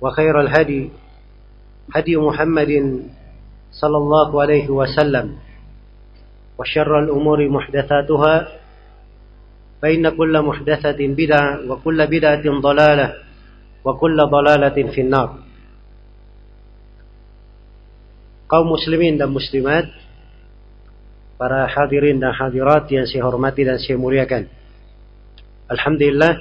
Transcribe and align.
وخير 0.00 0.40
الهدي 0.40 0.90
هدي 1.94 2.16
محمد 2.16 3.02
صلى 3.72 3.96
الله 3.96 4.40
عليه 4.42 4.66
وسلم 4.70 5.36
وشر 6.58 6.98
الأمور 6.98 7.48
محدثاتها 7.48 8.48
فإن 9.82 10.08
كل 10.08 10.34
محدثة 10.42 11.00
بدعة 11.00 11.70
وكل 11.70 12.06
بدعة 12.06 12.44
ضلالة 12.60 13.08
وكل 13.84 14.16
ضلالة 14.16 14.76
في 14.92 15.00
النار 15.00 15.30
kaum 18.50 18.66
muslimin 18.66 19.14
dan 19.14 19.30
muslimat, 19.30 19.86
para 21.38 21.70
hadirin 21.70 22.18
dan 22.18 22.34
hadirat 22.34 22.90
yang 22.90 23.06
saya 23.06 23.22
hormati 23.22 23.62
dan 23.62 23.78
saya 23.78 23.94
muliakan. 23.94 24.50
Alhamdulillah, 25.70 26.34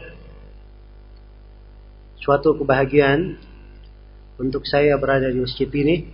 suatu 2.18 2.58
kebahagiaan 2.58 3.38
untuk 4.40 4.64
saya 4.64 4.96
berada 4.96 5.28
di 5.28 5.44
masjid 5.44 5.68
ini, 5.68 6.08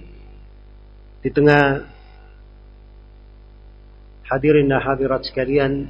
di 1.21 1.29
tengah 1.29 1.85
hadirin 4.25 4.65
dan 4.65 4.81
hadirat 4.81 5.21
sekalian. 5.29 5.85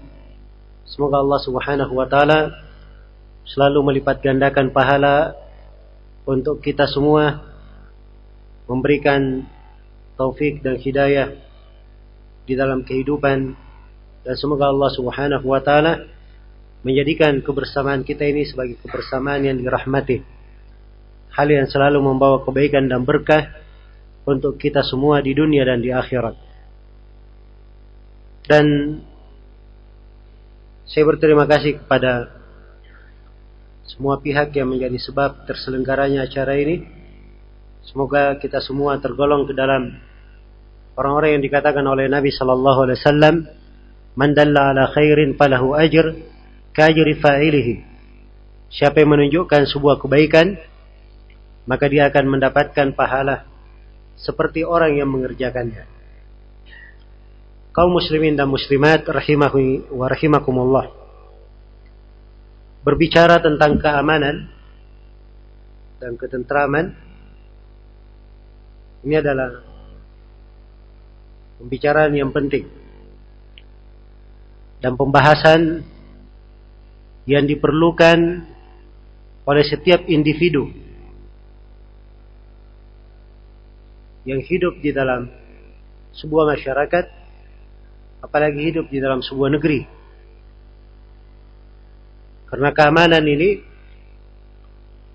Semoga 0.83 1.23
Allah 1.23 1.39
Subhanahu 1.41 1.93
wa 1.95 2.05
taala 2.05 2.51
selalu 3.47 3.79
melipat 3.89 4.19
gandakan 4.21 4.69
pahala 4.69 5.33
untuk 6.27 6.59
kita 6.59 6.85
semua 6.91 7.41
memberikan 8.67 9.47
taufik 10.19 10.59
dan 10.59 10.75
hidayah 10.77 11.33
di 12.45 12.53
dalam 12.53 12.85
kehidupan 12.85 13.55
dan 14.27 14.35
semoga 14.37 14.69
Allah 14.69 14.91
Subhanahu 14.93 15.45
wa 15.47 15.61
taala 15.63 16.05
menjadikan 16.85 17.41
kebersamaan 17.41 18.05
kita 18.05 18.27
ini 18.29 18.45
sebagai 18.45 18.77
kebersamaan 18.83 19.41
yang 19.41 19.57
dirahmati. 19.57 20.34
Hal 21.35 21.51
yang 21.51 21.67
selalu 21.67 21.99
membawa 21.99 22.39
kebaikan 22.47 22.87
dan 22.87 23.03
berkah 23.03 23.51
untuk 24.23 24.55
kita 24.55 24.81
semua 24.87 25.19
di 25.19 25.35
dunia 25.35 25.67
dan 25.67 25.83
di 25.83 25.91
akhirat. 25.91 26.35
Dan 28.47 28.65
saya 30.85 31.03
berterima 31.03 31.43
kasih 31.43 31.81
kepada 31.81 32.29
semua 33.83 34.21
pihak 34.21 34.55
yang 34.55 34.71
menjadi 34.71 34.95
sebab 35.01 35.43
terselenggaranya 35.43 36.23
acara 36.23 36.55
ini. 36.55 36.87
Semoga 37.85 38.37
kita 38.39 38.63
semua 38.63 38.97
tergolong 38.97 39.45
ke 39.45 39.53
dalam 39.53 39.97
orang-orang 40.97 41.37
yang 41.37 41.43
dikatakan 41.43 41.85
oleh 41.85 42.07
Nabi 42.07 42.33
sallallahu 42.33 42.79
alaihi 42.87 42.97
wasallam, 43.01 43.35
"Man 44.17 44.33
dalla 44.33 44.73
ala 44.73 44.89
khairin 44.89 45.37
falahu 45.37 45.75
ajr 45.77 46.15
kajri 46.73 47.13
fa'ilihi." 47.19 47.75
Siapa 48.73 48.99
yang 48.99 49.15
menunjukkan 49.15 49.69
sebuah 49.69 50.01
kebaikan, 50.01 50.57
maka 51.65 51.85
dia 51.89 52.09
akan 52.09 52.37
mendapatkan 52.37 52.93
pahala 52.93 53.45
seperti 54.15 54.61
orang 54.61 54.95
yang 54.97 55.09
mengerjakannya. 55.09 55.85
Kaum 57.75 57.91
muslimin 57.91 58.39
dan 58.39 58.47
muslimat 58.47 59.03
rahimahu 59.03 59.91
wa 59.91 60.07
rahimakumullah. 60.07 60.87
Berbicara 62.85 63.41
tentang 63.41 63.81
keamanan 63.81 64.47
dan 65.99 66.15
ketentraman 66.15 66.93
ini 69.03 69.15
adalah 69.17 69.59
pembicaraan 71.59 72.13
yang 72.13 72.29
penting 72.29 72.69
dan 74.85 74.93
pembahasan 74.93 75.81
yang 77.25 77.49
diperlukan 77.49 78.45
oleh 79.49 79.63
setiap 79.65 80.05
individu 80.05 80.84
yang 84.25 84.41
hidup 84.41 84.81
di 84.81 84.89
dalam 84.89 85.29
sebuah 86.17 86.57
masyarakat 86.57 87.05
apalagi 88.25 88.59
hidup 88.73 88.89
di 88.89 88.97
dalam 88.97 89.21
sebuah 89.21 89.53
negeri. 89.53 89.85
Karena 92.49 92.69
keamanan 92.73 93.21
ini 93.21 93.61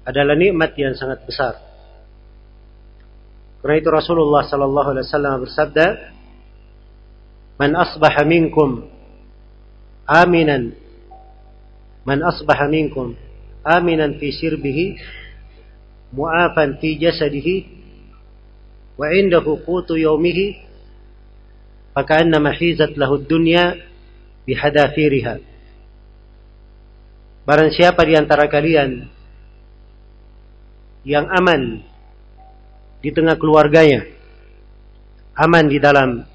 adalah 0.06 0.38
nikmat 0.38 0.78
yang 0.78 0.94
sangat 0.94 1.26
besar. 1.26 1.58
Karena 3.60 3.76
itu 3.76 3.90
Rasulullah 3.92 4.46
sallallahu 4.46 4.88
alaihi 4.96 5.04
wasallam 5.04 5.44
bersabda 5.44 5.86
Man 7.60 7.76
asbaha 7.76 8.24
minkum 8.24 8.88
aminan 10.08 10.72
Man 12.08 12.24
asbaha 12.24 12.72
minkum 12.72 13.12
aminan 13.60 14.16
fi 14.16 14.32
sirbihi 14.32 14.96
mu'afan 16.16 16.80
fi 16.80 16.96
jasadihi 16.96 17.79
wa 19.00 19.08
indahu 19.08 19.64
qutu 19.64 19.96
yawmihi 19.96 20.60
faka'annama 21.96 22.52
hizat 22.52 23.00
lahu 23.00 23.16
dunya 23.24 23.88
Barang 27.46 27.70
siapa 27.70 28.02
di 28.02 28.18
antara 28.18 28.50
kalian 28.50 29.06
yang 31.06 31.30
aman 31.30 31.86
di 32.98 33.14
tengah 33.14 33.38
keluarganya, 33.38 34.10
aman 35.38 35.64
di 35.70 35.78
dalam 35.78 36.26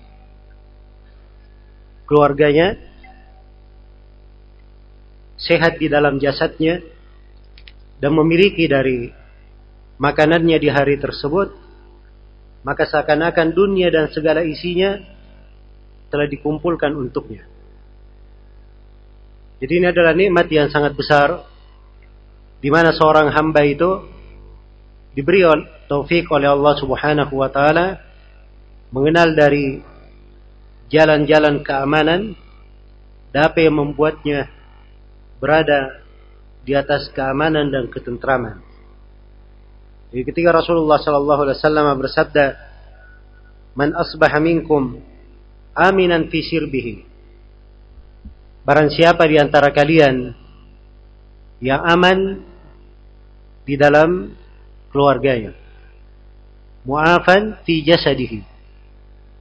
keluarganya, 2.07 2.79
sehat 5.35 5.75
di 5.75 5.91
dalam 5.91 6.17
jasadnya, 6.17 6.79
dan 7.99 8.15
memiliki 8.15 8.65
dari 8.71 9.11
makanannya 9.99 10.57
di 10.57 10.69
hari 10.71 10.95
tersebut, 11.03 11.64
maka 12.65 12.89
seakan-akan 12.89 13.53
dunia 13.53 13.93
dan 13.93 14.09
segala 14.09 14.41
isinya 14.41 14.97
telah 16.09 16.25
dikumpulkan 16.25 16.97
untuknya. 16.97 17.45
Jadi 19.61 19.73
ini 19.77 19.87
adalah 19.87 20.17
nikmat 20.17 20.49
yang 20.49 20.73
sangat 20.73 20.97
besar 20.97 21.45
di 22.57 22.73
mana 22.73 22.89
seorang 22.89 23.29
hamba 23.29 23.61
itu 23.61 24.01
diberi 25.13 25.45
taufik 25.85 26.25
oleh 26.33 26.49
Allah 26.49 26.73
Subhanahu 26.81 27.33
wa 27.37 27.49
taala 27.53 28.01
mengenal 28.89 29.37
dari 29.37 29.79
jalan-jalan 30.89 31.61
keamanan 31.61 32.33
dan 33.29 33.41
apa 33.45 33.61
yang 33.61 33.77
membuatnya 33.77 34.49
berada 35.37 36.01
di 36.65 36.73
atas 36.73 37.13
keamanan 37.13 37.69
dan 37.69 37.85
ketentraman. 37.93 38.64
Jadi 40.13 40.21
ketika 40.25 40.49
Rasulullah 40.53 41.01
sallallahu 41.01 41.41
alaihi 41.47 41.57
wasallam 41.57 41.85
bersabda, 41.97 42.45
man 43.75 43.91
asbaha 43.93 44.37
minkum 44.39 45.01
aminan 45.75 46.31
fi 46.31 46.39
sirbihi. 46.41 47.03
Barang 48.65 48.89
siapa 48.89 49.29
di 49.29 49.37
antara 49.37 49.69
kalian 49.69 50.33
yang 51.61 51.81
aman 51.85 52.41
di 53.67 53.75
dalam 53.77 54.33
keluarganya. 54.89 55.53
Mu'afan 56.85 57.61
fi 57.65 57.81
jasadihi. 57.85 58.41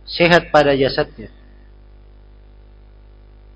Sehat 0.04 0.52
pada 0.52 0.76
jasadnya. 0.76 1.32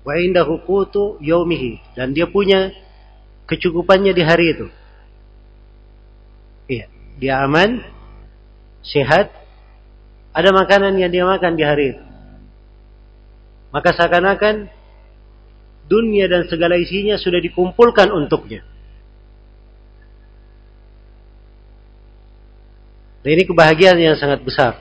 Wa 0.01 0.17
indahu 0.17 0.65
qutu 0.65 1.21
yaumihi 1.21 1.77
dan 1.93 2.17
dia 2.17 2.25
punya 2.25 2.73
kecukupannya 3.45 4.13
di 4.15 4.23
hari 4.25 4.45
itu. 4.57 4.67
Iya, 6.69 6.85
dia 7.19 7.43
aman, 7.43 7.83
sehat, 8.79 9.35
ada 10.31 10.49
makanan 10.55 10.95
yang 10.95 11.11
dia 11.11 11.27
makan 11.27 11.59
di 11.59 11.63
hari 11.67 11.85
itu. 11.93 12.03
Maka 13.75 13.93
seakan-akan 13.93 14.71
dunia 15.91 16.31
dan 16.31 16.47
segala 16.47 16.79
isinya 16.79 17.19
sudah 17.19 17.43
dikumpulkan 17.43 18.09
untuknya. 18.09 18.63
Dan 23.19 23.35
ini 23.35 23.43
kebahagiaan 23.43 23.99
yang 23.99 24.15
sangat 24.15 24.39
besar. 24.47 24.79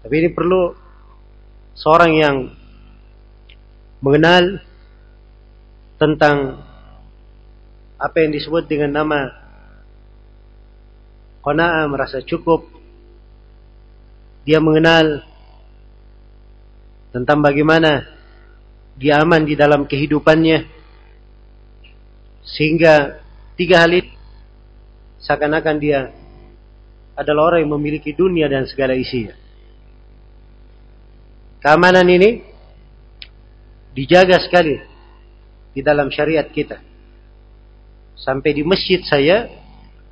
Tapi 0.00 0.14
ini 0.14 0.30
perlu 0.30 0.72
seorang 1.74 2.12
yang 2.16 2.36
mengenal 4.00 4.62
tentang 6.00 6.64
apa 8.00 8.16
yang 8.24 8.32
disebut 8.32 8.64
dengan 8.64 8.96
nama 8.96 9.39
qanaah 11.40 11.88
merasa 11.88 12.20
cukup 12.20 12.68
dia 14.44 14.60
mengenal 14.60 15.24
tentang 17.12 17.42
bagaimana 17.42 18.06
dia 18.96 19.20
aman 19.20 19.44
di 19.44 19.56
dalam 19.56 19.88
kehidupannya 19.88 20.68
sehingga 22.44 23.20
tiga 23.56 23.84
hal 23.84 23.92
itu 23.94 24.12
seakan-akan 25.20 25.76
dia 25.76 26.10
adalah 27.14 27.52
orang 27.52 27.68
yang 27.68 27.76
memiliki 27.76 28.16
dunia 28.16 28.48
dan 28.48 28.64
segala 28.64 28.96
isinya. 28.96 29.36
Keamanan 31.60 32.08
ini 32.08 32.40
dijaga 33.92 34.40
sekali 34.40 34.80
di 35.76 35.80
dalam 35.84 36.08
syariat 36.08 36.48
kita. 36.48 36.80
Sampai 38.16 38.56
di 38.56 38.64
masjid 38.64 39.04
saya 39.04 39.48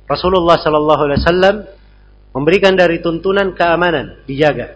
Rasulullah 0.09 0.57
sallallahu 0.57 1.01
alaihi 1.05 1.21
wasallam 1.21 1.55
memberikan 2.33 2.73
dari 2.73 2.97
tuntunan 2.97 3.53
keamanan 3.53 4.25
dijaga. 4.25 4.73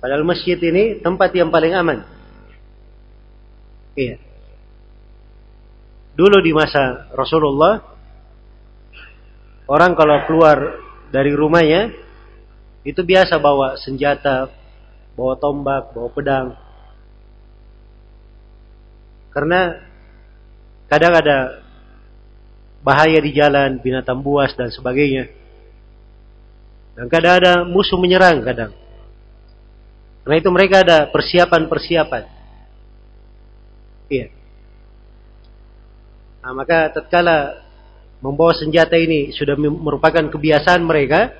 Padahal 0.00 0.24
masjid 0.24 0.56
ini 0.56 1.04
tempat 1.04 1.36
yang 1.36 1.52
paling 1.52 1.76
aman. 1.76 2.00
Iya. 3.98 4.16
Dulu 6.16 6.38
di 6.40 6.50
masa 6.56 7.12
Rasulullah 7.12 7.82
orang 9.68 9.92
kalau 9.98 10.16
keluar 10.24 10.58
dari 11.12 11.34
rumahnya 11.34 11.92
itu 12.88 13.04
biasa 13.04 13.36
bawa 13.36 13.76
senjata, 13.76 14.48
bawa 15.12 15.34
tombak, 15.36 15.92
bawa 15.92 16.08
pedang. 16.14 16.46
Karena 19.34 19.76
kadang 20.88 21.12
ada 21.14 21.67
bahaya 22.82 23.18
di 23.18 23.34
jalan, 23.34 23.82
binatang 23.82 24.22
buas 24.22 24.54
dan 24.54 24.70
sebagainya. 24.70 25.30
Dan 26.98 27.06
kadang 27.06 27.34
ada 27.38 27.52
musuh 27.62 27.98
menyerang 27.98 28.42
kadang. 28.42 28.72
Karena 30.26 30.36
itu 30.44 30.50
mereka 30.50 30.82
ada 30.82 31.08
persiapan-persiapan. 31.08 32.24
Iya. 34.08 34.26
Nah, 36.42 36.52
maka 36.56 36.90
tatkala 36.92 37.64
membawa 38.18 38.56
senjata 38.56 38.98
ini 38.98 39.30
sudah 39.30 39.54
merupakan 39.56 40.26
kebiasaan 40.26 40.82
mereka, 40.82 41.30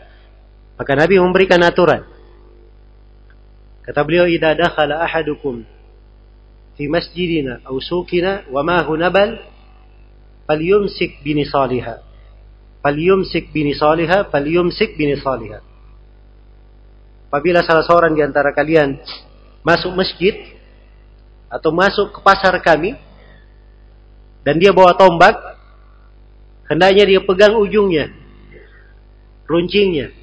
maka 0.79 0.93
Nabi 0.95 1.19
memberikan 1.19 1.59
aturan. 1.65 2.07
Kata 3.83 4.01
beliau, 4.05 4.29
"Idza 4.29 4.53
dakhala 4.55 5.01
ahadukum 5.01 5.65
fi 6.79 6.85
masjidina 6.87 7.65
aw 7.67 7.75
suqina 7.83 8.47
wa 8.53 8.63
ma 8.63 8.85
hunabal 8.87 9.43
falyumsik 10.49 11.21
binisaliha." 11.21 12.09
Falyumsik 12.79 13.51
bini 13.51 13.75
salihah, 13.75 14.31
falyumsik 14.31 14.95
bini 14.95 15.19
salihah. 15.19 15.61
Apabila 17.29 17.61
salah 17.67 17.85
seorang 17.85 18.15
di 18.15 18.23
antara 18.25 18.55
kalian 18.55 18.97
masuk 19.61 19.93
masjid 19.93 20.33
atau 21.53 21.75
masuk 21.75 22.15
ke 22.17 22.21
pasar 22.25 22.57
kami 22.65 22.97
dan 24.47 24.57
dia 24.57 24.73
bawa 24.73 24.97
tombak, 24.97 25.37
hendaknya 26.71 27.05
dia 27.05 27.21
pegang 27.21 27.59
ujungnya, 27.59 28.15
runcingnya. 29.45 30.15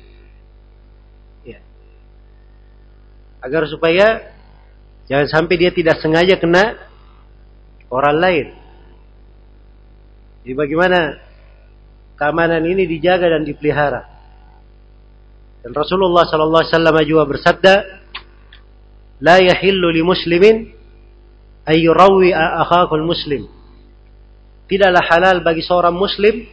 Ya. 1.45 1.60
Agar 3.45 3.69
supaya 3.69 4.33
jangan 5.06 5.27
sampai 5.30 5.56
dia 5.60 5.69
tidak 5.69 6.01
sengaja 6.01 6.39
kena 6.39 6.80
orang 7.92 8.18
lain. 8.18 8.48
Jadi 10.45 10.53
bagaimana 10.53 11.18
keamanan 12.21 12.62
ini 12.69 12.86
dijaga 12.86 13.33
dan 13.33 13.42
dipelihara. 13.42 14.06
Dan 15.65 15.74
Rasulullah 15.74 16.21
sallallahu 16.30 16.62
alaihi 16.62 16.74
wasallam 16.77 16.97
juga 17.01 17.24
bersabda, 17.25 17.74
"La 19.25 19.42
yahillu 19.42 19.89
li 19.89 20.06
muslimin 20.06 20.69
ay 21.65 21.81
yurawi 21.81 22.30
akhakul 22.30 23.01
muslim." 23.01 23.50
Tidaklah 24.69 25.01
halal 25.09 25.42
bagi 25.42 25.65
seorang 25.65 25.97
muslim 25.97 26.45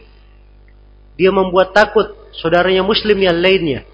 dia 1.13 1.29
membuat 1.29 1.77
takut 1.77 2.17
saudaranya 2.33 2.81
muslim 2.81 3.21
yang 3.21 3.37
lainnya. 3.37 3.85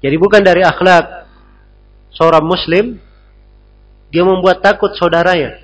Jadi 0.00 0.16
bukan 0.16 0.40
dari 0.40 0.64
akhlak 0.64 1.28
seorang 2.16 2.48
muslim 2.48 2.96
dia 4.08 4.24
membuat 4.24 4.64
takut 4.64 4.96
saudaranya. 4.96 5.63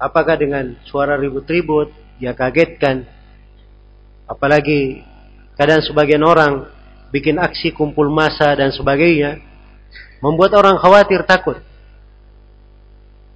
Apakah 0.00 0.40
dengan 0.40 0.80
suara 0.88 1.20
ribut-ribut, 1.20 1.92
dia 2.16 2.32
kagetkan. 2.32 3.04
Apalagi 4.24 5.04
kadang 5.60 5.84
sebagian 5.84 6.24
orang 6.24 6.72
bikin 7.12 7.36
aksi 7.36 7.76
kumpul 7.76 8.08
massa 8.08 8.56
dan 8.56 8.72
sebagainya. 8.72 9.44
Membuat 10.24 10.56
orang 10.56 10.80
khawatir 10.80 11.24
takut. 11.28 11.60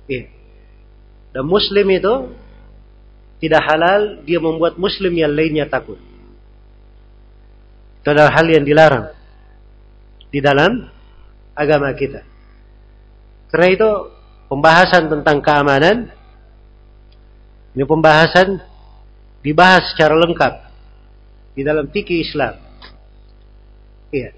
Iya. 0.09 0.33
Dan 1.37 1.45
muslim 1.45 1.85
itu 1.93 2.15
tidak 3.45 3.61
halal 3.69 4.25
dia 4.25 4.41
membuat 4.41 4.81
muslim 4.81 5.13
yang 5.13 5.33
lainnya 5.33 5.69
takut. 5.69 6.01
Itu 8.01 8.09
adalah 8.09 8.33
hal 8.37 8.47
yang 8.49 8.65
dilarang 8.65 9.13
di 10.33 10.41
dalam 10.41 10.89
agama 11.57 11.93
kita. 11.97 12.25
Karena 13.53 13.69
itu 13.73 13.91
pembahasan 14.49 15.09
tentang 15.09 15.41
keamanan 15.41 16.13
ini 17.75 17.83
pembahasan 17.83 18.63
dibahas 19.43 19.91
secara 19.93 20.15
lengkap 20.15 20.55
di 21.59 21.63
dalam 21.67 21.91
fikih 21.91 22.23
Islam. 22.23 22.55
Iya. 24.15 24.31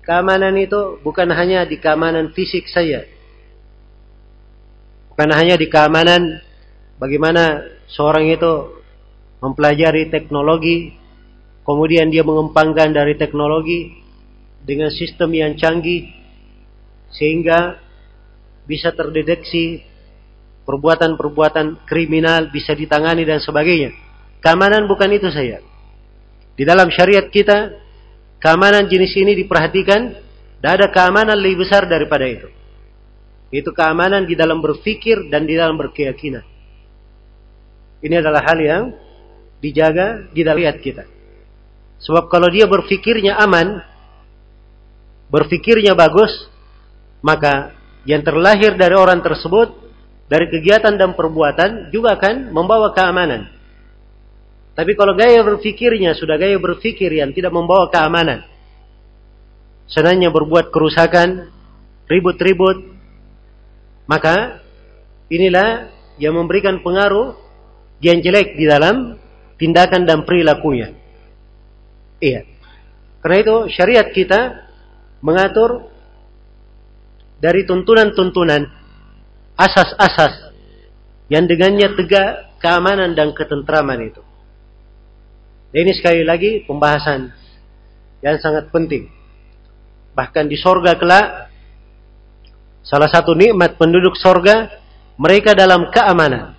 Keamanan 0.00 0.56
itu 0.56 0.98
bukan 1.04 1.28
hanya 1.36 1.68
di 1.68 1.76
keamanan 1.76 2.32
fisik 2.32 2.64
saja. 2.72 3.04
Bukan 5.12 5.30
hanya 5.36 5.60
di 5.60 5.68
keamanan 5.68 6.40
bagaimana 6.96 7.60
seorang 7.92 8.32
itu 8.32 8.80
mempelajari 9.44 10.08
teknologi, 10.08 10.96
kemudian 11.68 12.08
dia 12.08 12.24
mengembangkan 12.24 12.96
dari 12.96 13.20
teknologi 13.20 14.00
dengan 14.64 14.88
sistem 14.88 15.32
yang 15.36 15.52
canggih 15.60 16.08
sehingga 17.12 17.80
bisa 18.64 18.96
terdeteksi 18.96 19.89
perbuatan-perbuatan 20.70 21.82
kriminal 21.82 22.46
bisa 22.54 22.78
ditangani 22.78 23.26
dan 23.26 23.42
sebagainya. 23.42 23.90
Keamanan 24.38 24.86
bukan 24.86 25.10
itu 25.10 25.26
saya. 25.34 25.58
Di 26.54 26.62
dalam 26.62 26.86
syariat 26.94 27.26
kita, 27.26 27.74
keamanan 28.38 28.86
jenis 28.86 29.10
ini 29.18 29.34
diperhatikan, 29.34 30.14
tidak 30.62 30.72
ada 30.78 30.86
keamanan 30.94 31.34
lebih 31.42 31.66
besar 31.66 31.90
daripada 31.90 32.22
itu. 32.30 32.46
Itu 33.50 33.74
keamanan 33.74 34.30
di 34.30 34.38
dalam 34.38 34.62
berpikir 34.62 35.26
dan 35.26 35.42
di 35.42 35.58
dalam 35.58 35.74
berkeyakinan. 35.74 36.46
Ini 38.00 38.14
adalah 38.22 38.46
hal 38.46 38.58
yang 38.62 38.82
dijaga 39.58 40.30
di 40.30 40.46
dalam 40.46 40.62
syariat 40.62 40.78
kita. 40.78 41.04
Sebab 42.00 42.30
kalau 42.30 42.46
dia 42.48 42.70
berpikirnya 42.70 43.36
aman, 43.42 43.82
berpikirnya 45.28 45.98
bagus, 45.98 46.32
maka 47.20 47.76
yang 48.08 48.24
terlahir 48.24 48.78
dari 48.78 48.96
orang 48.96 49.20
tersebut 49.20 49.89
dari 50.30 50.46
kegiatan 50.46 50.94
dan 50.94 51.18
perbuatan 51.18 51.90
juga 51.90 52.14
akan 52.14 52.54
membawa 52.54 52.94
keamanan. 52.94 53.50
Tapi 54.78 54.94
kalau 54.94 55.18
gaya 55.18 55.42
berpikirnya 55.42 56.14
sudah 56.14 56.38
gaya 56.38 56.54
berpikir 56.56 57.10
yang 57.10 57.34
tidak 57.34 57.50
membawa 57.50 57.90
keamanan. 57.90 58.46
Senangnya 59.90 60.30
berbuat 60.30 60.70
kerusakan, 60.70 61.50
ribut-ribut. 62.06 62.94
Maka 64.06 64.62
inilah 65.26 65.90
yang 66.22 66.38
memberikan 66.38 66.78
pengaruh 66.78 67.34
yang 67.98 68.22
jelek 68.22 68.54
di 68.54 68.70
dalam 68.70 69.18
tindakan 69.58 70.06
dan 70.06 70.22
perilakunya. 70.22 70.94
Iya. 72.22 72.46
Karena 73.18 73.36
itu 73.42 73.56
syariat 73.74 74.06
kita 74.14 74.70
mengatur 75.20 75.90
dari 77.42 77.66
tuntunan-tuntunan 77.66 78.79
asas-asas 79.60 80.56
yang 81.28 81.44
dengannya 81.44 81.92
tegak 81.92 82.56
keamanan 82.64 83.12
dan 83.12 83.36
ketentraman 83.36 84.08
itu. 84.08 84.22
Dan 85.70 85.86
ini 85.86 85.92
sekali 85.94 86.24
lagi 86.24 86.64
pembahasan 86.64 87.30
yang 88.24 88.40
sangat 88.40 88.72
penting. 88.72 89.06
Bahkan 90.16 90.50
di 90.50 90.58
sorga 90.58 90.98
kelak, 90.98 91.52
salah 92.82 93.06
satu 93.06 93.36
nikmat 93.36 93.78
penduduk 93.78 94.18
sorga, 94.18 94.66
mereka 95.14 95.54
dalam 95.54 95.92
keamanan. 95.92 96.58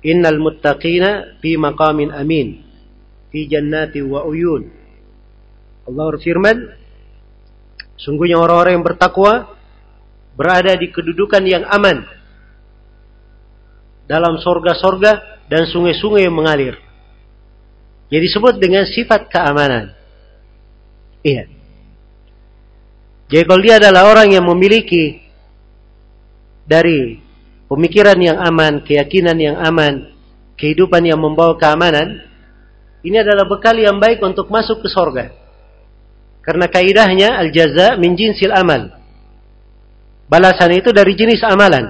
Innal 0.00 0.40
muttaqina 0.40 1.42
fi 1.42 1.58
maqamin 1.58 2.14
amin, 2.14 2.64
fi 3.28 3.44
jannati 3.50 4.00
wa 4.00 4.24
uyun. 4.24 4.70
Allah 5.84 6.04
berfirman, 6.16 6.56
sungguhnya 8.00 8.40
orang-orang 8.40 8.80
yang 8.80 8.86
bertakwa 8.86 9.57
berada 10.38 10.78
di 10.78 10.86
kedudukan 10.94 11.42
yang 11.42 11.66
aman 11.66 12.06
dalam 14.06 14.38
sorga-sorga 14.38 15.42
dan 15.50 15.66
sungai-sungai 15.66 16.22
yang 16.22 16.38
mengalir. 16.38 16.78
Jadi 18.08 18.22
disebut 18.24 18.54
dengan 18.56 18.86
sifat 18.86 19.26
keamanan. 19.28 19.92
Iya. 21.26 21.50
Jadi 23.28 23.44
kalau 23.44 23.60
dia 23.60 23.76
adalah 23.76 24.08
orang 24.08 24.32
yang 24.32 24.48
memiliki 24.48 25.20
dari 26.64 27.20
pemikiran 27.68 28.16
yang 28.16 28.40
aman, 28.40 28.80
keyakinan 28.80 29.36
yang 29.36 29.56
aman, 29.60 30.16
kehidupan 30.56 31.04
yang 31.04 31.20
membawa 31.20 31.60
keamanan, 31.60 32.24
ini 33.04 33.20
adalah 33.20 33.44
bekal 33.44 33.76
yang 33.76 34.00
baik 34.00 34.24
untuk 34.24 34.48
masuk 34.48 34.80
ke 34.80 34.88
sorga. 34.88 35.28
Karena 36.40 36.64
kaidahnya 36.64 37.36
al-jaza 37.36 38.00
min 38.00 38.16
jinsil 38.16 38.56
amal. 38.56 38.97
Balasan 40.28 40.76
itu 40.76 40.92
dari 40.92 41.16
jenis 41.16 41.40
amalan. 41.40 41.88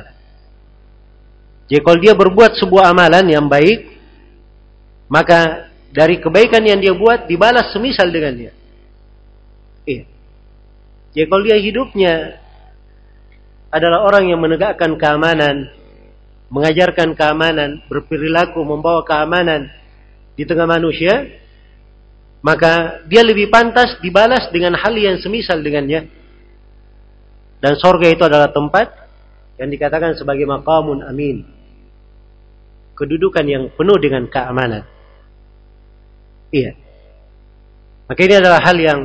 Jadi 1.68 1.82
kalau 1.84 1.98
dia 2.00 2.14
berbuat 2.14 2.56
sebuah 2.56 2.94
amalan 2.94 3.26
yang 3.28 3.46
baik, 3.50 3.92
maka 5.10 5.68
dari 5.92 6.22
kebaikan 6.22 6.62
yang 6.64 6.80
dia 6.80 6.94
buat 6.94 7.26
dibalas 7.28 7.74
semisal 7.74 8.08
dengannya. 8.08 8.54
Iya. 9.84 10.04
Jadi 11.12 11.26
kalau 11.26 11.42
dia 11.44 11.58
hidupnya 11.58 12.14
adalah 13.68 14.06
orang 14.06 14.32
yang 14.32 14.40
menegakkan 14.40 14.96
keamanan, 14.96 15.68
mengajarkan 16.48 17.12
keamanan, 17.12 17.84
berperilaku 17.90 18.60
membawa 18.64 19.04
keamanan 19.04 19.68
di 20.38 20.46
tengah 20.48 20.64
manusia, 20.64 21.26
maka 22.40 23.04
dia 23.10 23.20
lebih 23.20 23.52
pantas 23.52 23.98
dibalas 24.00 24.48
dengan 24.54 24.78
hal 24.78 24.94
yang 24.96 25.20
semisal 25.20 25.60
dengannya. 25.60 26.17
Dan 27.58 27.74
sorga 27.78 28.06
itu 28.06 28.22
adalah 28.22 28.54
tempat 28.54 28.94
yang 29.58 29.68
dikatakan 29.70 30.14
sebagai 30.14 30.46
maqamun 30.46 31.02
amin. 31.02 31.42
Kedudukan 32.94 33.46
yang 33.46 33.64
penuh 33.74 33.98
dengan 33.98 34.26
keamanan. 34.30 34.86
Iya. 36.54 36.74
Maka 38.08 38.20
ini 38.24 38.34
adalah 38.40 38.60
hal 38.62 38.76
yang 38.78 39.00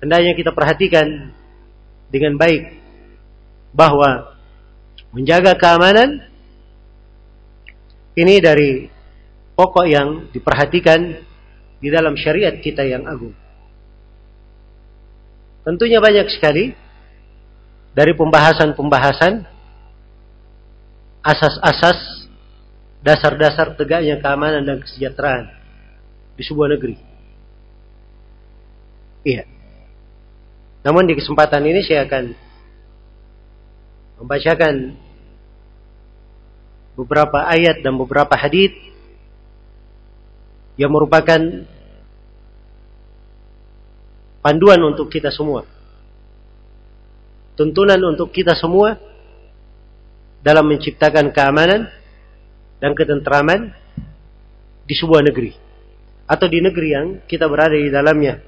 hendaknya 0.00 0.32
kita 0.38 0.50
perhatikan 0.54 1.34
dengan 2.08 2.38
baik 2.40 2.78
bahwa 3.74 4.32
menjaga 5.12 5.58
keamanan 5.58 6.24
ini 8.18 8.34
dari 8.42 8.88
pokok 9.54 9.86
yang 9.86 10.08
diperhatikan 10.32 11.22
di 11.78 11.88
dalam 11.90 12.18
syariat 12.18 12.54
kita 12.58 12.82
yang 12.82 13.06
agung. 13.06 13.34
Tentunya 15.62 16.00
banyak 16.00 16.32
sekali 16.32 16.72
dari 17.98 18.14
pembahasan-pembahasan 18.14 19.42
asas-asas 21.18 22.30
dasar-dasar 23.02 23.74
tegaknya 23.74 24.22
keamanan 24.22 24.62
dan 24.62 24.78
kesejahteraan 24.78 25.50
di 26.38 26.42
sebuah 26.46 26.78
negeri. 26.78 26.94
Iya. 29.26 29.50
Namun 30.86 31.10
di 31.10 31.18
kesempatan 31.18 31.66
ini 31.66 31.82
saya 31.82 32.06
akan 32.06 32.24
membacakan 34.22 34.94
beberapa 36.94 37.50
ayat 37.50 37.82
dan 37.82 37.98
beberapa 37.98 38.38
hadis 38.38 38.78
yang 40.78 40.94
merupakan 40.94 41.66
panduan 44.38 44.78
untuk 44.86 45.10
kita 45.10 45.34
semua. 45.34 45.77
Tuntunan 47.58 47.98
untuk 48.06 48.30
kita 48.30 48.54
semua 48.54 48.94
dalam 50.46 50.62
menciptakan 50.70 51.34
keamanan 51.34 51.90
dan 52.78 52.94
ketentraman 52.94 53.74
di 54.86 54.94
sebuah 54.94 55.26
negeri 55.26 55.58
atau 56.22 56.46
di 56.46 56.62
negeri 56.62 56.88
yang 56.94 57.06
kita 57.26 57.50
berada 57.50 57.74
di 57.74 57.90
dalamnya, 57.90 58.38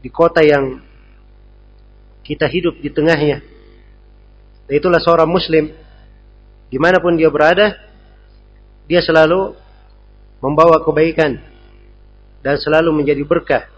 di 0.00 0.08
kota 0.08 0.40
yang 0.40 0.80
kita 2.24 2.48
hidup 2.48 2.80
di 2.80 2.88
tengahnya. 2.88 3.44
Itulah 4.72 5.04
seorang 5.04 5.28
Muslim, 5.28 5.76
di 6.72 6.78
mana 6.80 7.04
pun 7.04 7.20
dia 7.20 7.28
berada, 7.28 7.76
dia 8.88 9.04
selalu 9.04 9.52
membawa 10.40 10.80
kebaikan 10.80 11.36
dan 12.40 12.56
selalu 12.56 12.96
menjadi 12.96 13.20
berkah, 13.28 13.68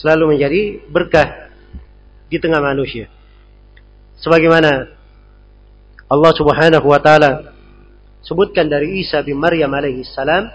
selalu 0.00 0.32
menjadi 0.32 0.80
berkah 0.88 1.43
di 2.34 2.42
tengah 2.42 2.58
manusia. 2.58 3.06
Sebagaimana 4.18 4.90
Allah 6.10 6.32
Subhanahu 6.34 6.86
wa 6.90 6.98
taala 6.98 7.54
sebutkan 8.26 8.66
dari 8.66 8.98
Isa 8.98 9.22
bin 9.22 9.38
Maryam 9.38 9.70
alaihi 9.70 10.02
salam 10.02 10.50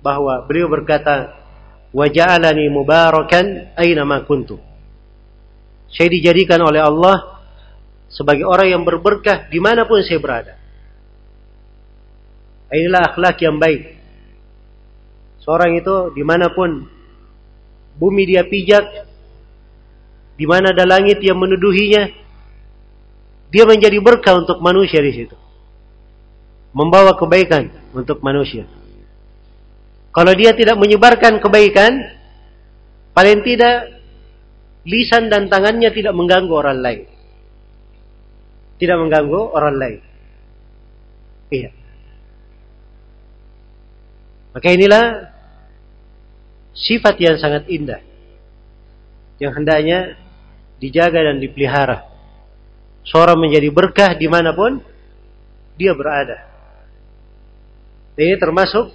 bahwa 0.00 0.48
beliau 0.48 0.72
berkata 0.72 1.36
waja'alani 1.92 2.72
mubarakan 2.72 3.76
aina 3.76 4.08
ma 4.08 4.24
kuntu. 4.24 4.56
Saya 5.92 6.08
dijadikan 6.08 6.60
oleh 6.64 6.80
Allah 6.80 7.44
sebagai 8.08 8.48
orang 8.48 8.72
yang 8.72 8.82
berberkah 8.88 9.52
di 9.52 9.60
mana 9.60 9.84
pun 9.84 10.00
saya 10.00 10.20
berada. 10.20 10.56
Inilah 12.68 13.12
akhlak 13.12 13.36
yang 13.40 13.56
baik. 13.56 13.96
Seorang 15.40 15.80
itu 15.80 16.12
di 16.12 16.20
mana 16.20 16.52
pun 16.52 16.84
bumi 17.96 18.28
dia 18.28 18.44
pijak 18.44 19.07
di 20.38 20.46
mana 20.46 20.70
ada 20.70 20.86
langit 20.86 21.18
yang 21.18 21.36
menuduhinya 21.36 22.06
dia 23.50 23.64
menjadi 23.66 23.98
berkah 23.98 24.38
untuk 24.38 24.62
manusia 24.62 25.02
di 25.02 25.12
situ 25.12 25.36
membawa 26.72 27.16
kebaikan 27.16 27.72
untuk 27.96 28.20
manusia. 28.20 28.68
Kalau 30.12 30.32
dia 30.34 30.52
tidak 30.56 30.76
menyebarkan 30.80 31.38
kebaikan, 31.38 31.92
paling 33.14 33.40
tidak 33.44 34.02
lisan 34.88 35.28
dan 35.28 35.46
tangannya 35.46 35.90
tidak 35.92 36.16
mengganggu 36.16 36.54
orang 36.54 36.78
lain. 36.80 37.02
Tidak 38.78 38.96
mengganggu 38.98 39.40
orang 39.52 39.76
lain. 39.76 40.00
Iya. 41.50 41.70
Maka 44.54 44.68
inilah 44.74 45.04
sifat 46.74 47.14
yang 47.18 47.36
sangat 47.38 47.66
indah. 47.70 48.02
Yang 49.38 49.52
hendaknya 49.62 49.98
dijaga 50.78 51.30
dan 51.30 51.42
dipelihara. 51.42 52.06
Seorang 53.06 53.38
menjadi 53.38 53.68
berkah 53.70 54.14
di 54.14 54.26
mana 54.30 54.54
pun 54.54 54.78
dia 55.78 55.94
berada. 55.94 56.46
Ini 58.18 58.34
termasuk 58.34 58.90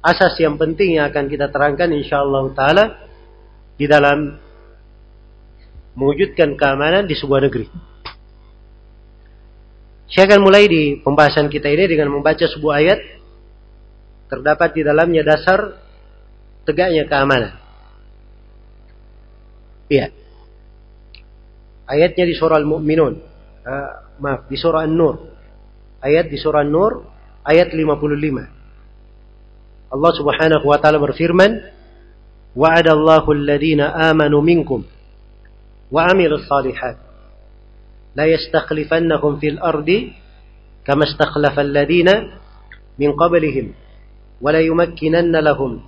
asas 0.00 0.34
yang 0.40 0.56
penting 0.56 0.96
yang 0.96 1.12
akan 1.12 1.28
kita 1.28 1.52
terangkan 1.52 1.92
insyaallah 1.92 2.44
taala 2.56 2.84
di 3.76 3.84
dalam 3.84 4.40
mewujudkan 5.92 6.56
keamanan 6.56 7.04
di 7.04 7.12
sebuah 7.12 7.44
negeri. 7.44 7.66
Saya 10.12 10.28
akan 10.28 10.40
mulai 10.44 10.68
di 10.68 11.00
pembahasan 11.00 11.48
kita 11.48 11.72
ini 11.72 11.88
dengan 11.88 12.12
membaca 12.12 12.44
sebuah 12.44 12.74
ayat 12.84 13.00
terdapat 14.28 14.76
di 14.76 14.82
dalamnya 14.84 15.24
dasar 15.24 15.76
tegaknya 16.64 17.04
keamanan. 17.08 17.56
Iya. 19.92 20.21
Ayatnya 21.92 22.24
di 22.24 22.32
surah 22.32 22.56
Al-Mu'minun. 22.56 23.14
Uh, 23.68 23.92
maaf, 24.24 24.48
di 24.48 24.56
surah 24.56 24.88
An-Nur. 24.88 25.28
Ayat 26.00 26.32
di 26.32 26.40
surah 26.40 26.64
An-Nur 26.64 27.12
ayat 27.42 27.74
55. 27.74 29.90
Allah 29.92 30.12
Subhanahu 30.16 30.64
wa 30.64 30.78
taala 30.80 30.96
berfirman, 31.02 31.58
"Wa'adallahu 32.56 33.28
alladhina 33.34 33.92
amanu 34.08 34.40
minkum 34.40 34.86
wa 35.92 36.08
'amilus 36.08 36.48
salihat 36.48 36.96
la 38.16 38.24
yastakhlifannahum 38.24 39.36
fil 39.42 39.60
ardi 39.60 40.16
kama 40.86 41.04
istakhlafa 41.04 41.60
alladhina 41.60 42.40
min 42.96 43.12
qablihim 43.16 43.74
wa 44.40 44.52
la 44.52 44.60
yumakkinanna 44.64 45.44
lahum 45.44 45.82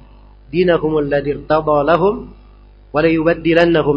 dinahum 0.53 1.01
alladhi 1.01 1.41
irtada 1.41 1.85
lahum 1.85 2.29
wa 2.93 3.01
la 3.01 3.09
yubaddilannahum 3.09 3.97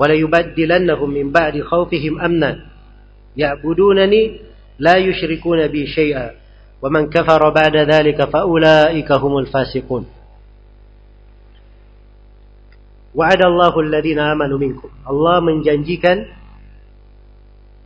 wa 0.00 0.06
la 0.08 0.14
yubaddilannahum 0.16 1.08
min 1.12 1.26
ba'di 1.32 1.60
khawfihim 1.60 2.14
amna 2.16 2.50
ya'budunani 3.36 4.22
la 4.80 4.96
yushrikuna 4.96 5.68
bi 5.68 5.86
syai'a 5.86 6.40
ومن 6.80 7.12
كفر 7.12 7.50
بعد 7.50 7.76
ذلك 7.76 8.24
فأولئك 8.24 9.12
هم 9.12 9.38
الفاسقون 9.38 10.04
وعد 13.14 13.42
الله 13.44 13.74
الذين 13.80 14.18
آمنوا 14.18 14.58
منكم 14.58 14.88
Allah 15.04 15.36
menjanjikan 15.44 16.24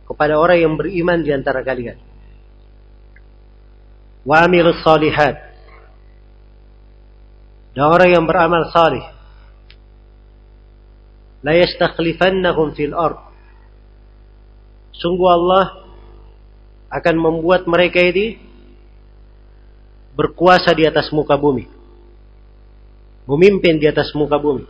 kepada 0.07 0.37
orang 0.37 0.63
yang 0.63 0.73
beriman 0.79 1.25
di 1.25 1.33
antara 1.33 1.65
kalian 1.65 1.97
wa 4.23 4.45
amilus 4.45 4.79
salihat 4.85 5.43
dan 7.75 7.85
orang 7.89 8.15
yang 8.15 8.23
beramal 8.23 8.69
salih 8.71 9.03
la 11.40 11.56
yastakhlifannahum 11.56 12.76
fil 12.76 12.92
ard 12.92 13.30
sungguh 14.96 15.28
Allah 15.28 15.88
akan 16.90 17.16
membuat 17.16 17.64
mereka 17.70 18.02
ini 18.02 18.50
berkuasa 20.18 20.74
di 20.74 20.84
atas 20.84 21.08
muka 21.14 21.38
bumi. 21.38 21.64
Memimpin 23.30 23.78
di 23.78 23.86
atas 23.86 24.10
muka 24.12 24.36
bumi. 24.42 24.66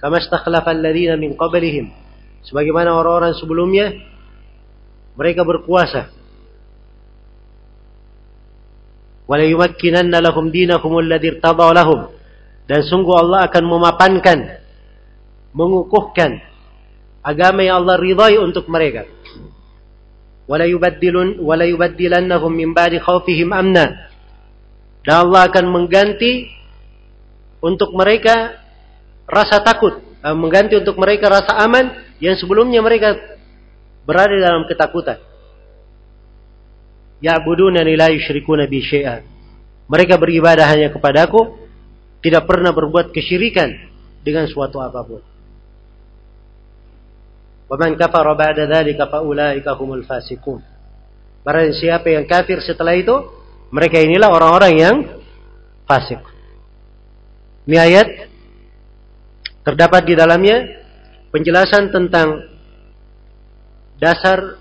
Kama 0.00 0.18
istakhlafa 0.18 0.72
alladziina 0.72 1.20
min 1.20 1.36
qablihim. 1.36 1.92
Sebagaimana 2.44 2.96
orang-orang 2.96 3.36
sebelumnya 3.36 3.92
mereka 5.14 5.44
berkuasa. 5.44 6.10
Yumakkinanna 9.28 10.20
lahum 10.20 10.52
dinahum 10.52 11.00
alladzi 11.00 11.36
irtada 11.36 11.72
lahum. 11.72 12.12
Dan 12.64 12.80
sungguh 12.80 13.14
Allah 13.16 13.44
akan 13.48 13.64
memapankan 13.64 14.38
mengukuhkan 15.54 16.42
agama 17.20 17.62
yang 17.62 17.84
Allah 17.84 17.96
ridai 18.00 18.40
untuk 18.40 18.66
mereka 18.72 19.06
wala 20.44 20.68
yubaddilannahum 21.64 22.52
min 22.52 22.76
ba'di 22.76 23.00
khaufihim 23.00 23.52
amna. 23.52 24.12
Dan 25.04 25.28
Allah 25.28 25.48
akan 25.48 25.64
mengganti 25.68 26.48
untuk 27.60 27.92
mereka 27.92 28.60
rasa 29.28 29.60
takut, 29.64 30.00
eh, 30.00 30.36
mengganti 30.36 30.76
untuk 30.80 30.96
mereka 31.00 31.28
rasa 31.28 31.60
aman 31.64 31.92
yang 32.20 32.36
sebelumnya 32.36 32.80
mereka 32.80 33.16
berada 34.04 34.36
dalam 34.36 34.64
ketakutan. 34.68 35.20
Ya'budunani 37.24 37.96
la 37.96 38.12
yusyrikuna 38.12 38.68
bi 38.68 38.84
syai'a. 38.84 39.24
Mereka 39.88 40.16
beribadah 40.16 40.64
hanya 40.68 40.88
kepadaku, 40.92 41.63
tidak 42.24 42.48
pernah 42.48 42.72
berbuat 42.72 43.12
kesyirikan 43.12 43.68
dengan 44.24 44.48
suatu 44.48 44.80
apa 44.80 45.04
pun. 45.04 45.20
Waman 47.68 48.00
kafara 48.00 48.32
ba'da 48.32 48.64
dzalika 48.64 49.12
faulaika 49.12 49.76
humul 49.76 50.00
fasiqun. 50.08 50.64
Barang 51.44 51.76
siapa 51.76 52.08
yang 52.08 52.24
kafir 52.24 52.64
setelah 52.64 52.96
itu, 52.96 53.12
mereka 53.68 54.00
inilah 54.00 54.32
orang-orang 54.32 54.72
yang 54.72 54.96
fasik. 55.84 56.24
Ini 57.68 57.76
ayat 57.76 58.08
terdapat 59.60 60.08
di 60.08 60.16
dalamnya 60.16 60.64
penjelasan 61.28 61.92
tentang 61.92 62.48
dasar 64.00 64.56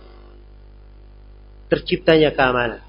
terciptanya 1.71 2.36
keamanan. 2.36 2.84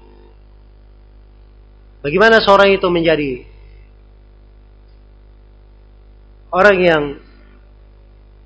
Bagaimana 2.03 2.43
seorang 2.43 2.75
itu 2.75 2.87
menjadi 2.91 3.54
orang 6.55 6.77
yang 6.79 7.03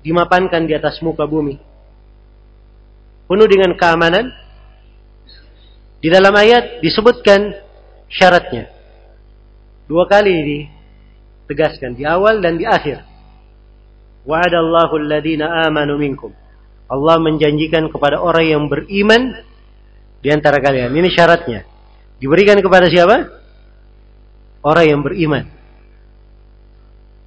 dimapankan 0.02 0.66
di 0.66 0.74
atas 0.74 0.98
muka 0.98 1.30
bumi. 1.30 1.54
Penuh 3.30 3.46
dengan 3.46 3.78
keamanan. 3.78 4.26
Di 6.02 6.10
dalam 6.10 6.34
ayat 6.34 6.82
disebutkan 6.82 7.54
syaratnya. 8.10 8.66
Dua 9.86 10.10
kali 10.10 10.34
ditegaskan. 10.42 11.94
Di 11.94 12.02
awal 12.02 12.42
dan 12.42 12.58
di 12.58 12.66
akhir. 12.66 13.06
Wa'adallahu 14.26 14.94
alladhina 14.98 15.70
amanu 15.70 15.94
minkum. 15.94 16.34
Allah 16.90 17.22
menjanjikan 17.22 17.86
kepada 17.86 18.18
orang 18.18 18.50
yang 18.50 18.64
beriman 18.66 19.38
di 20.18 20.28
antara 20.34 20.58
kalian. 20.58 20.90
Ini 20.90 21.08
syaratnya. 21.14 21.62
Diberikan 22.18 22.58
kepada 22.58 22.90
siapa? 22.90 23.30
Orang 24.66 24.86
yang 24.90 25.00
beriman. 25.06 25.59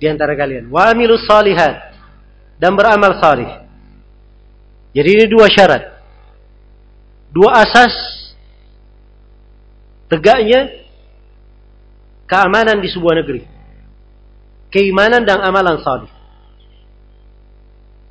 Di 0.03 0.11
antara 0.11 0.35
kalian. 0.35 0.67
Wa 0.67 0.91
amilus 0.91 1.23
salihat 1.23 1.95
dan 2.59 2.75
beramal 2.75 3.23
salih. 3.23 3.47
Jadi 4.91 5.09
ini 5.15 5.25
dua 5.31 5.47
syarat. 5.47 5.95
Dua 7.31 7.63
asas 7.63 7.95
tegaknya 10.11 10.83
keamanan 12.27 12.83
di 12.83 12.91
sebuah 12.91 13.23
negeri. 13.23 13.47
Keimanan 14.67 15.23
dan 15.23 15.39
amalan 15.39 15.79
salih. 15.79 16.11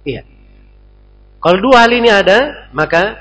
Iya. 0.08 0.24
Kalau 1.44 1.60
dua 1.60 1.84
hal 1.84 1.92
ini 1.92 2.08
ada, 2.08 2.72
maka 2.72 3.20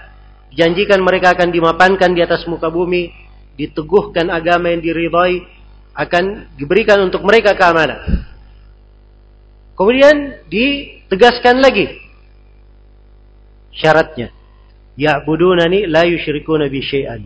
janjikan 0.56 1.04
mereka 1.04 1.36
akan 1.36 1.52
dimapankan 1.52 2.16
di 2.16 2.24
atas 2.24 2.48
muka 2.48 2.72
bumi, 2.72 3.12
diteguhkan 3.60 4.32
agama 4.32 4.72
yang 4.72 4.80
diridhai, 4.80 5.44
akan 5.92 6.56
diberikan 6.56 7.04
untuk 7.04 7.20
mereka 7.28 7.52
keamanan. 7.52 8.31
Kemudian 9.82 10.46
ditegaskan 10.46 11.58
lagi 11.58 11.90
syaratnya. 13.74 14.30
Ya'budunani 14.94 15.90
la 15.90 16.06
yusyrikuna 16.06 16.70
bi 16.70 16.86
syai'an. 16.86 17.26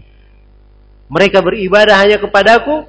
Mereka 1.12 1.44
beribadah 1.44 2.00
hanya 2.00 2.16
kepadaku 2.16 2.88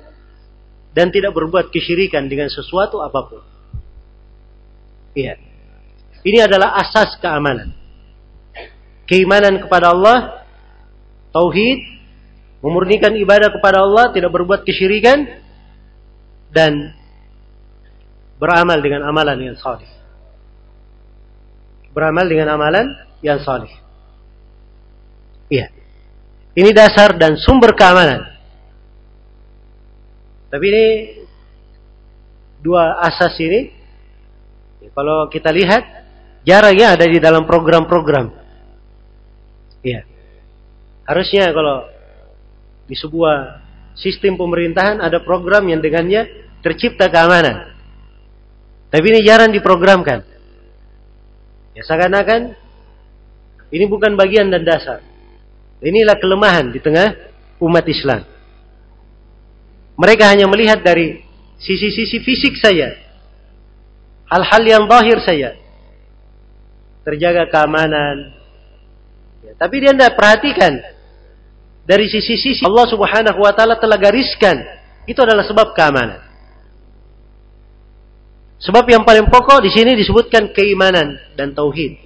dan 0.95 1.11
tidak 1.11 1.35
berbuat 1.35 1.75
kesyirikan 1.75 2.31
dengan 2.31 2.47
sesuatu 2.47 3.03
apa 3.03 3.21
pun. 3.27 3.43
Iya. 5.19 5.35
Ini 6.23 6.47
adalah 6.47 6.79
asas 6.87 7.19
keamanan. 7.19 7.75
Keimanan 9.11 9.67
kepada 9.67 9.91
Allah, 9.91 10.47
tauhid, 11.35 11.83
memurnikan 12.63 13.19
ibadah 13.19 13.51
kepada 13.51 13.83
Allah, 13.83 14.15
tidak 14.15 14.31
berbuat 14.31 14.63
kesyirikan 14.63 15.27
dan 16.55 16.95
beramal 18.37 18.79
dengan 18.81 19.05
amalan 19.09 19.39
yang 19.41 19.57
salih. 19.57 19.89
Beramal 21.93 22.27
dengan 22.29 22.53
amalan 22.53 22.87
yang 23.25 23.41
salih. 23.41 23.73
Iya. 25.49 25.73
Ini 26.57 26.71
dasar 26.73 27.17
dan 27.17 27.37
sumber 27.37 27.77
keamanan. 27.77 28.25
Tapi 30.49 30.65
ini 30.73 30.87
dua 32.65 32.97
asas 33.05 33.37
ini 33.45 33.69
kalau 34.97 35.29
kita 35.29 35.53
lihat 35.53 35.85
jarangnya 36.49 36.97
ada 36.97 37.05
di 37.05 37.21
dalam 37.21 37.45
program-program. 37.45 38.33
Iya. 39.85 40.09
Harusnya 41.05 41.53
kalau 41.53 41.85
di 42.89 42.97
sebuah 42.97 43.63
sistem 43.93 44.41
pemerintahan 44.41 45.05
ada 45.05 45.21
program 45.21 45.69
yang 45.69 45.85
dengannya 45.85 46.49
tercipta 46.65 47.13
keamanan. 47.13 47.76
Tapi 48.97 49.13
ini 49.13 49.21
jarang 49.29 49.53
diprogramkan. 49.53 50.25
Ya 51.77 51.85
seakan-akan 51.85 52.57
ini 53.69 53.85
bukan 53.85 54.17
bagian 54.17 54.49
dan 54.49 54.65
dasar. 54.65 55.05
Inilah 55.85 56.17
kelemahan 56.17 56.73
di 56.73 56.81
tengah 56.81 57.13
umat 57.61 57.85
Islam. 57.85 58.25
Mereka 60.01 60.25
hanya 60.33 60.49
melihat 60.49 60.81
dari 60.81 61.21
sisi-sisi 61.61 62.25
fisik 62.25 62.57
saja. 62.57 62.97
Hal-hal 64.33 64.65
yang 64.65 64.89
zahir 64.89 65.21
saja. 65.21 65.51
Terjaga 67.05 67.53
keamanan. 67.53 68.33
Ya, 69.45 69.53
tapi 69.61 69.85
dia 69.85 69.93
tidak 69.93 70.17
perhatikan. 70.17 70.73
Dari 71.85 72.09
sisi-sisi 72.09 72.65
Allah 72.65 72.89
subhanahu 72.89 73.45
wa 73.45 73.53
ta'ala 73.53 73.77
telah 73.77 74.01
gariskan. 74.01 74.57
Itu 75.05 75.21
adalah 75.21 75.45
sebab 75.45 75.77
keamanan. 75.77 76.26
Sebab 78.57 78.89
yang 78.89 79.05
paling 79.05 79.29
pokok 79.29 79.61
di 79.61 79.69
sini 79.69 79.93
disebutkan 79.93 80.53
keimanan 80.57 81.21
dan 81.37 81.53
tauhid. 81.53 82.01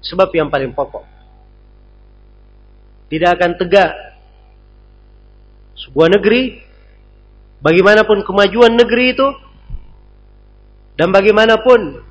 Sebab 0.00 0.32
yang 0.32 0.48
paling 0.48 0.72
pokok. 0.72 1.04
tidak 3.06 3.38
akan 3.38 3.54
tegak. 3.54 3.92
Sebuah 5.78 6.10
negeri, 6.18 6.58
bagaimanapun 7.62 8.26
kemajuan 8.26 8.74
negeri 8.74 9.14
itu, 9.14 9.28
dan 10.98 11.14
bagaimanapun 11.14 12.02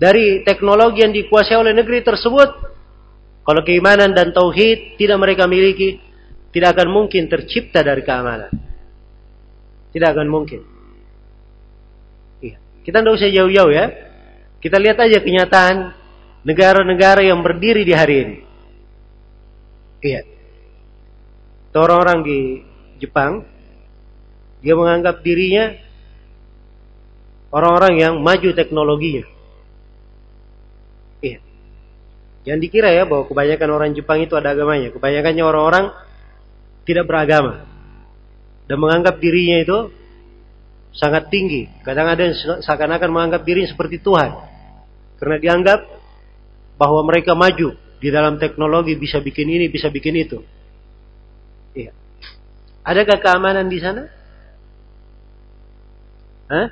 dari 0.00 0.40
teknologi 0.46 1.04
yang 1.04 1.12
dikuasai 1.12 1.60
oleh 1.60 1.76
negeri 1.76 2.00
tersebut, 2.00 2.48
kalau 3.44 3.60
keimanan 3.66 4.14
dan 4.14 4.30
tauhid 4.30 4.96
tidak 4.96 5.18
mereka 5.18 5.44
miliki, 5.50 5.98
tidak 6.54 6.78
akan 6.78 6.88
mungkin 6.88 7.26
tercipta 7.26 7.82
dari 7.82 8.00
keamanan. 8.06 8.48
Tidak 9.90 10.08
akan 10.08 10.28
mungkin. 10.30 10.69
Kita 12.84 13.04
tidak 13.04 13.16
usah 13.16 13.28
jauh-jauh 13.28 13.72
ya. 13.72 13.86
Kita 14.60 14.76
lihat 14.76 15.00
aja 15.00 15.18
kenyataan 15.20 15.96
negara-negara 16.44 17.24
yang 17.24 17.40
berdiri 17.40 17.84
di 17.84 17.94
hari 17.96 18.14
ini. 18.24 18.36
Iya. 20.00 20.20
Orang-orang 21.76 22.24
di 22.24 22.38
Jepang, 23.00 23.44
dia 24.60 24.74
menganggap 24.76 25.24
dirinya 25.24 25.76
orang-orang 27.52 27.94
yang 28.00 28.14
maju 28.20 28.48
teknologinya. 28.52 29.24
Iya. 31.20 31.38
Jangan 32.48 32.60
dikira 32.60 32.88
ya 32.92 33.04
bahwa 33.04 33.28
kebanyakan 33.28 33.68
orang 33.70 33.90
Jepang 33.92 34.24
itu 34.24 34.32
ada 34.36 34.56
agamanya. 34.56 34.88
Kebanyakannya 34.92 35.44
orang-orang 35.44 35.86
tidak 36.88 37.04
beragama. 37.04 37.68
Dan 38.64 38.76
menganggap 38.80 39.20
dirinya 39.20 39.60
itu 39.60 39.78
sangat 40.94 41.30
tinggi. 41.30 41.70
Kadang 41.86 42.10
ada 42.10 42.22
yang 42.26 42.36
seakan-akan 42.62 43.10
menganggap 43.10 43.42
dirinya 43.46 43.70
seperti 43.70 44.02
Tuhan. 44.02 44.30
Karena 45.20 45.36
dianggap 45.38 45.80
bahwa 46.80 47.00
mereka 47.04 47.36
maju 47.36 47.76
di 48.00 48.08
dalam 48.08 48.40
teknologi 48.40 48.96
bisa 48.96 49.20
bikin 49.20 49.46
ini, 49.46 49.68
bisa 49.68 49.92
bikin 49.92 50.16
itu. 50.16 50.40
Iya. 51.76 51.92
Adakah 52.80 53.18
keamanan 53.20 53.68
di 53.68 53.78
sana? 53.78 54.08
Hah? 56.50 56.66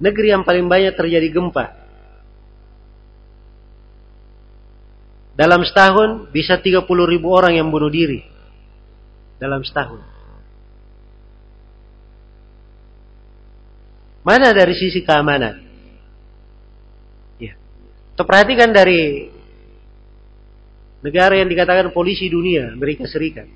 Negeri 0.00 0.28
yang 0.32 0.44
paling 0.44 0.68
banyak 0.68 0.94
terjadi 0.94 1.28
gempa. 1.32 1.80
Dalam 5.40 5.64
setahun 5.64 6.28
bisa 6.36 6.60
30 6.60 6.84
ribu 6.84 7.32
orang 7.32 7.56
yang 7.56 7.72
bunuh 7.72 7.88
diri. 7.88 8.20
Dalam 9.40 9.64
setahun. 9.64 10.19
Mana 14.20 14.52
dari 14.52 14.76
sisi 14.76 15.00
keamanan? 15.00 15.56
Ya. 17.40 17.56
Terperhatikan 18.16 18.68
dari 18.68 19.32
negara 21.00 21.40
yang 21.40 21.48
dikatakan 21.48 21.88
polisi 21.96 22.28
dunia, 22.28 22.76
Amerika 22.76 23.08
Serikat. 23.08 23.48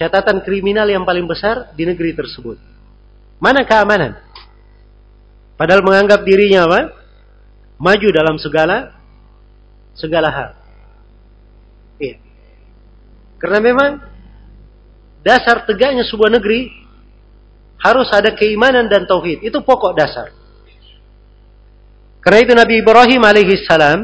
Catatan 0.00 0.40
kriminal 0.40 0.88
yang 0.88 1.04
paling 1.04 1.28
besar 1.28 1.76
di 1.76 1.84
negeri 1.84 2.16
tersebut. 2.16 2.56
Mana 3.36 3.68
keamanan? 3.68 4.16
Padahal 5.60 5.84
menganggap 5.84 6.24
dirinya 6.24 6.64
apa? 6.64 6.80
Maju 7.76 8.08
dalam 8.08 8.40
segala 8.40 8.96
segala 9.92 10.28
hal. 10.32 10.50
Iya. 12.00 12.16
Karena 13.36 13.58
memang 13.60 13.90
dasar 15.20 15.68
tegaknya 15.68 16.02
sebuah 16.08 16.32
negeri 16.32 16.81
harus 17.82 18.08
ada 18.14 18.30
keimanan 18.32 18.86
dan 18.86 19.04
tauhid. 19.04 19.42
Itu 19.42 19.60
pokok 19.66 19.92
dasar. 19.98 20.30
Karena 22.22 22.38
itu 22.38 22.52
Nabi 22.54 22.74
Ibrahim 22.78 23.22
alaihi 23.26 23.58
salam 23.66 23.98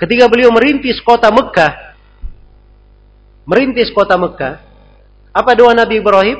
ketika 0.00 0.24
beliau 0.32 0.48
merintis 0.48 0.96
kota 1.04 1.28
Mekah 1.28 1.92
merintis 3.44 3.92
kota 3.92 4.16
Mekah 4.16 4.64
apa 5.34 5.50
doa 5.52 5.76
Nabi 5.76 6.00
Ibrahim? 6.00 6.38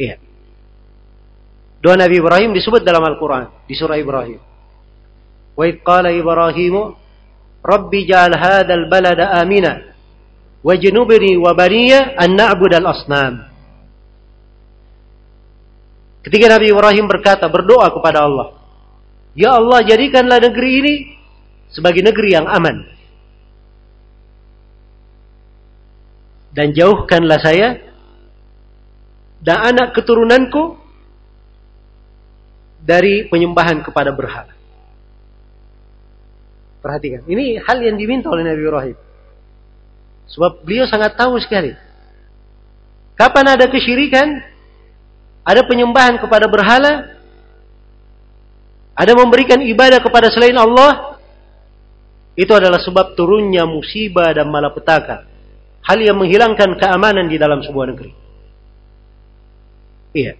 Iya. 0.00 0.16
Doa 1.84 1.98
Nabi 1.98 2.16
Ibrahim 2.22 2.56
disebut 2.56 2.80
dalam 2.86 3.04
Al-Quran 3.04 3.68
di 3.68 3.74
surah 3.76 4.00
Ibrahim. 4.00 4.40
Wa 5.58 5.66
qala 5.84 6.14
Ibrahim 6.14 6.94
Rabbi 7.58 8.00
ja'al 8.06 8.38
hadzal 8.38 8.86
balada 8.86 9.34
amina 9.36 9.97
wa 10.62 11.52
baniya 11.54 12.18
an 12.18 12.34
na'budal 12.34 12.86
asnam. 12.86 13.34
Ketika 16.26 16.50
Nabi 16.50 16.74
Ibrahim 16.74 17.06
berkata, 17.08 17.46
berdoa 17.48 17.88
kepada 17.94 18.26
Allah, 18.26 18.58
Ya 19.38 19.54
Allah, 19.54 19.86
jadikanlah 19.86 20.42
negeri 20.42 20.70
ini 20.82 20.94
sebagai 21.70 22.02
negeri 22.02 22.34
yang 22.34 22.50
aman. 22.50 22.90
Dan 26.50 26.74
jauhkanlah 26.74 27.38
saya 27.38 27.78
dan 29.38 29.58
anak 29.62 29.94
keturunanku 29.94 30.74
dari 32.82 33.30
penyembahan 33.30 33.86
kepada 33.86 34.10
berhala. 34.10 34.58
Perhatikan, 36.82 37.22
ini 37.30 37.62
hal 37.62 37.78
yang 37.78 37.94
diminta 37.94 38.26
oleh 38.26 38.42
Nabi 38.42 38.62
Ibrahim. 38.64 38.98
Sebab 40.28 40.64
beliau 40.64 40.84
sangat 40.84 41.16
tahu 41.16 41.40
sekali. 41.40 41.72
Kapan 43.16 43.58
ada 43.58 43.66
kesyirikan, 43.66 44.28
ada 45.42 45.64
penyembahan 45.64 46.20
kepada 46.20 46.46
berhala, 46.46 47.18
ada 48.94 49.12
memberikan 49.16 49.58
ibadah 49.64 49.98
kepada 49.98 50.30
selain 50.30 50.54
Allah, 50.54 51.18
itu 52.38 52.52
adalah 52.54 52.78
sebab 52.78 53.18
turunnya 53.18 53.66
musibah 53.66 54.30
dan 54.30 54.46
malapetaka. 54.46 55.26
Hal 55.82 55.98
yang 55.98 56.20
menghilangkan 56.20 56.78
keamanan 56.78 57.26
di 57.26 57.34
dalam 57.40 57.64
sebuah 57.64 57.90
negeri. 57.90 58.12
Iya. 60.14 60.38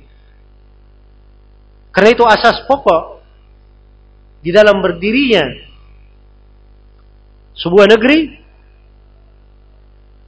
Karena 1.90 2.14
itu 2.14 2.22
asas 2.22 2.62
pokok 2.70 3.18
di 4.38 4.55
dalam 4.55 4.79
berdirinya 4.79 5.51
sebuah 7.59 7.90
negeri 7.90 8.38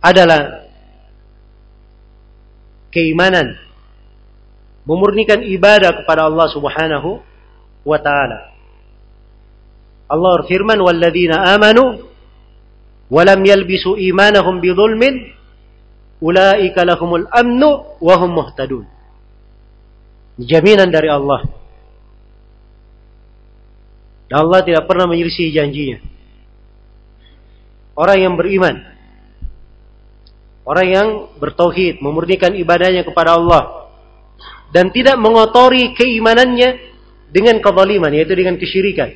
adalah 0.01 0.69
keimanan 2.91 3.55
memurnikan 4.89 5.45
ibadah 5.45 6.03
kepada 6.03 6.27
Allah 6.27 6.49
Subhanahu 6.51 7.21
wa 7.87 7.99
taala. 8.01 8.51
Allah 10.11 10.31
berfirman 10.43 10.81
walladzina 10.83 11.55
amanu 11.55 12.03
wa 13.07 13.23
lam 13.23 13.41
yalbisu 13.47 13.95
imanahum 13.95 14.59
bidzulmin 14.59 15.31
ulaika 16.19 16.83
lahumul 16.83 17.31
amnu 17.31 17.71
wa 18.03 18.15
hum 18.19 18.31
muhtadun. 18.35 18.85
Jaminan 20.41 20.91
dari 20.91 21.07
Allah. 21.07 21.47
Dan 24.31 24.47
Allah 24.47 24.61
tidak 24.63 24.87
pernah 24.87 25.11
menyelisih 25.11 25.53
janjinya. 25.53 26.01
Orang 27.99 28.19
yang 28.19 28.35
beriman. 28.39 28.79
Orang 30.71 30.87
yang 30.87 31.09
bertauhid, 31.43 31.99
memurnikan 31.99 32.55
ibadahnya 32.55 33.03
kepada 33.03 33.35
Allah. 33.35 33.91
Dan 34.71 34.95
tidak 34.95 35.19
mengotori 35.19 35.99
keimanannya 35.99 36.79
dengan 37.35 37.59
kezaliman, 37.59 38.15
yaitu 38.15 38.39
dengan 38.39 38.55
kesyirikan. 38.55 39.11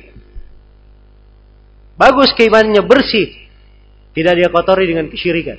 Bagus 1.95 2.35
keimanannya 2.35 2.83
bersih. 2.83 3.31
Tidak 4.11 4.33
dia 4.35 4.51
kotori 4.51 4.83
dengan 4.83 5.07
kesyirikan. 5.07 5.55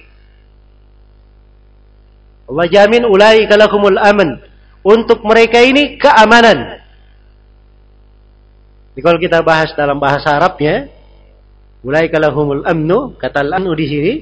Allah 2.53 2.67
jamin 2.69 3.09
ulai 3.09 3.49
kalakumul 3.49 3.97
aman. 3.97 4.45
Untuk 4.85 5.25
mereka 5.25 5.65
ini 5.65 5.97
keamanan. 5.97 6.85
Jadi 8.93 9.01
kalau 9.01 9.17
kita 9.17 9.41
bahas 9.41 9.73
dalam 9.73 9.97
bahasa 9.97 10.37
Arabnya, 10.37 10.93
Ulaika 11.87 12.19
lahumul 12.19 12.67
amnu, 12.67 13.15
kata 13.15 13.47
al-amnu 13.47 13.71
di 13.79 13.87
sini. 13.87 14.13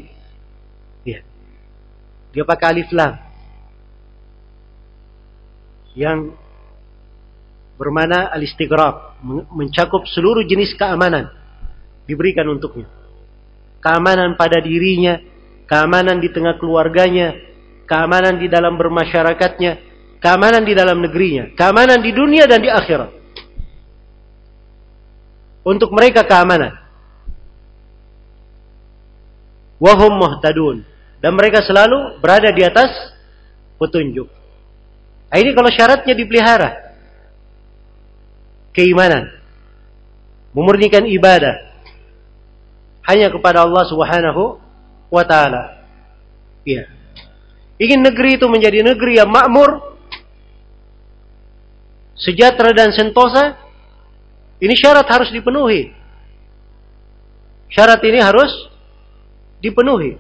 Dia 2.35 2.43
pakai 2.43 2.67
alif 2.75 2.91
lam. 2.91 3.15
Yang 5.95 6.35
bermana 7.79 8.35
al-istighraq, 8.35 9.23
mencakup 9.55 10.11
seluruh 10.11 10.43
jenis 10.43 10.75
keamanan 10.75 11.31
diberikan 12.11 12.51
untuknya. 12.51 12.91
Keamanan 13.79 14.35
pada 14.35 14.59
dirinya, 14.59 15.23
keamanan 15.71 16.19
di 16.19 16.29
tengah 16.35 16.59
keluarganya, 16.59 17.39
keamanan 17.87 18.43
di 18.43 18.51
dalam 18.51 18.75
bermasyarakatnya, 18.75 19.73
keamanan 20.19 20.67
di 20.67 20.75
dalam 20.75 20.99
negerinya, 20.99 21.55
keamanan 21.55 22.03
di 22.03 22.11
dunia 22.11 22.51
dan 22.51 22.59
di 22.59 22.71
akhirat. 22.71 23.11
Untuk 25.63 25.95
mereka 25.95 26.27
keamanan. 26.27 26.85
wahum 29.85 30.17
muhtadun 30.17 30.87
dan 31.25 31.33
mereka 31.33 31.65
selalu 31.65 32.21
berada 32.21 32.53
di 32.53 32.61
atas 32.61 32.93
petunjuk. 33.81 34.29
Nah, 35.33 35.41
ini 35.41 35.57
kalau 35.57 35.73
syaratnya 35.73 36.13
dipelihara. 36.13 36.93
Keimanan. 38.77 39.33
Memurnikan 40.53 41.09
ibadah. 41.09 41.73
hanya 43.05 43.29
kepada 43.29 43.65
Allah 43.65 43.85
Subhanahu 43.85 44.57
wa 45.13 45.25
taala. 45.29 45.85
Iya. 46.65 46.89
Ingin 47.77 48.01
negeri 48.01 48.41
itu 48.41 48.49
menjadi 48.49 48.81
negeri 48.81 49.21
yang 49.21 49.29
makmur, 49.29 50.01
sejahtera 52.17 52.73
dan 52.73 52.97
sentosa, 52.97 53.61
ini 54.57 54.73
syarat 54.73 55.05
harus 55.05 55.29
dipenuhi. 55.37 55.93
Syarat 57.69 58.01
ini 58.09 58.25
harus 58.25 58.49
dipenuhi. 59.61 60.17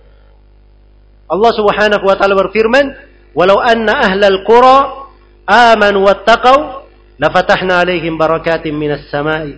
Allah 1.25 1.53
Subhanahu 1.57 2.05
wa 2.05 2.15
taala 2.21 2.37
berfirman, 2.37 2.85
"Walau 3.33 3.59
anna 3.61 4.13
ahlal 4.13 4.45
qura 4.45 5.09
amanu 5.49 6.05
wattaqau 6.05 6.85
lafatahna 7.17 7.85
alaihim 7.85 8.21
barakatim 8.21 8.77
minas 8.77 9.09
sama'i 9.09 9.57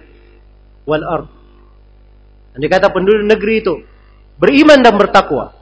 wal 0.87 1.02
ard." 1.02 1.29
Andai 2.55 2.70
kata 2.72 2.88
penduduk 2.88 3.26
negeri 3.26 3.55
itu 3.61 3.74
beriman 4.40 4.81
dan 4.81 4.94
bertakwa, 4.96 5.52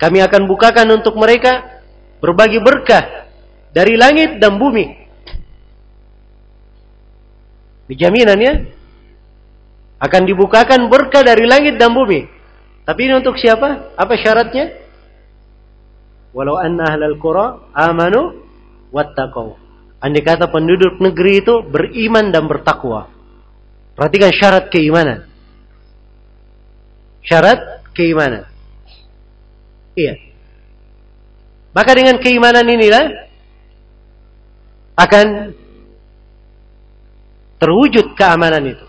kami 0.00 0.22
akan 0.24 0.48
bukakan 0.48 0.88
untuk 0.94 1.18
mereka 1.20 1.82
berbagi 2.22 2.62
berkah 2.62 3.28
dari 3.74 3.98
langit 3.98 4.38
dan 4.40 4.56
bumi. 4.56 5.04
Dijaminannya 7.84 8.72
akan 10.00 10.22
dibukakan 10.24 10.88
berkah 10.88 11.20
dari 11.20 11.44
langit 11.44 11.76
dan 11.76 11.92
bumi. 11.92 12.24
Tapi 12.84 13.00
ini 13.08 13.16
untuk 13.16 13.40
siapa? 13.40 13.96
Apa 13.96 14.14
syaratnya? 14.20 14.76
Walau 16.36 16.60
anna 16.60 16.92
ahlal 16.92 17.16
qura 17.16 17.72
amanu 17.72 18.44
wattaqau. 18.92 19.56
Andai 20.04 20.20
kata 20.20 20.52
penduduk 20.52 21.00
negeri 21.00 21.40
itu 21.40 21.64
beriman 21.64 22.28
dan 22.28 22.44
bertakwa. 22.44 23.08
Perhatikan 23.96 24.34
syarat 24.36 24.68
keimanan. 24.68 25.24
Syarat 27.24 27.88
keimanan. 27.96 28.44
Iya. 29.96 30.20
Maka 31.72 31.90
dengan 31.96 32.20
keimanan 32.20 32.66
inilah 32.68 33.04
akan 34.98 35.56
terwujud 37.62 38.12
keamanan 38.18 38.76
itu. 38.76 38.86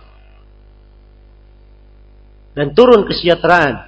Dan 2.58 2.74
turun 2.76 3.06
kesejahteraan 3.06 3.85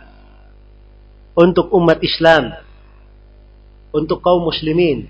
untuk 1.37 1.69
umat 1.77 2.01
Islam, 2.01 2.49
untuk 3.93 4.25
kaum 4.25 4.41
muslimin. 4.41 5.05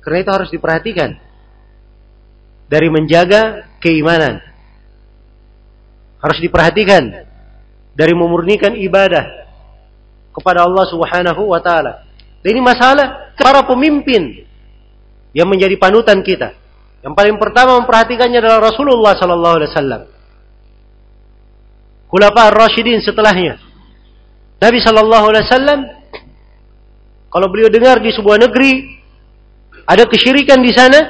Karena 0.00 0.24
itu 0.24 0.32
harus 0.32 0.48
diperhatikan 0.48 1.20
dari 2.72 2.88
menjaga 2.88 3.68
keimanan. 3.76 4.40
Harus 6.24 6.40
diperhatikan 6.40 7.28
dari 7.92 8.16
memurnikan 8.16 8.72
ibadah 8.72 9.52
kepada 10.32 10.64
Allah 10.64 10.84
Subhanahu 10.88 11.52
wa 11.52 11.60
taala. 11.60 12.08
Dan 12.40 12.56
ini 12.56 12.62
masalah 12.64 13.36
para 13.36 13.60
pemimpin 13.68 14.48
yang 15.36 15.44
menjadi 15.44 15.76
panutan 15.76 16.24
kita. 16.24 16.56
Yang 17.04 17.14
paling 17.14 17.36
pertama 17.36 17.78
memperhatikannya 17.84 18.40
adalah 18.40 18.72
Rasulullah 18.72 19.12
sallallahu 19.14 19.56
alaihi 19.60 19.70
wasallam. 19.70 20.02
Khulafa 22.08 22.40
ar-Rasyidin 22.48 23.04
setelahnya. 23.04 23.67
Nabi 24.58 24.78
sallallahu 24.82 25.24
alaihi 25.30 25.44
wasallam 25.46 25.80
kalau 27.28 27.46
beliau 27.52 27.68
dengar 27.68 28.00
di 28.00 28.10
sebuah 28.10 28.40
negeri 28.40 28.98
ada 29.88 30.04
kesyirikan 30.04 30.60
di 30.60 30.72
sana, 30.72 31.00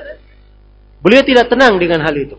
beliau 1.02 1.22
tidak 1.26 1.50
tenang 1.50 1.78
dengan 1.82 2.02
hal 2.02 2.14
itu. 2.14 2.38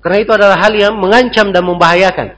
Karena 0.00 0.18
itu 0.20 0.32
adalah 0.32 0.56
hal 0.60 0.72
yang 0.76 0.96
mengancam 0.96 1.52
dan 1.52 1.64
membahayakan. 1.64 2.36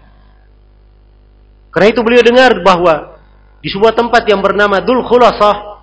Karena 1.71 1.89
itu 1.91 2.01
beliau 2.03 2.23
dengar 2.23 2.59
bahwa 2.63 3.19
di 3.63 3.71
sebuah 3.71 3.95
tempat 3.95 4.27
yang 4.27 4.43
bernama 4.43 4.83
Dul 4.83 5.07
Khulasah 5.07 5.83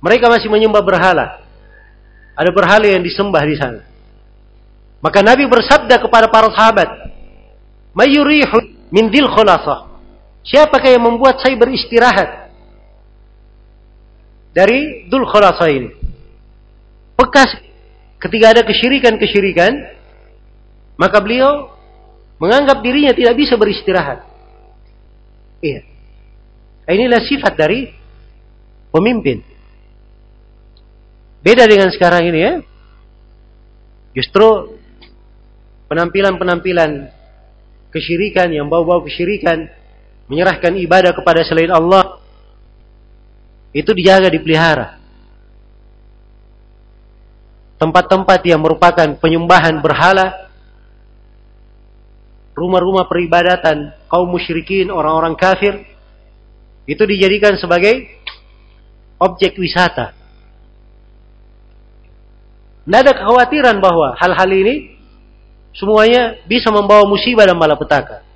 mereka 0.00 0.32
masih 0.32 0.48
menyembah 0.48 0.80
berhala. 0.80 1.44
Ada 2.32 2.50
berhala 2.50 2.88
yang 2.88 3.04
disembah 3.04 3.44
di 3.44 3.56
sana. 3.60 3.84
Maka 5.04 5.20
Nabi 5.20 5.44
bersabda 5.44 6.00
kepada 6.00 6.32
para 6.32 6.48
sahabat, 6.50 6.88
"Mayurihu 7.92 8.88
min 8.88 9.12
dil 9.12 9.28
khulasah." 9.28 9.91
Siapakah 10.42 10.90
yang 10.90 11.06
membuat 11.06 11.38
saya 11.38 11.54
beristirahat 11.54 12.50
dari 14.50 15.06
dul 15.06 15.22
khulasah 15.26 15.70
ini? 15.70 15.90
Bekas 17.14 17.50
ketika 18.18 18.58
ada 18.58 18.62
kesyirikan-kesyirikan, 18.66 19.72
maka 20.98 21.18
beliau 21.22 21.70
menganggap 22.42 22.82
dirinya 22.82 23.14
tidak 23.14 23.38
bisa 23.38 23.54
beristirahat. 23.54 24.26
Iya. 25.62 25.86
Inilah 26.90 27.22
sifat 27.22 27.54
dari 27.54 27.86
pemimpin. 28.90 29.46
Beda 31.42 31.66
dengan 31.70 31.90
sekarang 31.94 32.26
ini 32.26 32.38
ya. 32.42 32.52
Justru 34.18 34.78
penampilan-penampilan 35.86 37.10
kesyirikan 37.94 38.50
yang 38.50 38.66
bau-bau 38.66 39.02
kesyirikan, 39.06 39.70
menyerahkan 40.32 40.72
ibadah 40.80 41.12
kepada 41.12 41.44
selain 41.44 41.68
Allah, 41.68 42.16
itu 43.76 43.92
dijaga, 43.92 44.32
dipelihara. 44.32 44.96
Tempat-tempat 47.76 48.40
yang 48.48 48.64
merupakan 48.64 49.12
penyembahan 49.20 49.84
berhala, 49.84 50.48
rumah-rumah 52.56 53.04
peribadatan 53.04 53.92
kaum 54.08 54.32
musyrikin, 54.32 54.88
orang-orang 54.88 55.36
kafir, 55.36 55.84
itu 56.88 57.02
dijadikan 57.04 57.60
sebagai 57.60 58.08
objek 59.20 59.60
wisata. 59.60 60.16
Tidak 62.82 62.98
ada 62.98 63.12
kekhawatiran 63.14 63.78
bahwa 63.78 64.18
hal-hal 64.18 64.50
ini 64.50 64.98
semuanya 65.76 66.40
bisa 66.48 66.72
membawa 66.74 67.06
musibah 67.06 67.46
dan 67.46 67.54
malapetaka. 67.54 68.31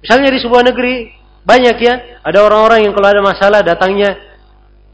Misalnya 0.00 0.32
di 0.32 0.40
sebuah 0.40 0.64
negeri 0.64 1.12
banyak 1.44 1.76
ya, 1.80 1.94
ada 2.24 2.38
orang-orang 2.44 2.88
yang 2.88 2.92
kalau 2.96 3.08
ada 3.08 3.22
masalah 3.24 3.60
datangnya 3.60 4.16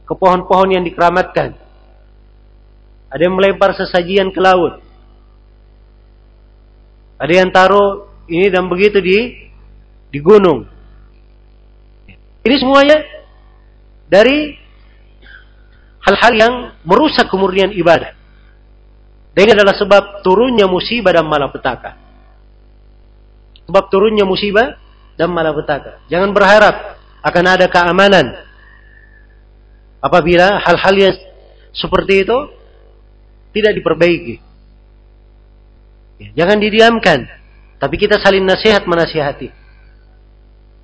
ke 0.06 0.14
pohon-pohon 0.14 0.78
yang 0.78 0.84
dikeramatkan. 0.86 1.58
Ada 3.10 3.22
yang 3.22 3.34
melempar 3.38 3.74
sesajian 3.74 4.30
ke 4.34 4.40
laut. 4.42 4.82
Ada 7.16 7.32
yang 7.32 7.48
taruh 7.54 8.10
ini 8.26 8.50
dan 8.50 8.66
begitu 8.66 8.98
di 8.98 9.46
di 10.10 10.18
gunung. 10.22 10.66
Ini 12.46 12.56
semuanya 12.62 12.98
dari 14.06 14.54
hal-hal 16.06 16.32
yang 16.34 16.54
merusak 16.86 17.26
kemurnian 17.26 17.74
ibadah. 17.74 18.14
Dan 19.34 19.40
ini 19.50 19.52
adalah 19.52 19.74
sebab 19.74 20.22
turunnya 20.22 20.70
musibah 20.70 21.12
dan 21.12 21.26
malapetaka. 21.26 21.98
Sebab 23.66 23.84
turunnya 23.90 24.22
musibah 24.22 24.78
dan 25.16 25.32
malapetaka. 25.32 26.04
Jangan 26.12 26.30
berharap 26.36 27.00
akan 27.24 27.44
ada 27.48 27.66
keamanan 27.66 28.36
apabila 29.98 30.60
hal-hal 30.62 30.94
yang 30.94 31.16
seperti 31.74 32.22
itu 32.22 32.38
tidak 33.56 33.72
diperbaiki. 33.80 34.36
Ya, 36.16 36.28
jangan 36.44 36.58
didiamkan, 36.60 37.28
tapi 37.80 37.96
kita 38.00 38.20
saling 38.20 38.44
nasihat 38.44 38.84
menasihati. 38.84 39.52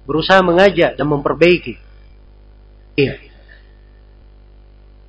Berusaha 0.05 0.43
mengajak 0.43 0.99
dan 0.99 1.07
memperbaiki. 1.07 1.79
Iya. 2.99 3.15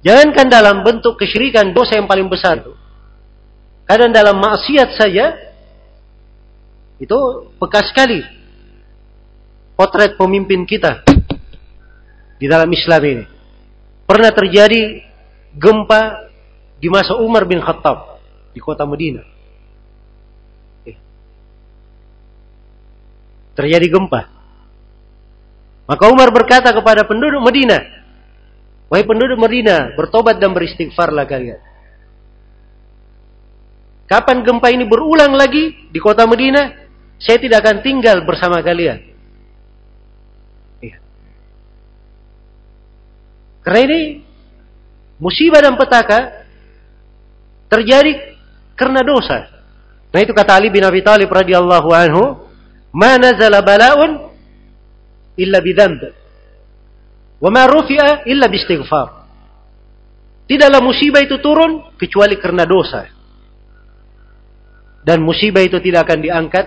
Jangankan 0.04 0.48
dalam 0.52 0.84
bentuk 0.84 1.16
kesyirikan 1.16 1.72
dosa 1.72 1.98
yang 1.98 2.08
paling 2.08 2.28
besar 2.28 2.60
itu. 2.60 2.76
Kadang 3.88 4.12
dalam 4.16 4.40
maksiat 4.40 4.90
saja 4.96 5.36
itu 7.00 7.20
bekas 7.60 7.92
sekali 7.92 8.43
potret 9.74 10.16
pemimpin 10.18 10.66
kita 10.66 11.02
di 12.38 12.46
dalam 12.46 12.70
Islam 12.70 13.02
ini. 13.04 13.26
Pernah 14.04 14.32
terjadi 14.36 15.02
gempa 15.56 16.30
di 16.78 16.92
masa 16.92 17.16
Umar 17.18 17.48
bin 17.48 17.64
Khattab 17.64 18.20
di 18.52 18.60
kota 18.60 18.84
Medina. 18.84 19.24
Eh. 20.84 20.98
Terjadi 23.56 23.88
gempa. 23.88 24.22
Maka 25.84 26.04
Umar 26.12 26.32
berkata 26.32 26.72
kepada 26.72 27.04
penduduk 27.04 27.44
Medina, 27.44 27.80
Wahai 28.92 29.10
penduduk 29.10 29.42
Medina, 29.42 29.96
bertobat 29.98 30.38
dan 30.38 30.54
beristighfarlah 30.54 31.26
kalian. 31.26 31.58
Kapan 34.06 34.46
gempa 34.46 34.70
ini 34.70 34.86
berulang 34.86 35.34
lagi 35.34 35.90
di 35.90 35.98
kota 35.98 36.30
Medina, 36.30 36.70
saya 37.18 37.40
tidak 37.42 37.66
akan 37.66 37.82
tinggal 37.82 38.22
bersama 38.22 38.62
kalian. 38.62 39.13
Karena 43.64 43.80
ini 43.88 44.00
musibah 45.18 45.64
dan 45.64 45.80
petaka 45.80 46.46
terjadi 47.72 48.36
karena 48.76 49.02
dosa. 49.02 49.50
Nah 50.14 50.20
itu 50.22 50.36
kata 50.36 50.60
Ali 50.60 50.70
bin 50.70 50.86
Abi 50.86 51.02
Thalib 51.02 51.32
radhiyallahu 51.32 51.90
anhu, 51.90 52.24
"Ma 52.94 53.18
nazala 53.18 53.66
bala'un 53.66 54.30
illa 55.40 55.58
bidhanb. 55.64 56.02
Wa 57.42 57.50
ma 57.50 57.64
rufi'a 57.66 58.28
illa 58.30 58.46
biistighfar." 58.52 59.26
Tidaklah 60.44 60.84
musibah 60.84 61.24
itu 61.24 61.40
turun 61.40 61.96
kecuali 61.96 62.36
karena 62.36 62.68
dosa. 62.68 63.08
Dan 65.04 65.24
musibah 65.24 65.64
itu 65.64 65.80
tidak 65.80 66.08
akan 66.08 66.20
diangkat 66.20 66.66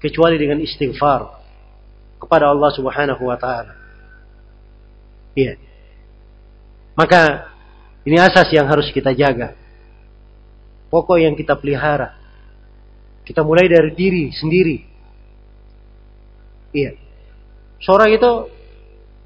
kecuali 0.00 0.36
dengan 0.36 0.58
istighfar 0.58 1.28
kepada 2.18 2.50
Allah 2.50 2.70
Subhanahu 2.74 3.22
wa 3.22 3.36
taala. 3.38 3.72
Iya. 5.38 5.71
Maka 6.92 7.48
ini 8.04 8.18
asas 8.18 8.50
yang 8.52 8.68
harus 8.68 8.90
kita 8.92 9.14
jaga. 9.16 9.56
Pokok 10.92 11.16
yang 11.16 11.32
kita 11.32 11.56
pelihara. 11.56 12.18
Kita 13.24 13.40
mulai 13.46 13.70
dari 13.70 13.90
diri 13.96 14.28
sendiri. 14.34 14.78
Iya. 16.74 16.98
Seorang 17.80 18.10
itu 18.12 18.30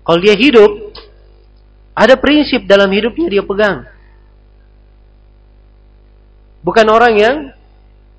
kalau 0.07 0.19
dia 0.23 0.37
hidup 0.39 0.95
ada 1.97 2.15
prinsip 2.21 2.69
dalam 2.69 2.93
hidupnya 2.93 3.27
dia 3.33 3.43
pegang. 3.43 3.89
Bukan 6.61 6.87
orang 6.91 7.15
yang 7.17 7.37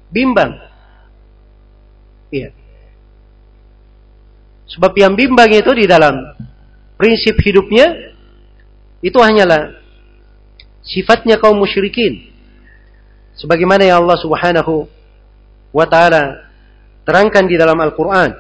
bimbang. 0.10 0.56
Iya. 2.32 2.52
Sebab 4.68 4.92
yang 5.00 5.16
bimbang 5.16 5.52
itu 5.52 5.72
di 5.72 5.86
dalam 5.88 6.16
prinsip 7.00 7.40
hidupnya 7.40 8.07
itu 9.02 9.18
hanyalah 9.22 9.78
sifatnya 10.82 11.38
kaum 11.38 11.60
musyrikin. 11.60 12.34
Sebagaimana 13.38 13.86
yang 13.86 14.02
Allah 14.02 14.18
Subhanahu 14.18 14.90
wa 15.70 15.86
taala 15.86 16.50
terangkan 17.06 17.46
di 17.46 17.56
dalam 17.56 17.78
Al-Qur'an. 17.78 18.34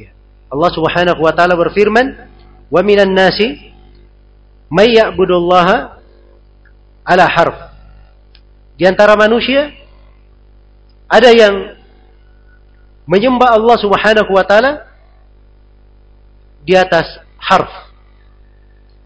Ya. 0.00 0.10
Allah 0.48 0.70
Subhanahu 0.72 1.20
wa 1.20 1.32
taala 1.36 1.52
berfirman, 1.58 2.16
"Wa 2.72 2.80
minan 2.80 3.12
nasi 3.12 3.60
may 4.72 4.96
ya'budullaha 4.96 6.00
ala 7.04 7.24
harf." 7.28 7.58
Di 8.80 8.88
antara 8.88 9.12
manusia 9.20 9.68
ada 11.04 11.28
yang 11.28 11.76
menyembah 13.04 13.58
Allah 13.58 13.76
Subhanahu 13.76 14.30
wa 14.32 14.44
taala 14.46 14.86
di 16.64 16.78
atas 16.78 17.20
harf, 17.36 17.89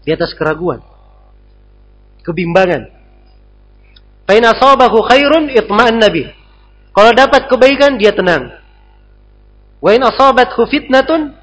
di 0.05 0.13
atas 0.13 0.37
keraguan, 0.37 0.79
kebimbangan. 2.21 2.93
Fain 4.25 4.41
asabahu 4.45 5.01
khairun 5.05 5.49
itma'an 5.53 5.97
nabi. 5.97 6.29
Kalau 6.93 7.11
dapat 7.11 7.49
kebaikan 7.49 7.97
dia 7.97 8.13
tenang. 8.13 8.53
Wa 9.81 9.93
in 9.93 10.01
asabathu 10.01 10.65
fitnatun 10.65 11.35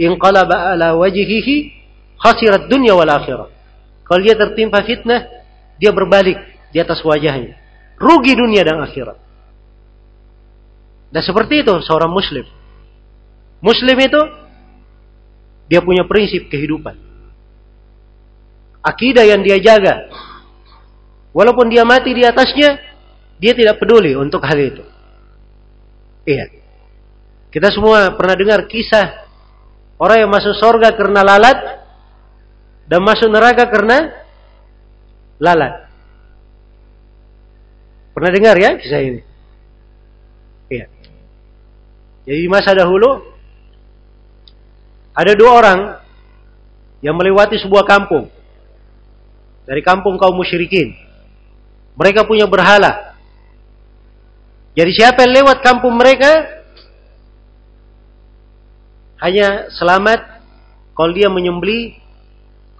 inqalaba 0.00 0.72
ala 0.72 0.96
wajhihi 0.96 1.72
khasirat 2.20 2.70
dunya 2.70 2.96
wal 2.96 3.08
akhirah. 3.08 3.50
Kalau 4.06 4.20
dia 4.20 4.36
tertimpa 4.36 4.84
fitnah, 4.84 5.28
dia 5.80 5.92
berbalik 5.92 6.36
di 6.72 6.78
atas 6.80 7.00
wajahnya. 7.04 7.56
Rugi 8.00 8.32
dunia 8.36 8.64
dan 8.64 8.80
akhirat. 8.80 9.18
Dan 11.12 11.22
seperti 11.22 11.60
itu 11.60 11.74
seorang 11.84 12.08
muslim. 12.08 12.48
Muslim 13.60 13.96
itu 14.00 14.20
dia 15.68 15.84
punya 15.84 16.08
prinsip 16.08 16.48
kehidupan. 16.48 17.11
Akidah 18.82 19.22
yang 19.22 19.46
dia 19.46 19.62
jaga. 19.62 20.10
Walaupun 21.30 21.70
dia 21.70 21.86
mati 21.86 22.12
di 22.12 22.26
atasnya, 22.26 22.76
dia 23.38 23.54
tidak 23.54 23.78
peduli 23.78 24.12
untuk 24.18 24.42
hal 24.42 24.58
itu. 24.58 24.84
Iya. 26.26 26.50
Kita 27.48 27.70
semua 27.70 28.18
pernah 28.18 28.34
dengar 28.34 28.66
kisah 28.66 29.22
orang 30.02 30.26
yang 30.26 30.30
masuk 30.30 30.54
surga 30.58 30.98
karena 30.98 31.22
lalat 31.22 31.58
dan 32.90 33.00
masuk 33.06 33.30
neraka 33.30 33.70
karena 33.70 34.10
lalat. 35.38 35.86
Pernah 38.12 38.30
dengar 38.34 38.56
ya 38.58 38.70
kisah 38.76 39.00
ini? 39.00 39.20
Iya. 40.68 40.86
Jadi 42.26 42.38
di 42.44 42.50
masa 42.50 42.74
dahulu 42.74 43.30
ada 45.12 45.32
dua 45.38 45.50
orang 45.54 45.80
yang 47.04 47.14
melewati 47.18 47.60
sebuah 47.60 47.84
kampung 47.84 48.41
dari 49.68 49.80
kampung 49.80 50.18
kaum 50.18 50.34
musyrikin. 50.34 50.94
Mereka 51.98 52.24
punya 52.24 52.48
berhala. 52.48 53.14
Jadi 54.72 54.90
siapa 54.96 55.28
yang 55.28 55.44
lewat 55.44 55.60
kampung 55.60 55.92
mereka 55.96 56.48
hanya 59.20 59.68
selamat 59.76 60.42
kalau 60.96 61.12
dia 61.12 61.28
menyembeli, 61.28 62.00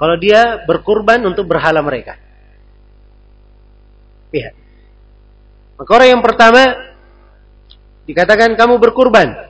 kalau 0.00 0.16
dia 0.16 0.64
berkurban 0.64 1.20
untuk 1.28 1.44
berhala 1.44 1.84
mereka. 1.84 2.16
Iya. 4.32 4.56
Maka 5.76 5.90
orang 5.92 6.08
yang 6.16 6.24
pertama 6.24 6.92
Dikatakan 8.02 8.58
kamu 8.58 8.82
berkurban 8.82 9.46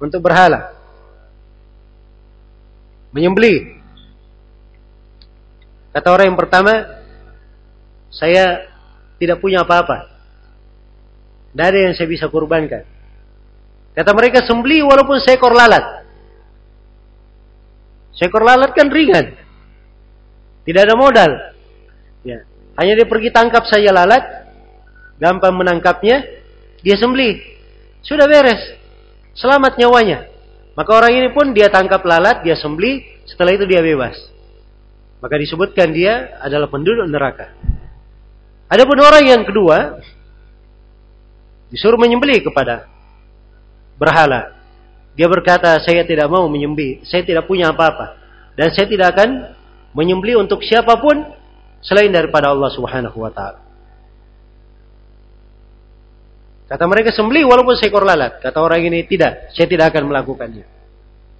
untuk 0.00 0.24
berhala. 0.24 0.72
Menyembeli. 3.12 3.77
Kata 5.92 6.08
orang 6.12 6.32
yang 6.32 6.38
pertama, 6.38 6.72
saya 8.12 8.68
tidak 9.18 9.40
punya 9.40 9.64
apa-apa. 9.64 10.08
Tidak 11.52 11.64
ada 11.64 11.78
yang 11.90 11.94
saya 11.96 12.08
bisa 12.08 12.28
kurbankan. 12.28 12.84
Kata 13.96 14.10
mereka 14.14 14.46
sembeli 14.46 14.84
walaupun 14.84 15.18
seekor 15.18 15.56
lalat. 15.56 16.06
Seekor 18.14 18.46
lalat 18.46 18.70
kan 18.76 18.86
ringan. 18.92 19.34
Tidak 20.62 20.82
ada 20.84 20.94
modal. 20.94 21.30
Ya. 22.22 22.46
Hanya 22.78 22.94
dia 22.94 23.06
pergi 23.08 23.34
tangkap 23.34 23.66
saja 23.66 23.90
lalat. 23.90 24.22
Gampang 25.18 25.56
menangkapnya. 25.56 26.22
Dia 26.84 26.94
sembeli. 26.94 27.42
Sudah 28.06 28.30
beres. 28.30 28.78
Selamat 29.34 29.74
nyawanya. 29.74 30.30
Maka 30.78 30.90
orang 30.94 31.10
ini 31.10 31.28
pun 31.34 31.50
dia 31.50 31.66
tangkap 31.74 32.06
lalat, 32.06 32.46
dia 32.46 32.54
sembeli, 32.54 33.02
setelah 33.26 33.50
itu 33.50 33.66
dia 33.66 33.82
bebas. 33.82 34.14
Maka 35.18 35.34
disebutkan 35.34 35.90
dia 35.90 36.38
adalah 36.38 36.70
penduduk 36.70 37.06
neraka. 37.10 37.50
Adapun 38.70 38.98
orang 39.02 39.24
yang 39.26 39.42
kedua 39.42 39.98
disuruh 41.72 41.98
menyembeli 41.98 42.44
kepada 42.44 42.86
berhala. 43.98 44.54
Dia 45.18 45.26
berkata, 45.26 45.82
saya 45.82 46.06
tidak 46.06 46.30
mau 46.30 46.46
menyembeli, 46.46 47.02
saya 47.02 47.26
tidak 47.26 47.50
punya 47.50 47.74
apa-apa. 47.74 48.14
Dan 48.54 48.70
saya 48.70 48.86
tidak 48.86 49.18
akan 49.18 49.50
menyembeli 49.90 50.38
untuk 50.38 50.62
siapa 50.62 50.94
pun 51.02 51.26
selain 51.82 52.14
daripada 52.14 52.54
Allah 52.54 52.70
Subhanahu 52.70 53.18
wa 53.18 53.30
taala. 53.34 53.60
Kata 56.68 56.84
mereka 56.84 57.10
sembeli 57.10 57.42
walaupun 57.48 57.74
seekor 57.80 58.04
lalat. 58.04 58.44
Kata 58.44 58.60
orang 58.60 58.84
ini 58.84 59.02
tidak, 59.08 59.50
saya 59.56 59.64
tidak 59.64 59.90
akan 59.90 60.12
melakukannya. 60.12 60.68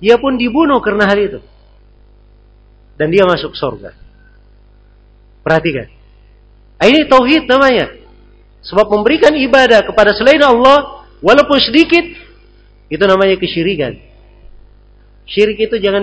Dia 0.01 0.17
pun 0.17 0.41
dibunuh 0.41 0.81
karena 0.81 1.05
hal 1.05 1.19
itu. 1.21 1.39
Dan 2.99 3.15
dia 3.15 3.23
masuk 3.23 3.55
surga. 3.55 3.95
Perhatikan. 5.47 5.87
Ah, 6.79 6.87
ini 6.91 7.07
tauhid 7.07 7.47
namanya. 7.47 7.95
Sebab 8.67 8.91
memberikan 8.91 9.33
ibadah 9.39 9.87
kepada 9.87 10.11
selain 10.13 10.43
Allah 10.43 11.07
walaupun 11.23 11.63
sedikit 11.63 12.05
itu 12.91 13.05
namanya 13.07 13.39
kesyirikan. 13.39 13.95
Syirik 15.29 15.69
itu 15.69 15.77
jangan 15.79 16.03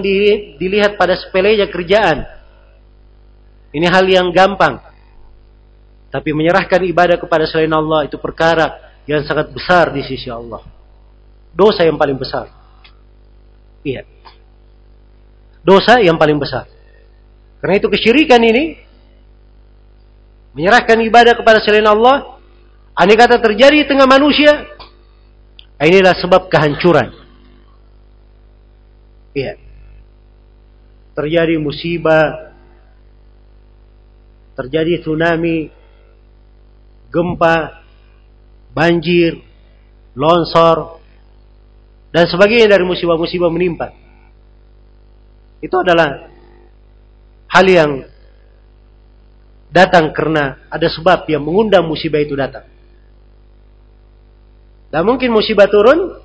dilihat 0.62 0.96
pada 0.96 1.18
sepelenya 1.18 1.68
kerjaan. 1.68 2.30
Ini 3.74 3.88
hal 3.90 4.06
yang 4.06 4.30
gampang. 4.32 4.80
Tapi 6.14 6.30
menyerahkan 6.32 6.80
ibadah 6.86 7.20
kepada 7.20 7.44
selain 7.50 7.74
Allah 7.74 8.08
itu 8.08 8.16
perkara 8.22 8.94
yang 9.10 9.26
sangat 9.26 9.52
besar 9.52 9.92
di 9.92 10.06
sisi 10.06 10.30
Allah. 10.32 10.64
Dosa 11.52 11.84
yang 11.84 11.98
paling 11.98 12.16
besar. 12.16 12.48
Iya. 13.82 14.06
Dosa 15.66 16.00
yang 16.00 16.16
paling 16.16 16.38
besar. 16.38 16.75
Karena 17.66 17.82
itu 17.82 17.90
kesyirikan 17.90 18.38
ini 18.46 18.78
menyerahkan 20.54 21.02
ibadah 21.02 21.34
kepada 21.34 21.58
selain 21.66 21.90
Allah, 21.90 22.38
aneh 22.94 23.18
kata 23.18 23.42
terjadi 23.42 23.82
di 23.82 23.90
tengah 23.90 24.06
manusia, 24.06 24.70
inilah 25.82 26.14
sebab 26.14 26.46
kehancuran. 26.46 27.10
Iya. 29.34 29.58
Terjadi 31.18 31.58
musibah, 31.58 32.54
terjadi 34.54 35.02
tsunami, 35.02 35.74
gempa, 37.10 37.82
banjir, 38.78 39.42
longsor, 40.14 41.02
dan 42.14 42.30
sebagainya 42.30 42.78
dari 42.78 42.86
musibah-musibah 42.86 43.50
menimpa. 43.50 43.90
Itu 45.66 45.82
adalah 45.82 46.35
hal 47.55 47.67
yang 47.67 47.91
datang 49.71 50.11
karena 50.11 50.59
ada 50.67 50.87
sebab 50.91 51.27
yang 51.31 51.43
mengundang 51.47 51.87
musibah 51.87 52.19
itu 52.23 52.35
datang. 52.35 52.67
Tidak 54.91 55.05
mungkin 55.07 55.31
musibah 55.31 55.71
turun 55.71 56.19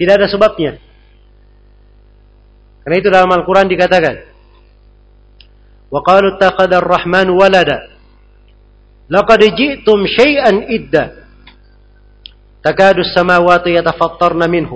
tidak 0.00 0.24
ada 0.24 0.26
sebabnya. 0.32 0.80
Karena 2.80 2.96
itu 2.96 3.08
dalam 3.12 3.28
Al-Quran 3.28 3.68
dikatakan, 3.68 4.16
وَقَالُوا 5.90 6.38
اتَّخَذَ 6.38 6.70
الرَّحْمَنُ 6.70 7.28
وَلَدًا 7.34 7.80
لَقَدْ 9.10 9.40
جِئْتُمْ 9.58 9.98
شَيْئًا 10.06 10.52
إِدَّا 10.70 11.04
تَكَادُ 12.62 12.96
السَّمَاوَاتُ 13.02 13.66
يَتَفَطَّرْنَ 13.66 14.42
مِنْهُ 14.50 14.72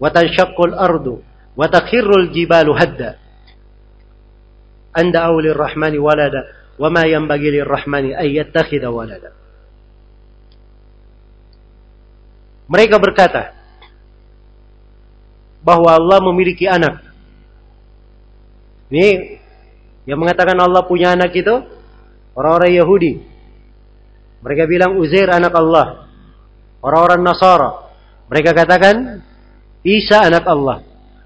وَتَنْشَقُّ 0.00 0.58
الْأَرْضُ 0.60 1.06
وَتَخِرُّ 1.56 2.10
الْجِبَالُ 2.20 2.66
هَدًّا 2.70 3.10
أَنْ 4.94 5.14
دَعَوْا 5.14 5.40
لِلرَّحْمَنِ 5.42 5.94
وَلَدًا 5.98 6.42
وَمَا 6.78 7.02
يَنْبَغِي 7.06 7.48
لِلرَّحْمَنِ 7.62 8.04
أَنْ 8.18 8.28
يَتَّخِذَ 8.28 8.84
وَلَدًا 8.86 9.30
Mereka 12.70 13.02
berkata, 13.02 13.60
bahwa 15.60 15.92
Allah 15.92 16.18
memiliki 16.24 16.64
anak. 16.64 17.04
Ini 18.90 19.38
yang 20.08 20.18
mengatakan 20.18 20.56
Allah 20.58 20.82
punya 20.88 21.14
anak 21.14 21.30
itu 21.36 21.62
orang-orang 22.34 22.72
Yahudi. 22.74 23.12
Mereka 24.40 24.64
bilang 24.66 24.96
Uzair 24.96 25.28
anak 25.30 25.52
Allah. 25.52 26.08
Orang-orang 26.80 27.20
Nasara. 27.20 27.70
Mereka 28.32 28.56
katakan 28.56 29.20
Isa 29.84 30.24
anak 30.24 30.48
Allah. 30.48 30.80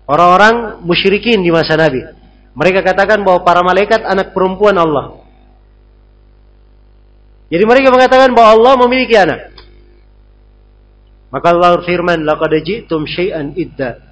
Orang-orang 0.05 0.85
musyrikin 0.85 1.41
di 1.41 1.55
masa 1.55 1.79
Nabi. 1.79 2.03
Mereka 2.60 2.84
katakan 2.84 3.24
bahwa 3.24 3.48
para 3.48 3.64
malaikat 3.64 4.04
anak 4.04 4.36
perempuan 4.36 4.76
Allah. 4.76 5.16
Jadi 7.48 7.64
mereka 7.64 7.88
mengatakan 7.88 8.36
bahwa 8.36 8.50
Allah 8.52 8.74
memiliki 8.84 9.16
anak. 9.16 9.56
Maka 11.32 11.56
Allah 11.56 11.80
firman, 11.88 12.28
"Laqad 12.28 12.52
ji'tum 12.60 13.08
syai'an 13.08 13.56
idda." 13.56 14.04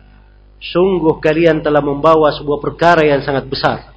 Sungguh 0.64 1.20
kalian 1.20 1.60
telah 1.60 1.84
membawa 1.84 2.32
sebuah 2.34 2.64
perkara 2.64 3.04
yang 3.04 3.20
sangat 3.22 3.46
besar. 3.52 3.94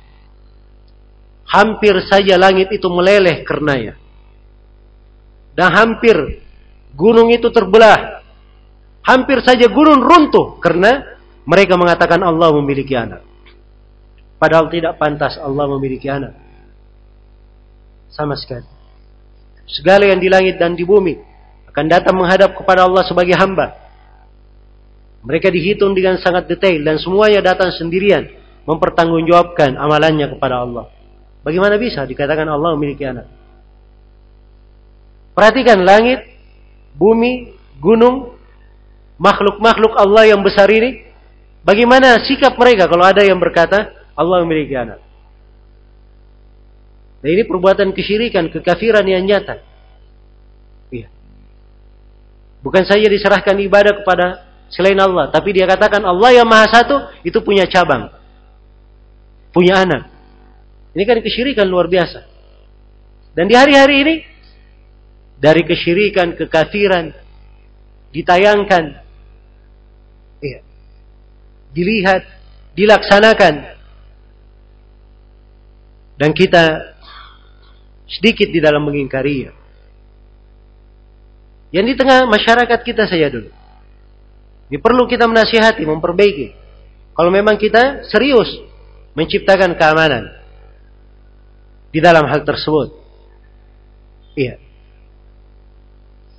Hampir 1.46 2.02
saja 2.10 2.34
langit 2.34 2.74
itu 2.74 2.90
meleleh 2.90 3.46
karenanya. 3.46 3.96
Dan 5.54 5.70
hampir 5.72 6.42
gunung 6.98 7.30
itu 7.30 7.48
terbelah. 7.54 8.18
Hampir 9.06 9.40
saja 9.46 9.70
gunung 9.70 10.02
runtuh 10.04 10.58
karena 10.60 11.16
mereka 11.48 11.78
mengatakan 11.78 12.20
Allah 12.20 12.52
memiliki 12.52 12.92
anak. 12.92 13.29
Padahal 14.40 14.72
tidak 14.72 14.96
pantas 14.96 15.36
Allah 15.36 15.68
memiliki 15.76 16.08
anak. 16.08 16.32
Sama 18.08 18.32
sekali. 18.40 18.64
Segala 19.68 20.08
yang 20.08 20.16
di 20.16 20.32
langit 20.32 20.56
dan 20.56 20.72
di 20.72 20.82
bumi 20.82 21.14
akan 21.68 21.86
datang 21.86 22.16
menghadap 22.16 22.56
kepada 22.56 22.88
Allah 22.88 23.04
sebagai 23.04 23.36
hamba. 23.36 23.76
Mereka 25.20 25.52
dihitung 25.52 25.92
dengan 25.92 26.16
sangat 26.16 26.48
detail 26.48 26.80
dan 26.80 26.96
semuanya 26.96 27.44
datang 27.44 27.68
sendirian 27.76 28.26
mempertanggungjawabkan 28.64 29.76
amalannya 29.76 30.32
kepada 30.32 30.64
Allah. 30.64 30.88
Bagaimana 31.44 31.76
bisa 31.76 32.08
dikatakan 32.08 32.48
Allah 32.48 32.72
memiliki 32.80 33.04
anak? 33.04 33.28
Perhatikan 35.36 35.84
langit, 35.84 36.24
bumi, 36.96 37.52
gunung, 37.76 38.34
makhluk-makhluk 39.20 39.94
Allah 40.00 40.32
yang 40.32 40.40
besar 40.40 40.66
ini. 40.72 41.04
Bagaimana 41.60 42.16
sikap 42.24 42.56
mereka 42.56 42.88
kalau 42.88 43.04
ada 43.04 43.20
yang 43.20 43.36
berkata 43.36 43.99
Allah 44.20 44.44
memiliki 44.44 44.76
anak? 44.76 45.00
Dan 47.24 47.28
ini 47.36 47.42
perbuatan 47.48 47.96
kesyirikan, 47.96 48.52
kekafiran 48.52 49.04
yang 49.08 49.24
nyata. 49.24 49.60
Iya. 50.92 51.08
Bukan 52.60 52.84
saja 52.84 53.08
diserahkan 53.08 53.56
ibadah 53.56 54.04
kepada 54.04 54.26
selain 54.68 54.96
Allah. 55.00 55.32
Tapi 55.32 55.56
dia 55.56 55.64
katakan 55.64 56.04
Allah 56.04 56.36
yang 56.36 56.48
maha 56.48 56.68
satu 56.68 56.96
itu 57.24 57.40
punya 57.40 57.64
cabang. 57.68 58.12
Punya 59.52 59.84
anak. 59.84 60.08
Ini 60.92 61.02
kan 61.08 61.18
kesyirikan 61.20 61.68
luar 61.68 61.88
biasa. 61.88 62.24
Dan 63.36 63.48
di 63.48 63.54
hari-hari 63.56 63.96
ini 64.04 64.14
dari 65.40 65.64
kesyirikan, 65.64 66.36
kekafiran 66.36 67.14
ditayangkan 68.10 68.84
iya, 70.42 70.60
dilihat, 71.70 72.26
dilaksanakan 72.74 73.79
dan 76.20 76.36
kita 76.36 76.92
sedikit 78.04 78.52
di 78.52 78.60
dalam 78.60 78.84
mengingkarinya. 78.84 79.56
Yang 81.72 81.86
di 81.88 81.94
tengah 81.96 82.28
masyarakat 82.28 82.80
kita 82.84 83.08
saja 83.08 83.32
dulu. 83.32 83.48
Ini 84.68 84.78
perlu 84.84 85.08
kita 85.08 85.24
menasihati, 85.24 85.80
memperbaiki. 85.88 86.52
Kalau 87.16 87.32
memang 87.32 87.56
kita 87.56 88.04
serius 88.12 88.52
menciptakan 89.16 89.74
keamanan 89.80 90.28
di 91.88 91.98
dalam 92.04 92.28
hal 92.28 92.44
tersebut. 92.44 92.92
Iya. 94.36 94.60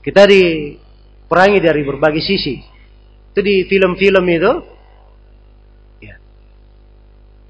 Kita 0.06 0.30
diperangi 0.30 1.60
dari 1.60 1.82
berbagai 1.82 2.22
sisi. 2.22 2.62
Itu 3.34 3.40
di 3.42 3.66
film-film 3.66 4.26
itu. 4.30 4.54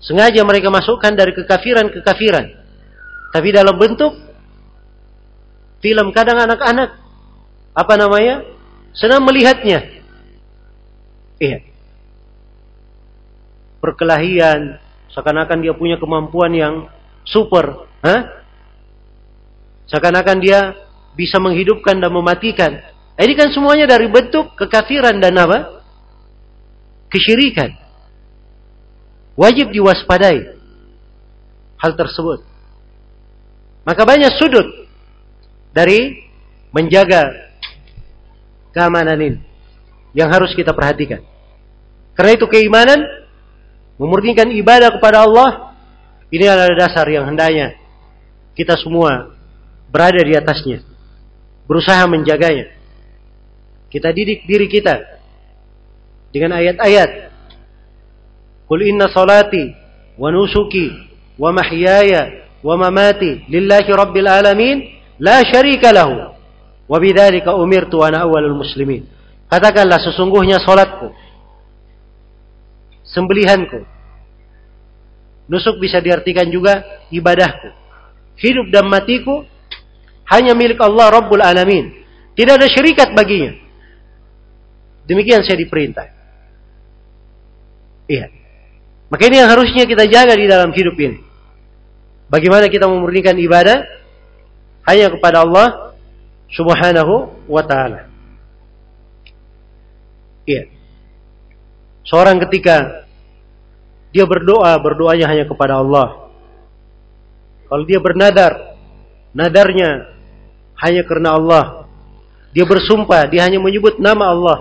Sengaja 0.02 0.42
mereka 0.42 0.74
masukkan 0.74 1.14
dari 1.14 1.32
kekafiran-kekafiran. 1.38 2.46
Tapi 3.32 3.48
dalam 3.54 3.78
bentuk 3.78 4.18
film 5.82 6.08
kadang 6.10 6.42
anak-anak 6.42 6.90
apa 7.78 7.94
namanya? 7.96 8.44
Senang 8.92 9.24
melihatnya. 9.24 9.88
Iya. 11.40 11.64
Perkelahian, 13.82 14.78
seakan-akan 15.10 15.58
dia 15.64 15.74
punya 15.74 15.98
kemampuan 15.98 16.54
yang 16.54 16.86
super. 17.26 17.90
Hah? 18.04 18.46
Seakan-akan 19.90 20.38
dia 20.38 20.76
bisa 21.18 21.42
menghidupkan 21.42 21.98
dan 21.98 22.12
mematikan. 22.14 22.72
Ini 23.18 23.34
kan 23.38 23.50
semuanya 23.54 23.86
dari 23.90 24.10
bentuk 24.10 24.54
kekafiran 24.58 25.18
dan 25.22 25.36
apa? 25.38 25.82
Kesyirikan. 27.12 27.81
Wajib 29.42 29.74
diwaspadai 29.74 30.54
hal 31.82 31.92
tersebut. 31.98 32.46
Maka 33.82 34.06
banyak 34.06 34.38
sudut 34.38 34.86
dari 35.74 36.30
menjaga 36.70 37.50
keamanan 38.70 39.18
ini 39.18 39.40
yang 40.14 40.30
harus 40.30 40.54
kita 40.54 40.78
perhatikan. 40.78 41.26
Karena 42.14 42.38
itu 42.38 42.46
keimanan 42.46 43.02
memurnikan 43.98 44.46
ibadah 44.54 44.94
kepada 44.94 45.26
Allah 45.26 45.74
ini 46.30 46.46
adalah 46.46 46.78
dasar 46.78 47.10
yang 47.10 47.26
hendaknya 47.26 47.82
kita 48.54 48.78
semua 48.78 49.34
berada 49.90 50.22
di 50.22 50.38
atasnya. 50.38 50.86
Berusaha 51.66 52.04
menjaganya. 52.06 52.78
Kita 53.90 54.14
didik 54.14 54.46
diri 54.46 54.70
kita 54.70 55.02
dengan 56.30 56.62
ayat-ayat. 56.62 57.31
Qul 58.72 58.88
inna 58.88 59.12
salati 59.12 59.76
wa 60.16 60.32
nusuki 60.32 60.88
wa 61.36 61.52
mahyaya 61.52 62.48
wa 62.64 62.80
mamati 62.80 63.44
lillahi 63.52 63.92
rabbil 63.92 64.32
alamin 64.32 64.96
la 65.20 65.44
syarika 65.44 65.92
lahu 65.92 66.32
wa 66.88 66.96
bidzalika 66.96 67.52
umirtu 67.60 68.00
ana 68.00 68.24
awwalul 68.24 68.56
muslimin. 68.56 69.04
Katakanlah 69.52 70.00
sesungguhnya 70.00 70.64
salatku 70.64 71.12
sembelihanku. 73.12 73.84
Nusuk 75.52 75.84
bisa 75.84 76.00
diartikan 76.00 76.48
juga 76.48 77.04
ibadahku. 77.12 77.76
Hidup 78.40 78.72
dan 78.72 78.88
matiku 78.88 79.44
hanya 80.32 80.56
milik 80.56 80.80
Allah 80.80 81.12
Rabbul 81.12 81.44
Alamin. 81.44 81.92
Tidak 82.40 82.56
ada 82.56 82.72
syarikat 82.72 83.12
baginya. 83.12 83.52
Demikian 85.04 85.44
saya 85.44 85.60
diperintah. 85.60 86.08
Iya. 88.08 88.41
Maka 89.12 89.28
ini 89.28 89.44
yang 89.44 89.52
harusnya 89.52 89.84
kita 89.84 90.08
jaga 90.08 90.40
di 90.40 90.48
dalam 90.48 90.72
hidup 90.72 90.96
ini. 90.96 91.20
Bagaimana 92.32 92.72
kita 92.72 92.88
memurnikan 92.88 93.36
ibadah 93.36 93.84
hanya 94.88 95.12
kepada 95.12 95.44
Allah 95.44 95.92
Subhanahu 96.48 97.44
wa 97.44 97.64
taala. 97.68 98.08
Iya. 100.48 100.72
Seorang 102.08 102.40
ketika 102.48 103.04
dia 104.16 104.24
berdoa, 104.24 104.76
berdoanya 104.80 105.28
hanya 105.28 105.44
kepada 105.44 105.84
Allah. 105.84 106.32
Kalau 107.68 107.84
dia 107.88 108.00
bernadar, 108.00 108.80
nadarnya 109.36 110.12
hanya 110.80 111.04
karena 111.04 111.36
Allah. 111.36 111.88
Dia 112.52 112.68
bersumpah, 112.68 113.32
dia 113.32 113.48
hanya 113.48 113.60
menyebut 113.64 113.96
nama 114.00 114.32
Allah 114.32 114.58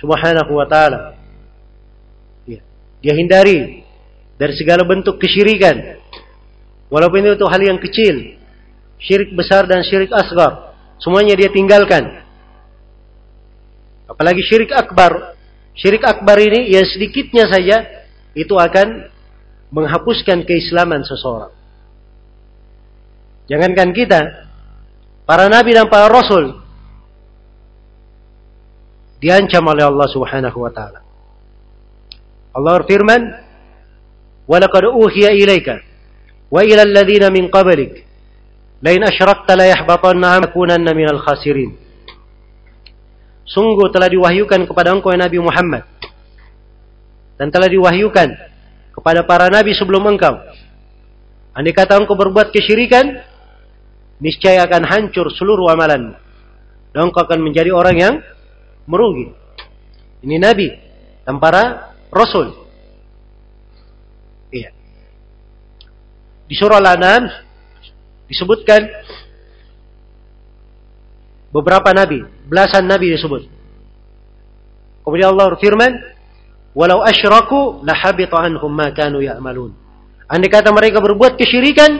Subhanahu 0.00 0.56
wa 0.56 0.64
taala. 0.64 1.19
Dia 3.00 3.16
hindari 3.16 3.84
dari 4.36 4.54
segala 4.56 4.84
bentuk 4.84 5.16
kesyirikan. 5.20 6.00
Walaupun 6.92 7.24
itu 7.24 7.46
hal 7.48 7.60
yang 7.60 7.78
kecil. 7.80 8.40
Syirik 9.00 9.32
besar 9.32 9.64
dan 9.64 9.80
syirik 9.80 10.12
asgar. 10.12 10.76
Semuanya 11.00 11.32
dia 11.32 11.48
tinggalkan. 11.48 12.24
Apalagi 14.04 14.44
syirik 14.44 14.72
akbar. 14.72 15.36
Syirik 15.72 16.04
akbar 16.04 16.36
ini 16.36 16.68
yang 16.68 16.84
sedikitnya 16.84 17.48
saja 17.48 17.76
itu 18.36 18.52
akan 18.52 19.08
menghapuskan 19.70 20.44
keislaman 20.44 21.06
seseorang. 21.06 21.54
Jangankan 23.46 23.90
kita, 23.90 24.20
para 25.26 25.50
nabi 25.50 25.74
dan 25.74 25.90
para 25.90 26.06
rasul 26.06 26.58
diancam 29.18 29.62
oleh 29.66 29.84
Allah 29.86 30.08
Subhanahu 30.10 30.58
wa 30.58 30.70
taala. 30.70 31.09
Allah 32.60 32.84
berfirman, 32.84 33.20
"Wa 34.44 34.56
laqad 34.60 34.84
uhiya 34.92 35.32
ilaika 35.32 35.80
wa 36.52 36.60
ila 36.60 36.82
alladziina 36.84 37.32
min 37.32 37.48
qablik 37.48 38.04
lain 38.84 39.02
asyrakta 39.04 39.56
la 39.56 39.66
yahbatanna 39.72 40.38
'amakunanna 40.38 40.92
minal 40.92 41.18
khasirin." 41.24 41.74
Sungguh 43.48 43.90
telah 43.90 44.06
diwahyukan 44.06 44.68
kepada 44.68 44.94
engkau 44.94 45.10
Nabi 45.10 45.42
Muhammad 45.42 45.82
dan 47.40 47.48
telah 47.48 47.66
diwahyukan 47.66 48.28
kepada 48.94 49.24
para 49.24 49.48
nabi 49.48 49.72
sebelum 49.72 50.04
engkau. 50.04 50.36
Andai 51.56 51.72
kata 51.72 51.96
engkau 51.96 52.14
berbuat 52.14 52.52
kesyirikan, 52.52 53.16
niscaya 54.20 54.68
akan 54.68 54.84
hancur 54.84 55.32
seluruh 55.32 55.72
amalan. 55.72 56.14
Dan 56.92 57.08
engkau 57.08 57.24
akan 57.24 57.40
menjadi 57.40 57.72
orang 57.72 57.96
yang 57.96 58.14
merugi. 58.84 59.32
Ini 60.20 60.36
nabi 60.36 60.68
dan 61.24 61.40
para 61.40 61.89
rasul. 62.10 62.52
Iya. 64.50 64.70
Di 66.50 66.54
surah 66.58 66.82
Al-An'am 66.82 67.30
disebutkan 68.26 68.82
beberapa 71.54 71.90
nabi, 71.94 72.22
belasan 72.46 72.86
nabi 72.86 73.14
disebut. 73.14 73.46
Kemudian 75.06 75.34
Allah 75.34 75.54
berfirman, 75.54 75.92
"Walau 76.74 77.02
asyraku 77.02 77.82
lahabita 77.86 78.38
anhum 78.38 78.70
ma 78.70 78.90
kanu 78.90 79.22
ya'malun." 79.22 79.74
Andai 80.30 80.50
kata 80.50 80.70
mereka 80.70 81.02
berbuat 81.02 81.34
kesyirikan, 81.34 81.90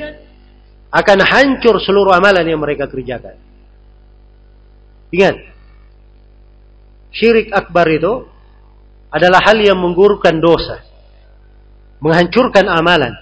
akan 0.91 1.19
hancur 1.23 1.79
seluruh 1.83 2.15
amalan 2.15 2.47
yang 2.47 2.59
mereka 2.59 2.91
kerjakan. 2.91 3.39
Ingat, 5.11 5.39
syirik 7.15 7.51
akbar 7.51 7.87
itu 7.91 8.27
adalah 9.11 9.43
hal 9.43 9.59
yang 9.59 9.79
menggurkan 9.79 10.39
dosa, 10.39 10.87
menghancurkan 11.99 12.71
amalan, 12.71 13.13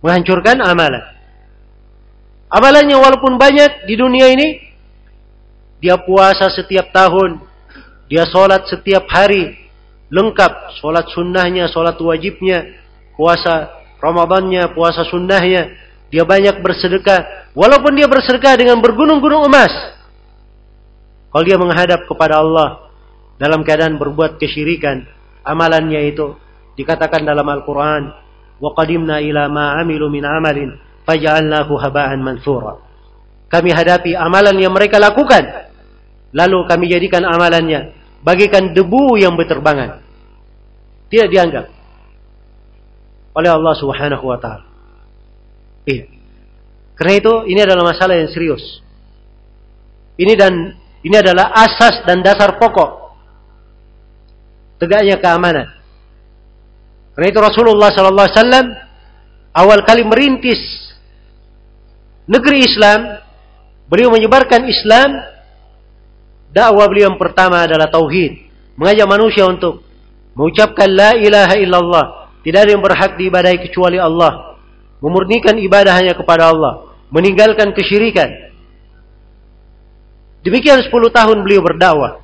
menghancurkan 0.00 0.62
amalan. 0.62 1.02
Amalannya 2.48 2.96
walaupun 2.96 3.36
banyak 3.36 3.84
di 3.84 3.94
dunia 3.98 4.32
ini, 4.32 4.48
dia 5.84 6.00
puasa 6.00 6.48
setiap 6.48 6.88
tahun, 6.94 7.42
dia 8.08 8.24
sholat 8.24 8.64
setiap 8.72 9.04
hari, 9.10 9.68
lengkap, 10.08 10.80
sholat 10.80 11.04
sunnahnya, 11.12 11.68
sholat 11.68 11.98
wajibnya, 12.00 12.64
puasa 13.18 13.78
Ramadannya, 13.98 14.72
puasa 14.72 15.02
sunnahnya, 15.10 15.74
dia 16.08 16.22
banyak 16.22 16.62
bersedekah, 16.62 17.50
walaupun 17.52 17.98
dia 17.98 18.06
bersedekah 18.06 18.54
dengan 18.54 18.78
bergunung-gunung 18.78 19.44
emas. 19.44 19.74
Kalau 21.28 21.44
dia 21.44 21.60
menghadap 21.60 22.08
kepada 22.08 22.40
Allah 22.40 22.87
dalam 23.38 23.62
keadaan 23.62 23.96
berbuat 23.96 24.36
kesyirikan. 24.36 25.06
Amalannya 25.46 26.10
itu 26.10 26.36
dikatakan 26.76 27.24
dalam 27.24 27.46
Al-Qur'an 27.46 28.12
wa 28.58 28.70
qadimna 28.74 29.22
ila 29.22 29.46
ma 29.48 29.78
amilu 29.80 30.10
min 30.10 30.26
amalin 30.26 30.76
faj'alnahu 31.06 31.72
haba'an 31.78 32.20
mansura. 32.20 32.76
Kami 33.48 33.72
hadapi 33.72 34.12
amalan 34.12 34.60
yang 34.60 34.76
mereka 34.76 35.00
lakukan 35.00 35.72
lalu 36.36 36.68
kami 36.68 36.92
jadikan 36.92 37.24
amalannya 37.24 37.96
bagikan 38.20 38.76
debu 38.76 39.16
yang 39.16 39.32
berterbangan. 39.38 40.04
Tidak 41.08 41.28
dianggap 41.32 41.66
oleh 43.32 43.48
Allah 43.48 43.74
Subhanahu 43.80 44.24
wa 44.28 44.36
taala. 44.36 44.68
Iya. 45.88 46.04
Karena 46.92 47.12
itu 47.16 47.32
ini 47.48 47.60
adalah 47.64 47.94
masalah 47.94 48.20
yang 48.20 48.28
serius. 48.28 48.84
Ini 50.20 50.34
dan 50.36 50.76
ini 51.00 51.16
adalah 51.16 51.54
asas 51.56 52.04
dan 52.04 52.20
dasar 52.20 52.60
pokok 52.60 53.07
tegaknya 54.78 55.18
keamanan. 55.18 55.68
Karena 57.14 57.34
itu 57.34 57.40
Rasulullah 57.42 57.90
sallallahu 57.90 58.26
alaihi 58.30 58.38
wasallam 58.38 58.66
awal 59.50 59.82
kali 59.82 60.06
merintis 60.06 60.62
negeri 62.28 62.62
Islam, 62.62 63.18
beliau 63.90 64.12
menyebarkan 64.14 64.68
Islam, 64.68 65.18
dakwah 66.52 66.86
beliau 66.86 67.10
yang 67.10 67.18
pertama 67.18 67.64
adalah 67.64 67.90
tauhid, 67.90 68.38
mengajak 68.78 69.08
manusia 69.08 69.48
untuk 69.48 69.82
mengucapkan 70.36 70.86
la 70.86 71.16
ilaha 71.18 71.58
illallah, 71.58 72.04
tidak 72.44 72.68
ada 72.68 72.70
yang 72.70 72.84
berhak 72.84 73.18
diibadahi 73.18 73.58
kecuali 73.66 73.98
Allah, 73.98 74.60
memurnikan 75.02 75.58
ibadah 75.58 75.96
hanya 75.98 76.14
kepada 76.14 76.54
Allah, 76.54 76.94
meninggalkan 77.10 77.74
kesyirikan. 77.74 78.28
Demikian 80.46 80.86
10 80.86 80.92
tahun 81.10 81.42
beliau 81.42 81.66
berdakwah. 81.66 82.22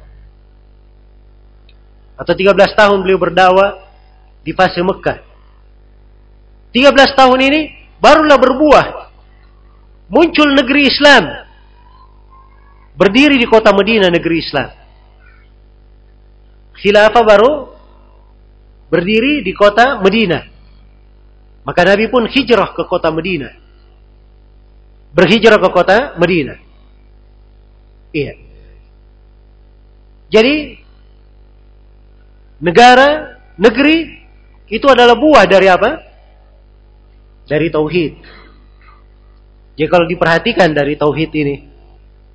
Atau 2.15 2.35
13 2.35 2.55
tahun 2.79 2.99
beliau 3.03 3.19
berdakwah 3.19 3.83
di 4.45 4.55
fase 4.55 4.79
Mekah. 4.85 5.19
13 6.75 7.19
tahun 7.19 7.39
ini 7.39 7.61
barulah 8.03 8.39
berbuah 8.39 8.87
muncul 10.11 10.49
negeri 10.55 10.91
Islam. 10.91 11.25
Berdiri 12.95 13.35
di 13.39 13.47
kota 13.51 13.75
Medina 13.75 14.07
negeri 14.07 14.37
Islam. 14.39 14.71
Khilafah 16.79 17.25
baru 17.27 17.53
berdiri 18.87 19.43
di 19.43 19.51
kota 19.51 19.99
Medina. 19.99 20.47
Maka 21.65 21.81
Nabi 21.83 22.07
pun 22.13 22.29
hijrah 22.29 22.77
ke 22.77 22.87
kota 22.87 23.11
Medina. 23.11 23.51
Berhijrah 25.15 25.59
ke 25.59 25.69
kota 25.73 26.15
Medina. 26.21 26.55
Iya. 28.15 28.35
Jadi 30.31 30.84
negara, 32.65 33.37
negeri 33.61 34.25
itu 34.73 34.87
adalah 34.89 35.13
buah 35.13 35.45
dari 35.45 35.69
apa? 35.69 35.91
Dari 37.45 37.69
tauhid. 37.69 38.13
Jadi 39.77 39.89
kalau 39.91 40.09
diperhatikan 40.09 40.73
dari 40.73 40.97
tauhid 40.97 41.31
ini, 41.37 41.57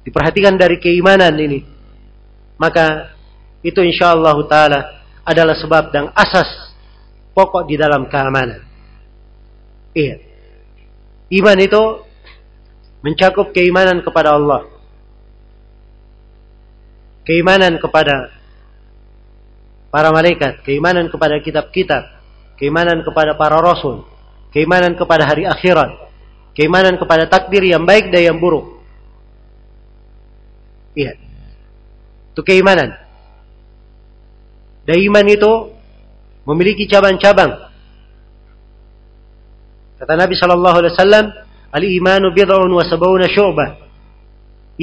diperhatikan 0.05 0.53
dari 0.53 0.77
keimanan 0.77 1.33
ini, 1.33 1.65
maka 2.61 3.17
itu 3.65 3.81
insya 3.81 4.13
Allah 4.13 4.37
taala 4.45 4.79
adalah 5.25 5.57
sebab 5.57 5.89
dan 5.89 6.13
asas 6.13 6.47
pokok 7.33 7.65
di 7.65 7.75
dalam 7.79 8.05
keamanan. 8.05 8.61
Iya. 9.97 10.21
Iman 11.33 11.57
itu 11.57 11.81
mencakup 13.01 13.49
keimanan 13.55 14.05
kepada 14.05 14.37
Allah. 14.37 14.67
Keimanan 17.25 17.77
kepada 17.77 18.38
para 19.89 20.13
malaikat, 20.13 20.61
keimanan 20.65 21.09
kepada 21.09 21.41
kitab-kitab, 21.41 22.05
keimanan 22.57 23.01
kepada 23.01 23.33
para 23.37 23.57
rasul, 23.61 24.05
keimanan 24.53 24.93
kepada 24.97 25.25
hari 25.25 25.49
akhirat, 25.49 26.09
Keimanan 26.59 26.99
kepada 26.99 27.23
takdir 27.31 27.63
yang 27.63 27.87
baik 27.87 28.11
dan 28.11 28.19
yang 28.19 28.37
buruk. 28.41 28.83
Iya. 30.91 31.15
Itu 32.35 32.43
keimanan. 32.43 32.99
Dan 34.83 34.99
iman 35.07 35.25
itu 35.31 35.51
memiliki 36.43 36.83
cabang-cabang. 36.83 37.71
Kata 40.03 40.13
Nabi 40.19 40.35
Shallallahu 40.35 40.77
Alaihi 40.83 40.93
Wasallam, 40.99 41.25
al-imanu 41.71 42.35
bid'un 42.35 42.67
wa 42.67 42.83
sab'una 42.83 43.31
syu'bah. 43.31 43.79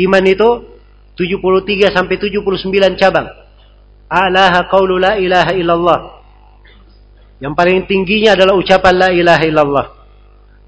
Iman 0.01 0.25
itu 0.25 0.49
73 1.13 1.93
sampai 1.93 2.17
79 2.17 2.97
cabang. 2.97 3.29
A'laha 4.07 4.71
qawlu 4.71 5.03
la 5.03 5.19
ilaha 5.19 5.53
illallah. 5.55 5.99
Yang 7.43 7.55
paling 7.59 7.79
tingginya 7.85 8.39
adalah 8.39 8.55
ucapan 8.57 8.95
la 8.97 9.09
ilaha 9.13 9.45
illallah. 9.45 9.87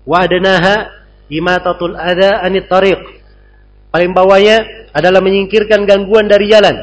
Wa 0.05 0.27
adnaha 0.27 0.75
imatatul 1.31 1.95
ada 1.95 2.43
anit 2.45 2.67
tariq. 2.67 2.99
Paling 3.89 4.13
bawahnya 4.13 4.91
adalah 4.93 5.25
menyingkirkan 5.25 5.89
gangguan 5.89 6.29
dari 6.29 6.51
jalan. 6.51 6.77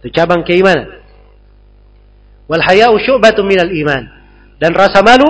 Itu 0.00 0.08
cabang 0.14 0.46
keimanan. 0.46 1.02
Wal 2.48 2.64
haya'u 2.64 2.96
syu'batun 2.96 3.44
minal 3.44 3.68
iman. 3.68 4.02
Dan 4.56 4.72
rasa 4.72 5.04
malu 5.04 5.28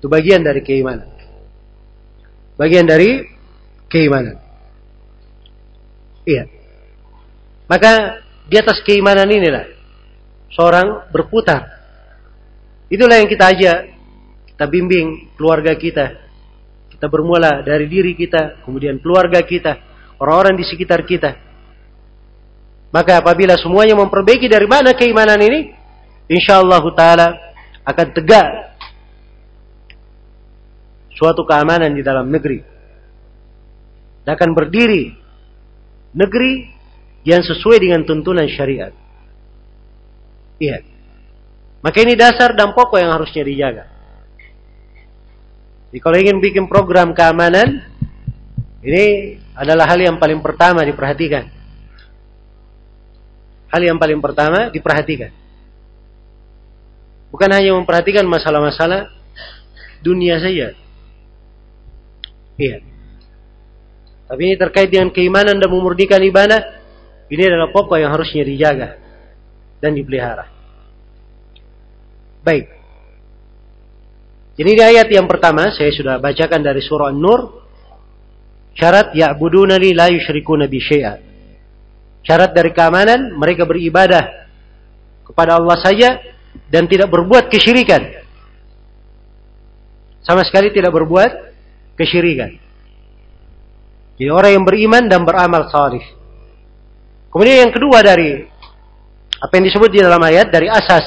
itu 0.00 0.10
bagian 0.10 0.42
dari 0.42 0.64
keimanan. 0.66 1.06
Bagian 2.58 2.84
dari 2.88 3.22
keimanan. 3.86 4.42
Iya. 6.26 6.50
Maka 7.70 8.21
di 8.46 8.56
atas 8.58 8.82
keimanan 8.82 9.28
inilah 9.30 9.66
seorang 10.52 11.08
berputar. 11.10 11.68
Itulah 12.92 13.16
yang 13.18 13.28
kita 13.30 13.44
ajak, 13.48 13.78
kita 14.52 14.64
bimbing 14.68 15.32
keluarga 15.34 15.72
kita, 15.72 16.20
kita 16.92 17.06
bermula 17.08 17.64
dari 17.64 17.88
diri 17.88 18.12
kita, 18.12 18.62
kemudian 18.62 19.00
keluarga 19.00 19.40
kita, 19.40 19.80
orang-orang 20.20 20.60
di 20.60 20.64
sekitar 20.68 21.02
kita. 21.08 21.34
Maka 22.92 23.24
apabila 23.24 23.56
semuanya 23.56 23.96
memperbaiki 23.96 24.46
dari 24.52 24.68
mana 24.68 24.92
keimanan 24.92 25.40
ini, 25.40 25.72
insyaallah 26.28 26.84
taala 26.92 27.32
akan 27.88 28.06
tegak 28.12 28.76
suatu 31.16 31.48
keamanan 31.48 31.96
di 31.96 32.04
dalam 32.04 32.28
negeri. 32.28 32.60
Dan 34.22 34.36
akan 34.38 34.50
berdiri 34.54 35.10
negeri 36.14 36.68
yang 37.22 37.42
sesuai 37.42 37.78
dengan 37.78 38.02
tuntunan 38.02 38.46
syariat. 38.50 38.90
Iya. 40.58 40.82
Maka 41.82 41.98
ini 42.02 42.14
dasar 42.14 42.54
dan 42.54 42.70
pokok 42.74 42.98
yang 42.98 43.10
harusnya 43.10 43.42
dijaga. 43.42 43.84
Jadi 45.90 45.98
kalau 45.98 46.16
ingin 46.16 46.38
bikin 46.38 46.64
program 46.70 47.12
keamanan, 47.12 47.82
ini 48.82 49.36
adalah 49.54 49.86
hal 49.90 50.00
yang 50.00 50.16
paling 50.16 50.40
pertama 50.40 50.86
diperhatikan. 50.86 51.50
Hal 53.70 53.82
yang 53.82 53.98
paling 53.98 54.20
pertama 54.22 54.70
diperhatikan. 54.70 55.32
Bukan 57.32 57.48
hanya 57.48 57.72
memperhatikan 57.72 58.28
masalah-masalah 58.28 59.08
dunia 60.04 60.36
saja. 60.36 60.76
Iya. 62.60 62.84
Tapi 64.28 64.40
ini 64.48 64.56
terkait 64.56 64.88
dengan 64.92 65.08
keimanan 65.08 65.56
dan 65.56 65.68
memurnikan 65.68 66.20
ibadah. 66.20 66.81
Ini 67.32 67.48
adalah 67.48 67.72
pokok 67.72 67.96
yang 67.96 68.12
harusnya 68.12 68.44
dijaga 68.44 69.00
dan 69.80 69.96
dipelihara. 69.96 70.52
Baik. 72.44 72.68
Jadi 74.52 74.70
di 74.76 74.82
ayat 74.84 75.08
yang 75.08 75.24
pertama 75.24 75.72
saya 75.72 75.88
sudah 75.96 76.20
bacakan 76.20 76.60
dari 76.60 76.84
surah 76.84 77.08
An-Nur. 77.08 77.64
Syarat 78.76 79.16
ya'budunani 79.16 79.96
la 79.96 80.12
yusyrikuna 80.12 80.68
bi 80.68 80.76
syai'a. 80.76 81.16
Syarat 82.20 82.52
dari 82.52 82.68
keamanan 82.76 83.32
mereka 83.32 83.64
beribadah 83.64 84.48
kepada 85.24 85.56
Allah 85.56 85.80
saja 85.80 86.20
dan 86.68 86.84
tidak 86.84 87.08
berbuat 87.08 87.48
kesyirikan. 87.48 88.12
Sama 90.20 90.44
sekali 90.44 90.68
tidak 90.68 90.92
berbuat 90.92 91.32
kesyirikan. 91.96 92.60
Jadi 94.20 94.28
orang 94.28 94.52
yang 94.60 94.64
beriman 94.68 95.08
dan 95.08 95.24
beramal 95.24 95.72
salih. 95.72 96.21
Kemudian 97.32 97.66
yang 97.68 97.72
kedua 97.72 98.04
dari 98.04 98.44
apa 99.42 99.52
yang 99.56 99.64
disebut 99.66 99.90
di 99.90 99.98
dalam 100.04 100.20
ayat 100.20 100.52
dari 100.52 100.68
asas 100.68 101.02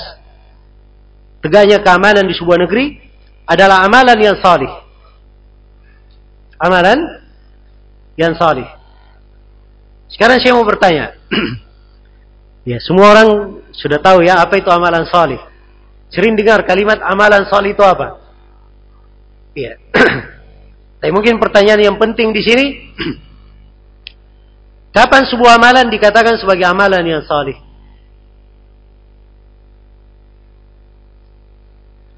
tegaknya 1.46 1.78
keamanan 1.86 2.26
di 2.26 2.34
sebuah 2.34 2.66
negeri 2.66 2.98
adalah 3.46 3.86
amalan 3.86 4.18
yang 4.18 4.38
salih. 4.42 4.74
Amalan 6.58 6.98
yang 8.18 8.34
salih. 8.34 8.66
Sekarang 10.10 10.42
saya 10.42 10.58
mau 10.58 10.66
bertanya. 10.66 11.14
ya, 12.70 12.82
semua 12.82 13.14
orang 13.14 13.62
sudah 13.70 14.02
tahu 14.02 14.26
ya 14.26 14.42
apa 14.42 14.58
itu 14.58 14.70
amalan 14.74 15.06
salih. 15.06 15.38
Sering 16.10 16.34
dengar 16.34 16.66
kalimat 16.66 16.98
amalan 17.06 17.46
salih 17.46 17.78
itu 17.78 17.86
apa? 17.86 18.18
Iya. 19.54 19.78
Tapi 21.06 21.12
mungkin 21.14 21.38
pertanyaan 21.38 21.94
yang 21.94 21.98
penting 22.02 22.34
di 22.34 22.42
sini 22.42 22.66
kapan 24.96 25.28
sebuah 25.28 25.60
amalan 25.60 25.92
dikatakan 25.92 26.40
sebagai 26.40 26.64
amalan 26.64 27.04
yang 27.04 27.24
salih? 27.28 27.60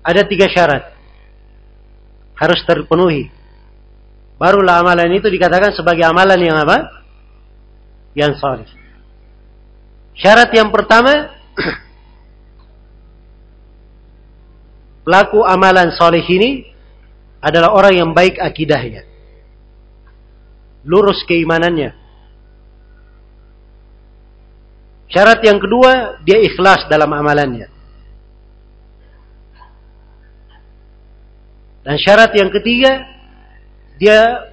Ada 0.05 0.23
tiga 0.29 0.45
syarat. 0.47 0.93
Harus 2.37 2.61
terpenuhi. 2.63 3.33
Barulah 4.37 4.85
amalan 4.85 5.09
itu 5.17 5.25
dikatakan 5.27 5.73
sebagai 5.73 6.05
amalan 6.05 6.37
yang 6.37 6.55
apa? 6.61 7.01
Yang 8.13 8.37
salih. 8.37 8.69
Syarat 10.15 10.53
yang 10.53 10.69
pertama, 10.69 11.33
pelaku 15.05 15.41
amalan 15.43 15.91
salih 15.97 16.23
ini 16.23 16.69
adalah 17.41 17.73
orang 17.73 17.93
yang 17.97 18.09
baik 18.13 18.37
akidahnya. 18.39 19.03
Lurus 20.87 21.25
keimanannya. 21.27 22.06
Syarat 25.07 25.39
yang 25.39 25.59
kedua, 25.59 26.19
dia 26.27 26.39
ikhlas 26.43 26.87
dalam 26.91 27.07
amalannya. 27.07 27.71
Dan 31.87 31.95
syarat 31.95 32.35
yang 32.35 32.51
ketiga, 32.51 33.07
dia 33.95 34.51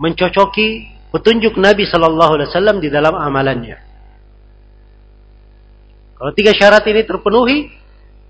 mencocoki 0.00 0.88
petunjuk 1.12 1.60
Nabi 1.60 1.84
Sallallahu 1.84 2.32
Alaihi 2.40 2.48
Wasallam 2.48 2.76
di 2.80 2.88
dalam 2.88 3.12
amalannya. 3.12 3.76
Kalau 6.16 6.32
tiga 6.32 6.56
syarat 6.56 6.82
ini 6.88 7.04
terpenuhi, 7.04 7.68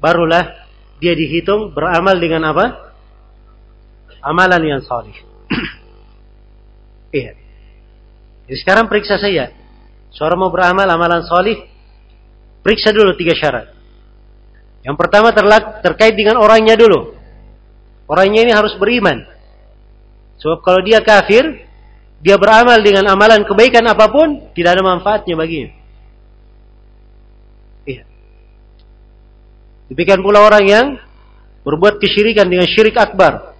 barulah 0.03 0.67
dia 0.99 1.15
dihitung 1.15 1.71
beramal 1.71 2.19
dengan 2.19 2.51
apa? 2.51 2.91
Amalan 4.19 4.63
yang 4.67 4.83
salih. 4.83 5.15
iya. 7.15 7.39
Sekarang 8.51 8.91
periksa 8.91 9.15
saya. 9.23 9.55
Seorang 10.13 10.39
mau 10.41 10.51
beramal 10.53 10.89
amalan 10.89 11.25
salih, 11.25 11.69
periksa 12.65 12.93
dulu 12.93 13.13
tiga 13.15 13.37
syarat. 13.37 13.73
Yang 14.87 14.97
pertama 14.97 15.35
terkait 15.85 16.15
dengan 16.17 16.41
orangnya 16.41 16.79
dulu. 16.79 17.13
Orangnya 18.09 18.49
ini 18.49 18.53
harus 18.57 18.73
beriman. 18.81 19.21
Sebab 20.41 20.65
kalau 20.65 20.81
dia 20.81 21.05
kafir, 21.05 21.67
dia 22.25 22.41
beramal 22.41 22.81
dengan 22.81 23.05
amalan 23.11 23.45
kebaikan 23.45 23.85
apa 23.85 24.09
pun, 24.09 24.49
tidak 24.57 24.79
ada 24.79 24.83
manfaatnya 24.87 25.35
baginya. 25.37 25.71
Iya. 27.85 28.03
Demikian 29.93 30.25
pula 30.25 30.41
orang 30.41 30.65
yang 30.65 30.87
berbuat 31.69 32.01
kesyirikan 32.01 32.49
dengan 32.49 32.65
syirik 32.65 32.97
akbar. 32.97 33.53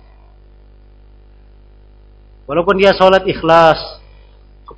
Walaupun 2.49 2.81
dia 2.81 2.97
sholat 2.97 3.29
ikhlas 3.29 3.77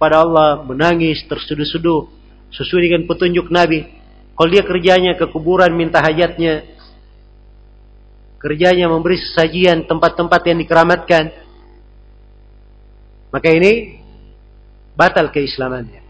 kepada 0.01 0.25
Allah, 0.25 0.65
menangis, 0.65 1.21
tersuduh-suduh, 1.29 2.09
sesuai 2.57 2.89
dengan 2.89 3.05
petunjuk 3.05 3.53
Nabi. 3.53 3.85
Kalau 4.33 4.49
dia 4.49 4.65
kerjanya 4.65 5.13
ke 5.13 5.29
kuburan 5.29 5.77
minta 5.77 6.01
hajatnya, 6.01 6.65
kerjanya 8.41 8.89
memberi 8.89 9.21
sesajian 9.21 9.85
tempat-tempat 9.85 10.41
yang 10.49 10.57
dikeramatkan, 10.65 11.25
maka 13.29 13.49
ini 13.53 14.01
batal 14.97 15.29
keislamannya. 15.29 16.01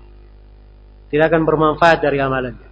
Tidak 1.11 1.26
akan 1.26 1.43
bermanfaat 1.43 1.99
dari 1.99 2.22
amalannya. 2.22 2.70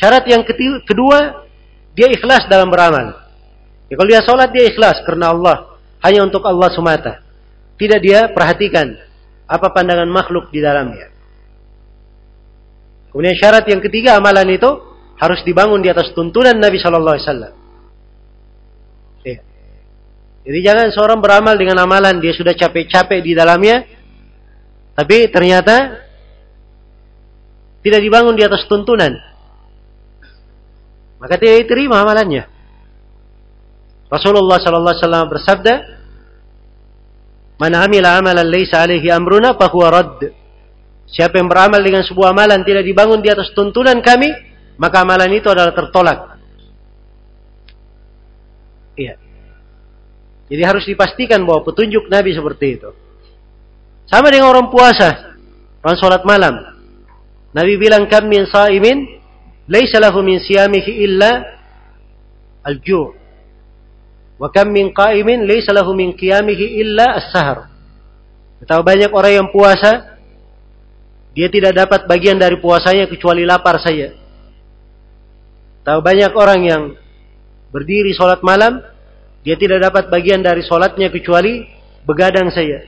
Syarat 0.00 0.24
yang 0.32 0.48
kedua, 0.88 1.44
dia 1.92 2.08
ikhlas 2.08 2.48
dalam 2.48 2.72
beramal. 2.72 3.20
Ya, 3.92 4.00
kalau 4.00 4.08
dia 4.08 4.24
sholat, 4.24 4.48
dia 4.48 4.64
ikhlas 4.64 5.04
karena 5.04 5.36
Allah. 5.36 5.76
Hanya 6.00 6.24
untuk 6.24 6.40
Allah 6.48 6.72
semata. 6.72 7.20
Tidak 7.76 8.00
dia 8.00 8.32
perhatikan 8.32 9.05
apa 9.46 9.66
pandangan 9.70 10.10
makhluk 10.10 10.50
di 10.50 10.58
dalamnya. 10.58 11.10
Kemudian 13.10 13.38
syarat 13.38 13.64
yang 13.70 13.80
ketiga 13.80 14.18
amalan 14.18 14.50
itu 14.52 14.70
harus 15.16 15.40
dibangun 15.46 15.80
di 15.80 15.88
atas 15.88 16.12
tuntunan 16.12 16.52
Nabi 16.58 16.76
Shallallahu 16.76 17.14
Alaihi 17.16 17.26
Wasallam. 17.26 17.54
Jadi 20.46 20.62
jangan 20.62 20.86
seorang 20.94 21.18
beramal 21.18 21.58
dengan 21.58 21.82
amalan 21.82 22.22
dia 22.22 22.30
sudah 22.30 22.54
capek-capek 22.54 23.18
di 23.18 23.34
dalamnya, 23.34 23.82
tapi 24.94 25.26
ternyata 25.26 26.06
tidak 27.82 27.98
dibangun 27.98 28.38
di 28.38 28.46
atas 28.46 28.62
tuntunan. 28.70 29.10
Maka 31.18 31.34
tidak 31.34 31.66
diterima 31.66 31.98
amalannya. 31.98 32.46
Rasulullah 34.06 34.62
sallallahu 34.62 34.94
alaihi 34.94 35.02
wasallam 35.02 35.26
bersabda, 35.26 35.74
"Man 37.56 37.72
amila 37.72 38.20
amalan 38.20 38.46
laisa 38.46 38.84
alaihi 38.84 39.08
amruna 39.08 39.56
fahuwa 39.56 39.88
radd." 39.88 40.20
Siapa 41.06 41.38
yang 41.38 41.46
beramal 41.46 41.80
dengan 41.86 42.02
sebuah 42.02 42.34
amalan 42.34 42.66
tidak 42.66 42.82
dibangun 42.82 43.22
di 43.22 43.30
atas 43.30 43.54
tuntunan 43.54 44.02
kami, 44.02 44.26
maka 44.76 45.06
amalan 45.06 45.30
itu 45.30 45.46
adalah 45.46 45.70
tertolak. 45.70 46.18
Iya. 48.98 49.14
Jadi 50.50 50.62
harus 50.62 50.84
dipastikan 50.86 51.42
bahwa 51.46 51.62
petunjuk 51.62 52.10
Nabi 52.10 52.34
seperti 52.34 52.66
itu. 52.80 52.90
Sama 54.06 54.30
dengan 54.30 54.50
orang 54.50 54.70
puasa, 54.70 55.38
orang 55.82 55.98
sholat 55.98 56.22
malam. 56.22 56.54
Nabi 57.54 57.74
bilang 57.78 58.06
kam 58.06 58.30
min 58.30 58.46
sa'imin 58.46 59.16
laisa 59.66 59.98
lahu 59.98 60.22
min 60.22 60.38
siyamihi 60.38 60.92
illa 61.02 61.42
al-ju' 62.62 63.25
wa 64.36 64.48
kam 64.52 64.72
min 64.72 64.92
qa'imin 64.92 65.48
laisa 65.48 65.72
lahu 65.72 65.96
min 65.96 66.12
qiyamihi 66.12 66.80
illa 66.80 67.16
as-sahar. 67.16 67.72
Betapa 68.60 68.82
banyak 68.84 69.12
orang 69.12 69.32
yang 69.44 69.48
puasa 69.52 70.16
dia 71.36 71.52
tidak 71.52 71.76
dapat 71.76 72.08
bagian 72.08 72.40
dari 72.40 72.56
puasanya 72.56 73.04
kecuali 73.04 73.44
lapar 73.44 73.76
saja. 73.76 74.16
Tahu 75.84 76.00
banyak 76.00 76.32
orang 76.32 76.60
yang 76.64 76.82
berdiri 77.68 78.16
sholat 78.16 78.40
malam 78.40 78.80
dia 79.44 79.54
tidak 79.54 79.84
dapat 79.84 80.08
bagian 80.08 80.40
dari 80.42 80.64
sholatnya 80.64 81.12
kecuali 81.12 81.68
begadang 82.08 82.50
saja. 82.50 82.82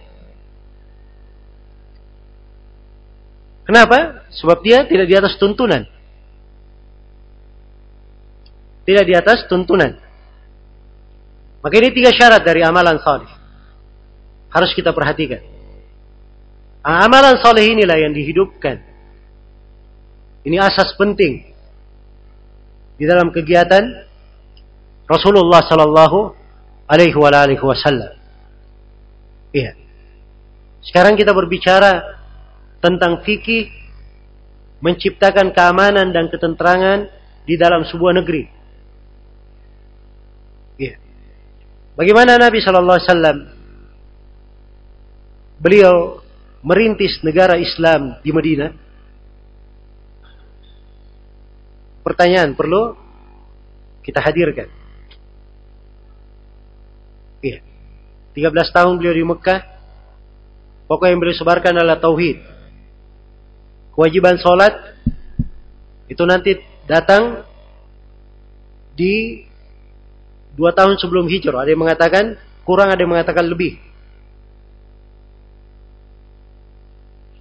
Kenapa? 3.68 4.24
Sebab 4.32 4.64
dia 4.64 4.88
tidak 4.88 5.06
di 5.06 5.14
atas 5.14 5.36
tuntunan. 5.36 5.84
Tidak 8.88 9.04
di 9.04 9.12
atas 9.12 9.44
tuntunan. 9.44 10.07
Maka 11.58 11.74
ini 11.78 11.90
tiga 11.90 12.14
syarat 12.14 12.42
dari 12.46 12.62
amalan 12.62 13.02
salih. 13.02 13.30
Harus 14.48 14.70
kita 14.72 14.94
perhatikan. 14.94 15.42
Amalan 16.86 17.36
salih 17.42 17.66
inilah 17.66 17.98
yang 17.98 18.14
dihidupkan. 18.14 18.80
Ini 20.46 20.56
asas 20.62 20.94
penting 20.96 21.44
di 22.96 23.04
dalam 23.04 23.28
kegiatan 23.34 23.84
Rasulullah 25.04 25.60
Sallallahu 25.66 26.18
Alaihi 26.88 27.14
Wasallam. 27.60 28.16
Iya. 29.52 29.76
Sekarang 30.84 31.18
kita 31.18 31.36
berbicara 31.36 32.00
tentang 32.78 33.20
fikih 33.26 33.68
menciptakan 34.78 35.50
keamanan 35.50 36.14
dan 36.14 36.30
ketenterangan 36.30 37.10
di 37.44 37.54
dalam 37.58 37.82
sebuah 37.84 38.14
negeri. 38.22 38.44
Ya. 40.78 40.94
Bagaimana 41.98 42.38
Nabi 42.38 42.62
Shallallahu 42.62 42.94
Alaihi 42.94 43.10
Wasallam 43.10 43.38
beliau 45.58 46.22
merintis 46.62 47.18
negara 47.26 47.58
Islam 47.58 48.22
di 48.22 48.30
Madinah? 48.30 48.70
Pertanyaan 52.06 52.54
perlu 52.54 52.94
kita 54.06 54.22
hadirkan. 54.22 54.70
Iya. 57.42 57.66
13 58.38 58.54
tahun 58.70 58.94
beliau 59.02 59.18
di 59.18 59.24
Mekah. 59.26 59.60
Pokoknya 60.86 61.10
yang 61.10 61.20
beliau 61.20 61.36
sebarkan 61.36 61.74
adalah 61.82 61.98
tauhid 61.98 62.58
kewajiban 63.98 64.38
sholat 64.38 64.94
itu 66.06 66.22
nanti 66.22 66.54
datang 66.86 67.42
di 68.94 69.42
dua 70.58 70.74
tahun 70.74 70.98
sebelum 70.98 71.30
hijrah. 71.30 71.62
Ada 71.62 71.70
yang 71.70 71.86
mengatakan 71.86 72.34
kurang, 72.66 72.90
ada 72.90 72.98
yang 72.98 73.14
mengatakan 73.14 73.46
lebih. 73.46 73.78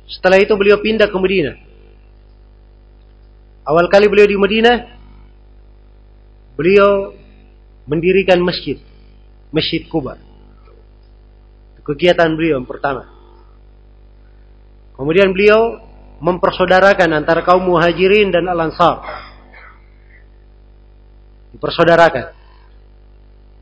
Setelah 0.05 0.37
itu 0.37 0.53
beliau 0.53 0.77
pindah 0.77 1.09
ke 1.09 1.17
Medina. 1.17 1.57
Awal 3.67 3.91
kali 3.91 4.07
beliau 4.07 4.29
di 4.29 4.37
Medina, 4.39 4.73
beliau 6.55 7.11
mendirikan 7.89 8.39
masjid, 8.39 8.79
Masjid 9.51 9.83
Kuba. 9.89 10.15
Kegiatan 11.83 12.31
beliau 12.37 12.61
yang 12.61 12.67
pertama. 12.69 13.11
Kemudian 14.95 15.35
beliau 15.35 15.83
mempersaudarakan 16.23 17.15
antara 17.15 17.43
kaum 17.43 17.63
muhajirin 17.63 18.31
dan 18.31 18.47
al-ansar. 18.47 19.03
Dipersaudarakan. 21.55 22.36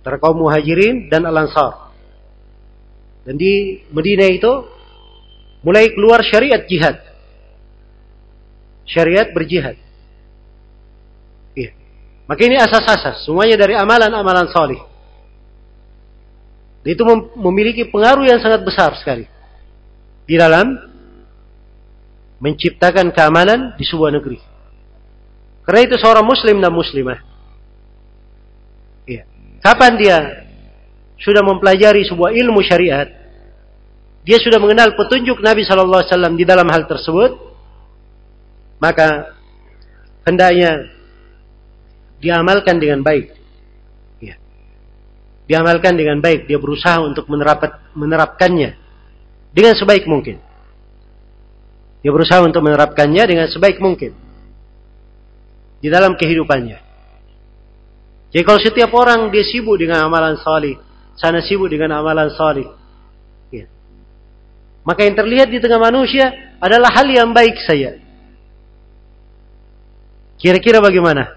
Antara 0.06 0.22
kaum 0.22 0.38
muhajirin 0.38 1.10
dan 1.10 1.26
al-ansar. 1.26 1.90
Dan 3.26 3.42
di 3.42 3.82
Medina 3.90 4.30
itu 4.30 4.54
mulai 5.66 5.90
keluar 5.98 6.22
syariat 6.22 6.62
jihad. 6.70 7.02
Syariat 8.86 9.34
berjihad. 9.34 9.82
Iya. 11.58 11.74
Maka 12.30 12.42
ini 12.46 12.54
asas-asas. 12.54 13.26
Semuanya 13.26 13.58
dari 13.58 13.74
amalan-amalan 13.74 14.46
salih. 14.54 14.78
Itu 16.86 17.02
memiliki 17.42 17.90
pengaruh 17.90 18.30
yang 18.30 18.38
sangat 18.46 18.62
besar 18.62 18.94
sekali. 19.02 19.26
Di 20.30 20.38
dalam 20.38 20.86
menciptakan 22.38 23.10
keamanan 23.10 23.74
di 23.74 23.82
sebuah 23.90 24.14
negeri. 24.14 24.38
Karena 25.66 25.82
itu 25.82 25.98
seorang 25.98 26.22
muslim 26.22 26.62
dan 26.62 26.70
muslimah. 26.70 27.35
Kapan 29.66 29.94
dia 29.98 30.18
sudah 31.18 31.42
mempelajari 31.42 32.06
sebuah 32.06 32.38
ilmu 32.38 32.62
syariat, 32.62 33.10
dia 34.22 34.38
sudah 34.38 34.62
mengenal 34.62 34.94
petunjuk 34.94 35.42
Nabi 35.42 35.66
Shallallahu 35.66 36.06
Alaihi 36.06 36.12
Wasallam 36.14 36.34
di 36.38 36.46
dalam 36.46 36.70
hal 36.70 36.86
tersebut, 36.86 37.34
maka 38.78 39.34
hendaknya 40.22 40.86
diamalkan 42.22 42.78
dengan 42.78 43.02
baik. 43.02 43.34
Ya. 44.22 44.38
Diamalkan 45.50 45.98
dengan 45.98 46.22
baik, 46.22 46.46
dia 46.46 46.62
berusaha 46.62 47.02
untuk 47.02 47.26
menerap, 47.26 47.90
menerapkannya 47.98 48.78
dengan 49.50 49.74
sebaik 49.74 50.06
mungkin. 50.06 50.38
Dia 52.06 52.14
berusaha 52.14 52.38
untuk 52.46 52.62
menerapkannya 52.62 53.24
dengan 53.26 53.50
sebaik 53.50 53.82
mungkin. 53.82 54.14
Di 55.82 55.90
dalam 55.90 56.14
kehidupannya. 56.14 56.85
Jadi 58.36 58.44
kalau 58.44 58.60
setiap 58.60 58.92
orang 58.92 59.32
dia 59.32 59.48
sibuk 59.48 59.80
dengan 59.80 60.12
amalan 60.12 60.36
salih, 60.36 60.76
sana 61.16 61.40
sibuk 61.40 61.72
dengan 61.72 62.04
amalan 62.04 62.28
salih, 62.36 62.68
ya. 63.48 63.64
maka 64.84 65.08
yang 65.08 65.16
terlihat 65.16 65.48
di 65.48 65.64
tengah 65.64 65.80
manusia 65.80 66.60
adalah 66.60 66.92
hal 66.92 67.08
yang 67.08 67.32
baik 67.32 67.56
saja. 67.64 67.96
Kira-kira 70.36 70.84
bagaimana? 70.84 71.32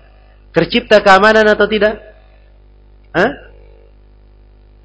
Tercipta 0.50 0.98
keamanan 0.98 1.46
atau 1.46 1.70
tidak? 1.70 2.02
Hah? 3.14 3.30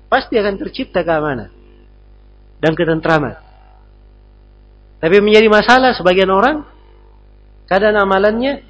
Pasti 0.06 0.38
akan 0.38 0.54
tercipta 0.62 1.02
keamanan 1.02 1.50
dan 2.62 2.78
ketentraman. 2.78 3.42
Tapi 5.02 5.18
menjadi 5.18 5.50
masalah 5.50 5.98
sebagian 5.98 6.30
orang 6.30 6.62
keadaan 7.66 7.98
amalannya 7.98 8.62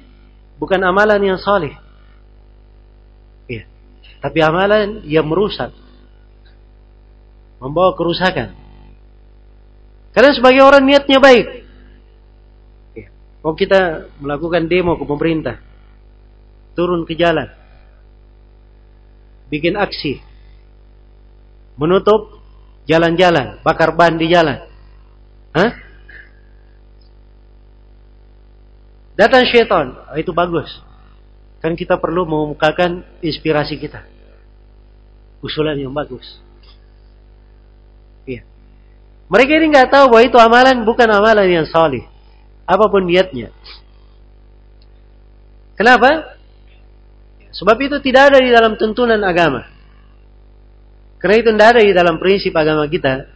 bukan 0.56 0.80
amalan 0.80 1.20
yang 1.20 1.36
saleh. 1.36 1.83
Tapi 4.24 4.40
amalan 4.40 5.04
yang 5.04 5.28
merusak. 5.28 5.68
Membawa 7.60 7.92
kerusakan. 7.92 8.56
Karena 10.16 10.32
sebagai 10.32 10.64
orang 10.64 10.88
niatnya 10.88 11.20
baik. 11.20 11.46
Kalau 13.44 13.52
kita 13.52 14.08
melakukan 14.24 14.64
demo 14.64 14.96
ke 14.96 15.04
pemerintah. 15.04 15.60
Turun 16.72 17.04
ke 17.04 17.12
jalan. 17.12 17.52
Bikin 19.52 19.76
aksi. 19.76 20.24
Menutup 21.76 22.40
jalan-jalan. 22.88 23.60
Bakar 23.60 23.92
ban 23.92 24.16
di 24.16 24.32
jalan. 24.32 24.64
Hah? 25.52 25.70
Datang 29.14 29.46
syaitan, 29.46 29.94
oh, 30.10 30.18
itu 30.18 30.34
bagus. 30.34 30.66
Kan 31.62 31.78
kita 31.78 32.02
perlu 32.02 32.26
mengemukakan 32.26 33.06
inspirasi 33.22 33.78
kita. 33.78 34.13
Usulan 35.44 35.76
yang 35.76 35.92
bagus. 35.92 36.24
Iya. 38.24 38.48
Mereka 39.28 39.60
ini 39.60 39.76
nggak 39.76 39.92
tahu 39.92 40.08
bahwa 40.08 40.24
itu 40.24 40.38
amalan 40.40 40.88
bukan 40.88 41.08
amalan 41.12 41.44
yang 41.44 41.68
salih. 41.68 42.08
Apa 42.64 42.88
pun 42.88 43.04
niatnya. 43.04 43.52
Kenapa? 45.76 46.32
Sebab 47.52 47.76
itu 47.84 48.00
tidak 48.00 48.32
ada 48.32 48.38
di 48.40 48.48
dalam 48.48 48.80
tuntunan 48.80 49.20
agama. 49.20 49.68
Karena 51.20 51.36
itu 51.40 51.50
tidak 51.52 51.68
ada 51.76 51.82
di 51.84 51.92
dalam 51.92 52.16
prinsip 52.16 52.52
agama 52.56 52.88
kita, 52.88 53.28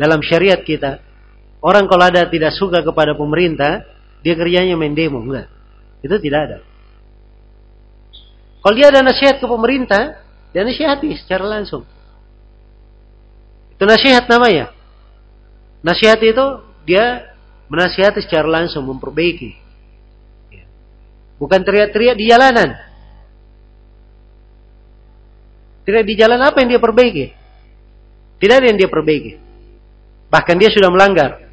dalam 0.00 0.24
syariat 0.24 0.60
kita. 0.64 1.04
Orang 1.60 1.84
kalau 1.92 2.08
ada 2.08 2.24
tidak 2.24 2.56
suka 2.56 2.80
kepada 2.80 3.12
pemerintah, 3.12 3.84
dia 4.24 4.32
kerjanya 4.32 4.80
main 4.80 4.96
demo, 4.96 5.20
enggak. 5.20 5.52
Itu 6.00 6.16
tidak 6.16 6.40
ada. 6.48 6.58
Kalau 8.60 8.74
dia 8.76 8.88
ada 8.92 9.00
nasihat 9.04 9.40
ke 9.40 9.46
pemerintah, 9.48 10.20
dia 10.50 10.62
nasihati 10.66 11.14
secara 11.14 11.46
langsung. 11.46 11.86
Itu 13.74 13.82
nasihat 13.86 14.26
namanya. 14.26 14.74
Nasihat 15.80 16.20
itu 16.20 16.46
dia 16.84 17.32
menasihati 17.70 18.20
secara 18.26 18.50
langsung, 18.50 18.84
memperbaiki. 18.84 19.56
Bukan 21.40 21.64
teriak-teriak 21.64 22.18
di 22.18 22.28
jalanan. 22.28 22.76
Tidak 25.88 26.04
di 26.04 26.14
jalan 26.18 26.36
apa 26.44 26.60
yang 26.60 26.76
dia 26.76 26.82
perbaiki? 26.82 27.32
Tidak 28.36 28.54
ada 28.60 28.66
yang 28.68 28.76
dia 28.76 28.90
perbaiki. 28.92 29.40
Bahkan 30.28 30.56
dia 30.60 30.68
sudah 30.68 30.92
melanggar 30.92 31.48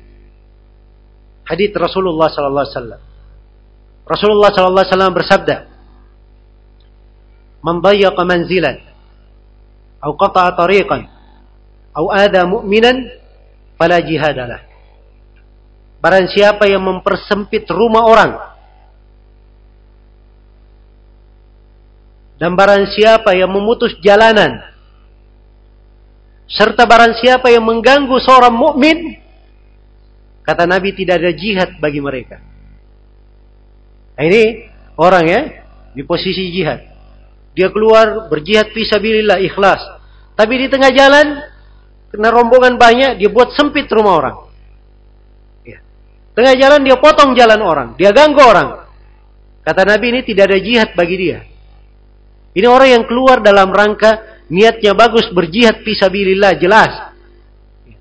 hadits 1.47 1.73
Rasulullah 1.79 2.27
sallallahu 2.27 2.65
alaihi 2.67 2.75
wasallam. 2.75 3.01
Rasulullah 4.03 4.51
sallallahu 4.51 4.85
wasallam 4.87 5.13
bersabda, 5.15 5.55
"Man 7.63 7.79
dayyaqa 7.79 8.21
manzilan 8.27 8.86
aw 10.07 10.13
qata'a 10.15 10.55
tariqan 10.55 11.03
aw 11.91 12.05
ada 12.15 12.47
mu'minan 12.47 13.11
fala 13.75 13.99
jihadalah." 13.99 14.63
Barang 15.99 16.31
siapa 16.31 16.69
yang 16.69 16.85
mempersempit 16.87 17.67
rumah 17.67 18.07
orang 18.07 18.31
dan 22.39 22.53
barang 22.55 22.85
siapa 22.95 23.35
yang 23.35 23.51
memutus 23.51 23.97
jalanan 23.99 24.61
serta 26.47 26.87
barang 26.87 27.17
siapa 27.19 27.49
yang 27.49 27.65
mengganggu 27.65 28.13
seorang 28.23 28.53
mukmin 28.55 29.17
Kata 30.47 30.63
Nabi 30.63 30.95
tidak 30.95 31.19
ada 31.19 31.35
jihad 31.35 31.75
bagi 31.83 31.99
mereka. 31.99 32.39
Nah, 34.15 34.23
ini 34.23 34.71
orang 34.95 35.25
ya 35.27 35.41
di 35.91 36.07
posisi 36.07 36.55
jihad. 36.55 36.87
Dia 37.51 37.67
keluar 37.67 38.31
berjihad 38.31 38.71
fisabilillah 38.71 39.43
ikhlas. 39.43 39.96
Tapi 40.37 40.53
di 40.53 40.67
tengah 40.69 40.93
jalan 40.93 41.27
kena 42.13 42.29
rombongan 42.29 42.77
banyak 42.77 43.17
dia 43.17 43.29
buat 43.33 43.57
sempit 43.57 43.89
rumah 43.89 44.13
orang. 44.21 44.35
Ya. 45.65 45.81
Tengah 46.37 46.53
jalan 46.53 46.85
dia 46.85 46.97
potong 47.01 47.33
jalan 47.33 47.57
orang, 47.57 47.87
dia 47.97 48.13
ganggu 48.13 48.37
orang. 48.45 48.85
Kata 49.65 49.81
Nabi 49.83 50.05
ini 50.13 50.21
tidak 50.21 50.53
ada 50.53 50.59
jihad 50.61 50.93
bagi 50.93 51.15
dia. 51.17 51.41
Ini 52.53 52.69
orang 52.69 52.89
yang 53.01 53.03
keluar 53.09 53.41
dalam 53.41 53.73
rangka 53.73 54.45
niatnya 54.47 54.93
bagus 54.93 55.27
berjihad 55.33 55.81
fisabilillah 55.83 56.53
jelas. 56.61 56.93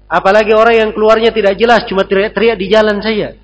Apalagi 0.06 0.54
orang 0.54 0.86
yang 0.86 0.90
keluarnya 0.94 1.34
tidak 1.34 1.58
jelas, 1.58 1.82
cuma 1.90 2.06
teriak-teriak 2.06 2.54
di 2.54 2.66
jalan 2.70 3.02
saja. 3.02 3.34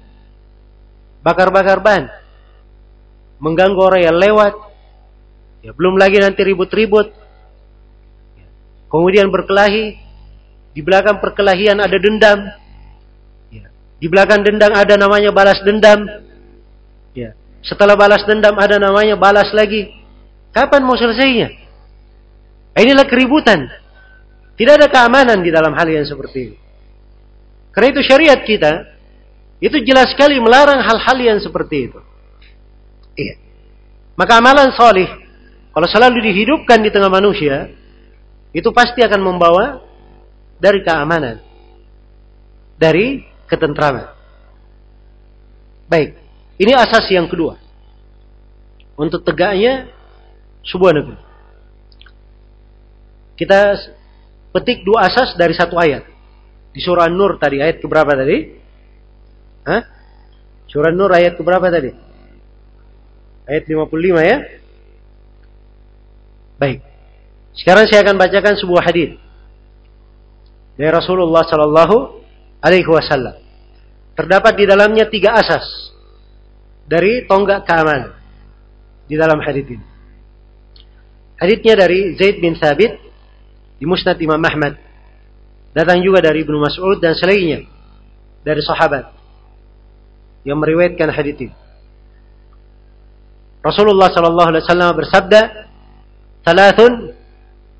Bakar-bakar 1.26 1.82
ban. 1.82 2.06
Mengganggu 3.42 3.80
orang 3.82 4.02
yang 4.06 4.16
lewat. 4.18 4.54
Ya, 5.66 5.74
belum 5.74 5.98
lagi 5.98 6.22
nanti 6.22 6.46
ribut-ribut. 6.46 7.21
Kemudian 8.92 9.32
berkelahi. 9.32 9.96
Di 10.72 10.80
belakang 10.84 11.20
perkelahian 11.20 11.80
ada 11.80 11.96
dendam. 11.96 12.38
Ya. 13.48 13.72
Di 13.96 14.06
belakang 14.08 14.44
dendam 14.44 14.72
ada 14.72 14.94
namanya 15.00 15.32
balas 15.32 15.60
dendam. 15.64 16.04
Ya. 17.16 17.32
Setelah 17.64 17.96
balas 17.96 18.24
dendam 18.28 18.56
ada 18.60 18.76
namanya 18.76 19.16
balas 19.16 19.48
lagi. 19.56 19.88
Kapan 20.52 20.84
mau 20.84 20.96
selesainya? 20.96 21.48
Inilah 22.76 23.08
keributan. 23.08 23.68
Tidak 24.56 24.74
ada 24.76 24.88
keamanan 24.92 25.40
di 25.40 25.48
dalam 25.48 25.72
hal 25.72 25.88
yang 25.88 26.04
seperti 26.04 26.52
ini. 26.52 26.56
Karena 27.72 27.88
itu 27.88 28.00
syariat 28.04 28.40
kita 28.44 28.72
itu 29.62 29.80
jelas 29.88 30.12
sekali 30.12 30.36
melarang 30.40 30.80
hal-hal 30.84 31.16
yang 31.20 31.38
seperti 31.40 31.88
itu. 31.88 32.00
Iya. 33.16 33.40
Maka 34.16 34.40
amalan 34.40 34.72
solih 34.76 35.08
kalau 35.72 35.88
selalu 35.88 36.20
dihidupkan 36.20 36.84
di 36.84 36.92
tengah 36.92 37.08
manusia 37.08 37.72
itu 38.52 38.68
pasti 38.70 39.00
akan 39.00 39.20
membawa 39.20 39.80
dari 40.60 40.84
keamanan, 40.84 41.40
dari 42.76 43.24
ketentraman. 43.48 44.12
Baik, 45.88 46.16
ini 46.60 46.72
asas 46.76 47.08
yang 47.12 47.28
kedua 47.28 47.56
untuk 48.96 49.24
tegaknya 49.24 49.88
sebuah 50.64 50.92
negeri. 50.94 51.18
Kita 53.36 53.74
petik 54.52 54.84
dua 54.84 55.08
asas 55.08 55.34
dari 55.34 55.56
satu 55.56 55.74
ayat. 55.80 56.06
Di 56.72 56.80
surah 56.80 57.08
Nur 57.08 57.36
tadi, 57.36 57.60
ayat 57.60 57.80
keberapa 57.80 58.12
tadi? 58.16 58.56
Hah? 59.68 59.82
Surah 60.68 60.92
Nur 60.92 61.12
ayat 61.12 61.36
keberapa 61.36 61.68
tadi? 61.68 61.92
Ayat 63.44 63.66
55 63.68 64.22
ya? 64.22 64.38
Baik. 66.56 66.91
Sekarang 67.52 67.84
saya 67.88 68.00
akan 68.04 68.16
bacakan 68.16 68.54
sebuah 68.56 68.82
hadis 68.88 69.16
dari 70.76 70.88
Rasulullah 70.88 71.44
Sallallahu 71.44 71.96
Alaihi 72.64 72.88
Wasallam. 72.88 73.36
Terdapat 74.16 74.56
di 74.56 74.64
dalamnya 74.64 75.08
tiga 75.08 75.36
asas 75.36 75.64
dari 76.88 77.24
tonggak 77.28 77.64
keamanan 77.64 78.12
di 79.08 79.16
dalam 79.16 79.40
hadis 79.40 79.64
ini. 79.68 79.86
Hadisnya 81.36 81.74
dari 81.74 82.14
Zaid 82.16 82.38
bin 82.38 82.54
Thabit 82.56 82.92
di 83.80 83.84
Musnad 83.84 84.16
Imam 84.20 84.38
Ahmad. 84.38 84.78
Datang 85.72 86.04
juga 86.04 86.20
dari 86.20 86.44
Ibnu 86.44 86.60
Mas'ud 86.60 87.00
dan 87.00 87.16
selainnya 87.16 87.64
dari 88.44 88.60
sahabat 88.60 89.08
yang 90.44 90.60
meriwayatkan 90.60 91.08
hadis 91.10 91.36
ini. 91.40 91.54
Rasulullah 93.62 94.10
sallallahu 94.12 94.48
alaihi 94.52 94.62
wasallam 94.66 94.90
bersabda, 94.98 95.40
"Thalathun 96.42 97.14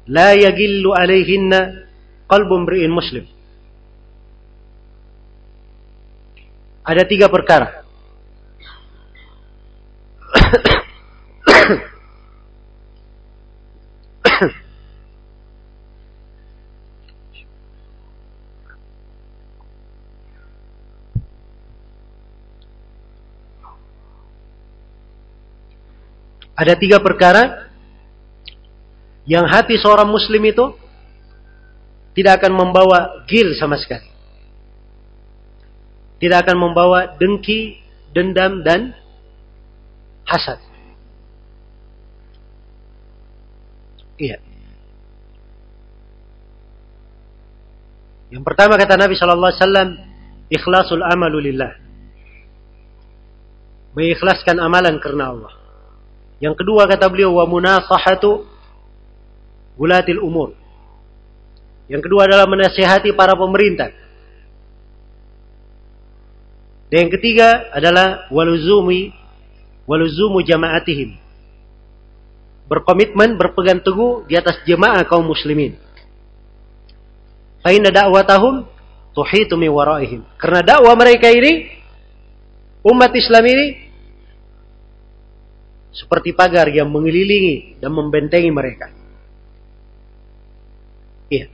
la 0.06 0.34
yagillu 0.34 0.90
alaihinna 0.94 1.86
qalbu 2.28 2.54
imri'in 2.62 2.90
muslim." 2.90 3.24
Ada 6.82 7.06
tiga 7.06 7.30
perkara 7.30 7.82
Ada 26.52 26.78
tiga 26.78 27.02
perkara 27.02 27.61
yang 29.22 29.46
hati 29.46 29.78
seorang 29.78 30.10
muslim 30.10 30.42
itu 30.42 30.74
tidak 32.12 32.42
akan 32.42 32.52
membawa 32.52 33.24
gil 33.24 33.54
sama 33.56 33.78
sekali. 33.78 34.08
Tidak 36.22 36.38
akan 36.38 36.56
membawa 36.58 37.18
dengki, 37.18 37.82
dendam, 38.14 38.62
dan 38.62 38.94
hasad. 40.22 40.60
Iya. 44.22 44.38
Yang 48.30 48.44
pertama 48.46 48.78
kata 48.78 48.94
Nabi 48.94 49.18
Shallallahu 49.18 49.50
Alaihi 49.50 49.62
Wasallam, 49.66 49.90
ikhlasul 50.46 51.02
amalulillah. 51.02 51.72
Mengikhlaskan 53.98 54.56
amalan 54.62 54.96
karena 55.02 55.34
Allah. 55.34 55.52
Yang 56.38 56.64
kedua 56.64 56.86
kata 56.86 57.10
beliau 57.10 57.34
wa 57.34 57.44
munasahatu 57.50 58.51
gulatil 59.76 60.20
umur. 60.20 60.54
Yang 61.90 62.08
kedua 62.08 62.24
adalah 62.24 62.48
menasihati 62.48 63.12
para 63.12 63.36
pemerintah. 63.36 63.90
Dan 66.92 67.08
yang 67.08 67.12
ketiga 67.12 67.72
adalah 67.72 68.28
waluzumi 68.28 69.12
waluzumu 69.88 70.44
jama'atihim. 70.44 71.18
Berkomitmen 72.68 73.36
berpegang 73.36 73.84
teguh 73.84 74.24
di 74.24 74.38
atas 74.38 74.60
jemaah 74.64 75.04
kaum 75.04 75.26
muslimin. 75.26 75.76
Fainna 77.60 77.92
da'watahum 77.92 78.64
tuhitu 79.12 79.54
min 79.60 79.68
waraihim. 79.68 80.24
Karena 80.40 80.64
dakwah 80.64 80.96
mereka 80.96 81.28
ini 81.28 81.68
umat 82.84 83.12
Islam 83.12 83.44
ini 83.46 83.66
seperti 85.92 86.32
pagar 86.32 86.72
yang 86.72 86.88
mengelilingi 86.88 87.78
dan 87.78 87.92
membentengi 87.92 88.48
mereka. 88.48 89.01
Iya. 91.32 91.46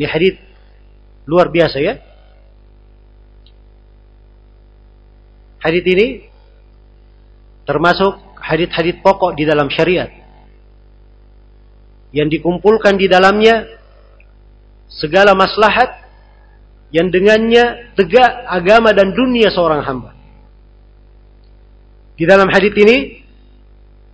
Ini 0.00 0.06
hadis 0.08 0.34
luar 1.28 1.52
biasa 1.52 1.76
ya. 1.84 2.00
Hadis 5.60 5.84
ini 5.84 6.28
termasuk 7.68 8.20
hadis-hadis 8.40 9.00
pokok 9.00 9.36
di 9.36 9.44
dalam 9.48 9.68
syariat 9.72 10.12
yang 12.12 12.28
dikumpulkan 12.28 13.00
di 13.00 13.08
dalamnya 13.08 13.64
segala 14.92 15.32
maslahat 15.32 16.04
yang 16.92 17.08
dengannya 17.08 17.96
tegak 17.96 18.28
agama 18.48 18.92
dan 18.92 19.16
dunia 19.16 19.48
seorang 19.48 19.80
hamba. 19.84 20.12
Di 22.14 22.28
dalam 22.28 22.46
hadis 22.52 22.70
ini 22.76 23.24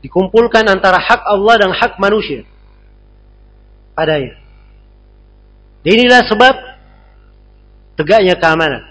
dikumpulkan 0.01 0.65
antara 0.71 0.97
hak 0.97 1.21
Allah 1.27 1.55
dan 1.61 1.71
hak 1.75 1.99
manusia 2.01 2.47
padanya. 4.01 4.40
Inilah 5.81 6.29
sebab 6.29 6.55
tegaknya 7.97 8.37
keamanan. 8.37 8.85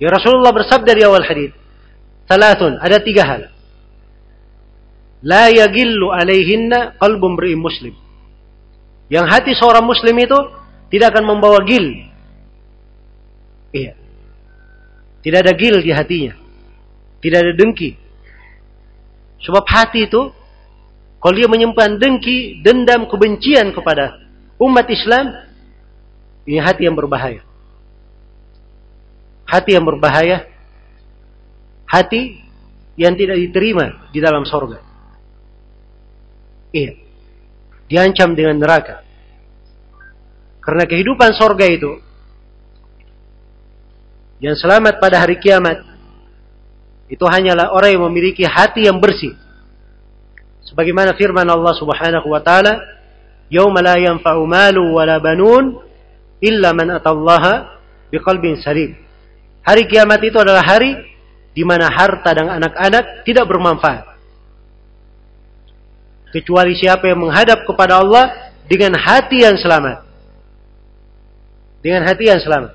Ya 0.00 0.08
Rasulullah 0.08 0.52
bersabda 0.52 0.92
di 0.96 1.02
awal 1.04 1.24
hadis, 1.28 1.52
"Salatun, 2.24 2.80
ada 2.80 2.98
tiga 3.04 3.22
hal. 3.28 3.42
La 5.24 5.52
yagillu 5.52 6.08
alaihinna 6.08 6.96
qalbun 6.96 7.36
mri'in 7.36 7.60
muslim." 7.60 7.94
Yang 9.12 9.26
hati 9.28 9.52
seorang 9.52 9.84
muslim 9.84 10.16
itu 10.16 10.38
tidak 10.88 11.12
akan 11.12 11.36
membawa 11.36 11.60
gil. 11.68 11.84
Iya. 13.76 13.92
Tidak 15.20 15.38
ada 15.44 15.52
gil 15.52 15.84
di 15.84 15.92
hatinya. 15.92 16.32
Tidak 17.20 17.38
ada 17.40 17.52
dengki. 17.52 17.96
Sebab 19.44 19.64
hati 19.68 20.08
itu, 20.08 20.32
kalau 21.20 21.34
dia 21.36 21.48
menyimpan 21.48 22.00
dengki, 22.00 22.64
dendam, 22.64 23.04
kebencian 23.08 23.72
kepada 23.76 24.23
umat 24.60 24.86
Islam, 24.90 25.34
ini 26.44 26.60
hati 26.60 26.86
yang 26.86 26.96
berbahaya. 26.96 27.42
Hati 29.44 29.76
yang 29.76 29.84
berbahaya, 29.84 30.48
hati 31.86 32.42
yang 32.96 33.14
tidak 33.14 33.38
diterima 33.38 34.10
di 34.10 34.18
dalam 34.18 34.42
sorga. 34.46 34.80
Iya. 36.74 36.98
Diancam 37.86 38.34
dengan 38.34 38.58
neraka. 38.58 39.04
Karena 40.64 40.88
kehidupan 40.88 41.36
sorga 41.36 41.68
itu 41.68 42.00
yang 44.40 44.56
selamat 44.56 44.96
pada 44.96 45.20
hari 45.20 45.36
kiamat 45.36 45.84
itu 47.06 47.22
hanyalah 47.28 47.70
orang 47.70 47.94
yang 47.94 48.04
memiliki 48.08 48.42
hati 48.48 48.88
yang 48.88 48.96
bersih. 48.98 49.36
Sebagaimana 50.64 51.12
firman 51.14 51.44
Allah 51.44 51.76
Subhanahu 51.76 52.32
wa 52.32 52.40
taala, 52.40 52.80
"Yauma 53.54 53.78
la 53.78 53.94
yanfa'u 53.94 54.42
malu 54.42 54.98
wala 54.98 55.22
banun 55.22 55.78
illa 56.42 56.74
man 56.74 56.98
atallaha 56.98 57.78
biqalbin 58.10 58.58
salim." 58.58 58.98
Hari 59.62 59.86
kiamat 59.86 60.20
itu 60.26 60.36
adalah 60.42 60.66
hari 60.66 60.92
di 61.54 61.62
mana 61.62 61.86
harta 61.86 62.34
dan 62.34 62.50
anak-anak 62.50 63.22
tidak 63.22 63.46
bermanfaat. 63.46 64.04
Kecuali 66.34 66.74
siapa 66.74 67.06
yang 67.06 67.22
menghadap 67.22 67.62
kepada 67.62 68.02
Allah 68.02 68.50
dengan 68.66 68.98
hati 68.98 69.46
yang 69.46 69.54
selamat. 69.54 70.02
Dengan 71.78 72.02
hati 72.10 72.24
yang 72.26 72.42
selamat. 72.42 72.74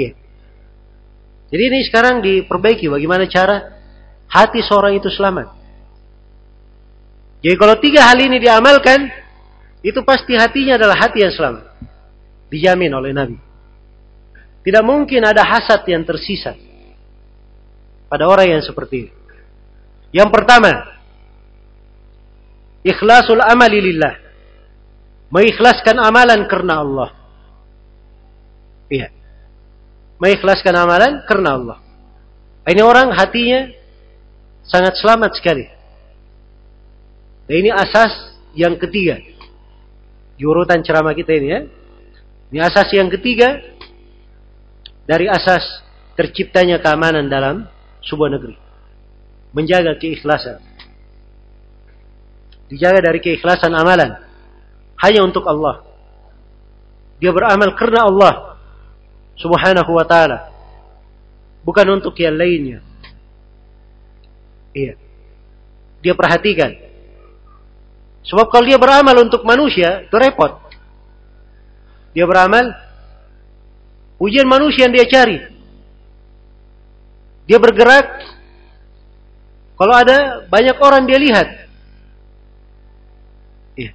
Iya. 0.00 0.16
Jadi 1.52 1.62
ini 1.68 1.78
sekarang 1.84 2.24
diperbaiki 2.24 2.88
bagaimana 2.88 3.28
cara 3.28 3.76
hati 4.32 4.64
seorang 4.64 4.96
itu 4.96 5.12
selamat. 5.12 5.59
Jadi 7.40 7.56
kalau 7.56 7.76
tiga 7.80 8.04
hal 8.04 8.20
ini 8.20 8.36
diamalkan, 8.36 9.08
itu 9.80 10.00
pasti 10.04 10.36
hatinya 10.36 10.76
adalah 10.76 10.96
hati 10.96 11.24
yang 11.24 11.32
selamat. 11.32 11.64
Dijamin 12.52 12.92
oleh 12.92 13.10
Nabi. 13.16 13.38
Tidak 14.60 14.84
mungkin 14.84 15.24
ada 15.24 15.40
hasad 15.40 15.80
yang 15.88 16.04
tersisa 16.04 16.52
pada 18.12 18.28
orang 18.28 18.60
yang 18.60 18.62
seperti 18.62 19.08
ini. 19.08 19.12
Yang 20.12 20.28
pertama, 20.36 20.72
ikhlasul 22.84 23.40
amali 23.40 23.78
lillah. 23.80 24.14
Mengikhlaskan 25.32 25.96
amalan 25.96 26.44
karena 26.44 26.74
Allah. 26.82 27.10
Iya 28.90 29.20
mengikhlaskan 30.20 30.76
amalan 30.76 31.12
karena 31.24 31.56
Allah. 31.56 31.78
Ini 32.68 32.84
orang 32.84 33.10
hatinya 33.16 33.72
sangat 34.68 35.00
selamat 35.00 35.40
sekali. 35.40 35.66
Dan 37.50 37.66
ini 37.66 37.70
asas 37.74 38.14
yang 38.54 38.78
ketiga. 38.78 39.18
Di 40.38 40.46
urutan 40.46 40.86
ceramah 40.86 41.18
kita 41.18 41.34
ini 41.34 41.48
ya. 41.50 41.66
Ini 42.54 42.62
asas 42.62 42.94
yang 42.94 43.10
ketiga 43.10 43.58
dari 45.02 45.26
asas 45.26 45.82
terciptanya 46.14 46.78
keamanan 46.78 47.26
dalam 47.26 47.66
sebuah 48.06 48.38
negeri. 48.38 48.54
Menjaga 49.50 49.98
keikhlasan. 49.98 50.62
Dijaga 52.70 53.10
dari 53.10 53.18
keikhlasan 53.18 53.74
amalan. 53.74 54.14
Hanya 55.02 55.26
untuk 55.26 55.42
Allah. 55.50 55.82
Dia 57.18 57.34
beramal 57.34 57.74
karena 57.74 58.06
Allah 58.06 58.62
subhanahu 59.34 59.90
wa 59.90 60.06
ta'ala. 60.06 60.54
Bukan 61.66 61.98
untuk 61.98 62.14
yang 62.14 62.38
lainnya. 62.38 62.78
Iya. 64.70 64.94
Dia 65.98 66.14
perhatikan. 66.14 66.89
Sebab 68.26 68.52
kalau 68.52 68.68
dia 68.68 68.76
beramal 68.76 69.16
untuk 69.24 69.42
manusia, 69.48 70.04
itu 70.04 70.16
repot. 70.16 70.60
Dia 72.12 72.26
beramal, 72.28 72.74
ujian 74.20 74.44
manusia 74.44 74.86
yang 74.86 74.94
dia 74.94 75.06
cari. 75.08 75.38
Dia 77.48 77.58
bergerak, 77.58 78.06
kalau 79.80 79.96
ada 79.96 80.44
banyak 80.46 80.76
orang 80.76 81.08
dia 81.08 81.16
lihat. 81.16 81.48
Iya. 83.80 83.90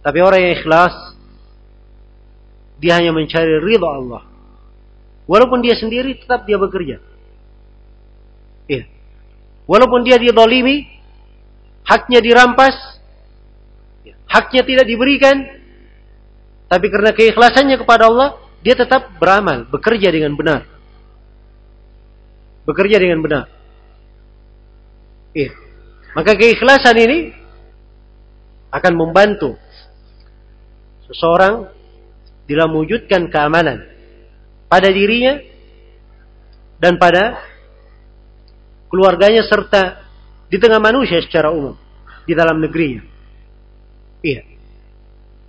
Tapi 0.00 0.18
orang 0.24 0.40
yang 0.40 0.54
ikhlas, 0.56 0.94
dia 2.80 2.96
hanya 2.96 3.12
mencari 3.12 3.60
ridha 3.60 3.84
Allah. 3.86 4.22
Walaupun 5.28 5.60
dia 5.60 5.76
sendiri 5.76 6.16
tetap 6.16 6.48
dia 6.48 6.56
bekerja. 6.56 7.04
Iya. 8.64 8.88
Walaupun 9.68 10.00
dia 10.00 10.16
didolimi, 10.16 10.88
haknya 11.84 12.24
dirampas, 12.24 12.72
ya, 12.72 12.97
haknya 14.28 14.62
tidak 14.62 14.86
diberikan, 14.86 15.36
tapi 16.68 16.86
karena 16.92 17.16
keikhlasannya 17.16 17.76
kepada 17.80 18.12
Allah, 18.12 18.36
dia 18.60 18.76
tetap 18.76 19.16
beramal, 19.16 19.64
bekerja 19.72 20.12
dengan 20.12 20.36
benar. 20.36 20.68
Bekerja 22.68 23.00
dengan 23.00 23.24
benar. 23.24 23.44
Iya. 25.32 25.56
Maka 26.12 26.36
keikhlasan 26.36 26.96
ini 27.00 27.18
akan 28.68 28.92
membantu 28.92 29.56
seseorang 31.08 31.72
dalam 32.48 32.68
mewujudkan 32.72 33.28
keamanan 33.32 33.84
pada 34.68 34.88
dirinya 34.92 35.40
dan 36.80 37.00
pada 37.00 37.40
keluarganya 38.88 39.44
serta 39.44 40.04
di 40.48 40.56
tengah 40.56 40.80
manusia 40.80 41.20
secara 41.20 41.52
umum 41.52 41.76
di 42.24 42.32
dalam 42.32 42.60
negerinya. 42.60 43.17
Iya. 44.24 44.42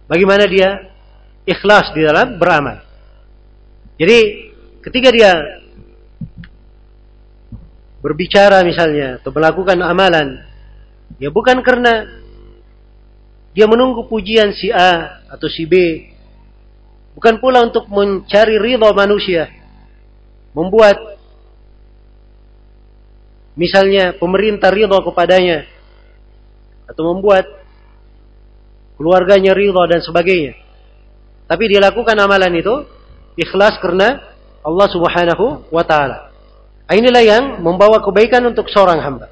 Bagaimana 0.09 0.45
dia 0.49 0.89
ikhlas 1.45 1.93
di 1.93 2.01
dalam 2.05 2.38
beramal. 2.38 2.82
Jadi 3.99 4.20
ketika 4.86 5.09
dia 5.11 5.32
berbicara 7.99 8.63
misalnya 8.63 9.20
atau 9.20 9.28
melakukan 9.36 9.76
amalan 9.84 10.39
ya 11.20 11.28
bukan 11.28 11.59
karena 11.59 12.07
dia 13.51 13.67
menunggu 13.67 14.07
pujian 14.07 14.55
si 14.55 14.72
A 14.72 15.20
atau 15.28 15.51
si 15.51 15.67
B 15.67 15.76
Bukan 17.20 17.36
pula 17.43 17.67
untuk 17.67 17.91
mencari 17.91 18.55
ridho 18.55 18.88
manusia. 18.95 19.51
Membuat 20.55 21.20
misalnya 23.59 24.15
pemerintah 24.15 24.72
ridho 24.72 24.95
kepadanya. 25.03 25.67
Atau 26.88 27.11
membuat 27.11 27.43
keluarganya 29.00 29.56
ridho 29.56 29.80
dan 29.88 30.04
sebagainya. 30.04 30.60
Tapi 31.47 31.64
dia 31.72 31.80
lakukan 31.80 32.20
amalan 32.20 32.52
itu 32.60 32.76
ikhlas 33.39 33.80
karena 33.80 34.20
Allah 34.60 34.88
Subhanahu 34.91 35.72
wa 35.72 35.84
taala. 35.88 36.36
Inilah 36.91 37.24
yang 37.24 37.43
membawa 37.64 38.04
kebaikan 38.04 38.43
untuk 38.43 38.68
seorang 38.68 39.00
hamba. 39.00 39.32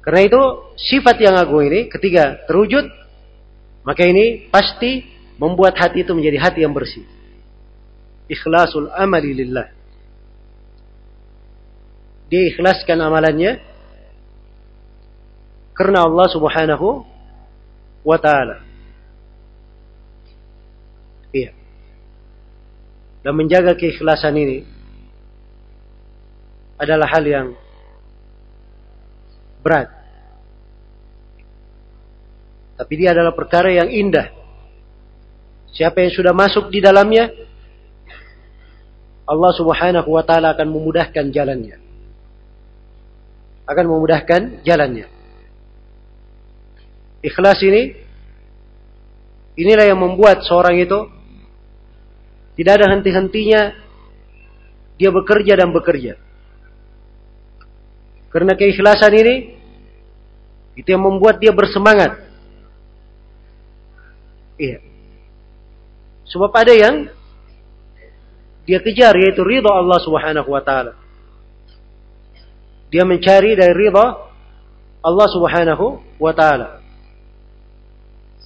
Karena 0.00 0.24
itu 0.24 0.42
sifat 0.80 1.20
yang 1.20 1.36
agung 1.36 1.60
ini 1.60 1.92
ketika 1.92 2.48
terwujud 2.48 2.88
maka 3.84 4.02
ini 4.08 4.48
pasti 4.48 5.04
membuat 5.36 5.76
hati 5.76 6.04
itu 6.04 6.16
menjadi 6.16 6.40
hati 6.40 6.64
yang 6.64 6.72
bersih. 6.72 7.04
Ikhlasul 8.32 8.88
amali 8.96 9.36
lillah. 9.36 9.68
Dia 12.30 12.46
ikhlaskan 12.54 12.96
amalannya 13.02 13.58
karena 15.74 16.06
Allah 16.06 16.26
Subhanahu 16.30 17.09
wa 18.02 18.18
taala. 18.18 18.62
Iya. 21.30 21.54
Dan 23.20 23.32
menjaga 23.36 23.76
keikhlasan 23.76 24.34
ini 24.34 24.64
adalah 26.80 27.06
hal 27.06 27.24
yang 27.26 27.48
berat. 29.60 29.88
Tapi 32.80 32.92
dia 32.96 33.12
adalah 33.12 33.36
perkara 33.36 33.68
yang 33.68 33.92
indah 33.92 34.40
Siapa 35.70 36.02
yang 36.02 36.12
sudah 36.12 36.34
masuk 36.34 36.68
di 36.68 36.82
dalamnya, 36.82 37.30
Allah 39.30 39.52
Subhanahu 39.54 40.10
wa 40.10 40.22
taala 40.26 40.50
akan 40.58 40.66
memudahkan 40.66 41.30
jalannya. 41.30 41.78
Akan 43.70 43.86
memudahkan 43.86 44.66
jalannya. 44.66 45.06
Ikhlas 47.20 47.60
ini 47.60 47.92
inilah 49.60 49.84
yang 49.84 50.00
membuat 50.00 50.40
seorang 50.48 50.80
itu 50.80 50.98
tidak 52.56 52.80
ada 52.80 52.96
henti-hentinya 52.96 53.72
dia 55.00 55.10
bekerja 55.12 55.56
dan 55.56 55.72
bekerja. 55.72 56.20
Karena 58.30 58.52
keikhlasan 58.54 59.12
ini 59.16 59.34
itu 60.76 60.88
yang 60.88 61.02
membuat 61.02 61.40
dia 61.42 61.50
bersemangat. 61.52 62.20
Iya. 64.60 64.80
Sebab 66.30 66.52
ada 66.52 66.72
yang 66.76 67.10
dia 68.68 68.78
kejar 68.78 69.16
yaitu 69.18 69.42
ridha 69.42 69.72
Allah 69.72 69.98
Subhanahu 69.98 70.46
wa 70.46 70.62
taala. 70.62 70.94
Dia 72.92 73.02
mencari 73.02 73.56
dari 73.56 73.74
ridha 73.74 74.06
Allah 75.00 75.28
Subhanahu 75.32 76.00
wa 76.20 76.32
taala. 76.36 76.79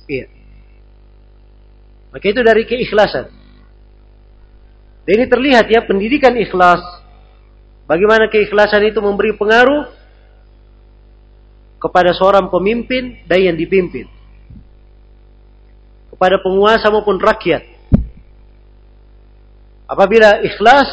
Iya. 0.08 0.26
Maka 2.14 2.24
itu 2.30 2.40
dari 2.46 2.62
keikhlasan. 2.62 3.26
Dan 5.04 5.12
ini 5.20 5.26
terlihat 5.28 5.66
ya 5.68 5.84
pendidikan 5.84 6.32
ikhlas. 6.38 6.80
Bagaimana 7.84 8.32
keikhlasan 8.32 8.88
itu 8.88 9.02
memberi 9.04 9.36
pengaruh 9.36 9.92
kepada 11.76 12.16
seorang 12.16 12.48
pemimpin 12.48 13.20
dan 13.28 13.52
yang 13.52 13.56
dipimpin. 13.60 14.08
Kepada 16.08 16.40
penguasa 16.40 16.88
maupun 16.88 17.20
rakyat. 17.20 17.66
Apabila 19.84 20.40
ikhlas 20.40 20.88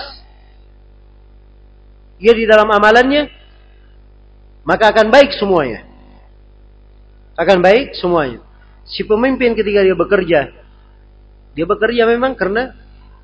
dia 2.20 2.36
di 2.36 2.44
dalam 2.44 2.68
amalannya, 2.68 3.32
maka 4.68 4.92
akan 4.92 5.08
baik 5.08 5.32
semuanya. 5.40 5.88
Akan 7.40 7.64
baik 7.64 7.96
semuanya. 7.96 8.51
Si 8.92 9.08
pemimpin 9.08 9.56
ketika 9.56 9.80
dia 9.88 9.96
bekerja, 9.96 10.52
dia 11.56 11.66
bekerja 11.66 12.04
memang 12.04 12.36
karena 12.36 12.76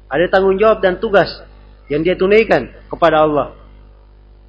ada 0.08 0.26
tanggung 0.32 0.56
jawab 0.56 0.80
dan 0.80 0.96
tugas 1.04 1.28
yang 1.92 2.04
dia 2.04 2.16
tunaikan 2.16 2.72
kepada 2.88 3.28
Allah. 3.28 3.56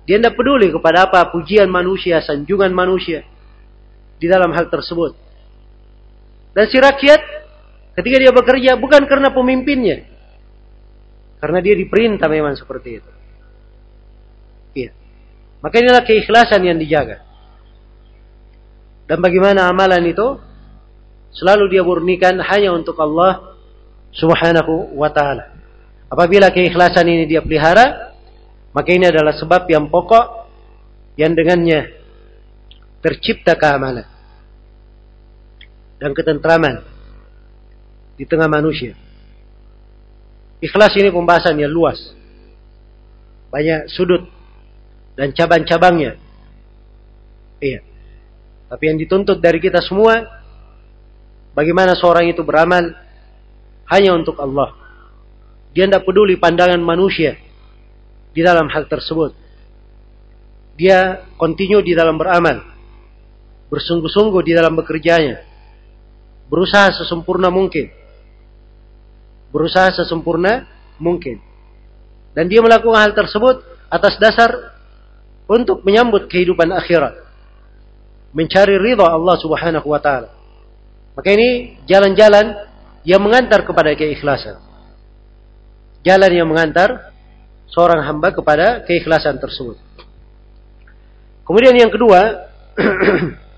Dia 0.06 0.22
tidak 0.22 0.38
peduli 0.38 0.70
kepada 0.70 1.10
apa 1.10 1.26
pujian 1.34 1.68
manusia, 1.68 2.22
sanjungan 2.22 2.70
manusia 2.70 3.26
di 4.16 4.26
dalam 4.30 4.54
hal 4.54 4.70
tersebut. 4.70 5.12
Dan 6.54 6.64
si 6.70 6.78
rakyat 6.80 7.20
ketika 7.98 8.16
dia 8.18 8.32
bekerja 8.32 8.70
bukan 8.78 9.04
karena 9.04 9.34
pemimpinnya. 9.34 10.06
Karena 11.38 11.62
dia 11.62 11.74
diperintah 11.78 12.26
memang 12.26 12.58
seperti 12.58 12.98
itu. 12.98 13.10
Iya. 14.74 14.90
Maka 15.62 15.74
inilah 15.78 16.02
keikhlasan 16.02 16.66
yang 16.66 16.78
dijaga. 16.78 17.22
Dan 19.06 19.22
bagaimana 19.22 19.70
amalan 19.70 20.02
itu 20.08 20.47
selalu 21.32 21.72
dia 21.72 21.82
murnikan 21.84 22.38
hanya 22.40 22.72
untuk 22.72 22.96
Allah 23.00 23.56
Subhanahu 24.12 24.96
wa 24.96 25.10
taala. 25.12 25.54
Apabila 26.08 26.48
keikhlasan 26.48 27.04
ini 27.04 27.28
dia 27.28 27.44
pelihara, 27.44 28.16
maka 28.72 28.88
ini 28.88 29.08
adalah 29.08 29.36
sebab 29.36 29.68
yang 29.68 29.92
pokok 29.92 30.48
yang 31.20 31.36
dengannya 31.36 31.98
tercipta 33.04 33.58
keamanan 33.58 34.06
dan 35.98 36.14
ketentraman 36.14 36.86
di 38.14 38.24
tengah 38.24 38.46
manusia. 38.46 38.94
Ikhlas 40.58 40.94
ini 40.98 41.10
pembahasan 41.14 41.54
yang 41.58 41.70
luas. 41.70 41.98
Banyak 43.50 43.86
sudut 43.90 44.26
dan 45.14 45.30
cabang-cabangnya. 45.30 46.18
Iya. 47.62 47.82
Tapi 48.70 48.84
yang 48.84 48.98
dituntut 48.98 49.38
dari 49.38 49.58
kita 49.58 49.82
semua 49.82 50.37
bagaimana 51.58 51.98
seorang 51.98 52.30
itu 52.30 52.46
beramal 52.46 52.94
hanya 53.90 54.14
untuk 54.14 54.38
Allah. 54.38 54.78
Dia 55.74 55.90
tidak 55.90 56.06
peduli 56.06 56.38
pandangan 56.38 56.78
manusia 56.78 57.34
di 58.30 58.40
dalam 58.46 58.70
hal 58.70 58.86
tersebut. 58.86 59.34
Dia 60.78 61.26
kontinu 61.34 61.82
di 61.82 61.98
dalam 61.98 62.14
beramal 62.14 62.78
bersungguh-sungguh 63.68 64.40
di 64.44 64.52
dalam 64.56 64.78
bekerjanya, 64.80 65.44
berusaha 66.48 66.88
sesempurna 67.02 67.52
mungkin, 67.52 67.92
berusaha 69.52 69.92
sesempurna 69.92 70.64
mungkin, 70.96 71.36
dan 72.32 72.48
dia 72.48 72.64
melakukan 72.64 72.96
hal 72.96 73.12
tersebut 73.12 73.60
atas 73.92 74.16
dasar 74.16 74.72
untuk 75.48 75.84
menyambut 75.84 76.28
kehidupan 76.32 76.72
akhirat, 76.72 77.20
mencari 78.32 78.80
ridha 78.80 79.04
Allah 79.04 79.36
Subhanahu 79.36 79.88
wa 79.88 80.00
taala. 80.00 80.37
Maka 81.18 81.34
ini 81.34 81.74
jalan-jalan 81.90 82.54
yang 83.02 83.18
mengantar 83.18 83.66
kepada 83.66 83.90
keikhlasan. 83.98 84.62
Jalan 86.06 86.30
yang 86.30 86.46
mengantar 86.46 87.10
seorang 87.74 88.06
hamba 88.06 88.30
kepada 88.30 88.86
keikhlasan 88.86 89.42
tersebut. 89.42 89.74
Kemudian 91.42 91.74
yang 91.74 91.90
kedua, 91.90 92.46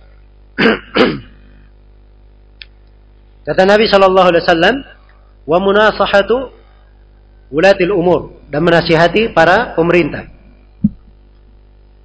Kata 3.40 3.66
Nabi 3.66 3.90
Shallallahu 3.90 4.28
Alaihi 4.30 4.44
Wasallam, 4.46 4.76
wa 5.48 5.58
munasahatu 5.58 6.54
ulatil 7.50 7.90
umur 7.90 8.46
dan 8.46 8.62
menasihati 8.62 9.34
para 9.34 9.74
pemerintah. 9.74 10.30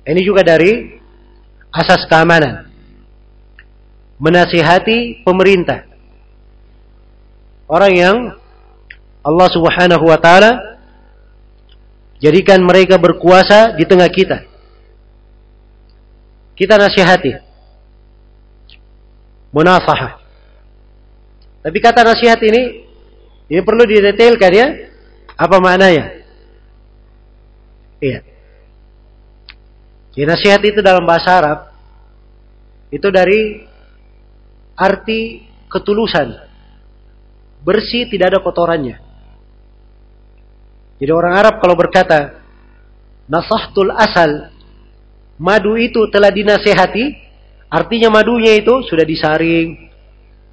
Ini 0.10 0.22
juga 0.26 0.42
dari 0.42 1.00
asas 1.70 2.08
keamanan. 2.10 2.65
Menasihati 4.16 5.22
pemerintah. 5.28 5.84
Orang 7.68 7.94
yang 7.98 8.18
Allah 9.26 9.50
Subhanahu 9.50 10.06
wa 10.06 10.20
taala 10.22 10.80
jadikan 12.22 12.62
mereka 12.62 12.96
berkuasa 13.02 13.76
di 13.76 13.84
tengah 13.84 14.08
kita. 14.08 14.46
Kita 16.56 16.80
nasihati 16.80 17.36
munafahah. 19.52 20.24
Tapi 21.66 21.78
kata 21.82 22.06
nasihat 22.06 22.40
ini 22.46 22.86
ini 23.50 23.62
perlu 23.64 23.84
didetailkan 23.84 24.52
ya. 24.52 24.68
Apa 25.36 25.60
maknanya? 25.60 26.16
Iya. 28.00 28.20
Jadi 30.16 30.26
nasihat 30.32 30.62
itu 30.64 30.80
dalam 30.80 31.04
bahasa 31.04 31.30
Arab 31.36 31.60
itu 32.88 33.08
dari 33.12 33.68
arti 34.76 35.44
ketulusan. 35.72 36.36
Bersih 37.66 38.06
tidak 38.12 38.36
ada 38.36 38.40
kotorannya. 38.46 39.02
Jadi 41.02 41.12
orang 41.12 41.34
Arab 41.36 41.60
kalau 41.60 41.76
berkata 41.76 42.40
nasahtul 43.26 43.92
asal 43.92 44.54
madu 45.36 45.76
itu 45.76 46.08
telah 46.08 46.32
dinasehati 46.32 47.26
Artinya 47.76 48.08
madunya 48.08 48.56
itu 48.56 48.86
sudah 48.86 49.04
disaring, 49.04 49.90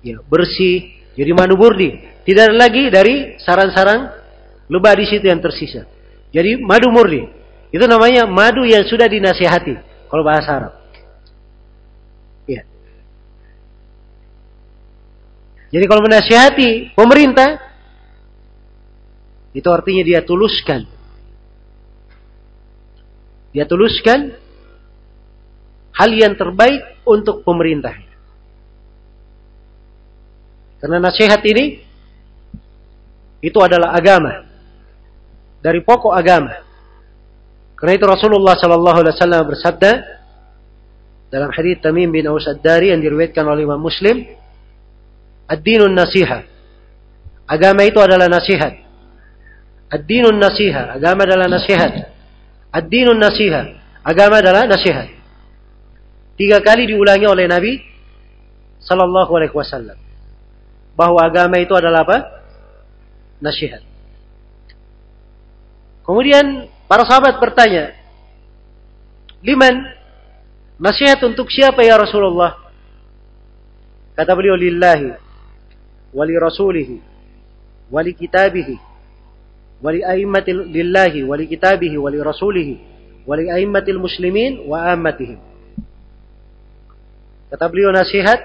ya, 0.02 0.18
bersih, 0.26 0.90
jadi 1.14 1.30
madu 1.36 1.54
murni. 1.54 2.02
Tidak 2.26 2.42
ada 2.50 2.56
lagi 2.56 2.90
dari 2.90 3.38
sarang-sarang 3.38 4.10
lebah 4.66 4.94
di 4.98 5.06
situ 5.06 5.30
yang 5.30 5.38
tersisa. 5.38 5.84
Jadi 6.34 6.58
madu 6.58 6.90
murni. 6.90 7.28
Itu 7.70 7.86
namanya 7.86 8.26
madu 8.26 8.66
yang 8.66 8.82
sudah 8.88 9.06
dinasihati 9.06 10.08
kalau 10.10 10.24
bahasa 10.26 10.50
Arab. 10.50 10.72
Ya. 12.50 12.66
Jadi 15.72 15.84
kalau 15.88 16.04
menasihati 16.04 16.92
pemerintah 16.92 17.56
itu 19.56 19.68
artinya 19.72 20.04
dia 20.04 20.20
tuluskan. 20.20 20.84
Dia 23.56 23.64
tuluskan 23.64 24.36
hal 25.96 26.10
yang 26.12 26.36
terbaik 26.36 27.04
untuk 27.08 27.40
pemerintah. 27.44 27.96
Karena 30.80 30.98
nasihat 30.98 31.40
ini 31.46 31.80
itu 33.40 33.58
adalah 33.60 33.96
agama 33.96 34.44
dari 35.62 35.80
pokok 35.80 36.12
agama. 36.12 36.52
Karena 37.78 37.92
itu 37.96 38.06
Rasulullah 38.06 38.54
Sallallahu 38.58 38.98
Alaihi 39.02 39.14
Wasallam 39.14 39.42
bersabda 39.46 39.92
dalam 41.32 41.50
hadis 41.54 41.80
Tamim 41.80 42.12
bin 42.12 42.28
Aus 42.28 42.44
Ad-Dari 42.44 42.92
yang 42.92 43.00
diriwayatkan 43.00 43.42
oleh 43.46 43.64
Imam 43.64 43.80
Muslim, 43.80 44.22
"Ad-dinun 45.48 45.94
nasiha." 45.94 46.52
Agama 47.48 47.84
itu 47.84 47.98
adalah 48.00 48.32
nasihat. 48.32 48.80
Ad-dinun 49.92 50.40
nasiha, 50.40 50.96
agama 50.96 51.28
adalah 51.28 51.52
nasihat. 51.52 52.08
Ad-dinun 52.72 53.20
nasiha, 53.20 53.76
agama 54.00 54.40
adalah 54.40 54.64
nasihat. 54.64 55.12
Tiga 56.40 56.64
kali 56.64 56.88
diulangi 56.88 57.28
oleh 57.28 57.44
Nabi 57.44 57.76
Sallallahu 58.80 59.30
Alaihi 59.36 59.52
Wasallam 59.52 60.00
bahwa 60.96 61.20
agama 61.20 61.60
itu 61.60 61.76
adalah 61.76 62.08
apa? 62.08 62.18
Nasihat. 63.44 63.84
Kemudian 66.08 66.72
para 66.88 67.04
sahabat 67.04 67.36
bertanya, 67.36 67.92
liman 69.44 69.92
nasihat 70.80 71.20
untuk 71.22 71.52
siapa 71.52 71.84
ya 71.84 72.00
Rasulullah? 72.00 72.58
Kata 74.16 74.32
beliau 74.32 74.56
lillahi 74.56 75.21
wali 76.12 76.36
kitabihi 81.48 81.96
wali 81.98 82.22
rasulihi 82.22 82.92
wali 83.26 83.50
aimmatil 83.50 83.98
muslimin 83.98 84.66
wa 84.66 84.92
ammatihim. 84.92 85.38
Kata 87.52 87.68
beliau 87.68 87.92
nasihat 87.92 88.40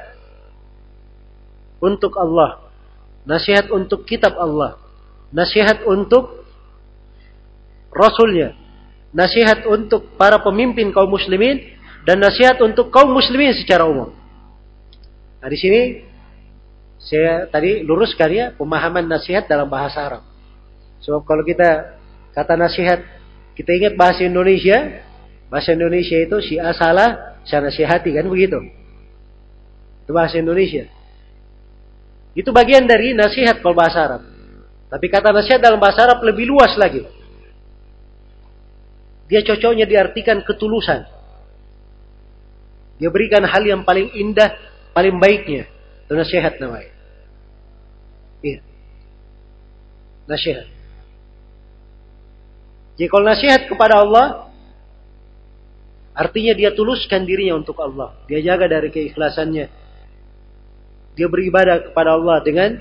untuk 1.80 2.12
Allah. 2.20 2.68
Nasihat 3.24 3.72
untuk 3.72 4.04
kitab 4.04 4.36
Allah. 4.36 4.76
Nasihat 5.32 5.88
untuk 5.88 6.44
Rasulnya. 7.88 8.52
Nasihat 9.16 9.64
untuk 9.64 10.12
para 10.20 10.44
pemimpin 10.44 10.92
kaum 10.92 11.08
muslimin. 11.08 11.56
Dan 12.04 12.20
nasihat 12.20 12.60
untuk 12.60 12.92
kaum 12.92 13.16
muslimin 13.16 13.56
secara 13.56 13.88
umum. 13.88 14.12
Nah 15.40 15.48
di 15.48 15.56
sini 15.56 16.04
saya 16.98 17.46
tadi 17.48 17.86
luruskan 17.86 18.30
ya 18.34 18.46
pemahaman 18.58 19.06
nasihat 19.06 19.46
dalam 19.46 19.70
bahasa 19.70 20.02
Arab. 20.02 20.24
Sebab 21.06 21.24
kalau 21.24 21.46
kita 21.46 21.98
kata 22.34 22.54
nasihat, 22.58 23.00
kita 23.54 23.72
ingat 23.78 23.94
bahasa 23.96 24.26
Indonesia, 24.26 25.06
bahasa 25.48 25.78
Indonesia 25.78 26.18
itu 26.18 26.38
si 26.44 26.56
asalah, 26.58 27.40
saya 27.46 27.70
nasihati 27.70 28.12
kan 28.12 28.26
begitu. 28.28 28.60
Itu 30.04 30.12
bahasa 30.12 30.42
Indonesia. 30.42 30.90
Itu 32.38 32.54
bagian 32.54 32.86
dari 32.86 33.18
nasihat 33.18 33.62
kalau 33.62 33.74
bahasa 33.74 34.00
Arab. 34.04 34.22
Tapi 34.88 35.06
kata 35.10 35.36
nasihat 35.36 35.60
dalam 35.60 35.82
bahasa 35.82 36.06
Arab 36.06 36.24
lebih 36.24 36.48
luas 36.48 36.76
lagi. 36.80 37.04
Dia 39.28 39.44
cocoknya 39.44 39.84
diartikan 39.84 40.40
ketulusan. 40.48 41.04
Dia 42.98 43.10
berikan 43.14 43.44
hal 43.46 43.62
yang 43.68 43.84
paling 43.84 44.10
indah, 44.16 44.56
paling 44.96 45.20
baiknya. 45.20 45.77
Nasihat 46.08 46.56
namanya. 46.64 46.94
Iya. 48.40 48.60
Nasihat. 50.28 50.68
Jadi 52.98 53.08
kalau 53.12 53.26
nasihat 53.28 53.62
kepada 53.70 54.02
Allah, 54.02 54.50
artinya 56.18 56.56
dia 56.58 56.74
tuluskan 56.74 57.28
dirinya 57.28 57.60
untuk 57.60 57.78
Allah. 57.78 58.16
Dia 58.26 58.42
jaga 58.42 58.66
dari 58.66 58.90
keikhlasannya. 58.90 59.66
Dia 61.14 61.28
beribadah 61.30 61.92
kepada 61.92 62.16
Allah 62.16 62.42
dengan 62.42 62.78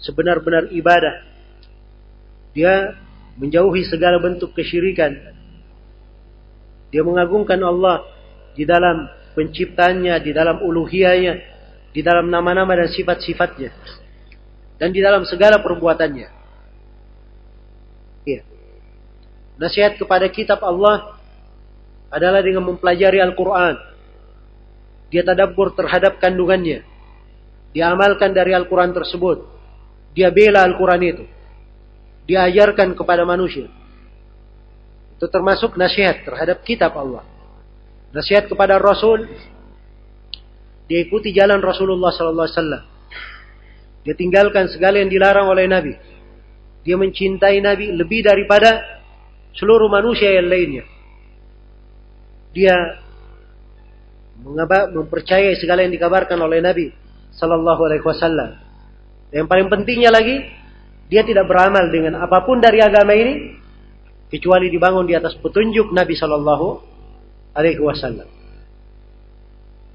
sebenar-benar 0.00 0.72
ibadah. 0.72 1.24
Dia 2.56 2.96
menjauhi 3.36 3.84
segala 3.86 4.20
bentuk 4.20 4.56
kesyirikan. 4.56 5.16
Dia 6.90 7.02
mengagungkan 7.06 7.60
Allah 7.62 8.02
di 8.56 8.66
dalam 8.66 9.06
penciptanya, 9.36 10.18
di 10.18 10.34
dalam 10.34 10.58
uluhiyahnya, 10.60 11.49
di 11.90 12.00
dalam 12.00 12.30
nama-nama 12.30 12.74
dan 12.76 12.88
sifat-sifatnya. 12.90 13.70
Dan 14.80 14.90
di 14.94 15.00
dalam 15.04 15.26
segala 15.28 15.60
perbuatannya. 15.60 16.28
Iya. 18.24 18.42
Nasihat 19.60 20.00
kepada 20.00 20.26
kitab 20.32 20.64
Allah 20.64 21.20
adalah 22.08 22.40
dengan 22.40 22.64
mempelajari 22.64 23.20
Al-Quran. 23.20 23.76
Dia 25.12 25.22
tadabbur 25.26 25.76
terhadap 25.76 26.16
kandungannya. 26.22 26.86
Dia 27.76 27.92
amalkan 27.92 28.32
dari 28.32 28.56
Al-Quran 28.56 28.94
tersebut 28.96 29.60
dia 30.14 30.28
bela 30.34 30.66
Al-Quran 30.66 31.02
itu. 31.06 31.24
Diajarkan 32.26 32.94
kepada 32.94 33.26
manusia. 33.26 33.66
Itu 35.18 35.26
termasuk 35.30 35.74
nasihat 35.74 36.22
terhadap 36.26 36.62
kitab 36.66 36.94
Allah. 36.94 37.26
Nasihat 38.14 38.50
kepada 38.50 38.78
Rasul. 38.78 39.30
Dia 40.90 41.06
ikuti 41.06 41.30
jalan 41.30 41.62
Rasulullah 41.62 42.10
SAW. 42.10 42.82
Dia 44.02 44.14
tinggalkan 44.18 44.66
segala 44.66 44.98
yang 44.98 45.06
dilarang 45.06 45.46
oleh 45.46 45.70
Nabi. 45.70 45.94
Dia 46.82 46.98
mencintai 46.98 47.62
Nabi 47.62 47.94
lebih 47.94 48.26
daripada 48.26 48.82
seluruh 49.54 49.86
manusia 49.86 50.34
yang 50.34 50.50
lainnya. 50.50 50.84
Dia 52.50 52.74
mempercayai 54.42 55.54
segala 55.54 55.86
yang 55.86 55.94
dikabarkan 55.94 56.40
oleh 56.42 56.58
Nabi 56.58 56.90
Sallallahu 57.38 57.82
Alaihi 57.86 58.02
Wasallam 58.02 58.70
yang 59.30 59.46
paling 59.46 59.70
pentingnya 59.70 60.10
lagi, 60.10 60.42
dia 61.06 61.22
tidak 61.22 61.46
beramal 61.46 61.86
dengan 61.90 62.18
apa 62.18 62.42
pun 62.42 62.58
dari 62.58 62.82
agama 62.82 63.14
ini 63.14 63.54
kecuali 64.26 64.66
dibangun 64.66 65.06
di 65.06 65.14
atas 65.14 65.38
petunjuk 65.38 65.94
Nabi 65.94 66.18
Shallallahu 66.18 66.68
Alaihi 67.54 67.78
Wasallam. 67.78 68.39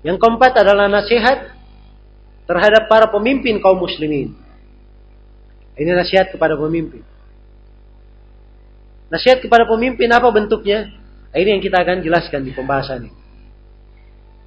Yang 0.05 0.21
keempat 0.21 0.53
adalah 0.61 0.85
nasihat 0.85 1.49
terhadap 2.45 2.85
para 2.85 3.09
pemimpin 3.09 3.57
kaum 3.57 3.81
muslimin. 3.81 4.37
Ini 5.75 5.91
nasihat 5.97 6.29
kepada 6.29 6.53
pemimpin. 6.53 7.01
Nasihat 9.09 9.41
kepada 9.41 9.65
pemimpin 9.65 10.07
apa 10.13 10.29
bentuknya? 10.29 10.93
Ini 11.33 11.57
yang 11.57 11.63
kita 11.65 11.81
akan 11.81 12.05
jelaskan 12.05 12.45
di 12.45 12.53
pembahasan 12.53 13.09
ini. 13.09 13.17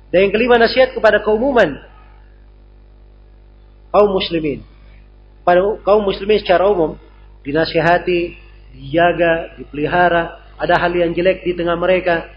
Dan 0.09 0.31
yang 0.31 0.33
kelima 0.33 0.57
nasihat 0.57 0.95
kepada 0.97 1.21
keumuman 1.21 1.85
kaum 3.93 4.15
muslimin 4.15 4.65
pada 5.49 5.65
kaum 5.81 6.05
muslimin 6.05 6.45
secara 6.45 6.69
umum 6.69 7.01
dinasihati, 7.41 8.37
dijaga, 8.77 9.57
dipelihara, 9.57 10.45
ada 10.61 10.77
hal 10.77 10.93
yang 10.93 11.17
jelek 11.17 11.41
di 11.41 11.57
tengah 11.57 11.73
mereka, 11.73 12.29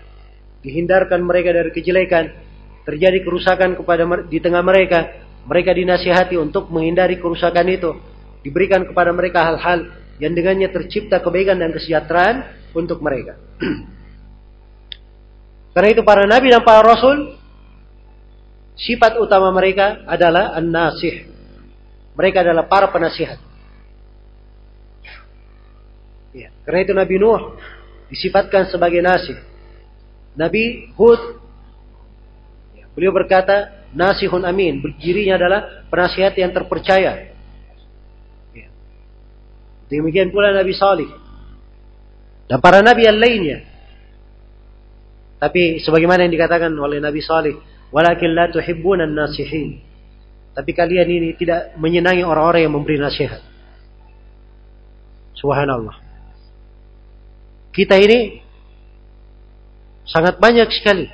dihindarkan 0.63 1.19
mereka 1.19 1.51
dari 1.51 1.75
kejelekan, 1.75 2.31
terjadi 2.91 3.23
kerusakan 3.23 3.79
kepada 3.79 4.03
di 4.27 4.39
tengah 4.43 4.59
mereka, 4.59 5.23
mereka 5.47 5.71
dinasihati 5.71 6.35
untuk 6.35 6.67
menghindari 6.67 7.15
kerusakan 7.15 7.71
itu, 7.71 7.95
diberikan 8.43 8.83
kepada 8.83 9.15
mereka 9.15 9.47
hal-hal 9.47 9.87
yang 10.19 10.35
dengannya 10.35 10.67
tercipta 10.69 11.23
kebaikan 11.23 11.55
dan 11.55 11.71
kesejahteraan 11.71 12.67
untuk 12.75 12.99
mereka. 12.99 13.39
Karena 15.73 15.89
itu 15.95 16.03
para 16.03 16.27
nabi 16.27 16.51
dan 16.51 16.67
para 16.67 16.83
rasul 16.83 17.39
sifat 18.75 19.15
utama 19.23 19.55
mereka 19.55 20.03
adalah 20.03 20.51
an-nasih, 20.59 21.31
mereka 22.11 22.43
adalah 22.43 22.67
para 22.67 22.91
penasihat. 22.91 23.39
Ya, 26.31 26.47
karena 26.63 26.79
itu 26.87 26.93
Nabi 26.95 27.15
Nuh 27.19 27.59
disifatkan 28.07 28.71
sebagai 28.71 29.03
nasih. 29.03 29.35
Nabi 30.35 30.91
Hud 30.95 31.40
beliau 32.93 33.11
berkata 33.15 33.87
nasihun 33.95 34.43
amin. 34.43 34.81
Dirinya 34.99 35.37
adalah 35.37 35.61
penasihat 35.87 36.35
yang 36.37 36.51
terpercaya. 36.55 37.33
Ya. 38.55 38.67
Demikian 39.91 40.31
pula 40.31 40.55
Nabi 40.55 40.73
Salih 40.75 41.09
dan 42.47 42.59
para 42.59 42.83
nabi 42.83 43.07
yang 43.07 43.19
lainnya. 43.19 43.63
Tapi 45.41 45.81
sebagaimana 45.81 46.29
yang 46.29 46.33
dikatakan 46.37 46.69
oleh 46.69 47.01
Nabi 47.01 47.17
Salih, 47.25 47.57
walakin 47.89 48.29
la 48.37 48.53
tuhibbuna 48.53 49.09
nasihin 49.09 49.91
tapi 50.51 50.71
kalian 50.75 51.07
ini 51.07 51.29
tidak 51.39 51.79
menyenangi 51.79 52.27
orang-orang 52.27 52.67
yang 52.67 52.75
memberi 52.75 52.99
nasihat. 52.99 53.39
Subhanallah. 55.39 55.95
Kita 57.71 57.95
ini 57.95 58.43
sangat 60.03 60.43
banyak 60.43 60.67
sekali 60.75 61.07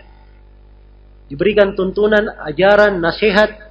diberikan 1.27 1.75
tuntunan, 1.75 2.23
ajaran, 2.47 2.99
nasihat 3.03 3.67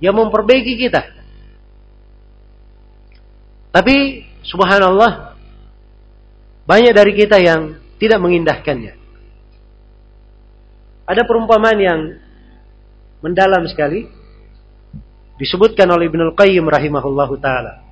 yang 0.00 0.16
memperbaiki 0.16 0.74
kita. 0.80 1.04
Tapi 3.72 4.26
subhanallah 4.44 5.32
banyak 6.68 6.92
dari 6.92 7.12
kita 7.16 7.40
yang 7.40 7.80
tidak 7.96 8.18
mengindahkannya. 8.20 8.98
Ada 11.08 11.22
perumpamaan 11.28 11.78
yang 11.78 12.00
mendalam 13.22 13.64
sekali 13.70 14.08
disebutkan 15.38 15.86
oleh 15.88 16.10
Ibnul 16.10 16.34
Qayyim 16.34 16.66
rahimahullahu 16.66 17.34
taala. 17.38 17.82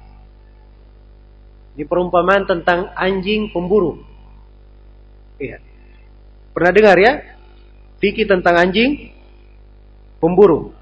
Ini 1.79 1.87
perumpamaan 1.87 2.45
tentang 2.45 2.91
anjing 2.99 3.55
pemburu. 3.55 4.03
Iya. 5.39 5.63
Pernah 6.51 6.73
dengar 6.75 6.97
ya? 6.99 7.13
Fikih 8.01 8.25
tentang 8.25 8.57
anjing 8.57 9.13
pemburu. 10.19 10.73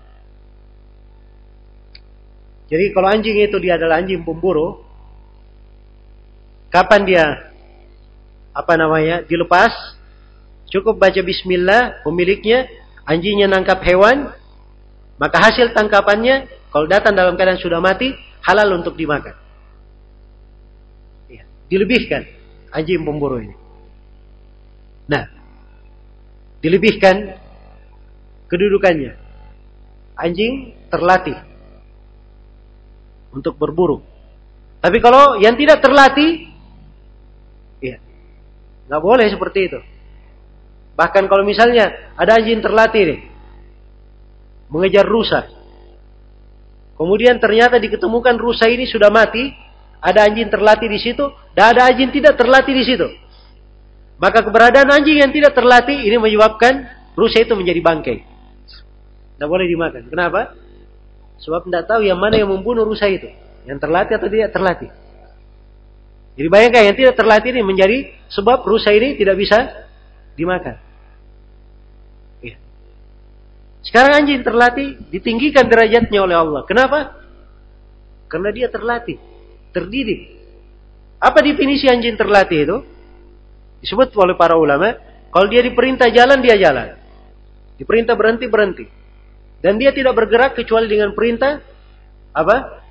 Jadi 2.69 2.95
kalau 2.95 3.09
anjing 3.11 3.43
itu 3.43 3.57
dia 3.59 3.75
adalah 3.75 3.99
anjing 3.99 4.23
pemburu, 4.23 4.85
kapan 6.69 7.03
dia 7.03 7.25
apa 8.55 8.73
namanya 8.79 9.25
dilepas? 9.25 9.73
Cukup 10.69 11.01
baca 11.01 11.17
Bismillah 11.25 12.05
pemiliknya, 12.05 12.69
anjingnya 13.09 13.49
nangkap 13.49 13.81
hewan, 13.81 14.29
maka 15.17 15.41
hasil 15.41 15.73
tangkapannya, 15.73 16.45
kalau 16.69 16.85
datang 16.85 17.17
dalam 17.17 17.41
keadaan 17.41 17.57
sudah 17.57 17.81
mati, 17.81 18.13
halal 18.45 18.77
untuk 18.77 18.93
dimakan. 18.93 19.33
Ya, 21.33 21.49
dilebihkan 21.73 22.29
anjing 22.69 23.01
pemburu 23.01 23.41
ini. 23.41 23.57
Nah, 25.09 25.38
dilebihkan 26.63 27.39
kedudukannya. 28.51 29.15
Anjing 30.19 30.75
terlatih 30.91 31.39
untuk 33.31 33.55
berburu. 33.55 34.03
Tapi 34.79 34.99
kalau 35.03 35.39
yang 35.39 35.55
tidak 35.59 35.83
terlatih, 35.83 36.51
ya, 37.83 37.99
nggak 38.91 39.03
boleh 39.03 39.27
seperti 39.31 39.61
itu. 39.71 39.81
Bahkan 40.99 41.31
kalau 41.31 41.47
misalnya 41.47 42.15
ada 42.19 42.39
anjing 42.39 42.59
terlatih 42.59 43.03
nih, 43.07 43.21
mengejar 44.71 45.07
rusa. 45.07 45.47
Kemudian 46.99 47.39
ternyata 47.39 47.79
diketemukan 47.79 48.35
rusa 48.35 48.67
ini 48.67 48.83
sudah 48.83 49.07
mati, 49.07 49.55
ada 50.03 50.27
anjing 50.27 50.51
terlatih 50.51 50.91
di 50.91 50.99
situ, 50.99 51.31
dan 51.55 51.75
ada 51.75 51.91
anjing 51.91 52.11
tidak 52.11 52.35
terlatih 52.35 52.75
di 52.75 52.85
situ. 52.87 53.07
Maka 54.19 54.43
keberadaan 54.43 54.91
anjing 54.91 55.23
yang 55.23 55.31
tidak 55.31 55.55
terlatih 55.55 55.95
ini 55.95 56.19
menyebabkan 56.19 56.91
rusa 57.15 57.43
itu 57.43 57.55
menjadi 57.55 57.79
bangkai. 57.79 58.19
Tidak 59.39 59.47
boleh 59.47 59.67
dimakan. 59.71 60.11
Kenapa? 60.11 60.59
Sebab 61.39 61.71
tidak 61.71 61.87
tahu 61.87 62.03
yang 62.03 62.19
mana 62.19 62.35
yang 62.35 62.51
membunuh 62.51 62.83
rusa 62.83 63.07
itu. 63.07 63.31
Yang 63.63 63.79
terlatih 63.79 64.15
atau 64.19 64.29
tidak 64.29 64.51
terlatih. 64.51 64.91
Jadi 66.35 66.49
bayangkan 66.51 66.83
yang 66.91 66.97
tidak 66.99 67.15
terlatih 67.15 67.51
ini 67.55 67.63
menjadi 67.63 67.99
sebab 68.31 68.67
rusa 68.67 68.91
ini 68.91 69.15
tidak 69.15 69.39
bisa 69.39 69.87
dimakan. 70.35 70.89
Sekarang 73.89 74.21
anjing 74.21 74.45
terlatih 74.45 75.01
ditinggikan 75.09 75.65
derajatnya 75.65 76.21
oleh 76.21 76.37
Allah. 76.37 76.63
Kenapa? 76.67 77.25
Karena 78.29 78.53
dia 78.53 78.69
terlatih, 78.69 79.17
terdidik. 79.73 80.37
Apa 81.17 81.41
definisi 81.41 81.89
anjing 81.89 82.19
terlatih 82.19 82.59
itu? 82.69 82.77
Disebut 83.79 84.11
oleh 84.19 84.35
para 84.35 84.59
ulama, 84.59 84.95
kalau 85.31 85.47
dia 85.47 85.63
diperintah 85.63 86.11
jalan, 86.11 86.43
dia 86.43 86.59
jalan. 86.59 86.99
Diperintah 87.79 88.19
berhenti, 88.19 88.47
berhenti. 88.51 88.85
Dan 89.63 89.79
dia 89.79 89.95
tidak 89.95 90.15
bergerak 90.15 90.55
kecuali 90.59 90.87
dengan 90.91 91.15
perintah 91.15 91.63
apa? 92.35 92.83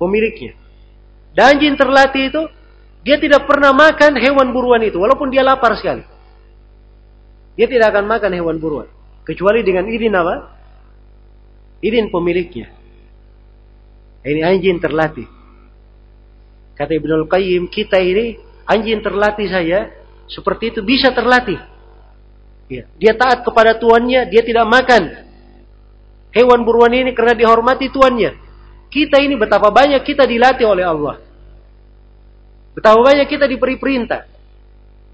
Pemiliknya. 0.00 0.56
Dan 1.34 1.56
anjing 1.56 1.74
terlatih 1.76 2.24
itu, 2.32 2.42
dia 3.04 3.20
tidak 3.20 3.44
pernah 3.44 3.76
makan 3.76 4.16
hewan 4.16 4.52
buruan 4.52 4.80
itu, 4.84 4.96
walaupun 4.96 5.28
dia 5.28 5.44
lapar 5.44 5.76
sekali. 5.76 6.04
Dia 7.54 7.66
tidak 7.68 7.92
akan 7.92 8.04
makan 8.08 8.32
hewan 8.34 8.56
buruan. 8.58 8.88
Kecuali 9.24 9.64
dengan 9.64 9.88
izin 9.88 10.14
apa? 10.16 10.34
Izin 11.84 12.08
pemiliknya. 12.08 12.72
Ini 14.24 14.40
anjing 14.40 14.80
terlatih. 14.80 15.28
Kata 16.74 16.92
Ibnu 16.96 17.28
Qayyim, 17.28 17.68
kita 17.68 18.00
ini 18.00 18.40
anjing 18.64 19.00
terlatih 19.04 19.48
saya 19.48 19.92
seperti 20.28 20.72
itu 20.74 20.80
bisa 20.80 21.12
terlatih. 21.12 21.60
Ya. 22.68 22.88
Dia 22.96 23.12
taat 23.12 23.44
kepada 23.44 23.76
tuannya, 23.76 24.28
dia 24.32 24.40
tidak 24.40 24.64
makan 24.64 25.24
hewan 26.34 26.66
buruan 26.66 26.92
ini 26.96 27.12
karena 27.12 27.36
dihormati 27.36 27.92
tuannya. 27.92 28.40
Kita 28.88 29.20
ini 29.20 29.36
betapa 29.36 29.68
banyak 29.68 30.00
kita 30.02 30.24
dilatih 30.24 30.66
oleh 30.66 30.84
Allah. 30.84 31.16
Betapa 32.74 32.98
banyak 32.98 33.30
kita 33.30 33.46
diberi 33.46 33.78
perintah, 33.78 34.26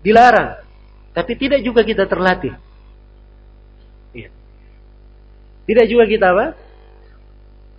dilarang, 0.00 0.64
tapi 1.12 1.32
tidak 1.36 1.60
juga 1.60 1.84
kita 1.84 2.08
terlatih. 2.08 2.56
Ya. 4.16 4.32
Tidak 5.68 5.86
juga 5.90 6.04
kita 6.08 6.26
apa? 6.32 6.46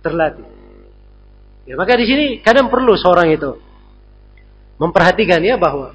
Terlatih. 0.06 0.46
Ya, 1.62 1.74
maka 1.78 1.94
di 1.94 2.06
sini 2.06 2.26
kadang 2.42 2.70
perlu 2.70 2.94
seorang 2.98 3.30
itu 3.30 3.71
memperhatikan 4.82 5.38
ya 5.38 5.54
bahwa 5.54 5.94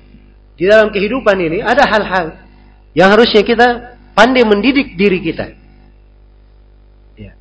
di 0.55 0.63
dalam 0.63 0.87
kehidupan 0.95 1.35
ini 1.35 1.59
ada 1.59 1.83
hal-hal 1.83 2.39
yang 2.95 3.11
harusnya 3.11 3.43
kita 3.43 3.99
pandai 4.15 4.47
mendidik 4.47 4.95
diri 4.95 5.19
kita. 5.19 5.51
Ya. 7.19 7.35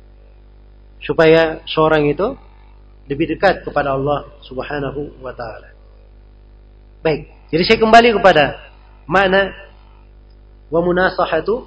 Supaya 0.99 1.63
seorang 1.63 2.11
itu 2.11 2.35
lebih 3.07 3.31
dekat 3.31 3.63
kepada 3.63 3.95
Allah 3.95 4.27
Subhanahu 4.43 5.23
wa 5.23 5.31
taala. 5.31 5.71
Baik, 6.99 7.31
jadi 7.47 7.63
saya 7.63 7.79
kembali 7.79 8.19
kepada 8.19 8.59
makna 9.07 9.55
wa 10.67 10.83
munasahatu 10.83 11.63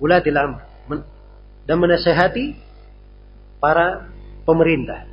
ulatil 0.00 0.40
amr 0.40 0.64
dan 1.68 1.76
menasehati 1.76 2.56
para 3.60 4.08
pemerintah. 4.48 5.09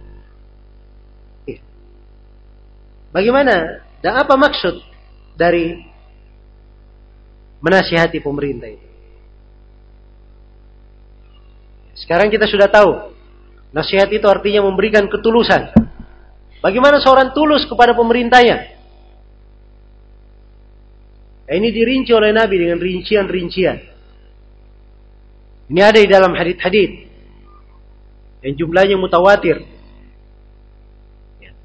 Bagaimana 3.18 3.82
dan 4.06 4.14
apa 4.14 4.38
maksud 4.38 4.78
dari 5.34 5.74
menasihati 7.66 8.22
pemerintah 8.22 8.70
itu? 8.70 8.88
Sekarang 11.98 12.30
kita 12.30 12.46
sudah 12.46 12.70
tahu, 12.70 13.10
nasihat 13.74 14.06
itu 14.14 14.22
artinya 14.30 14.62
memberikan 14.70 15.10
ketulusan. 15.10 15.74
Bagaimana 16.62 17.02
seorang 17.02 17.34
tulus 17.34 17.66
kepada 17.66 17.98
pemerintahnya? 17.98 18.78
Ini 21.50 21.70
dirinci 21.74 22.14
oleh 22.14 22.30
Nabi 22.30 22.70
dengan 22.70 22.78
rincian-rincian. 22.78 23.78
Ini 25.74 25.82
ada 25.82 25.98
di 25.98 26.06
dalam 26.06 26.38
hadith-hadith 26.38 26.94
yang 28.46 28.54
jumlahnya 28.62 28.94
mutawatir. 29.02 29.66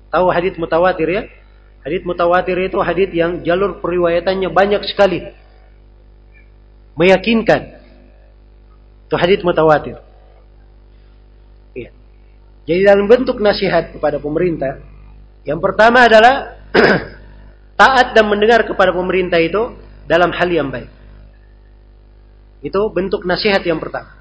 Tahu 0.09 0.33
hadith 0.33 0.57
mutawatir 0.57 1.09
ya? 1.13 1.42
Hadith 1.83 2.07
mutawatir 2.07 2.55
itu 2.63 2.79
hadith 2.79 3.11
yang 3.11 3.43
jalur 3.43 3.83
periwayatannya 3.83 4.49
banyak 4.55 4.83
sekali. 4.87 5.35
Meyakinkan. 6.95 7.83
Itu 9.11 9.19
hadith 9.19 9.43
mutawatir. 9.43 9.99
Ya. 11.75 11.91
Jadi 12.71 12.81
dalam 12.87 13.11
bentuk 13.11 13.43
nasihat 13.43 13.91
kepada 13.91 14.23
pemerintah, 14.23 14.79
yang 15.43 15.59
pertama 15.59 16.07
adalah 16.07 16.63
taat 17.81 18.15
dan 18.15 18.31
mendengar 18.31 18.63
kepada 18.63 18.95
pemerintah 18.95 19.43
itu 19.43 19.75
dalam 20.07 20.31
hal 20.31 20.47
yang 20.55 20.71
baik. 20.71 20.91
Itu 22.63 22.95
bentuk 22.95 23.27
nasihat 23.27 23.67
yang 23.67 23.83
pertama. 23.83 24.15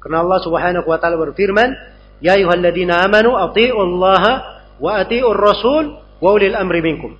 Karena 0.00 0.24
Allah 0.24 0.40
Subhanahu 0.40 0.88
wa 0.88 0.96
taala 0.96 1.20
berfirman, 1.20 1.76
Ya 2.24 2.40
ayuhalladzina 2.40 3.04
amanu 3.04 3.36
ati'u 3.36 3.76
Allah 3.76 4.57
wa 4.78 5.02
ati'u 5.02 5.30
Rasul 5.34 5.84
wa 6.18 6.28
ulil 6.34 6.54
amri 6.54 6.80
minkum. 6.82 7.14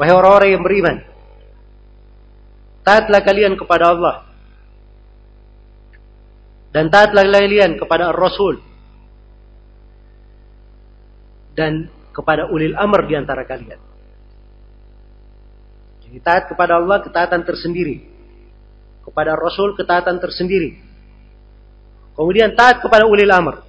Wahai 0.00 0.16
orang-orang 0.16 0.50
yang 0.56 0.64
beriman, 0.64 0.96
taatlah 2.80 3.20
kalian 3.20 3.56
kepada 3.60 3.92
Allah 3.92 4.24
dan 6.72 6.88
taatlah 6.88 7.26
kalian 7.26 7.76
kepada 7.76 8.14
Rasul 8.14 8.62
dan 11.52 11.90
kepada 12.14 12.48
ulil 12.48 12.78
amr 12.78 13.04
di 13.10 13.14
antara 13.18 13.42
kalian. 13.44 13.80
Jadi 16.06 16.18
taat 16.22 16.50
kepada 16.50 16.78
Allah 16.78 17.02
ketaatan 17.02 17.42
tersendiri. 17.46 18.02
Kepada 19.06 19.34
Rasul 19.34 19.74
ketaatan 19.78 20.18
tersendiri. 20.18 20.78
Kemudian 22.14 22.54
taat 22.54 22.82
kepada 22.82 23.06
ulil 23.06 23.30
amr. 23.30 23.62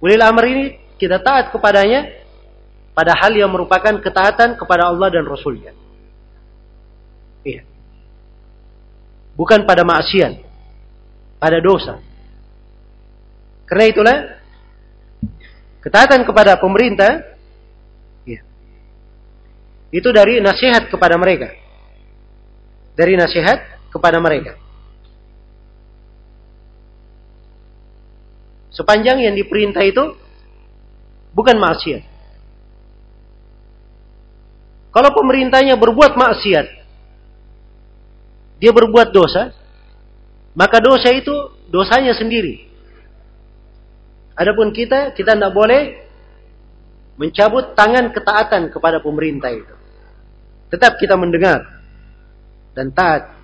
Ulil 0.00 0.20
amr 0.20 0.44
ini 0.48 0.66
kita 0.98 1.22
taat 1.22 1.54
kepadanya 1.54 2.10
pada 2.92 3.14
hal 3.14 3.30
yang 3.30 3.54
merupakan 3.54 3.94
ketaatan 4.02 4.58
kepada 4.58 4.90
Allah 4.90 5.08
dan 5.14 5.22
Rasulnya. 5.22 5.70
Iya. 7.46 7.62
Bukan 9.38 9.62
pada 9.62 9.86
maksiat. 9.86 10.42
Pada 11.38 11.62
dosa. 11.62 12.02
Karena 13.70 13.84
itulah 13.86 14.16
ketaatan 15.84 16.26
kepada 16.26 16.58
pemerintah 16.58 17.22
iya, 18.26 18.42
itu 19.94 20.08
dari 20.10 20.42
nasihat 20.42 20.90
kepada 20.90 21.14
mereka. 21.14 21.54
Dari 22.98 23.14
nasihat 23.14 23.62
kepada 23.94 24.18
mereka. 24.18 24.58
Sepanjang 28.74 29.22
yang 29.22 29.38
diperintah 29.38 29.86
itu 29.86 30.27
bukan 31.32 31.56
maksiat. 31.56 32.02
Kalau 34.88 35.10
pemerintahnya 35.12 35.76
berbuat 35.76 36.16
maksiat, 36.16 36.66
dia 38.58 38.72
berbuat 38.74 39.14
dosa, 39.14 39.54
maka 40.58 40.82
dosa 40.82 41.14
itu 41.14 41.32
dosanya 41.70 42.16
sendiri. 42.16 42.66
Adapun 44.34 44.74
kita, 44.74 45.14
kita 45.14 45.34
tidak 45.34 45.54
boleh 45.54 46.08
mencabut 47.18 47.74
tangan 47.74 48.14
ketaatan 48.14 48.70
kepada 48.70 49.02
pemerintah 49.02 49.50
itu. 49.50 49.74
Tetap 50.70 50.98
kita 50.98 51.18
mendengar 51.18 51.62
dan 52.74 52.94
taat 52.94 53.34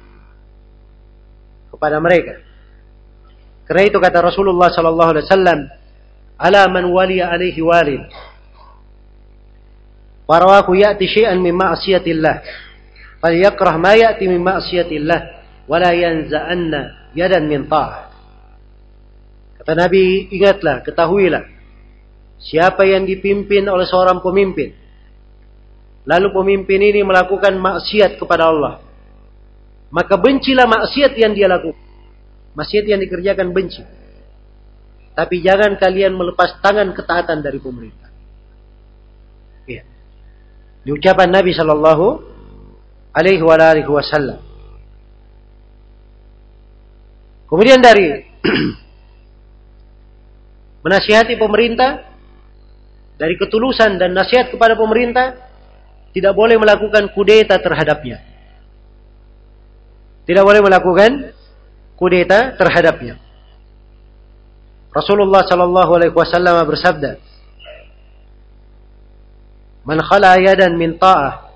kepada 1.75 1.99
mereka. 1.99 2.39
Karena 3.67 3.83
itu 3.91 3.99
kata 3.99 4.19
Rasulullah 4.23 4.71
sallallahu 4.71 5.11
alaihi 5.19 5.27
wasallam, 5.27 5.61
"Ala 6.39 6.67
man 6.71 6.91
wali 6.91 7.23
alaihi 7.23 7.61
walid." 7.63 8.03
Warawahu 10.25 10.73
ya'ti 10.73 11.05
syai'an 11.05 11.37
min 11.41 11.53
ma'siyatillah. 11.53 12.35
Falyakrah 13.21 13.77
ma 13.77 13.93
ya'ti 13.93 14.25
min 14.25 14.41
ma'siyatillah 14.41 15.21
wa 15.69 15.77
la 15.77 15.93
yanza'anna 15.93 17.13
yadan 17.13 17.45
min 17.45 17.69
ta'ah. 17.69 18.09
Kata 19.61 19.73
Nabi, 19.77 20.29
ingatlah, 20.33 20.85
ketahuilah. 20.85 21.45
Siapa 22.41 22.85
yang 22.85 23.09
dipimpin 23.09 23.65
oleh 23.65 23.89
seorang 23.89 24.21
pemimpin. 24.21 24.77
Lalu 26.05 26.29
pemimpin 26.37 26.81
ini 26.85 27.01
melakukan 27.01 27.57
maksiat 27.57 28.21
kepada 28.21 28.53
Allah. 28.53 28.85
Maka 29.89 30.21
bencilah 30.21 30.69
maksiat 30.69 31.17
yang 31.17 31.33
dia 31.33 31.49
lakukan. 31.49 31.81
Maksiat 32.53 32.85
yang 32.85 33.01
dikerjakan 33.01 33.57
benci. 33.57 33.81
Tapi 35.15 35.47
jangan 35.47 35.79
kalian 35.79 36.19
melepas 36.19 36.59
tangan 36.59 36.91
ketaatan 36.91 37.39
dari 37.39 37.63
pemerintah. 37.63 38.11
Ya. 39.71 39.87
Di 40.83 40.91
ucapan 40.91 41.31
Nabi 41.31 41.55
Shallallahu 41.55 42.07
Alaihi 43.15 43.87
Wasallam. 43.87 44.43
Kemudian 47.47 47.79
dari 47.79 48.27
menasihati 50.85 51.39
pemerintah, 51.39 52.11
dari 53.15 53.39
ketulusan 53.39 54.03
dan 54.03 54.19
nasihat 54.19 54.51
kepada 54.51 54.75
pemerintah, 54.75 55.39
tidak 56.11 56.35
boleh 56.35 56.59
melakukan 56.59 57.07
kudeta 57.15 57.63
terhadapnya. 57.63 58.19
Tidak 60.27 60.43
boleh 60.43 60.59
melakukan 60.59 61.31
kudeta 61.95 62.59
terhadapnya. 62.59 63.24
Rasulullah 64.95 65.43
Shallallahu 65.43 65.91
Alaihi 65.99 66.15
Wasallam 66.15 66.63
bersabda, 66.71 67.19
"Man 69.83 69.99
khala 69.99 70.39
yadan 70.39 70.79
min 70.79 70.95
ta'ah, 70.95 71.51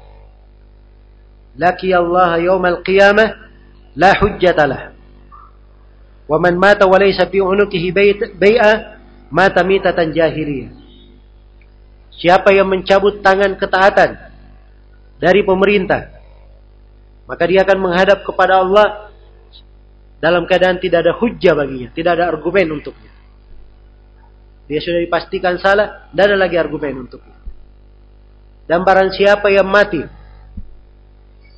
laki 1.54 1.94
Allah 1.94 2.42
yawm 2.42 2.66
al-qiyamah, 2.66 3.28
la 3.94 4.10
hujjata 4.18 4.64
lah. 4.66 4.82
Wa 6.26 6.36
man 6.42 6.58
mata 6.58 6.84
wa 6.90 6.98
laysa 6.98 7.30
fi 7.30 7.38
unukihi 7.38 7.94
bai'a, 8.34 8.98
mata 9.30 9.62
mitatan 9.62 10.10
jahiliyah." 10.10 10.74
Siapa 12.18 12.50
yang 12.50 12.66
mencabut 12.66 13.22
tangan 13.22 13.54
ketaatan 13.54 14.18
dari 15.22 15.46
pemerintah, 15.46 16.10
maka 17.30 17.46
dia 17.46 17.62
akan 17.62 17.78
menghadap 17.78 18.26
kepada 18.26 18.66
Allah 18.66 19.14
dalam 20.18 20.42
keadaan 20.42 20.82
tidak 20.82 21.06
ada 21.06 21.14
hujah 21.14 21.54
baginya, 21.54 21.94
tidak 21.94 22.18
ada 22.18 22.34
argumen 22.34 22.82
untuknya. 22.82 23.07
Dia 24.68 24.84
sudah 24.84 25.00
dipastikan 25.00 25.56
salah, 25.56 26.12
tidak 26.12 26.24
ada 26.28 26.36
lagi 26.36 26.60
argumen 26.60 27.08
untuknya. 27.08 27.36
Dan 28.68 28.84
barang 28.84 29.16
siapa 29.16 29.48
yang 29.48 29.64
mati, 29.64 30.04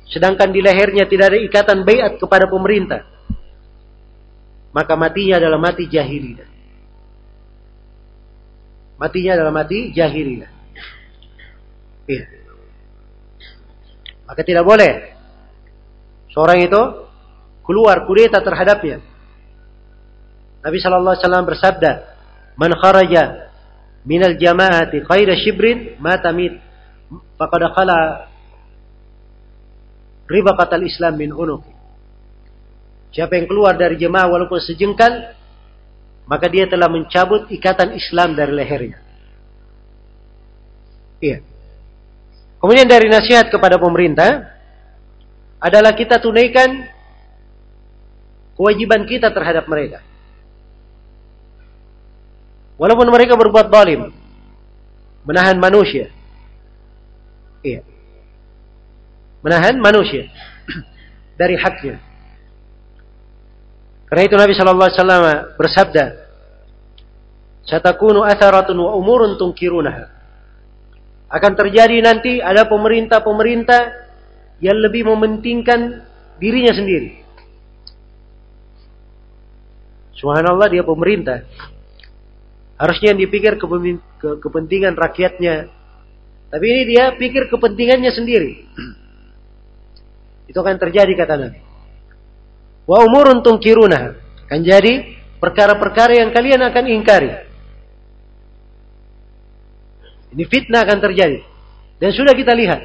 sedangkan 0.07 0.47
di 0.55 0.63
lehernya 0.63 1.03
tidak 1.11 1.35
ada 1.35 1.39
ikatan 1.43 1.83
bayat 1.83 2.15
kepada 2.15 2.47
pemerintah, 2.47 3.03
maka 4.71 4.95
matinya 4.95 5.43
adalah 5.43 5.59
mati 5.59 5.91
jahiliyah. 5.91 6.49
Matinya 8.95 9.31
adalah 9.35 9.51
mati 9.51 9.91
jahiliyah. 9.91 10.51
Iya. 12.07 12.25
Maka 14.23 14.41
tidak 14.47 14.63
boleh 14.63 15.11
seorang 16.31 16.63
itu 16.63 16.81
keluar 17.67 18.07
kudeta 18.07 18.39
terhadapnya. 18.39 19.03
Nabi 20.63 20.77
Shallallahu 20.79 21.13
Alaihi 21.17 21.25
Wasallam 21.27 21.45
bersabda, 21.49 21.91
Man 22.59 22.71
kharaja 22.75 23.51
minal 24.03 24.35
jama'ati 24.35 25.05
khaira 25.05 25.37
shibrin 25.37 25.95
mata 26.01 26.33
mit 26.33 26.57
faqad 27.37 27.61
khala 27.73 28.27
riba 30.31 30.51
katal 30.55 30.83
Islam 30.83 31.19
min 31.19 31.31
unuk. 31.35 31.63
Siapa 33.11 33.35
yang 33.35 33.47
keluar 33.51 33.75
dari 33.75 33.99
jemaah 33.99 34.31
walaupun 34.31 34.63
sejengkal, 34.63 35.35
maka 36.31 36.47
dia 36.47 36.63
telah 36.71 36.87
mencabut 36.87 37.51
ikatan 37.51 37.91
Islam 37.91 38.39
dari 38.39 38.55
lehernya. 38.55 38.99
Iya. 41.19 41.43
Kemudian 42.63 42.87
dari 42.87 43.11
nasihat 43.11 43.51
kepada 43.51 43.75
pemerintah 43.75 44.47
adalah 45.59 45.91
kita 45.91 46.23
tunaikan 46.23 46.87
kewajiban 48.55 49.03
kita 49.05 49.29
terhadap 49.29 49.67
mereka. 49.67 49.99
Walaupun 52.81 53.13
mereka 53.13 53.37
berbuat 53.37 53.69
zalim. 53.69 54.09
Menahan 55.21 55.61
manusia. 55.61 56.09
Iya. 57.61 57.85
Menahan 59.45 59.77
manusia. 59.77 60.25
dari 61.41 61.61
haknya. 61.61 62.01
Karena 64.09 64.23
itu 64.25 64.35
Nabi 64.35 64.53
Shallallahu 64.57 64.89
Alaihi 64.89 64.97
Wasallam 64.97 65.23
bersabda, 65.61 66.05
"Satakunu 67.69 68.25
atharatun 68.25 68.75
wa 68.81 68.97
umurun 68.97 69.37
tungkirunaha." 69.37 70.09
Akan 71.31 71.53
terjadi 71.55 72.01
nanti 72.03 72.43
ada 72.43 72.67
pemerintah-pemerintah 72.67 73.81
yang 74.59 74.75
lebih 74.83 75.07
mementingkan 75.07 76.03
dirinya 76.41 76.75
sendiri. 76.75 77.23
Subhanallah 80.19 80.67
dia 80.67 80.83
pemerintah. 80.83 81.47
Harusnya 82.81 83.13
yang 83.13 83.21
dipikir 83.21 83.61
kepentingan 84.17 84.97
rakyatnya. 84.97 85.69
Tapi 86.49 86.65
ini 86.65 86.81
dia 86.89 87.13
pikir 87.13 87.45
kepentingannya 87.45 88.09
sendiri. 88.09 88.65
Itu 90.49 90.57
akan 90.57 90.81
terjadi 90.81 91.13
kata 91.13 91.33
Nabi. 91.37 91.61
Wa 92.89 93.05
umurun 93.05 93.45
tungkiruna. 93.45 94.17
Akan 94.49 94.65
jadi 94.65 95.13
perkara-perkara 95.37 96.25
yang 96.25 96.33
kalian 96.33 96.57
akan 96.73 96.85
ingkari. 96.89 97.29
Ini 100.33 100.43
fitnah 100.49 100.81
akan 100.81 100.99
terjadi. 101.05 101.45
Dan 102.01 102.09
sudah 102.17 102.33
kita 102.33 102.57
lihat. 102.57 102.81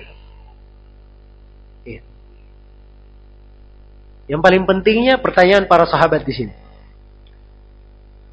Iya. 1.89 2.05
Yang 4.29 4.41
paling 4.45 4.63
pentingnya 4.69 5.17
pertanyaan 5.25 5.65
para 5.65 5.89
sahabat 5.89 6.21
di 6.29 6.37
sini. 6.37 6.66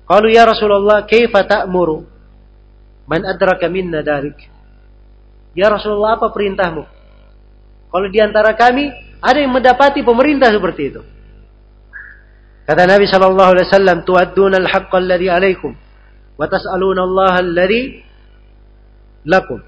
Qalu 0.04 0.28
ya 0.36 0.44
Rasulullah, 0.44 1.08
kaifa 1.08 1.48
ta'muru 1.48 2.04
man 3.08 3.22
adraka 3.24 3.72
minna 3.72 4.04
dalik? 4.04 4.36
Ya 5.56 5.72
Rasulullah, 5.72 6.20
apa 6.20 6.34
perintahmu? 6.34 6.84
Kalau 7.94 8.08
di 8.10 8.20
antara 8.20 8.58
kami 8.58 8.90
ada 9.22 9.38
yang 9.40 9.54
mendapati 9.54 10.02
pemerintah 10.02 10.52
seperti 10.52 10.82
itu. 10.92 11.02
Kata 12.64 12.84
Nabi 12.88 13.06
sallallahu 13.08 13.50
alaihi 13.54 13.68
wasallam, 13.68 13.98
"Tu'adduna 14.08 14.56
al-haqqa 14.60 14.98
alladhi 15.00 15.28
'alaikum 15.28 15.72
wa 16.40 16.46
tas'aluna 16.48 17.02
Allah 17.04 17.34
alladhi 17.44 18.02
lakum." 19.28 19.60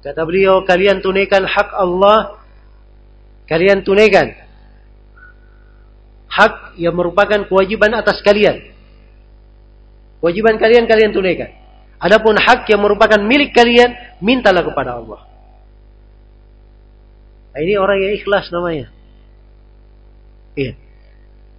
Kata 0.00 0.24
beliau, 0.24 0.64
kalian 0.64 1.04
tunaikan 1.04 1.44
hak 1.44 1.76
Allah, 1.76 2.40
kalian 3.44 3.84
tunaikan 3.84 4.32
hak 6.30 6.78
yang 6.78 6.94
merupakan 6.94 7.44
kewajiban 7.50 7.90
atas 7.98 8.22
kalian. 8.22 8.70
Kewajiban 10.22 10.56
kalian 10.56 10.86
kalian 10.86 11.10
tunaikan. 11.10 11.50
Adapun 12.00 12.38
hak 12.38 12.64
yang 12.70 12.80
merupakan 12.80 13.20
milik 13.20 13.52
kalian, 13.52 13.92
mintalah 14.24 14.64
kepada 14.64 14.96
Allah. 14.96 15.20
Nah, 17.50 17.60
ini 17.60 17.76
orang 17.76 17.98
yang 17.98 18.12
ikhlas 18.16 18.48
namanya. 18.54 18.88
Iya. 20.54 20.78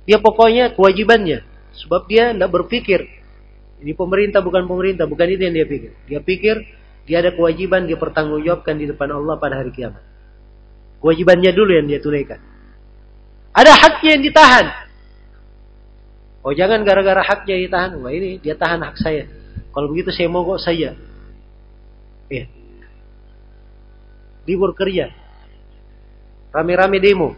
Dia 0.07 0.18
pokoknya 0.18 0.73
kewajibannya. 0.73 1.45
Sebab 1.77 2.07
dia 2.10 2.31
tidak 2.34 2.49
berpikir. 2.49 3.06
Ini 3.84 3.93
pemerintah 3.93 4.41
bukan 4.41 4.65
pemerintah. 4.65 5.06
Bukan 5.06 5.27
itu 5.30 5.41
yang 5.45 5.56
dia 5.56 5.68
pikir. 5.68 5.91
Dia 6.07 6.19
pikir 6.23 6.56
dia 7.06 7.18
ada 7.22 7.34
kewajiban 7.34 7.89
dia 7.89 7.98
pertanggungjawabkan 7.98 8.77
di 8.77 8.85
depan 8.89 9.10
Allah 9.14 9.35
pada 9.41 9.61
hari 9.61 9.73
kiamat. 9.73 10.02
Kewajibannya 11.02 11.52
dulu 11.53 11.72
yang 11.73 11.89
dia 11.89 11.98
tunaikan. 11.98 12.50
Ada 13.51 13.71
haknya 13.75 14.09
yang 14.15 14.23
ditahan. 14.23 14.65
Oh 16.41 16.55
jangan 16.55 16.81
gara-gara 16.87 17.21
haknya 17.21 17.55
ditahan. 17.67 17.99
Wah 17.99 18.11
ini 18.11 18.39
dia 18.39 18.55
tahan 18.55 18.79
hak 18.81 18.97
saya. 18.97 19.27
Kalau 19.71 19.87
begitu 19.91 20.09
saya 20.11 20.27
mogok 20.31 20.59
saya. 20.59 20.95
Ya. 22.31 22.45
Libur 24.47 24.71
kerja. 24.73 25.11
Rame-rame 26.51 26.99
demo. 27.03 27.35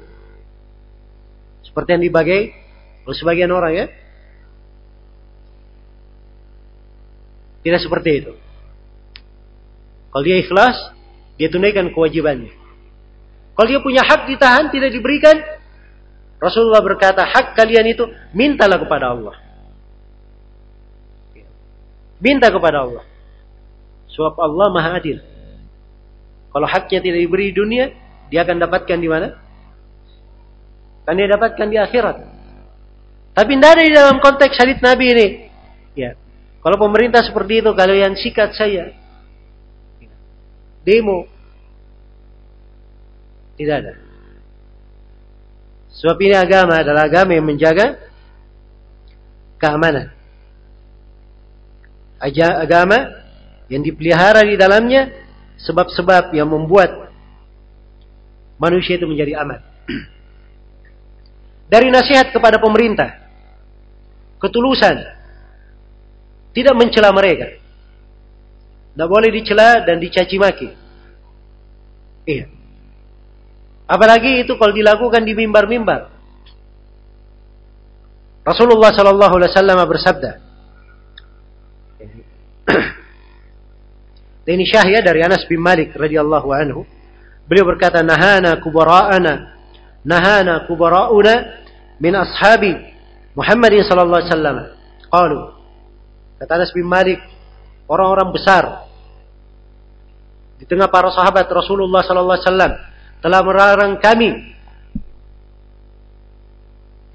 Seperti 1.65 1.97
yang 1.97 2.03
dibagai 2.05 2.41
oleh 3.03 3.17
sebagian 3.17 3.51
orang 3.51 3.73
ya. 3.73 3.85
Tidak 7.63 7.79
seperti 7.79 8.09
itu. 8.21 8.33
Kalau 10.11 10.23
dia 10.23 10.37
ikhlas, 10.37 10.77
dia 11.39 11.49
tunaikan 11.49 11.89
kewajibannya. 11.89 12.53
Kalau 13.57 13.67
dia 13.69 13.79
punya 13.81 14.03
hak 14.03 14.29
ditahan, 14.29 14.69
tidak 14.69 14.91
diberikan, 14.93 15.41
Rasulullah 16.43 16.83
berkata, 16.83 17.23
hak 17.23 17.55
kalian 17.55 17.87
itu 17.87 18.03
mintalah 18.35 18.75
kepada 18.75 19.15
Allah. 19.15 19.39
Minta 22.19 22.51
kepada 22.51 22.83
Allah. 22.83 23.03
Sebab 24.11 24.35
Allah 24.35 24.67
maha 24.75 24.99
adil. 24.99 25.23
Kalau 26.51 26.67
haknya 26.67 26.99
tidak 26.99 27.19
diberi 27.23 27.49
di 27.51 27.55
dunia, 27.55 27.85
dia 28.27 28.43
akan 28.43 28.59
dapatkan 28.59 28.99
di 28.99 29.07
mana? 29.07 29.39
Kan 31.07 31.15
dia 31.15 31.31
dapatkan 31.31 31.67
di 31.71 31.77
akhirat. 31.79 32.17
Tapi 33.33 33.51
tidak 33.57 33.71
ada 33.73 33.83
di 33.87 33.93
dalam 33.95 34.17
konteks 34.19 34.59
hadis 34.59 34.83
Nabi 34.83 35.05
ini. 35.15 35.27
Ya. 35.95 36.19
Kalau 36.59 36.75
pemerintah 36.75 37.23
seperti 37.23 37.63
itu, 37.63 37.71
kalau 37.71 37.95
yang 37.95 38.15
sikat 38.19 38.51
saya, 38.55 38.91
demo, 40.83 41.27
tidak 43.55 43.75
ada. 43.83 44.02
Sebab 45.93 46.17
ini 46.25 46.33
agama 46.33 46.81
adalah 46.81 47.05
agama 47.05 47.37
yang 47.37 47.45
menjaga 47.45 48.01
keamanan. 49.61 50.09
Agama 52.23 52.97
yang 53.69 53.83
dipelihara 53.85 54.41
di 54.41 54.57
dalamnya 54.57 55.11
sebab-sebab 55.61 56.33
yang 56.33 56.49
membuat 56.49 57.13
manusia 58.57 58.97
itu 58.97 59.05
menjadi 59.05 59.37
aman. 59.43 59.59
Dari 61.73 61.87
nasihat 61.93 62.33
kepada 62.33 62.57
pemerintah, 62.57 63.23
ketulusan, 64.41 64.97
tidak 66.53 66.75
mencela 66.77 67.09
mereka. 67.13 67.59
Tidak 68.93 69.09
boleh 69.09 69.29
dicela 69.33 69.81
dan 69.81 69.97
dicaci 69.97 70.37
maki. 70.37 70.69
Iya. 72.29 72.62
Apalagi 73.83 74.47
itu 74.47 74.55
kalau 74.55 74.71
dilakukan 74.71 75.27
di 75.27 75.35
mimbar-mimbar. 75.35 76.07
Rasulullah 78.43 78.91
sallallahu 78.91 79.33
alaihi 79.39 79.51
wasallam 79.55 79.79
bersabda. 79.87 80.31
Ini 84.53 84.65
syahya 84.67 84.99
dari 84.99 85.23
Anas 85.23 85.47
bin 85.47 85.63
Malik 85.63 85.95
radhiyallahu 85.95 86.51
anhu. 86.51 86.83
Beliau 87.47 87.63
berkata, 87.67 88.03
"Nahana 88.03 88.59
kubara'ana, 88.59 89.33
nahana 90.03 90.67
kubara'una 90.67 91.63
min 91.99 92.13
ashabi 92.15 92.75
Muhammadin 93.35 93.83
sallallahu 93.87 94.19
alaihi 94.19 94.31
wasallam." 94.31 94.57
Qalu. 95.07 95.39
Kata 96.39 96.51
Anas 96.59 96.75
bin 96.75 96.83
Malik, 96.83 97.23
orang-orang 97.87 98.31
besar 98.35 98.87
di 100.59 100.67
tengah 100.67 100.87
para 100.87 101.11
sahabat 101.11 101.47
Rasulullah 101.51 102.03
sallallahu 102.03 102.39
alaihi 102.39 102.47
wasallam 102.47 102.73
telah 103.23 103.39
melarang 103.39 103.95
kami 104.03 104.51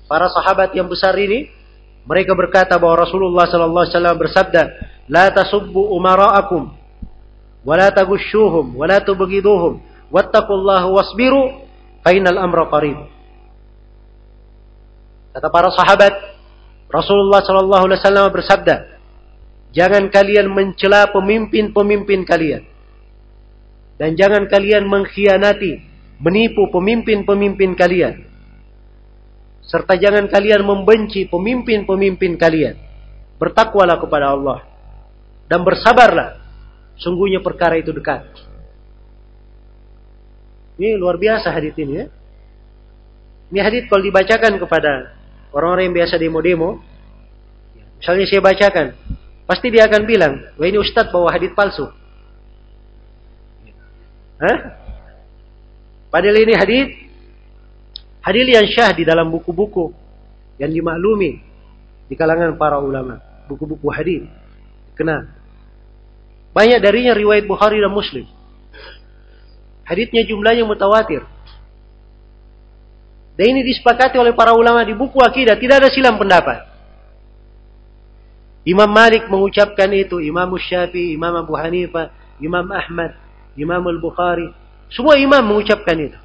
para 0.09 0.32
sahabat 0.32 0.72
yang 0.72 0.89
besar 0.89 1.12
ini 1.20 1.52
mereka 2.09 2.32
berkata 2.32 2.80
bahwa 2.80 3.05
Rasulullah 3.05 3.44
sallallahu 3.44 3.85
alaihi 3.85 3.93
wasallam 3.93 4.16
bersabda, 4.16 4.62
"La 5.12 5.28
tasubbu 5.28 5.93
umara'akum 5.93 6.72
wa 7.60 7.74
la 7.76 7.93
taghushuhum 7.93 8.72
wa 8.72 8.89
la 8.89 9.05
tubghiduhum 9.05 9.85
wattaqullaha 10.09 10.89
wasbiru 10.89 11.68
fa 12.01 12.16
innal 12.16 12.40
amra 12.40 12.64
qarib." 12.72 12.97
Kata 15.36 15.52
para 15.52 15.68
sahabat, 15.76 16.16
Rasulullah 16.89 17.44
sallallahu 17.44 17.85
alaihi 17.85 18.01
wasallam 18.01 18.32
bersabda, 18.32 18.76
"Jangan 19.76 20.09
kalian 20.09 20.48
mencela 20.48 21.12
pemimpin-pemimpin 21.12 22.24
kalian 22.24 22.64
dan 24.01 24.16
jangan 24.16 24.48
kalian 24.48 24.89
mengkhianati, 24.89 25.88
menipu 26.19 26.70
pemimpin-pemimpin 26.70 27.74
kalian." 27.78 28.28
serta 29.69 30.01
jangan 30.01 30.24
kalian 30.32 30.65
membenci 30.65 31.28
pemimpin-pemimpin 31.28 32.40
kalian. 32.40 32.77
Bertakwalah 33.36 34.01
kepada 34.01 34.32
Allah 34.32 34.65
dan 35.47 35.62
bersabarlah. 35.62 36.40
Sungguhnya 36.99 37.39
perkara 37.39 37.78
itu 37.78 37.95
dekat. 37.95 38.27
Ini 40.81 40.99
luar 40.99 41.20
biasa 41.20 41.53
hadis 41.55 41.77
ini 41.78 41.95
ya. 41.95 42.07
Ini 43.55 43.61
hadis 43.62 43.82
kalau 43.86 44.03
dibacakan 44.03 44.59
kepada 44.59 45.15
orang-orang 45.55 45.93
yang 45.93 45.97
biasa 46.03 46.19
demo-demo, 46.19 46.82
misalnya 48.03 48.27
saya 48.27 48.43
bacakan, 48.43 48.86
pasti 49.47 49.70
dia 49.70 49.86
akan 49.86 50.03
bilang, 50.05 50.32
wah 50.59 50.66
ini 50.66 50.77
ustadz 50.77 51.15
bawa 51.15 51.32
hadis 51.32 51.55
palsu. 51.55 51.86
Hah? 54.43 54.59
Padahal 56.09 56.36
ini 56.40 56.55
hadis 56.56 57.09
Hadil 58.28 58.44
yang 58.44 58.68
syah 58.68 58.93
di 58.93 59.09
dalam 59.09 59.32
buku-buku 59.32 59.89
yang 60.60 60.68
dimaklumi 60.68 61.40
di 62.12 62.14
kalangan 62.18 62.52
para 62.60 62.76
ulama. 62.76 63.24
Buku-buku 63.48 63.89
hadis 63.89 64.28
kenal. 64.93 65.24
Banyak 66.52 66.76
darinya 66.85 67.16
riwayat 67.16 67.48
Bukhari 67.48 67.80
dan 67.80 67.89
Muslim. 67.89 68.28
Hadisnya 69.89 70.28
jumlahnya 70.28 70.68
mutawatir. 70.68 71.24
Dan 73.32 73.56
ini 73.56 73.64
disepakati 73.64 74.20
oleh 74.20 74.36
para 74.36 74.52
ulama 74.52 74.85
di 74.85 74.93
buku 74.93 75.24
akidah. 75.24 75.56
Tidak 75.56 75.76
ada 75.80 75.89
silam 75.89 76.20
pendapat. 76.20 76.68
Imam 78.68 78.93
Malik 78.93 79.24
mengucapkan 79.32 79.89
itu. 79.97 80.20
Imam 80.20 80.52
Syafi'i, 80.52 81.16
Imam 81.16 81.32
Abu 81.32 81.56
Hanifah, 81.56 82.12
Imam 82.44 82.68
Ahmad, 82.68 83.16
Imam 83.56 83.80
Al-Bukhari. 83.80 84.52
Semua 84.89 85.20
imam 85.20 85.44
mengucapkan 85.44 85.97
itu. 85.97 86.19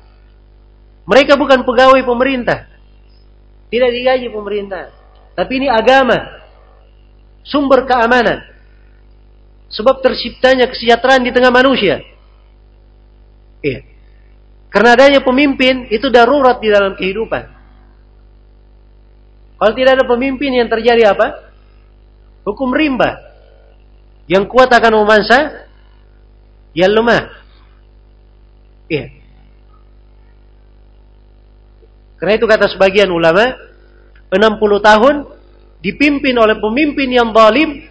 Mereka 1.04 1.36
bukan 1.36 1.68
pegawai 1.68 2.00
pemerintah. 2.08 2.68
Tidak 3.68 3.90
digaji 3.92 4.28
pemerintah. 4.32 4.94
Tapi 5.36 5.52
ini 5.60 5.68
agama. 5.68 6.16
Sumber 7.44 7.84
keamanan. 7.84 8.40
Sebab 9.68 10.00
terciptanya 10.00 10.70
kesejahteraan 10.72 11.26
di 11.28 11.32
tengah 11.34 11.52
manusia. 11.52 12.00
Iya. 13.60 13.84
Karena 14.72 14.96
adanya 14.96 15.20
pemimpin 15.20 15.92
itu 15.92 16.08
darurat 16.08 16.62
di 16.64 16.72
dalam 16.72 16.96
kehidupan. 16.96 17.44
Kalau 19.60 19.74
tidak 19.76 19.92
ada 20.00 20.06
pemimpin 20.08 20.52
yang 20.56 20.70
terjadi 20.72 21.14
apa? 21.14 21.52
Hukum 22.48 22.72
rimba. 22.72 23.20
Yang 24.28 24.48
kuat 24.52 24.72
akan 24.72 25.04
memansa 25.04 25.68
yang 26.72 26.92
lemah. 26.96 27.43
Iya. 28.94 29.06
Karena 32.22 32.34
itu 32.38 32.46
kata 32.46 32.70
sebagian 32.70 33.10
ulama, 33.10 33.58
60 34.30 34.38
tahun 34.80 35.16
dipimpin 35.84 36.36
oleh 36.38 36.56
pemimpin 36.62 37.10
yang 37.12 37.36
zalim 37.36 37.90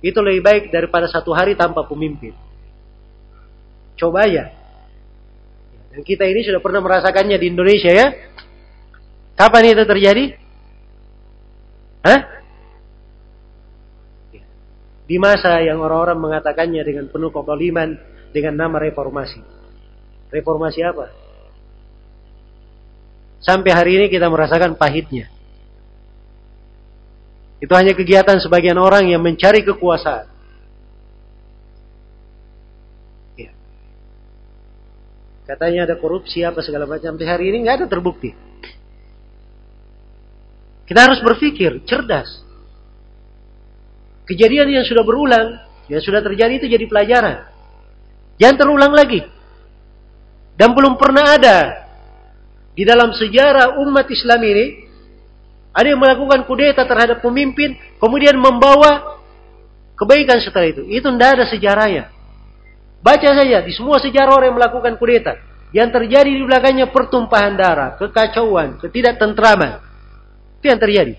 itu 0.00 0.18
lebih 0.22 0.42
baik 0.46 0.64
daripada 0.70 1.10
satu 1.10 1.34
hari 1.34 1.58
tanpa 1.58 1.84
pemimpin. 1.84 2.32
Coba 3.98 4.30
ya. 4.30 4.54
Dan 5.90 6.06
kita 6.06 6.24
ini 6.28 6.46
sudah 6.46 6.62
pernah 6.62 6.80
merasakannya 6.80 7.36
di 7.36 7.46
Indonesia 7.50 7.90
ya. 7.90 8.14
Kapan 9.36 9.72
itu 9.74 9.84
terjadi? 9.84 10.24
Hah? 12.06 12.20
Di 15.06 15.16
masa 15.20 15.60
yang 15.60 15.82
orang-orang 15.82 16.18
mengatakannya 16.18 16.82
dengan 16.82 17.06
penuh 17.10 17.30
kekoliman 17.30 18.15
dengan 18.30 18.54
nama 18.56 18.76
reformasi. 18.82 19.42
Reformasi 20.30 20.80
apa? 20.82 21.06
Sampai 23.42 23.70
hari 23.70 24.00
ini 24.00 24.06
kita 24.10 24.26
merasakan 24.26 24.74
pahitnya. 24.74 25.30
Itu 27.62 27.72
hanya 27.72 27.96
kegiatan 27.96 28.36
sebagian 28.42 28.76
orang 28.76 29.08
yang 29.08 29.22
mencari 29.22 29.64
kekuasaan. 29.64 30.26
Ya. 33.40 33.52
Katanya 35.48 35.88
ada 35.88 35.96
korupsi 35.96 36.44
apa 36.44 36.60
segala 36.60 36.84
macam. 36.84 37.16
Sampai 37.16 37.28
hari 37.30 37.54
ini 37.54 37.64
nggak 37.64 37.84
ada 37.84 37.86
terbukti. 37.88 38.34
Kita 40.86 41.00
harus 41.02 41.18
berpikir 41.24 41.82
cerdas. 41.88 42.44
Kejadian 44.26 44.74
yang 44.74 44.84
sudah 44.86 45.06
berulang, 45.06 45.58
yang 45.86 46.02
sudah 46.02 46.18
terjadi 46.18 46.58
itu 46.58 46.66
jadi 46.66 46.86
pelajaran. 46.90 47.55
Jangan 48.36 48.56
terulang 48.56 48.92
lagi. 48.92 49.20
Dan 50.56 50.72
belum 50.72 50.96
pernah 50.96 51.36
ada 51.36 51.58
di 52.76 52.84
dalam 52.84 53.12
sejarah 53.12 53.76
umat 53.80 54.08
Islam 54.08 54.40
ini 54.44 54.66
ada 55.76 55.86
yang 55.92 56.00
melakukan 56.00 56.48
kudeta 56.48 56.88
terhadap 56.88 57.20
pemimpin 57.20 57.76
kemudian 58.00 58.36
membawa 58.40 59.20
kebaikan 59.96 60.40
setelah 60.40 60.72
itu. 60.72 60.82
Itu 60.88 61.12
tidak 61.12 61.40
ada 61.40 61.44
sejarahnya. 61.48 62.04
Baca 63.04 63.30
saja 63.36 63.60
di 63.60 63.72
semua 63.76 64.00
sejarah 64.00 64.32
orang 64.32 64.48
yang 64.52 64.58
melakukan 64.60 64.96
kudeta. 64.96 65.36
Yang 65.76 66.00
terjadi 66.00 66.30
di 66.30 66.42
belakangnya 66.46 66.88
pertumpahan 66.88 67.52
darah, 67.60 68.00
kekacauan, 68.00 68.80
ketidaktentraman. 68.80 69.84
Itu 70.60 70.72
yang 70.72 70.80
terjadi. 70.80 71.14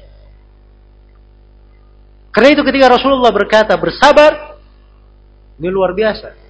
Karena 2.33 2.49
itu 2.53 2.61
ketika 2.65 2.87
Rasulullah 2.89 3.33
berkata 3.33 3.73
bersabar, 3.77 4.57
ini 5.61 5.69
luar 5.69 5.93
biasa. 5.93 6.46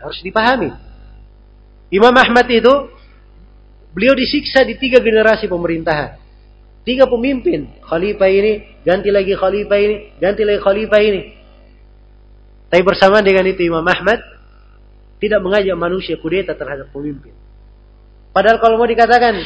Harus 0.00 0.20
dipahami. 0.20 0.70
Imam 1.90 2.12
Ahmad 2.12 2.46
itu 2.50 2.96
Beliau 3.96 4.12
disiksa 4.12 4.60
di 4.60 4.76
tiga 4.76 5.00
generasi 5.00 5.48
pemerintahan. 5.48 6.20
Tiga 6.84 7.08
pemimpin. 7.08 7.80
Khalifah 7.80 8.28
ini, 8.28 8.84
ganti 8.84 9.08
lagi 9.08 9.32
khalifah 9.32 9.78
ini, 9.80 9.96
ganti 10.20 10.44
lagi 10.44 10.60
khalifah 10.60 11.00
ini. 11.00 11.22
Tapi 12.68 12.82
bersama 12.84 13.24
dengan 13.24 13.48
itu 13.48 13.64
Imam 13.64 13.80
Ahmad 13.80 14.20
tidak 15.16 15.40
mengajak 15.40 15.72
manusia 15.80 16.20
kudeta 16.20 16.52
terhadap 16.52 16.92
pemimpin. 16.92 17.32
Padahal 18.36 18.60
kalau 18.60 18.76
mau 18.76 18.84
dikatakan 18.84 19.40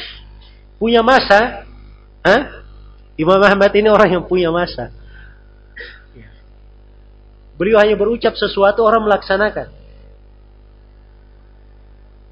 punya 0.83 1.07
masa, 1.07 1.63
ha? 2.27 2.37
Imam 3.15 3.39
Ahmad 3.39 3.71
ini 3.71 3.87
orang 3.87 4.19
yang 4.19 4.25
punya 4.27 4.51
masa. 4.51 4.91
Beliau 7.55 7.79
hanya 7.79 7.95
berucap 7.95 8.35
sesuatu 8.35 8.83
orang 8.83 9.07
melaksanakan. 9.07 9.80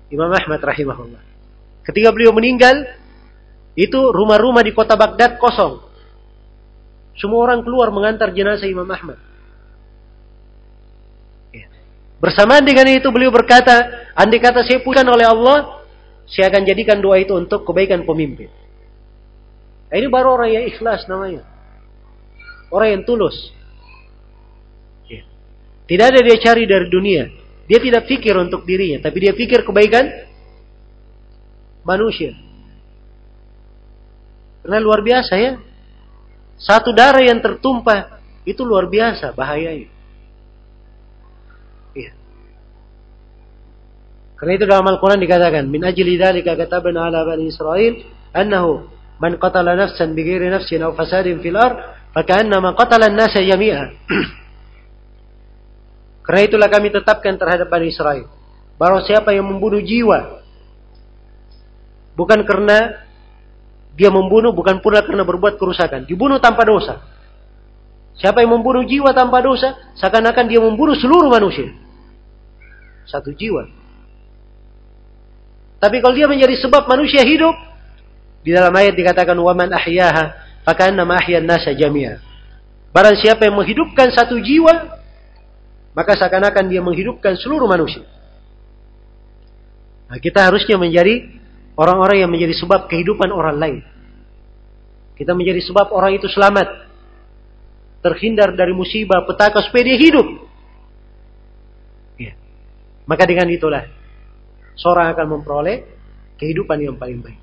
Imam 0.09 0.33
Ahmad 0.33 0.61
rahimahullah. 0.61 1.23
Ketika 1.85 2.13
beliau 2.13 2.33
meninggal, 2.33 2.85
itu 3.79 3.97
rumah-rumah 4.13 4.65
di 4.65 4.73
kota 4.73 4.99
Baghdad 4.99 5.37
kosong. 5.39 5.85
Semua 7.15 7.47
orang 7.51 7.61
keluar 7.63 7.95
mengantar 7.95 8.35
jenazah 8.35 8.67
Imam 8.67 8.89
Ahmad. 8.89 9.19
Ya. 11.55 11.67
Bersamaan 12.19 12.65
dengan 12.65 12.89
itu 12.91 13.09
beliau 13.11 13.31
berkata, 13.31 14.11
andai 14.17 14.43
kata 14.43 14.67
saya 14.67 14.83
putuskan 14.83 15.07
oleh 15.07 15.27
Allah, 15.27 15.85
saya 16.29 16.51
akan 16.53 16.63
jadikan 16.67 17.01
doa 17.01 17.17
itu 17.23 17.33
untuk 17.39 17.65
kebaikan 17.65 18.05
pemimpin. 18.05 18.53
Nah, 19.89 19.97
ini 19.97 20.09
baru 20.13 20.37
orang 20.37 20.51
yang 20.53 20.65
ikhlas 20.69 21.09
namanya. 21.09 21.47
Orang 22.69 22.89
yang 22.93 23.03
tulus. 23.09 23.35
Ya. 25.09 25.25
Tidak 25.89 26.07
ada 26.13 26.21
dia 26.21 26.37
cari 26.37 26.69
dari 26.69 26.87
dunia. 26.93 27.38
Dia 27.69 27.79
tidak 27.85 28.09
pikir 28.09 28.33
untuk 28.41 28.65
dirinya, 28.65 29.05
tapi 29.05 29.29
dia 29.29 29.37
pikir 29.37 29.61
kebaikan 29.61 30.09
manusia. 31.85 32.33
Karena 34.65 34.81
luar 34.81 35.05
biasa 35.05 35.35
ya. 35.37 35.53
Satu 36.59 36.91
darah 36.91 37.23
yang 37.23 37.39
tertumpah 37.39 38.19
itu 38.49 38.65
luar 38.65 38.89
biasa 38.89 39.37
bahayanya. 39.37 39.93
Iya. 41.93 42.13
Karena 44.41 44.53
itu 44.57 44.65
dalam 44.65 44.89
Al-Quran 44.89 45.21
dikatakan, 45.21 45.69
Min 45.69 45.85
ajli 45.85 46.17
dhalika 46.17 46.57
katabna 46.57 47.07
ala 47.13 47.23
bani 47.29 47.53
Israel, 47.53 48.01
annahu 48.33 48.89
man 49.21 49.37
qatala 49.37 49.77
nafsan 49.77 50.17
bighairi 50.17 50.51
nafsin 50.51 50.83
aw 50.83 50.97
fasadin 50.97 51.39
fil 51.45 51.55
ard, 51.55 51.79
faka'annama 52.17 52.75
qatala 52.75 53.13
an-nasa 53.13 53.45
jami'a. 53.45 53.93
Karena 56.29 56.45
itulah 56.45 56.69
kami 56.69 56.93
tetapkan 56.93 57.41
terhadap 57.41 57.73
Bani 57.73 57.89
Israel. 57.89 58.29
Bahwa 58.77 59.01
siapa 59.01 59.33
yang 59.33 59.49
membunuh 59.49 59.81
jiwa. 59.81 60.45
Bukan 62.13 62.45
karena 62.45 63.01
dia 63.97 64.13
membunuh, 64.13 64.53
bukan 64.53 64.85
pula 64.85 65.01
karena 65.01 65.25
berbuat 65.25 65.57
kerusakan. 65.57 66.05
Dibunuh 66.05 66.37
tanpa 66.37 66.69
dosa. 66.69 67.01
Siapa 68.21 68.45
yang 68.45 68.61
membunuh 68.61 68.85
jiwa 68.85 69.17
tanpa 69.17 69.41
dosa, 69.41 69.73
seakan-akan 69.97 70.45
dia 70.53 70.61
membunuh 70.61 70.93
seluruh 71.01 71.33
manusia. 71.33 71.73
Satu 73.09 73.33
jiwa. 73.33 73.65
Tapi 75.81 75.97
kalau 76.05 76.13
dia 76.13 76.29
menjadi 76.29 76.61
sebab 76.61 76.85
manusia 76.91 77.25
hidup, 77.25 77.57
di 78.45 78.53
dalam 78.53 78.75
ayat 78.77 78.93
dikatakan 78.93 79.39
waman 79.39 79.73
ahyaha 79.73 80.37
fakanna 80.69 81.09
ahyan 81.09 81.49
nasa 81.49 81.73
jami'a. 81.73 82.21
Barang 82.93 83.17
siapa 83.17 83.49
yang 83.49 83.57
menghidupkan 83.57 84.13
satu 84.13 84.37
jiwa, 84.43 84.98
maka 85.99 86.15
seakan-akan 86.15 86.71
dia 86.71 86.79
menghidupkan 86.79 87.35
seluruh 87.35 87.67
manusia. 87.67 88.07
Nah, 90.07 90.23
kita 90.23 90.47
harusnya 90.47 90.79
menjadi 90.79 91.27
orang-orang 91.75 92.23
yang 92.23 92.31
menjadi 92.31 92.55
sebab 92.55 92.87
kehidupan 92.87 93.27
orang 93.35 93.59
lain. 93.59 93.79
Kita 95.19 95.35
menjadi 95.35 95.59
sebab 95.67 95.91
orang 95.91 96.15
itu 96.15 96.31
selamat. 96.31 96.87
Terhindar 97.99 98.55
dari 98.55 98.71
musibah, 98.71 99.27
petaka 99.27 99.59
supaya 99.59 99.91
dia 99.91 99.99
hidup. 99.99 100.27
Ya. 102.15 102.39
Maka 103.03 103.27
dengan 103.27 103.51
itulah 103.51 103.91
seorang 104.79 105.11
akan 105.19 105.27
memperoleh 105.35 105.83
kehidupan 106.39 106.79
yang 106.79 106.95
paling 106.95 107.19
baik. 107.19 107.43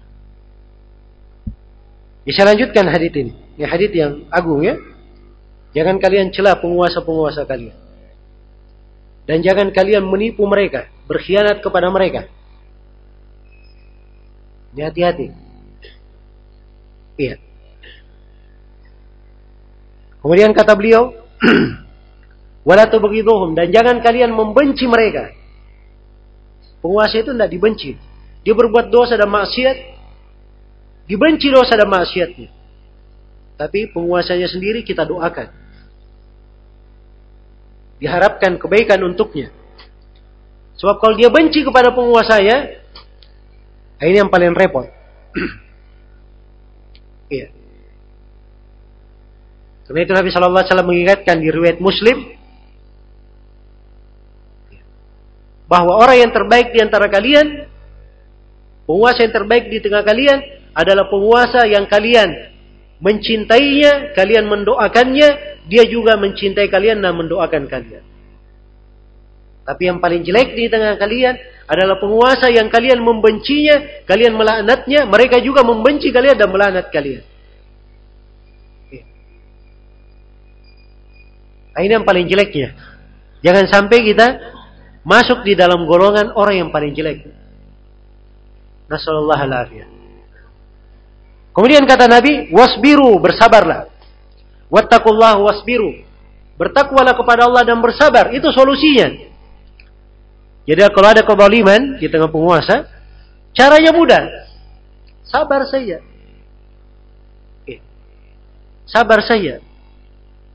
Ya, 2.24 2.32
saya 2.32 2.56
lanjutkan 2.56 2.88
hadit 2.88 3.12
ini. 3.20 3.36
Ini 3.60 3.68
hadit 3.68 3.92
yang 3.92 4.32
agung 4.32 4.64
ya. 4.64 4.80
Jangan 5.76 6.00
kalian 6.00 6.32
celah 6.32 6.56
penguasa-penguasa 6.64 7.44
kalian. 7.44 7.85
Dan 9.26 9.42
jangan 9.42 9.74
kalian 9.74 10.06
menipu 10.06 10.46
mereka, 10.46 10.86
berkhianat 11.10 11.62
kepada 11.66 11.90
mereka. 11.90 12.30
Hati-hati. 14.78 15.34
Iya. 17.18 17.42
Kemudian 20.22 20.54
kata 20.54 20.78
beliau, 20.78 21.16
wala 22.68 22.86
tubghiduhum 22.86 23.58
dan 23.58 23.74
jangan 23.74 23.98
kalian 24.04 24.30
membenci 24.30 24.86
mereka. 24.86 25.34
Penguasa 26.86 27.18
itu 27.18 27.34
tidak 27.34 27.50
dibenci. 27.50 27.98
Dia 28.46 28.54
berbuat 28.54 28.94
dosa 28.94 29.18
dan 29.18 29.32
maksiat, 29.32 29.78
dibenci 31.10 31.50
dosa 31.50 31.74
dan 31.74 31.90
maksiatnya. 31.90 32.50
Tapi 33.58 33.90
penguasanya 33.90 34.52
sendiri 34.52 34.86
kita 34.86 35.08
doakan 35.08 35.65
diharapkan 38.00 38.60
kebaikan 38.60 39.00
untuknya. 39.04 39.52
Sebab 40.76 41.00
kalau 41.00 41.16
dia 41.16 41.32
benci 41.32 41.64
kepada 41.64 41.96
penguasanya, 41.96 42.84
ini 44.04 44.18
yang 44.20 44.32
paling 44.32 44.56
repot. 44.56 44.88
Iya. 47.26 47.50
Karena 49.90 50.06
itu 50.06 50.14
Nabi 50.14 50.30
Shallallahu 50.30 50.62
Alaihi 50.62 50.70
Wasallam 50.70 50.90
mengingatkan 50.94 51.42
di 51.42 51.50
riwayat 51.50 51.82
Muslim 51.82 52.22
bahwa 55.66 55.98
orang 55.98 56.22
yang 56.22 56.30
terbaik 56.30 56.70
di 56.70 56.86
antara 56.86 57.10
kalian, 57.10 57.66
penguasa 58.86 59.26
yang 59.26 59.34
terbaik 59.34 59.74
di 59.74 59.82
tengah 59.82 60.06
kalian 60.06 60.38
adalah 60.78 61.10
penguasa 61.10 61.66
yang 61.66 61.90
kalian 61.90 62.30
mencintainya, 63.02 64.14
kalian 64.14 64.46
mendoakannya, 64.46 65.55
dia 65.66 65.84
juga 65.90 66.18
mencintai 66.18 66.70
kalian 66.70 67.02
dan 67.02 67.14
mendoakan 67.18 67.66
kalian. 67.66 68.04
Tapi 69.66 69.82
yang 69.90 69.98
paling 69.98 70.22
jelek 70.22 70.54
di 70.54 70.70
tengah 70.70 70.94
kalian 71.02 71.36
adalah 71.66 71.98
penguasa 71.98 72.54
yang 72.54 72.70
kalian 72.70 73.02
membencinya, 73.02 74.06
kalian 74.06 74.38
melaknatnya, 74.38 75.10
mereka 75.10 75.42
juga 75.42 75.66
membenci 75.66 76.14
kalian 76.14 76.38
dan 76.38 76.50
melaknat 76.54 76.94
kalian. 76.94 77.26
Nah, 81.76 81.82
ini 81.84 81.92
yang 81.92 82.08
paling 82.08 82.30
jeleknya. 82.30 82.72
Jangan 83.44 83.66
sampai 83.68 84.00
kita 84.06 84.28
masuk 85.04 85.44
di 85.44 85.60
dalam 85.60 85.84
golongan 85.84 86.32
orang 86.38 86.56
yang 86.66 86.70
paling 86.72 86.96
jelek. 86.96 87.28
Nasallallahu 88.88 89.44
alaihi 89.44 89.84
Kemudian 91.52 91.88
kata 91.88 92.12
Nabi, 92.12 92.52
wasbiru, 92.52 93.16
bersabarlah. 93.20 93.95
Wattakullah 94.70 95.38
wasbiru. 95.42 96.02
Bertakwalah 96.56 97.14
kepada 97.14 97.46
Allah 97.46 97.64
dan 97.68 97.84
bersabar. 97.84 98.32
Itu 98.32 98.50
solusinya. 98.50 99.12
Jadi 100.66 100.82
kalau 100.90 101.10
ada 101.14 101.22
kebaliman 101.22 102.02
di 102.02 102.10
tengah 102.10 102.32
penguasa, 102.32 102.90
caranya 103.54 103.94
mudah. 103.94 104.24
Sabar 105.28 105.68
saja. 105.70 106.02
Sabar 108.86 109.20
saja. 109.26 109.62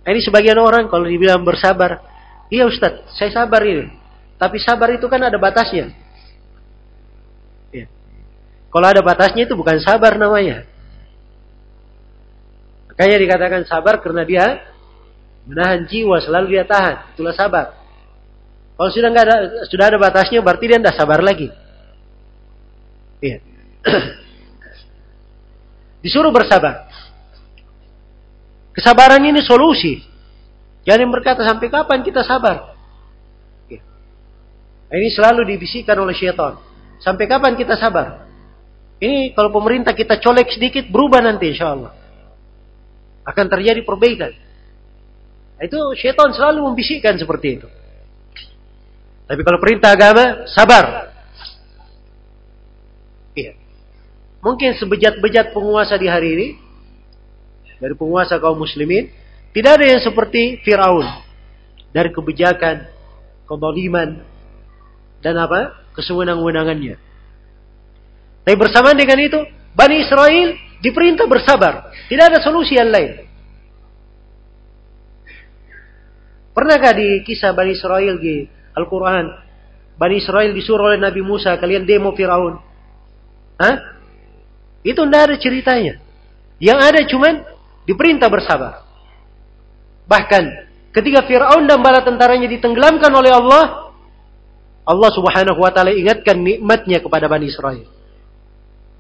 Ini 0.07 0.21
sebagian 0.25 0.59
orang 0.59 0.89
kalau 0.89 1.07
dibilang 1.07 1.45
bersabar, 1.45 2.01
iya 2.49 2.65
Ustaz, 2.67 3.05
saya 3.15 3.31
sabar 3.31 3.63
ini. 3.63 3.91
Tapi 4.41 4.57
sabar 4.57 4.89
itu 4.97 5.05
kan 5.07 5.21
ada 5.21 5.37
batasnya. 5.37 5.93
Ya. 7.71 7.87
Kalau 8.73 8.87
ada 8.89 9.05
batasnya 9.05 9.45
itu 9.45 9.55
bukan 9.55 9.77
sabar 9.85 10.17
namanya. 10.17 10.65
Makanya 13.01 13.17
dikatakan 13.17 13.65
sabar 13.65 13.97
karena 14.05 14.29
dia 14.29 14.45
menahan 15.49 15.89
jiwa 15.89 16.21
selalu 16.21 16.53
dia 16.53 16.69
tahan. 16.69 17.17
Itulah 17.17 17.33
sabar. 17.33 17.73
Kalau 18.77 18.91
sudah 18.93 19.09
nggak 19.09 19.25
ada 19.25 19.37
sudah 19.73 19.89
ada 19.89 19.97
batasnya 19.97 20.45
berarti 20.45 20.69
dia 20.69 20.77
tidak 20.77 21.01
sabar 21.01 21.25
lagi. 21.25 21.49
Iya. 23.25 23.41
Disuruh 26.05 26.29
bersabar. 26.29 26.93
Kesabaran 28.77 29.25
ini 29.25 29.41
solusi. 29.49 30.05
Jangan 30.85 31.09
berkata 31.09 31.41
sampai 31.41 31.73
kapan 31.73 32.05
kita 32.05 32.21
sabar. 32.21 32.77
Iya. 33.73 33.81
Ini 34.93 35.09
selalu 35.09 35.49
dibisikkan 35.49 35.97
oleh 35.97 36.13
syaitan. 36.13 36.61
Sampai 37.01 37.25
kapan 37.25 37.57
kita 37.57 37.81
sabar? 37.81 38.29
Ini 39.01 39.33
kalau 39.33 39.49
pemerintah 39.49 39.97
kita 39.97 40.21
colek 40.21 40.53
sedikit 40.53 40.85
berubah 40.93 41.25
nanti 41.25 41.57
insya 41.57 41.73
Allah 41.73 42.00
akan 43.31 43.47
terjadi 43.47 43.87
perbaikan. 43.87 44.35
Itu 45.61 45.95
syaitan 45.95 46.35
selalu 46.35 46.73
membisikkan 46.73 47.15
seperti 47.21 47.61
itu. 47.61 47.69
Tapi 49.31 49.41
kalau 49.47 49.63
perintah 49.63 49.95
agama, 49.95 50.49
sabar. 50.51 51.15
Iya. 53.39 53.55
Mungkin 54.43 54.75
sebejat-bejat 54.75 55.55
penguasa 55.55 55.95
di 55.95 56.11
hari 56.11 56.29
ini, 56.35 56.49
dari 57.79 57.95
penguasa 57.95 58.43
kaum 58.43 58.59
muslimin, 58.59 59.13
tidak 59.55 59.79
ada 59.79 59.87
yang 59.87 60.03
seperti 60.03 60.59
Fir'aun. 60.67 61.07
Dari 61.95 62.11
kebijakan, 62.11 62.91
kebaliman, 63.47 64.23
dan 65.23 65.35
apa? 65.39 65.79
Kesewenang-wenangannya. 65.95 66.97
Tapi 68.47 68.57
bersamaan 68.57 68.97
dengan 68.99 69.19
itu, 69.21 69.41
Bani 69.77 70.03
Israel 70.03 70.70
Diperintah 70.81 71.29
bersabar. 71.29 71.93
Tidak 72.09 72.25
ada 72.25 72.41
solusi 72.41 72.77
yang 72.77 72.89
lain. 72.89 73.29
Pernahkah 76.51 76.93
di 76.97 77.23
kisah 77.23 77.55
Bani 77.55 77.73
Israel 77.77 78.19
di 78.19 78.49
Al-Quran? 78.75 79.25
Bani 80.01 80.17
Israel 80.17 80.51
disuruh 80.57 80.93
oleh 80.93 80.99
Nabi 80.99 81.21
Musa, 81.21 81.55
kalian 81.61 81.85
demo 81.85 82.17
Fir'aun. 82.17 82.57
Hah? 83.61 83.77
Itu 84.81 85.05
tidak 85.05 85.23
ada 85.29 85.37
ceritanya. 85.37 86.01
Yang 86.57 86.79
ada 86.81 87.01
cuman 87.05 87.35
diperintah 87.85 88.29
bersabar. 88.33 88.85
Bahkan 90.09 90.45
ketika 90.97 91.29
Fir'aun 91.29 91.69
dan 91.69 91.85
bala 91.85 92.01
tentaranya 92.01 92.49
ditenggelamkan 92.49 93.13
oleh 93.13 93.31
Allah, 93.31 93.65
Allah 94.89 95.11
subhanahu 95.13 95.61
wa 95.61 95.71
ta'ala 95.71 95.93
ingatkan 95.93 96.41
nikmatnya 96.41 97.05
kepada 97.05 97.29
Bani 97.29 97.47
Israel. 97.47 98.00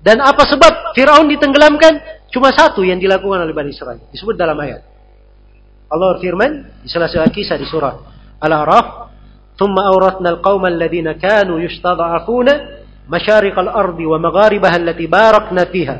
Dan 0.01 0.21
apa 0.25 0.49
sebab 0.49 0.97
Firaun 0.97 1.29
ditenggelamkan? 1.29 2.25
Cuma 2.33 2.55
satu 2.55 2.81
yang 2.87 2.97
dilakukan 2.97 3.45
oleh 3.45 3.53
Bani 3.53 3.71
Israel. 3.75 4.01
Disebut 4.09 4.39
dalam 4.39 4.57
ayat. 4.57 4.81
Allah 5.91 6.17
firman 6.23 6.81
di 6.81 6.89
salah-salah 6.89 7.35
kisah 7.35 7.59
di 7.59 7.67
surah 7.67 7.99
Al-A'raf, 8.39 9.11
"Tsumma 9.59 9.91
awratna 9.91 10.39
al-qauma 10.39 10.71
alladziina 10.71 11.19
kanu 11.19 11.59
yustad'afuna 11.59 12.81
wa 13.11 14.19
magharibaha 14.23 14.77
allati 14.79 15.05
barakna 15.11 15.67
fiha, 15.67 15.97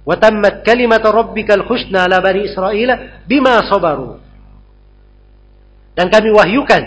Wa 0.00 0.16
tammat 0.16 0.64
kalimat 0.64 1.04
rabbikal 1.04 1.64
husna 1.68 2.08
ala 2.08 2.20
bani 2.20 2.48
Israel 2.48 3.24
bima 3.28 3.64
sabaru. 3.68 4.16
Dan 5.92 6.08
kami 6.08 6.32
wahyukan 6.32 6.82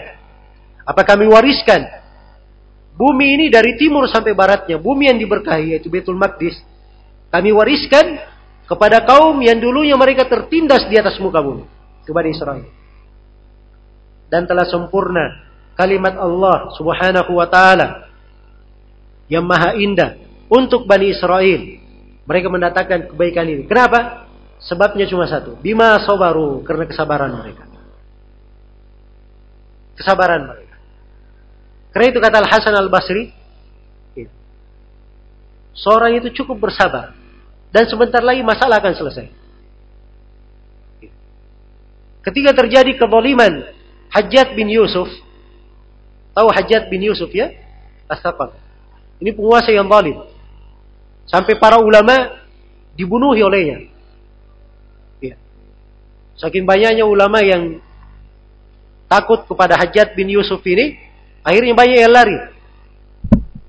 apa 0.83 1.01
kami 1.05 1.29
wariskan 1.29 1.85
bumi 2.93 3.37
ini 3.39 3.45
dari 3.49 3.75
timur 3.77 4.05
sampai 4.09 4.33
baratnya, 4.37 4.77
bumi 4.77 5.09
yang 5.09 5.19
diberkahi 5.19 5.77
yaitu 5.77 5.89
Baitul 5.89 6.17
Maqdis. 6.17 6.57
Kami 7.33 7.49
wariskan 7.49 8.21
kepada 8.69 9.03
kaum 9.03 9.41
yang 9.41 9.57
dulunya 9.57 9.97
mereka 9.97 10.29
tertindas 10.29 10.85
di 10.87 10.95
atas 10.97 11.17
muka 11.17 11.41
bumi, 11.41 11.65
kepada 12.05 12.27
Israel. 12.29 12.67
Dan 14.29 14.49
telah 14.49 14.65
sempurna 14.65 15.45
kalimat 15.77 16.17
Allah 16.17 16.73
Subhanahu 16.73 17.37
wa 17.37 17.47
taala 17.49 18.09
yang 19.29 19.45
maha 19.45 19.77
indah 19.77 20.17
untuk 20.49 20.85
Bani 20.85 21.09
Israel. 21.09 21.61
Mereka 22.23 22.47
mendatangkan 22.47 22.99
kebaikan 23.13 23.45
ini. 23.49 23.63
Kenapa? 23.67 24.29
Sebabnya 24.63 25.03
cuma 25.11 25.27
satu. 25.27 25.59
Bima 25.59 25.99
sobaru. 26.07 26.63
Karena 26.63 26.87
kesabaran 26.87 27.35
mereka. 27.35 27.67
Kesabaran 29.99 30.47
mereka. 30.47 30.72
Karena 31.93 32.09
itu 32.09 32.19
kata 32.19 32.41
Al-Hasan 32.41 32.73
Al-Basri. 32.73 33.29
Ya, 34.17 34.29
seorang 35.77 36.17
itu 36.17 36.33
cukup 36.43 36.67
bersabar. 36.69 37.13
Dan 37.69 37.85
sebentar 37.85 38.21
lagi 38.25 38.41
masalah 38.41 38.81
akan 38.81 38.93
selesai. 38.97 39.25
Ya. 41.05 41.11
Ketika 42.25 42.51
terjadi 42.57 42.97
kezaliman 42.97 43.69
Hajjat 44.13 44.53
bin 44.53 44.69
Yusuf. 44.69 45.09
Tahu 46.33 46.49
Hajjat 46.53 46.89
bin 46.89 47.01
Yusuf 47.01 47.29
ya? 47.33 47.49
Astagfirullah. 48.05 48.61
Ini 49.17 49.33
penguasa 49.33 49.69
yang 49.73 49.89
zalim. 49.89 50.21
Sampai 51.25 51.57
para 51.57 51.81
ulama 51.81 52.45
dibunuhi 52.93 53.41
olehnya. 53.41 53.89
Ya. 55.17 55.35
Saking 56.37 56.65
banyaknya 56.65 57.05
ulama 57.09 57.41
yang 57.41 57.81
takut 59.09 59.45
kepada 59.49 59.77
Hajat 59.77 60.13
bin 60.13 60.29
Yusuf 60.29 60.61
ini, 60.65 60.97
akhirnya 61.43 61.75
banyak 61.77 61.97
yang 61.99 62.13
lari. 62.13 62.37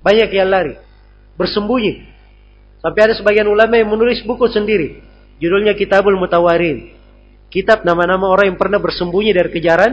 Banyak 0.01 0.31
yang 0.31 0.49
lari. 0.49 0.75
Bersembunyi. 1.35 2.15
Sampai 2.81 3.01
ada 3.11 3.15
sebagian 3.17 3.49
ulama 3.49 3.75
yang 3.77 3.91
menulis 3.91 4.23
buku 4.23 4.49
sendiri. 4.49 5.03
Judulnya 5.43 5.75
Kitabul 5.75 6.17
Mutawarin. 6.17 6.95
Kitab 7.51 7.87
nama-nama 7.87 8.31
orang 8.31 8.55
yang 8.55 8.59
pernah 8.59 8.83
bersembunyi 8.83 9.31
dari 9.31 9.51
kejaran 9.51 9.93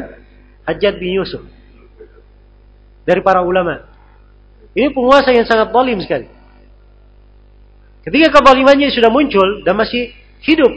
Hajat 0.65 0.97
bin 0.97 1.21
Yusuf. 1.21 1.41
Dari 3.05 3.21
para 3.25 3.41
ulama. 3.41 3.85
Ini 4.71 4.93
penguasa 4.95 5.33
yang 5.35 5.43
sangat 5.43 5.73
zalim 5.73 5.99
sekali. 5.99 6.27
Ketika 8.01 8.33
kezalimannya 8.33 8.89
sudah 8.89 9.11
muncul 9.13 9.61
dan 9.61 9.77
masih 9.77 10.09
hidup 10.41 10.73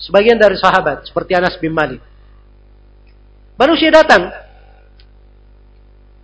sebagian 0.00 0.40
dari 0.40 0.56
sahabat 0.56 1.04
seperti 1.04 1.36
Anas 1.36 1.56
bin 1.60 1.76
Malik. 1.76 2.00
Manusia 3.54 3.92
datang 3.92 4.32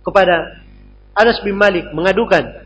kepada 0.01 0.61
Anas 1.17 1.39
bin 1.45 1.57
Malik 1.57 1.89
mengadukan 1.93 2.65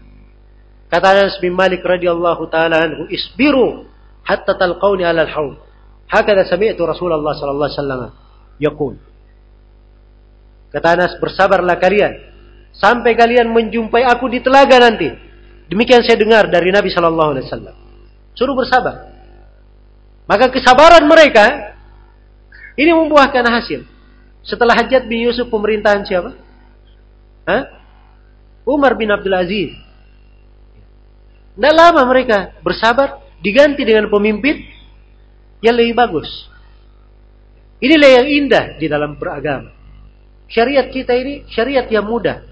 kata 0.91 1.05
Anas 1.05 1.37
bin 1.43 1.53
Malik 1.55 1.83
radhiyallahu 1.83 2.47
taala 2.47 2.83
anhu 2.83 3.07
isbiru 3.11 3.85
hatta 4.23 4.55
talqauni 4.55 5.03
ala 5.03 5.27
al-haud 5.27 5.59
hakada 6.07 6.47
sami'tu 6.47 6.83
Rasulullah 6.85 7.35
sallallahu 7.35 7.67
alaihi 7.67 7.79
wasallam 7.79 8.01
yaqul 8.61 8.95
kata 10.71 10.87
Anas 10.95 11.11
bersabarlah 11.19 11.75
kalian 11.81 12.35
sampai 12.75 13.15
kalian 13.15 13.51
menjumpai 13.51 14.03
aku 14.03 14.27
di 14.27 14.43
telaga 14.43 14.79
nanti. 14.79 15.07
Demikian 15.65 16.05
saya 16.05 16.19
dengar 16.19 16.45
dari 16.51 16.69
Nabi 16.69 16.93
Shallallahu 16.93 17.29
Alaihi 17.33 17.45
Wasallam. 17.49 17.75
Suruh 18.37 18.53
bersabar. 18.53 19.15
Maka 20.29 20.53
kesabaran 20.53 21.05
mereka 21.09 21.73
ini 22.77 22.91
membuahkan 22.93 23.45
hasil. 23.49 23.81
Setelah 24.45 24.77
Hajat 24.77 25.09
bin 25.09 25.25
Yusuf 25.25 25.49
pemerintahan 25.49 26.05
siapa? 26.05 26.37
Hah? 27.45 27.63
Umar 28.65 28.97
bin 28.97 29.13
Abdul 29.13 29.37
Aziz. 29.37 29.71
Tidak 31.55 31.73
lama 31.73 32.01
mereka 32.09 32.57
bersabar 32.65 33.21
diganti 33.39 33.85
dengan 33.85 34.09
pemimpin 34.09 34.65
yang 35.61 35.77
lebih 35.77 35.95
bagus. 35.95 36.27
Inilah 37.79 38.09
yang 38.21 38.27
indah 38.27 38.65
di 38.81 38.89
dalam 38.89 39.15
beragama. 39.15 39.71
Syariat 40.49 40.89
kita 40.89 41.13
ini 41.13 41.45
syariat 41.53 41.85
yang 41.87 42.05
mudah. 42.05 42.43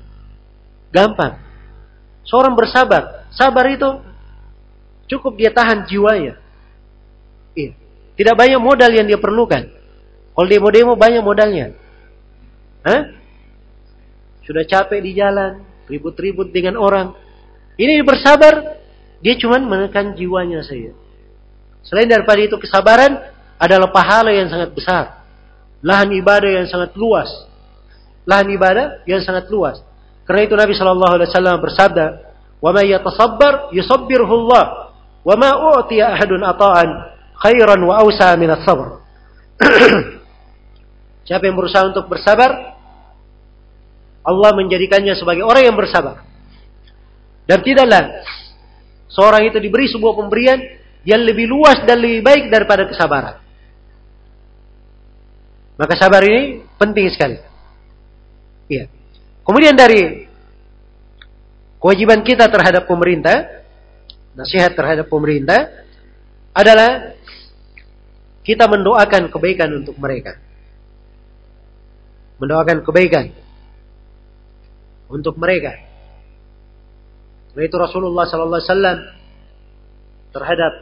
Gampang. 0.93 1.41
Seorang 2.23 2.53
bersabar. 2.53 3.27
Sabar 3.33 3.65
itu 3.73 3.89
cukup 5.09 5.33
dia 5.35 5.49
tahan 5.49 5.89
jiwanya. 5.89 6.37
Iya. 7.57 7.73
Tidak 8.13 8.35
banyak 8.37 8.61
modal 8.61 8.93
yang 8.93 9.09
dia 9.09 9.17
perlukan. 9.17 9.65
Kalau 10.33 10.47
demo-demo 10.49 10.93
banyak 10.93 11.21
modalnya. 11.25 11.73
Hah? 12.85 13.22
Sudah 14.43 14.67
capek 14.67 14.99
di 14.99 15.15
jalan, 15.15 15.63
ribut-ribut 15.87 16.51
dengan 16.51 16.75
orang. 16.75 17.15
Ini 17.79 18.03
bersabar, 18.03 18.79
dia 19.23 19.39
cuma 19.39 19.59
menekan 19.59 20.13
jiwanya 20.13 20.61
saja. 20.61 20.91
Selain 21.83 22.07
daripada 22.07 22.39
itu 22.39 22.55
kesabaran 22.59 23.19
adalah 23.59 23.91
pahala 23.91 24.31
yang 24.31 24.47
sangat 24.51 24.71
besar. 24.75 25.23
Lahan 25.83 26.11
ibadah 26.15 26.63
yang 26.63 26.67
sangat 26.67 26.95
luas. 26.95 27.27
Lahan 28.23 28.47
ibadah 28.55 29.03
yang 29.03 29.19
sangat 29.23 29.51
luas. 29.51 29.83
Karena 30.23 30.47
itu 30.47 30.55
Nabi 30.55 30.71
Shallallahu 30.75 31.13
Alaihi 31.19 31.29
Wasallam 31.31 31.57
bersabda, 31.59 32.05
"Wa 32.63 32.71
may 32.71 32.87
yatasabbar 32.95 33.75
yusabbirhu 33.75 34.31
Allah, 34.47 34.95
wa 35.23 35.35
ma 35.35 35.51
u'tiya 35.75 36.15
ahadun 36.15 36.39
ata'an 36.39 36.89
khairan 37.43 37.79
wa 37.83 37.99
awsa 37.99 38.31
min 38.39 38.47
as-sabr." 38.47 39.03
Siapa 41.27 41.43
yang 41.43 41.59
berusaha 41.59 41.83
untuk 41.91 42.07
bersabar, 42.07 42.72
Allah 44.23 44.55
menjadikannya 44.55 45.13
sebagai 45.19 45.43
orang 45.43 45.67
yang 45.67 45.75
bersabar. 45.75 46.23
Dan 47.43 47.59
tidaklah 47.59 48.23
seorang 49.11 49.51
itu 49.51 49.59
diberi 49.59 49.91
sebuah 49.91 50.15
pemberian 50.15 50.59
yang 51.03 51.19
lebih 51.27 51.51
luas 51.51 51.83
dan 51.83 51.99
lebih 51.99 52.23
baik 52.23 52.47
daripada 52.47 52.87
kesabaran. 52.87 53.43
Maka 55.75 55.93
sabar 55.99 56.23
ini 56.23 56.63
penting 56.79 57.11
sekali. 57.11 57.37
Iya. 58.71 58.87
Kemudian 59.43 59.75
dari 59.75 60.23
kewajiban 61.83 62.23
kita 62.23 62.47
terhadap 62.47 62.87
pemerintah, 62.87 63.67
nasihat 64.39 64.71
terhadap 64.71 65.11
pemerintah 65.11 65.67
adalah 66.55 67.11
kita 68.47 68.71
mendoakan 68.71 69.27
kebaikan 69.27 69.83
untuk 69.83 69.99
mereka. 69.99 70.39
Mendoakan 72.39 72.87
kebaikan 72.87 73.42
untuk 75.13 75.37
mereka. 75.37 75.77
Itu 77.53 77.77
Rasulullah 77.77 78.25
sallallahu 78.25 78.57
alaihi 78.57 78.71
wasallam 78.73 78.99
terhadap 80.33 80.73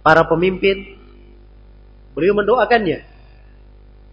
para 0.00 0.24
pemimpin 0.24 0.96
beliau 2.16 2.32
mendoakannya 2.40 3.12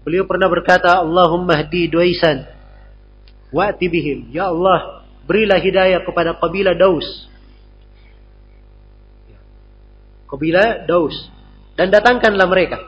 Beliau 0.09 0.23
pernah 0.23 0.47
berkata, 0.47 1.03
Allahumma 1.03 1.59
hdi 1.59 1.91
Duaisan 1.91 2.47
wa'ti 3.51 3.85
bihim. 3.91 4.31
Ya 4.31 4.47
Allah, 4.47 5.03
berilah 5.27 5.59
hidayah 5.59 6.01
kepada 6.07 6.39
kabilah 6.39 6.73
Daus. 6.73 7.05
Kabilah 10.25 10.87
Daus. 10.87 11.15
Dan 11.75 11.91
datangkanlah 11.91 12.47
mereka 12.47 12.79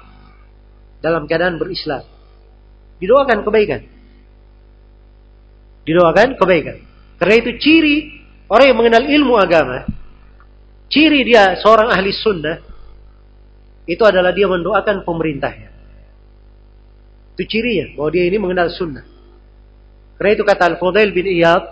dalam 1.05 1.27
keadaan 1.27 1.59
berislam. 1.59 2.03
Didoakan 2.97 3.45
kebaikan. 3.45 3.85
Didoakan 5.81 6.37
kebaikan. 6.37 6.77
Karena 7.17 7.35
itu 7.37 7.51
ciri 7.61 7.95
orang 8.49 8.65
yang 8.69 8.77
mengenal 8.77 9.03
ilmu 9.05 9.33
agama. 9.37 9.85
Ciri 10.91 11.23
dia 11.23 11.57
seorang 11.61 11.89
ahli 11.89 12.09
sunnah. 12.11 12.57
Itu 13.85 14.03
adalah 14.05 14.33
dia 14.33 14.45
mendoakan 14.45 15.01
pemerintahnya. 15.05 15.69
Itu 17.37 17.43
cirinya 17.47 17.97
bahwa 17.97 18.09
dia 18.13 18.23
ini 18.27 18.37
mengenal 18.37 18.69
sunnah. 18.69 19.05
Karena 20.21 20.37
itu 20.37 20.43
kata 20.45 20.63
Al-Fudail 20.75 21.09
bin 21.09 21.25
Iyad 21.25 21.63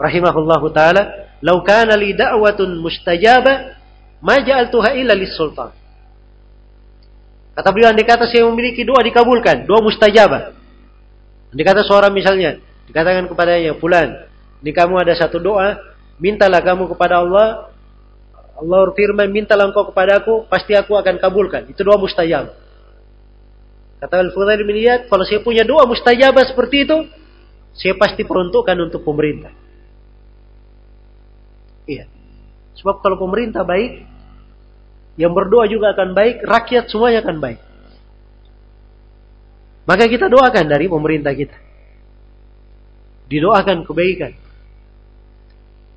rahimahullahu 0.00 0.72
taala, 0.72 1.36
"Lau 1.44 1.60
kana 1.60 2.00
li 2.00 2.16
da'watun 2.16 2.80
mustajaba, 2.80 3.76
ma 4.24 4.40
ja'altuha 4.40 4.96
illa 4.96 5.12
lis-sultan." 5.12 5.68
Kata 7.54 7.68
beliau 7.70 7.92
andai 7.92 8.08
kata 8.08 8.26
saya 8.26 8.48
memiliki 8.48 8.82
doa 8.82 9.04
dikabulkan, 9.04 9.68
doa 9.68 9.84
mustajabah. 9.84 10.56
Andai 11.52 11.64
kata 11.68 11.86
seorang 11.86 12.10
misalnya 12.10 12.58
dikatakan 12.90 13.28
kepadanya, 13.30 13.76
"Fulan, 13.78 14.28
ini 14.60 14.70
kamu 14.72 15.00
ada 15.00 15.14
satu 15.16 15.40
doa, 15.40 15.80
mintalah 16.20 16.60
kamu 16.60 16.90
kepada 16.92 17.20
Allah, 17.20 17.72
Allah 18.54 18.78
berfirman, 18.90 19.28
mintalah 19.30 19.68
engkau 19.68 19.90
kepadaku, 19.90 20.46
pasti 20.46 20.76
aku 20.76 20.94
akan 20.94 21.18
kabulkan." 21.18 21.68
Itu 21.68 21.82
doa 21.82 21.96
mustajab. 21.96 22.54
Kata 24.04 24.20
Al-Fudail 24.20 24.60
bin 24.68 24.76
Iyad, 24.76 25.08
kalau 25.08 25.24
saya 25.24 25.40
punya 25.40 25.64
doa 25.64 25.88
mustajabah 25.88 26.44
seperti 26.44 26.84
itu, 26.84 27.08
saya 27.72 27.96
pasti 27.96 28.22
peruntukkan 28.22 28.76
untuk 28.76 29.00
pemerintah. 29.00 29.50
Iya. 31.88 32.04
Sebab 32.76 33.00
kalau 33.00 33.16
pemerintah 33.16 33.64
baik, 33.64 34.04
yang 35.16 35.32
berdoa 35.32 35.64
juga 35.70 35.96
akan 35.96 36.12
baik, 36.12 36.44
rakyat 36.44 36.90
semuanya 36.90 37.24
akan 37.24 37.38
baik. 37.38 37.60
Maka 39.84 40.04
kita 40.08 40.26
doakan 40.28 40.64
dari 40.68 40.84
pemerintah 40.84 41.32
kita. 41.32 41.63
Didoakan 43.28 43.88
kebaikan. 43.88 44.32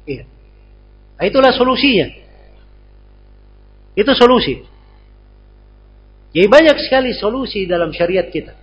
Iya. 0.08 0.24
Nah, 1.20 1.26
itulah 1.28 1.52
solusinya. 1.52 2.08
Itu 3.98 4.14
solusi. 4.14 4.62
Jadi 6.32 6.48
banyak 6.48 6.78
sekali 6.86 7.18
solusi 7.18 7.66
dalam 7.66 7.90
syariat 7.92 8.30
kita. 8.30 8.54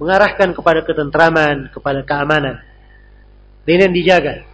Mengarahkan 0.00 0.56
kepada 0.56 0.80
ketentraman, 0.82 1.68
kepada 1.68 2.00
keamanan. 2.02 2.64
Dan 3.68 3.86
yang 3.86 3.92
dijaga 3.92 4.48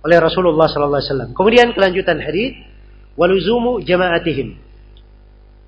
oleh 0.00 0.18
Rasulullah 0.22 0.70
sallallahu 0.70 1.00
alaihi 1.02 1.10
wasallam. 1.12 1.30
Kemudian 1.36 1.68
kelanjutan 1.76 2.22
hadis 2.22 2.56
waluzumu 3.18 3.82
jama'atihim. 3.84 4.56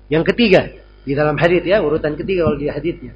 Yang 0.09 0.23
ketiga 0.33 0.71
di 1.03 1.13
dalam 1.13 1.35
hadis 1.37 1.61
ya, 1.67 1.83
urutan 1.83 2.15
ketiga 2.15 2.47
kalau 2.47 2.57
di 2.57 2.71
hadisnya. 2.71 3.13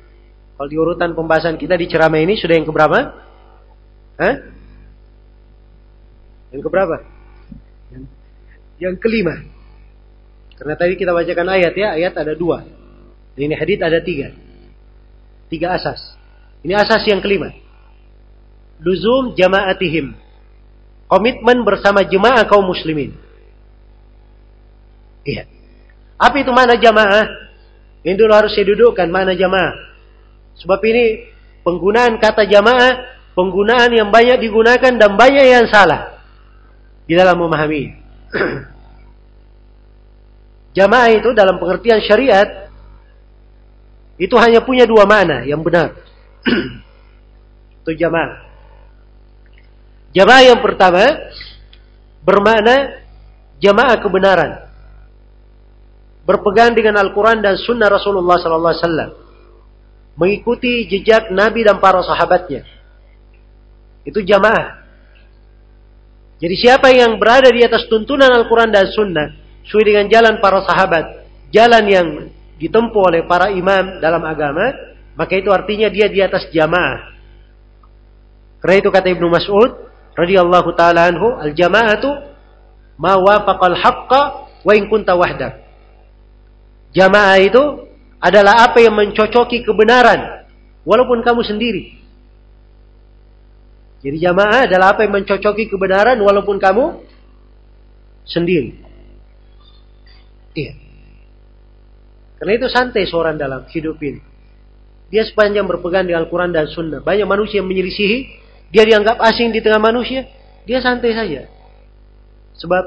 Kalau 0.57 0.67
di 0.73 0.77
urutan 0.77 1.13
pembahasan 1.13 1.61
kita 1.61 1.77
di 1.77 1.85
ceramah 1.85 2.17
ini 2.17 2.33
sudah 2.33 2.57
yang 2.57 2.65
keberapa? 2.65 2.97
Hah? 4.17 4.35
Yang 6.49 6.61
keberapa? 6.65 6.95
Yang, 8.81 8.95
kelima. 8.97 9.45
Karena 10.57 10.73
tadi 10.73 10.97
kita 10.97 11.13
bacakan 11.13 11.47
ayat 11.53 11.73
ya, 11.77 11.93
ayat 11.93 12.13
ada 12.17 12.33
dua. 12.33 12.65
Dan 13.37 13.53
ini 13.53 13.53
hadith 13.53 13.81
ada 13.85 14.01
tiga. 14.01 14.33
Tiga 15.53 15.77
asas. 15.77 16.01
Ini 16.65 16.73
asas 16.73 17.05
yang 17.05 17.21
kelima. 17.21 17.53
Luzum 18.81 19.37
jama'atihim. 19.37 20.17
Komitmen 21.05 21.61
bersama 21.61 22.01
jemaah 22.01 22.49
kaum 22.49 22.65
muslimin. 22.65 23.13
Iya. 25.21 25.45
Apa 26.17 26.41
itu 26.41 26.49
mana 26.49 26.73
jamaah? 26.81 27.29
Ini 28.01 28.17
dulu 28.17 28.33
harus 28.33 28.57
saya 28.57 28.65
dudukkan 28.73 29.05
mana 29.13 29.37
jamaah. 29.37 29.87
Sebab 30.61 30.79
ini 30.85 31.29
penggunaan 31.61 32.17
kata 32.17 32.49
jamaah, 32.49 33.05
penggunaan 33.37 33.93
yang 33.93 34.09
banyak 34.09 34.41
digunakan 34.41 34.93
dan 34.97 35.11
banyak 35.13 35.45
yang 35.45 35.65
salah 35.69 36.17
di 37.05 37.13
dalam 37.13 37.37
memahami. 37.37 37.93
Jamaah 40.77 41.09
itu 41.09 41.33
dalam 41.33 41.57
pengertian 41.57 41.97
syariat 42.05 42.69
itu 44.21 44.33
hanya 44.37 44.61
punya 44.61 44.85
dua 44.85 45.09
makna 45.09 45.41
yang 45.41 45.65
benar. 45.65 45.97
itu 47.81 47.97
jamaah. 47.97 48.45
Jamaah 50.13 50.43
yang 50.53 50.61
pertama 50.61 51.01
bermakna 52.21 53.01
jamaah 53.57 53.97
kebenaran. 53.97 54.51
Berpegang 56.29 56.77
dengan 56.77 57.01
Al-Quran 57.01 57.41
dan 57.41 57.57
Sunnah 57.57 57.89
Rasulullah 57.89 58.37
Sallallahu 58.37 58.73
Alaihi 58.73 58.83
Wasallam. 58.85 59.11
Mengikuti 60.17 60.89
jejak 60.89 61.29
Nabi 61.29 61.61
dan 61.61 61.77
para 61.77 62.01
sahabatnya. 62.01 62.65
Itu 64.01 64.25
jamaah. 64.25 64.81
Jadi 66.37 66.55
siapa 66.57 66.89
yang 66.93 67.17
berada 67.17 67.49
di 67.49 67.61
atas 67.65 67.85
tuntunan 67.89 68.29
Al-Quran 68.29 68.69
dan 68.69 68.89
Sunnah, 68.93 69.27
sesuai 69.65 69.85
dengan 69.85 70.05
jalan 70.09 70.33
para 70.37 70.61
sahabat, 70.65 71.05
jalan 71.49 71.83
yang 71.89 72.07
ditempuh 72.57 73.01
oleh 73.13 73.21
para 73.25 73.49
imam 73.53 74.01
dalam 74.01 74.21
agama, 74.25 74.73
maka 75.17 75.33
itu 75.33 75.49
artinya 75.49 75.89
dia 75.89 76.09
di 76.09 76.21
atas 76.21 76.49
jamaah. 76.53 77.13
Karena 78.61 78.75
itu 78.77 78.89
kata 78.89 79.07
Ibnu 79.13 79.27
Mas'ud 79.29 79.71
radhiyallahu 80.17 80.69
taala 80.77 81.09
anhu, 81.09 81.37
al 81.37 81.53
jamaatu 81.57 82.09
ma 82.97 83.17
wafaqal 83.17 83.77
haqqa 83.77 84.21
wa 84.65 84.71
in 84.73 84.89
kunta. 84.89 85.13
Jamaah 86.93 87.37
itu 87.41 87.86
adalah 88.17 88.65
apa 88.69 88.81
yang 88.81 88.97
mencocoki 88.97 89.61
kebenaran 89.61 90.49
walaupun 90.81 91.21
kamu 91.21 91.41
sendiri. 91.45 91.83
Jadi 94.01 94.17
jamaah 94.21 94.69
adalah 94.69 94.93
apa 94.93 95.05
yang 95.05 95.13
mencocoki 95.19 95.69
kebenaran 95.69 96.17
walaupun 96.21 96.61
kamu 96.61 97.01
sendiri. 98.25 98.77
Iya. 100.53 100.73
Karena 102.37 102.51
itu 102.53 102.67
santai 102.69 103.03
seorang 103.09 103.35
dalam 103.35 103.65
hidup 103.69 103.97
ini. 104.05 104.21
Dia 105.09 105.25
sepanjang 105.25 105.65
berpegang 105.65 106.05
dengan 106.05 106.27
Al-Quran 106.27 106.53
dan 106.53 106.69
Sunnah. 106.69 107.01
Banyak 107.01 107.25
manusia 107.25 107.63
yang 107.63 107.69
menyelisihi. 107.69 108.45
Dia 108.69 108.83
dianggap 108.83 109.17
asing 109.23 109.55
di 109.55 109.63
tengah 109.63 109.79
manusia. 109.81 110.27
Dia 110.67 110.83
santai 110.83 111.15
saja. 111.15 111.47
Sebab 112.59 112.83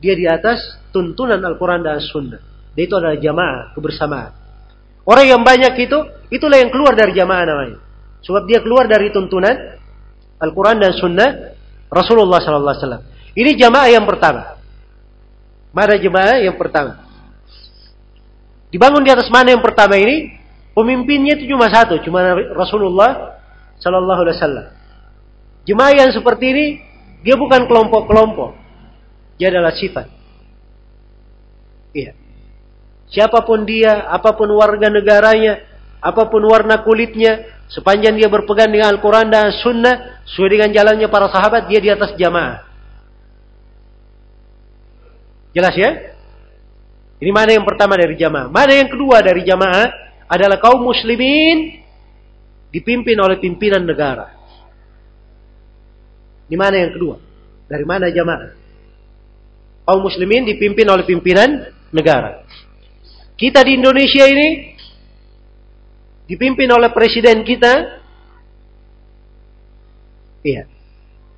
dia 0.00 0.14
di 0.16 0.24
atas 0.24 0.80
tuntunan 0.94 1.42
Al-Quran 1.42 1.84
dan 1.84 2.00
Sunnah. 2.00 2.49
Dia 2.74 2.84
itu 2.86 2.94
adalah 2.94 3.18
jamaah, 3.18 3.74
kebersamaan. 3.74 4.32
Orang 5.02 5.26
yang 5.26 5.42
banyak 5.42 5.74
itu, 5.80 5.98
itulah 6.30 6.58
yang 6.60 6.70
keluar 6.70 6.94
dari 6.94 7.10
jamaah 7.16 7.44
namanya. 7.46 7.78
Sebab 8.22 8.46
dia 8.46 8.60
keluar 8.60 8.86
dari 8.86 9.10
tuntunan 9.10 9.80
Al-Quran 10.38 10.76
dan 10.78 10.92
Sunnah 10.94 11.30
Rasulullah 11.90 12.38
SAW. 12.38 13.02
Ini 13.34 13.50
jamaah 13.58 13.88
yang 13.90 14.06
pertama. 14.06 14.60
Mana 15.70 15.98
jemaah 15.98 16.42
yang 16.42 16.54
pertama? 16.54 17.06
Dibangun 18.70 19.02
di 19.02 19.10
atas 19.10 19.26
mana 19.30 19.50
yang 19.50 19.62
pertama 19.62 19.98
ini? 19.98 20.38
Pemimpinnya 20.70 21.34
itu 21.34 21.50
cuma 21.50 21.66
satu, 21.66 21.98
cuma 22.06 22.22
Rasulullah 22.54 23.42
Sallallahu 23.82 24.20
Alaihi 24.22 24.36
Wasallam. 24.38 24.66
Jemaah 25.66 25.92
yang 25.98 26.10
seperti 26.14 26.44
ini, 26.54 26.66
dia 27.26 27.34
bukan 27.34 27.66
kelompok-kelompok. 27.66 28.54
Dia 29.36 29.50
adalah 29.50 29.74
sifat. 29.74 30.06
Iya. 31.90 32.19
Siapa 33.10 33.42
pun 33.42 33.66
dia, 33.66 34.06
apa 34.06 34.38
pun 34.38 34.46
warga 34.54 34.86
negaranya, 34.86 35.66
apa 35.98 36.30
pun 36.30 36.46
warna 36.46 36.86
kulitnya, 36.86 37.42
sepanjang 37.66 38.14
dia 38.14 38.30
berpegang 38.30 38.70
dengan 38.70 38.94
Al-Quran 38.94 39.26
dan 39.26 39.50
Sunnah, 39.58 40.22
sesuai 40.30 40.50
dengan 40.50 40.70
jalannya 40.70 41.10
para 41.10 41.26
sahabat, 41.26 41.66
dia 41.66 41.82
di 41.82 41.90
atas 41.90 42.14
jamaah. 42.14 42.70
Jelas 45.50 45.74
ya? 45.74 45.90
Ini 47.20 47.30
mana 47.34 47.52
yang 47.52 47.66
pertama 47.66 47.98
dari 47.98 48.14
jamaah. 48.14 48.48
Mana 48.48 48.72
yang 48.78 48.88
kedua 48.88 49.20
dari 49.20 49.42
jamaah 49.44 49.90
adalah 50.30 50.56
kaum 50.62 50.80
muslimin 50.80 51.82
dipimpin 52.70 53.18
oleh 53.18 53.36
pimpinan 53.42 53.82
negara. 53.82 54.30
Ini 56.46 56.56
mana 56.56 56.76
yang 56.78 56.94
kedua? 56.94 57.18
Dari 57.66 57.84
mana 57.84 58.08
jamaah? 58.08 58.50
Kaum 59.84 60.00
muslimin 60.06 60.46
dipimpin 60.46 60.86
oleh 60.86 61.02
pimpinan 61.02 61.74
negara. 61.90 62.46
Kita 63.40 63.64
di 63.64 63.80
Indonesia 63.80 64.28
ini 64.28 64.76
dipimpin 66.28 66.68
oleh 66.68 66.92
presiden 66.92 67.40
kita. 67.40 67.72
Iya. 70.44 70.68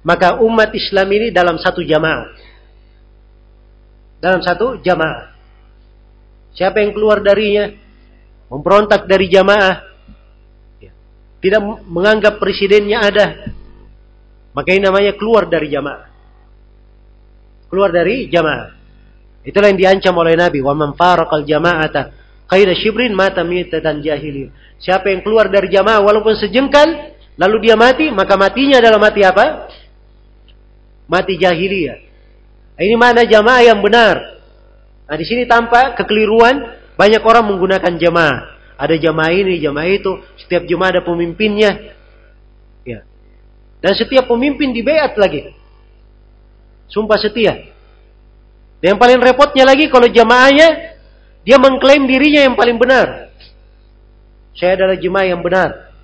Maka 0.03 0.43
umat 0.43 0.75
Islam 0.75 1.07
ini 1.15 1.31
dalam 1.31 1.63
satu 1.63 1.79
jamaah 1.87 2.51
dalam 4.23 4.39
satu 4.39 4.79
jamaah. 4.79 5.35
Siapa 6.55 6.79
yang 6.79 6.95
keluar 6.95 7.19
darinya, 7.19 7.75
memberontak 8.47 9.11
dari 9.11 9.27
jamaah, 9.27 9.83
ya, 10.79 10.93
tidak 11.43 11.61
menganggap 11.91 12.39
presidennya 12.39 13.03
ada, 13.03 13.27
maka 14.55 14.79
namanya 14.79 15.19
keluar 15.19 15.51
dari 15.51 15.67
jamaah. 15.67 16.07
Keluar 17.67 17.91
dari 17.91 18.31
jamaah. 18.31 18.82
Itulah 19.43 19.75
yang 19.75 19.79
diancam 19.79 20.15
oleh 20.19 20.39
Nabi. 20.39 20.63
Wa 20.63 20.75
man 20.75 20.95
faraqal 20.95 21.43
jama'ata 21.43 22.15
khaira 22.53 22.77
shibrin 22.77 23.17
mata 23.17 23.41
mitatan 23.43 24.05
jahili. 24.05 24.53
Siapa 24.77 25.09
yang 25.09 25.25
keluar 25.25 25.49
dari 25.49 25.73
jamaah 25.73 26.05
walaupun 26.05 26.37
sejengkal 26.37 27.17
lalu 27.41 27.57
dia 27.71 27.81
mati, 27.81 28.13
maka 28.13 28.37
matinya 28.37 28.77
adalah 28.77 29.01
mati 29.01 29.21
apa? 29.25 29.73
Mati 31.09 31.41
jahiliyah. 31.41 31.99
Ini 32.77 32.97
mana 32.99 33.25
jamaah 33.25 33.63
yang 33.65 33.81
benar? 33.81 34.17
Nah, 35.09 35.17
di 35.17 35.25
sini 35.29 35.49
tampak 35.49 35.97
kekeliruan 35.97 36.77
banyak 36.97 37.23
orang 37.25 37.45
menggunakan 37.49 37.95
jamaah. 37.97 38.39
Ada 38.77 38.99
jamaah 38.99 39.33
ini, 39.33 39.63
jamaah 39.63 39.89
itu, 39.89 40.13
setiap 40.43 40.67
jamaah 40.67 40.99
ada 40.99 41.03
pemimpinnya. 41.05 41.95
Ya. 42.83 43.07
Dan 43.79 43.93
setiap 43.95 44.27
pemimpin 44.27 44.75
dibeat 44.75 45.15
lagi. 45.15 45.55
Sumpah 46.91 47.17
setia. 47.21 47.72
Dan 48.83 48.99
yang 48.99 49.01
paling 49.01 49.23
repotnya 49.23 49.63
lagi 49.63 49.87
kalau 49.87 50.11
jamaahnya 50.11 50.99
dia 51.47 51.57
mengklaim 51.63 52.03
dirinya 52.11 52.51
yang 52.51 52.59
paling 52.59 52.83
benar. 52.83 53.31
Saya 54.59 54.75
adalah 54.75 54.99
jemaah 54.99 55.27
yang 55.31 55.39
benar. 55.39 55.95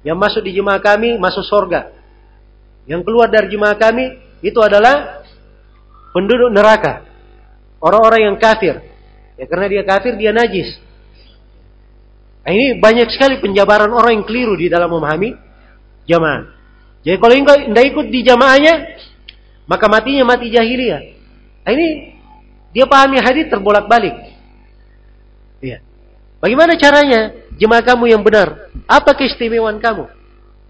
Yang 0.00 0.16
masuk 0.16 0.42
di 0.48 0.56
jemaah 0.56 0.80
kami 0.80 1.20
masuk 1.20 1.44
surga. 1.44 1.92
Yang 2.88 3.04
keluar 3.04 3.28
dari 3.28 3.52
jemaah 3.52 3.76
kami 3.76 4.16
itu 4.40 4.56
adalah 4.64 5.20
penduduk 6.16 6.48
neraka. 6.48 7.04
Orang-orang 7.84 8.32
yang 8.32 8.36
kafir. 8.40 8.80
Ya 9.36 9.44
karena 9.44 9.66
dia 9.68 9.82
kafir, 9.84 10.16
dia 10.16 10.32
najis. 10.32 10.80
Nah, 12.46 12.54
ini 12.54 12.80
banyak 12.80 13.12
sekali 13.12 13.42
penjabaran 13.44 13.92
orang 13.92 14.22
yang 14.22 14.24
keliru 14.24 14.56
di 14.56 14.72
dalam 14.72 14.88
memahami 14.88 15.36
jamaah. 16.08 16.48
Jadi 17.04 17.16
kalau 17.20 17.34
tidak 17.34 17.84
ikut 17.92 18.06
di 18.08 18.20
jamaahnya, 18.24 18.74
maka 19.68 19.84
matinya 19.90 20.24
mati 20.32 20.48
jahiliyah. 20.48 21.15
Nah, 21.66 21.74
ini 21.74 22.14
dia 22.70 22.86
pahami 22.86 23.18
hadis 23.18 23.50
terbolak-balik. 23.50 24.14
Iya. 25.58 25.82
Bagaimana 26.38 26.78
caranya 26.78 27.34
jemaah 27.58 27.82
kamu 27.82 28.14
yang 28.14 28.22
benar? 28.22 28.70
Apa 28.86 29.18
keistimewaan 29.18 29.82
kamu? 29.82 30.06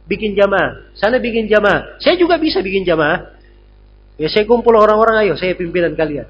Bikin 0.09 0.33
jamaah. 0.33 0.97
Sana 0.97 1.21
bikin 1.21 1.53
jamaah. 1.53 2.01
Saya 2.01 2.17
juga 2.17 2.41
bisa 2.41 2.65
bikin 2.65 2.89
jamaah. 2.89 3.37
Ya 4.17 4.33
saya 4.33 4.49
kumpul 4.49 4.73
orang-orang, 4.73 5.29
ayo 5.29 5.37
saya 5.37 5.53
pimpinan 5.53 5.93
kalian. 5.93 6.25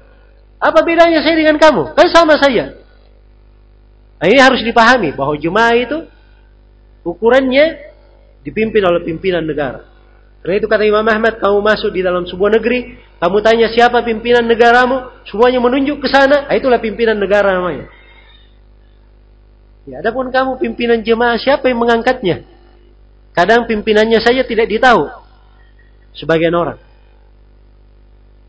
Apa 0.59 0.83
bedanya 0.83 1.23
saya 1.23 1.39
dengan 1.39 1.55
kamu? 1.55 1.95
Kan 1.95 2.07
sama 2.11 2.35
saja. 2.35 2.75
Nah, 4.19 4.27
ini 4.27 4.41
harus 4.41 4.59
dipahami 4.65 5.15
bahwa 5.15 5.37
jemaah 5.39 5.77
itu 5.77 5.97
ukurannya 7.07 7.87
dipimpin 8.43 8.83
oleh 8.83 9.05
pimpinan 9.05 9.47
negara. 9.47 9.85
Karena 10.41 10.53
itu 10.57 10.67
kata 10.69 10.83
Imam 10.85 11.03
Ahmad, 11.03 11.41
kamu 11.41 11.57
masuk 11.59 11.91
di 11.91 12.05
dalam 12.05 12.23
sebuah 12.23 12.61
negeri, 12.61 12.95
kamu 13.17 13.37
tanya 13.41 13.67
siapa 13.73 14.05
pimpinan 14.05 14.45
negaramu, 14.45 15.09
semuanya 15.25 15.59
menunjuk 15.59 15.99
ke 15.99 16.07
sana, 16.07 16.45
nah, 16.45 16.55
itulah 16.55 16.77
pimpinan 16.77 17.17
negara 17.17 17.57
namanya. 17.57 17.89
Ya, 19.87 20.03
adapun 20.03 20.29
kamu 20.29 20.59
pimpinan 20.59 20.99
jemaah, 21.01 21.39
siapa 21.39 21.71
yang 21.71 21.79
mengangkatnya? 21.79 22.43
Kadang 23.31 23.69
pimpinannya 23.69 24.19
saja 24.19 24.43
tidak 24.43 24.67
ditahu. 24.67 25.07
Sebagian 26.17 26.53
orang. 26.57 26.81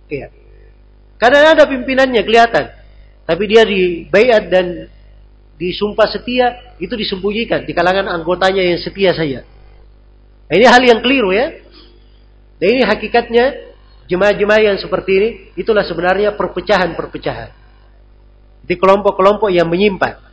Iya. 0.08 0.32
Kadang 1.20 1.44
ada 1.54 1.68
pimpinannya 1.68 2.24
kelihatan. 2.24 2.72
Tapi 3.28 3.44
dia 3.44 3.62
di 3.68 4.08
bayat 4.08 4.48
dan 4.48 4.88
disumpah 5.60 6.08
setia, 6.08 6.74
itu 6.80 6.96
disembunyikan 6.96 7.68
di 7.68 7.76
kalangan 7.76 8.08
anggotanya 8.08 8.64
yang 8.64 8.80
setia 8.80 9.12
saja. 9.12 9.44
Nah, 10.48 10.54
ini 10.56 10.64
hal 10.64 10.80
yang 10.80 11.00
keliru 11.04 11.30
ya. 11.36 11.67
Dan 12.58 12.66
ini 12.74 12.82
hakikatnya 12.82 13.74
jemaah-jemaah 14.10 14.62
yang 14.74 14.78
seperti 14.82 15.10
ini, 15.14 15.28
itulah 15.54 15.86
sebenarnya 15.86 16.34
perpecahan-perpecahan. 16.34 17.50
Di 18.66 18.74
kelompok-kelompok 18.74 19.48
yang 19.54 19.70
menyimpan. 19.70 20.26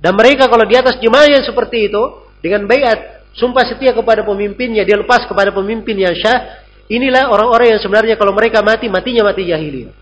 Dan 0.00 0.18
mereka 0.18 0.50
kalau 0.50 0.66
di 0.66 0.74
atas 0.74 0.98
jemaah 0.98 1.30
yang 1.30 1.44
seperti 1.46 1.92
itu, 1.92 2.02
dengan 2.42 2.66
bayat, 2.66 3.30
sumpah 3.36 3.68
setia 3.68 3.94
kepada 3.94 4.26
pemimpinnya, 4.26 4.82
dia 4.82 4.98
lepas 4.98 5.28
kepada 5.28 5.54
pemimpin 5.54 5.94
yang 5.94 6.16
syah, 6.16 6.64
inilah 6.90 7.30
orang-orang 7.30 7.76
yang 7.76 7.80
sebenarnya 7.80 8.16
kalau 8.18 8.34
mereka 8.34 8.64
mati, 8.64 8.90
matinya 8.90 9.28
mati 9.30 9.46
jahiliyah. 9.46 9.94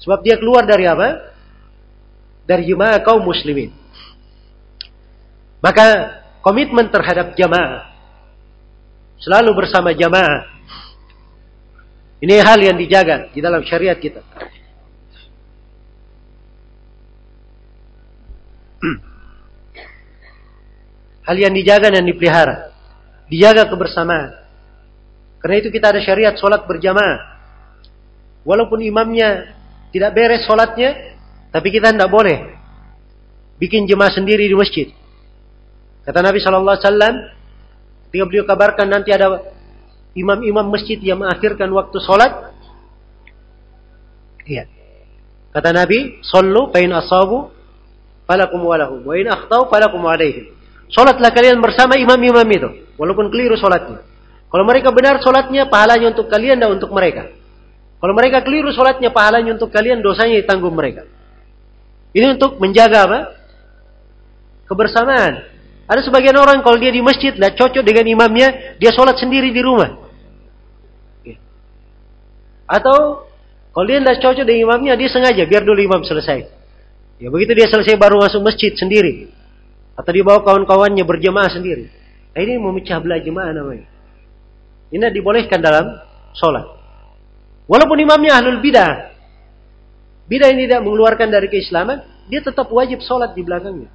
Sebab 0.00 0.24
dia 0.24 0.40
keluar 0.40 0.64
dari 0.64 0.88
apa? 0.88 1.36
Dari 2.48 2.64
jemaah 2.66 3.04
kaum 3.04 3.20
muslimin. 3.20 3.70
Maka 5.60 5.86
komitmen 6.40 6.88
terhadap 6.88 7.36
jamaah 7.36 7.90
selalu 9.20 9.52
bersama 9.52 9.92
jamaah 9.92 10.60
ini 12.20 12.36
hal 12.36 12.60
yang 12.60 12.76
dijaga 12.76 13.32
di 13.32 13.40
dalam 13.40 13.64
syariat 13.64 13.96
kita. 13.96 14.20
hal 21.28 21.36
yang 21.40 21.56
dijaga 21.56 21.88
dan 21.88 22.04
dipelihara. 22.04 22.76
Dijaga 23.32 23.64
kebersamaan. 23.72 24.36
Karena 25.40 25.64
itu 25.64 25.72
kita 25.72 25.96
ada 25.96 26.00
syariat 26.04 26.36
sholat 26.36 26.68
berjamaah. 26.68 27.40
Walaupun 28.44 28.84
imamnya 28.84 29.56
tidak 29.88 30.12
beres 30.12 30.44
sholatnya, 30.44 31.16
tapi 31.48 31.72
kita 31.72 31.96
tidak 31.96 32.12
boleh 32.12 32.52
bikin 33.56 33.88
jemaah 33.88 34.12
sendiri 34.12 34.44
di 34.44 34.52
masjid. 34.52 34.92
Kata 36.04 36.20
Nabi 36.20 36.36
Shallallahu 36.36 36.76
Alaihi 36.76 36.84
Wasallam, 36.84 37.39
ketika 38.10 38.26
beliau 38.26 38.44
kabarkan 38.44 38.90
nanti 38.90 39.14
ada 39.14 39.38
imam-imam 40.18 40.66
masjid 40.66 40.98
yang 40.98 41.22
mengakhirkan 41.22 41.70
waktu 41.70 41.96
sholat. 42.02 42.50
Iya. 44.42 44.66
Kata 45.54 45.70
Nabi, 45.70 46.18
Sallu 46.26 46.74
pain 46.74 46.90
asabu 46.90 47.54
falakum 48.26 48.66
walahum. 48.66 49.06
Wa 49.06 49.14
in 49.14 49.30
akhtau 49.30 49.70
falakum 49.70 50.02
alaihim. 50.02 50.50
Sholatlah 50.90 51.30
kalian 51.30 51.62
bersama 51.62 51.94
imam-imam 51.94 52.46
itu. 52.50 52.68
Walaupun 52.98 53.30
keliru 53.30 53.54
sholatnya. 53.54 54.02
Kalau 54.50 54.66
mereka 54.66 54.90
benar 54.90 55.22
sholatnya, 55.22 55.70
pahalanya 55.70 56.10
untuk 56.10 56.26
kalian 56.26 56.58
dan 56.58 56.74
untuk 56.74 56.90
mereka. 56.90 57.30
Kalau 58.02 58.10
mereka 58.10 58.42
keliru 58.42 58.74
sholatnya, 58.74 59.14
pahalanya 59.14 59.54
untuk 59.54 59.70
kalian, 59.70 60.02
dosanya 60.02 60.42
ditanggung 60.42 60.74
mereka. 60.74 61.06
Ini 62.10 62.34
untuk 62.34 62.58
menjaga 62.58 63.06
apa? 63.06 63.20
Kebersamaan. 64.66 65.46
Ada 65.90 66.06
sebagian 66.06 66.38
orang 66.38 66.62
kalau 66.62 66.78
dia 66.78 66.94
di 66.94 67.02
masjid, 67.02 67.34
tidak 67.34 67.58
cocok 67.58 67.82
dengan 67.82 68.06
imamnya, 68.06 68.78
dia 68.78 68.94
sholat 68.94 69.18
sendiri 69.18 69.50
di 69.50 69.58
rumah. 69.58 69.98
Atau 72.70 73.26
kalau 73.74 73.86
dia 73.90 73.98
tidak 73.98 74.22
cocok 74.22 74.46
dengan 74.46 74.70
imamnya, 74.70 74.94
dia 74.94 75.10
sengaja 75.10 75.42
biar 75.42 75.66
dulu 75.66 75.82
imam 75.82 76.06
selesai. 76.06 76.46
Ya 77.18 77.26
begitu 77.26 77.58
dia 77.58 77.66
selesai 77.66 77.98
baru 77.98 78.22
masuk 78.22 78.38
masjid 78.46 78.70
sendiri. 78.78 79.34
Atau 79.98 80.14
dibawa 80.14 80.46
kawan-kawannya 80.46 81.02
berjemaah 81.02 81.50
sendiri. 81.50 81.90
Nah, 82.30 82.38
ini 82.38 82.54
memecah 82.62 83.02
belah 83.02 83.18
jemaah 83.18 83.50
namanya. 83.50 83.90
Ini 84.94 85.10
dibolehkan 85.10 85.58
dalam 85.58 85.90
sholat. 86.38 86.70
Walaupun 87.66 87.98
imamnya 87.98 88.38
ahlul 88.38 88.62
bidah. 88.62 89.10
Bidah 90.30 90.54
ini 90.54 90.70
tidak 90.70 90.86
mengeluarkan 90.86 91.34
dari 91.34 91.50
keislaman. 91.50 92.06
Dia 92.30 92.46
tetap 92.46 92.70
wajib 92.70 93.02
sholat 93.02 93.34
di 93.34 93.42
belakangnya. 93.42 93.90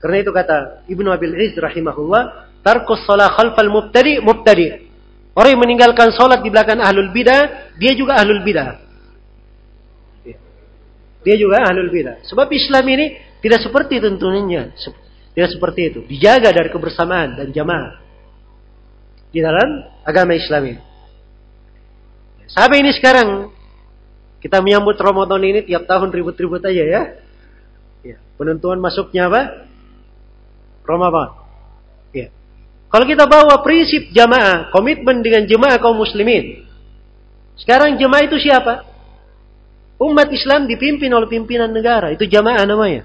Karena 0.00 0.16
itu 0.20 0.30
kata 0.32 0.86
Ibnu 0.86 1.08
Abil 1.08 1.34
Izz 1.34 1.56
rahimahullah. 1.56 2.52
Tarkus 2.60 3.04
sholat 3.06 3.32
khalfal 3.32 3.70
mubtadi 3.70 4.18
mubtadi. 4.20 4.86
Orang 5.36 5.52
yang 5.52 5.62
meninggalkan 5.62 6.16
sholat 6.16 6.40
di 6.40 6.48
belakang 6.48 6.80
ahlul 6.80 7.12
bidah. 7.12 7.74
Dia 7.76 7.92
juga 7.92 8.16
ahlul 8.16 8.40
bidah. 8.40 8.80
Dia 11.26 11.36
juga 11.36 11.66
ahlul 11.66 11.90
bidah. 11.90 12.22
Sebab 12.24 12.46
Islam 12.54 12.84
ini 12.86 13.06
tidak 13.42 13.60
seperti 13.66 13.98
tuntunannya. 13.98 14.78
Tidak 15.34 15.50
seperti 15.52 15.80
itu. 15.92 16.00
Dijaga 16.06 16.54
dari 16.54 16.70
kebersamaan 16.70 17.36
dan 17.36 17.52
jamaah. 17.52 17.98
Di 19.34 19.42
dalam 19.42 19.84
agama 20.06 20.32
Islam 20.32 20.62
ini. 20.72 20.80
Sampai 22.46 22.80
ini 22.80 22.94
sekarang 22.94 23.50
kita 24.38 24.62
menyambut 24.62 24.94
Ramadan 24.96 25.42
ini 25.42 25.66
tiap 25.66 25.84
tahun 25.90 26.14
ribut-ribut 26.14 26.62
aja 26.62 26.84
ya. 26.86 27.02
ya. 28.06 28.16
Penentuan 28.38 28.78
masuknya 28.78 29.26
apa? 29.26 29.65
Ramadan. 30.86 31.28
Ya. 32.14 32.30
Kalau 32.88 33.04
kita 33.04 33.26
bawa 33.26 33.60
prinsip 33.66 34.14
jamaah, 34.14 34.70
komitmen 34.70 35.20
dengan 35.20 35.44
jemaah 35.44 35.82
kaum 35.82 35.98
muslimin. 35.98 36.64
Sekarang 37.58 37.98
jemaah 37.98 38.24
itu 38.24 38.38
siapa? 38.38 38.86
Umat 39.98 40.28
Islam 40.30 40.70
dipimpin 40.70 41.10
oleh 41.10 41.26
pimpinan 41.26 41.74
negara. 41.74 42.14
Itu 42.14 42.28
jamaah 42.28 42.62
namanya. 42.62 43.02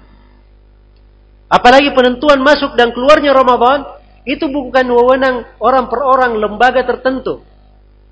Apalagi 1.50 1.92
penentuan 1.92 2.40
masuk 2.40 2.78
dan 2.78 2.96
keluarnya 2.96 3.36
Ramadan 3.36 3.84
itu 4.24 4.46
bukan 4.48 4.86
wewenang 4.86 5.44
orang 5.58 5.90
per 5.90 6.00
orang 6.00 6.38
lembaga 6.38 6.86
tertentu. 6.86 7.42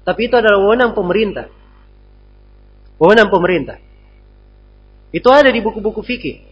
Tapi 0.03 0.27
itu 0.27 0.35
adalah 0.35 0.59
wewenang 0.59 0.93
pemerintah. 0.93 1.47
Wewenang 3.01 3.31
pemerintah. 3.31 3.79
Itu 5.15 5.29
ada 5.31 5.49
di 5.49 5.61
buku-buku 5.63 6.03
fikih. 6.03 6.50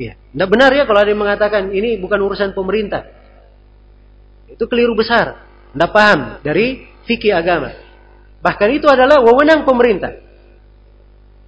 Ya, 0.00 0.16
tidak 0.16 0.48
benar 0.48 0.72
ya 0.72 0.88
kalau 0.88 1.00
ada 1.04 1.10
yang 1.12 1.20
mengatakan 1.20 1.68
ini 1.68 2.00
bukan 2.00 2.16
urusan 2.24 2.56
pemerintah. 2.56 3.04
Itu 4.48 4.64
keliru 4.68 4.96
besar. 4.96 5.44
Tidak 5.72 5.90
paham 5.92 6.40
dari 6.40 6.84
fikih 7.04 7.32
agama. 7.32 7.72
Bahkan 8.40 8.68
itu 8.72 8.88
adalah 8.88 9.20
wewenang 9.20 9.64
pemerintah. 9.64 10.12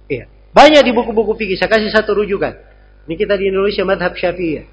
Iya. 0.09 0.29
Banyak 0.53 0.81
di 0.85 0.91
buku-buku 0.93 1.37
fikih. 1.37 1.57
Saya 1.57 1.69
kasih 1.69 1.89
satu 1.93 2.17
rujukan. 2.21 2.53
Ini 3.05 3.13
kita 3.17 3.37
di 3.37 3.49
Indonesia 3.49 3.85
madhab 3.85 4.17
syafi'iyah. 4.17 4.65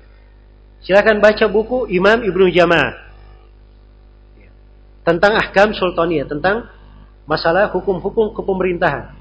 Silakan 0.85 1.21
baca 1.21 1.47
buku 1.49 1.89
Imam 1.93 2.25
Ibnu 2.25 2.49
Jamaah. 2.53 2.93
Tentang 5.05 5.33
ahkam 5.37 5.77
sultaniyah. 5.77 6.29
Tentang 6.29 6.69
masalah 7.29 7.69
hukum-hukum 7.73 8.33
kepemerintahan. 8.33 9.13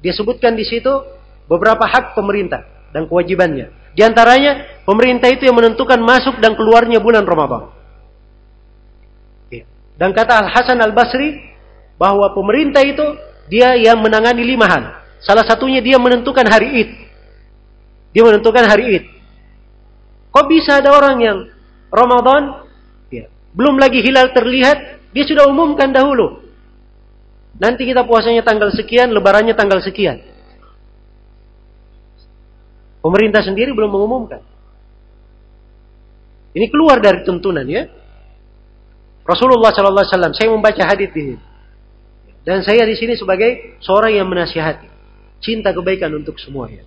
Dia 0.00 0.12
sebutkan 0.16 0.56
di 0.56 0.64
situ 0.64 0.92
beberapa 1.44 1.84
hak 1.84 2.16
pemerintah 2.16 2.79
dan 2.90 3.06
kewajibannya. 3.06 3.72
Di 3.94 4.02
antaranya, 4.06 4.82
pemerintah 4.86 5.26
itu 5.30 5.46
yang 5.46 5.58
menentukan 5.58 5.98
masuk 5.98 6.38
dan 6.38 6.54
keluarnya 6.54 7.02
bulan 7.02 7.26
Ramadan. 7.26 7.74
Dan 10.00 10.16
kata 10.16 10.46
Al-Hasan 10.46 10.80
Al-Basri, 10.80 11.50
bahwa 12.00 12.32
pemerintah 12.32 12.80
itu 12.80 13.04
dia 13.52 13.76
yang 13.76 14.00
menangani 14.00 14.40
lima 14.40 14.64
hal. 14.64 14.96
Salah 15.20 15.44
satunya 15.44 15.84
dia 15.84 16.00
menentukan 16.00 16.48
hari 16.48 16.80
Id. 16.80 16.90
Dia 18.16 18.24
menentukan 18.24 18.64
hari 18.64 18.96
Id. 18.96 19.04
Kok 20.32 20.46
bisa 20.48 20.80
ada 20.80 20.96
orang 20.96 21.20
yang 21.20 21.38
Ramadan 21.92 22.64
ya, 23.12 23.28
belum 23.52 23.76
lagi 23.76 24.00
hilal 24.00 24.32
terlihat, 24.32 25.10
dia 25.12 25.24
sudah 25.28 25.50
umumkan 25.50 25.92
dahulu. 25.92 26.40
Nanti 27.60 27.84
kita 27.84 28.08
puasanya 28.08 28.40
tanggal 28.40 28.72
sekian, 28.72 29.12
lebarannya 29.12 29.52
tanggal 29.52 29.84
sekian. 29.84 30.24
Pemerintah 33.00 33.40
sendiri 33.40 33.72
belum 33.72 33.96
mengumumkan. 33.96 34.44
Ini 36.52 36.66
keluar 36.68 37.00
dari 37.00 37.24
tuntunan 37.24 37.64
ya. 37.64 37.88
Rasulullah 39.24 39.72
Sallallahu 39.72 40.04
Alaihi 40.04 40.14
Wasallam, 40.16 40.34
saya 40.36 40.48
membaca 40.52 40.82
hadis 40.84 41.10
ini. 41.16 41.36
Dan 42.44 42.64
saya 42.64 42.84
di 42.84 42.96
sini 42.96 43.16
sebagai 43.16 43.80
seorang 43.80 44.16
yang 44.16 44.28
menasihati. 44.28 44.88
Cinta 45.40 45.72
kebaikan 45.72 46.12
untuk 46.12 46.36
semuanya. 46.36 46.84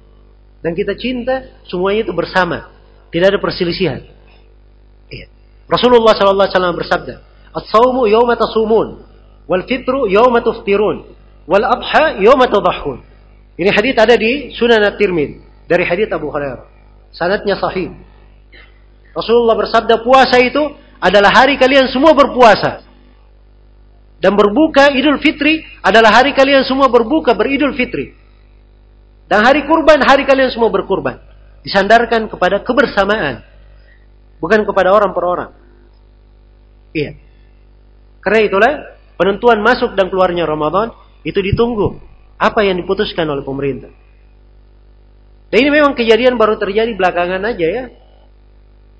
Dan 0.62 0.78
kita 0.78 0.94
cinta 0.94 1.64
semuanya 1.66 2.06
itu 2.06 2.14
bersama. 2.14 2.70
Tidak 3.10 3.34
ada 3.34 3.40
perselisihan. 3.42 4.02
Iya. 5.10 5.30
Rasulullah 5.70 6.14
SAW 6.18 6.78
bersabda, 6.78 7.16
As-sawmu 7.54 8.10
yawma 8.10 8.34
tasumun, 8.38 9.06
wal 9.46 9.64
fitru 9.70 10.10
yawma 10.10 10.42
tuftirun, 10.42 11.06
wal 11.46 11.66
abha 11.66 12.18
yawma 12.22 12.50
tadahun. 12.50 13.06
Ini 13.54 13.70
hadis 13.70 13.94
ada 13.98 14.18
di 14.18 14.54
Sunan 14.58 14.82
At-Tirmidzi 14.82 15.53
dari 15.74 15.90
hadis 15.90 16.06
Abu 16.14 16.30
Hurairah. 16.30 16.70
Sanatnya 17.10 17.58
sahih. 17.58 17.90
Rasulullah 19.18 19.58
bersabda 19.58 20.06
puasa 20.06 20.38
itu 20.38 20.62
adalah 21.02 21.34
hari 21.34 21.58
kalian 21.58 21.90
semua 21.90 22.14
berpuasa. 22.14 22.86
Dan 24.22 24.38
berbuka 24.38 24.94
Idul 24.94 25.18
Fitri 25.18 25.66
adalah 25.82 26.22
hari 26.22 26.38
kalian 26.38 26.62
semua 26.64 26.88
berbuka 26.94 27.34
beridul 27.34 27.74
fitri. 27.74 28.16
Dan 29.28 29.44
hari 29.44 29.66
kurban 29.66 30.00
hari 30.00 30.24
kalian 30.30 30.54
semua 30.54 30.70
berkurban. 30.70 31.20
Disandarkan 31.66 32.30
kepada 32.30 32.62
kebersamaan. 32.62 33.42
Bukan 34.40 34.64
kepada 34.64 34.94
orang 34.94 35.12
per 35.12 35.24
orang. 35.26 35.52
Iya. 36.94 37.20
Karena 38.24 38.40
itulah 38.46 38.72
penentuan 39.20 39.60
masuk 39.60 39.98
dan 39.98 40.08
keluarnya 40.08 40.48
Ramadan 40.48 40.94
itu 41.28 41.40
ditunggu 41.44 42.00
apa 42.40 42.64
yang 42.64 42.80
diputuskan 42.80 43.28
oleh 43.28 43.44
pemerintah. 43.44 44.03
Dan 45.54 45.70
ini 45.70 45.70
memang 45.70 45.94
kejadian 45.94 46.34
baru 46.34 46.58
terjadi 46.58 46.98
belakangan 46.98 47.38
aja 47.46 47.68
ya. 47.70 47.84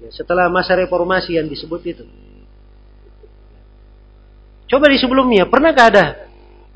ya 0.06 0.10
setelah 0.14 0.54
masa 0.54 0.78
reformasi 0.78 1.34
yang 1.34 1.50
disebut 1.50 1.82
itu. 1.82 2.06
Coba 4.70 4.86
di 4.86 5.02
sebelumnya, 5.02 5.50
pernahkah 5.50 5.90
ada 5.90 6.06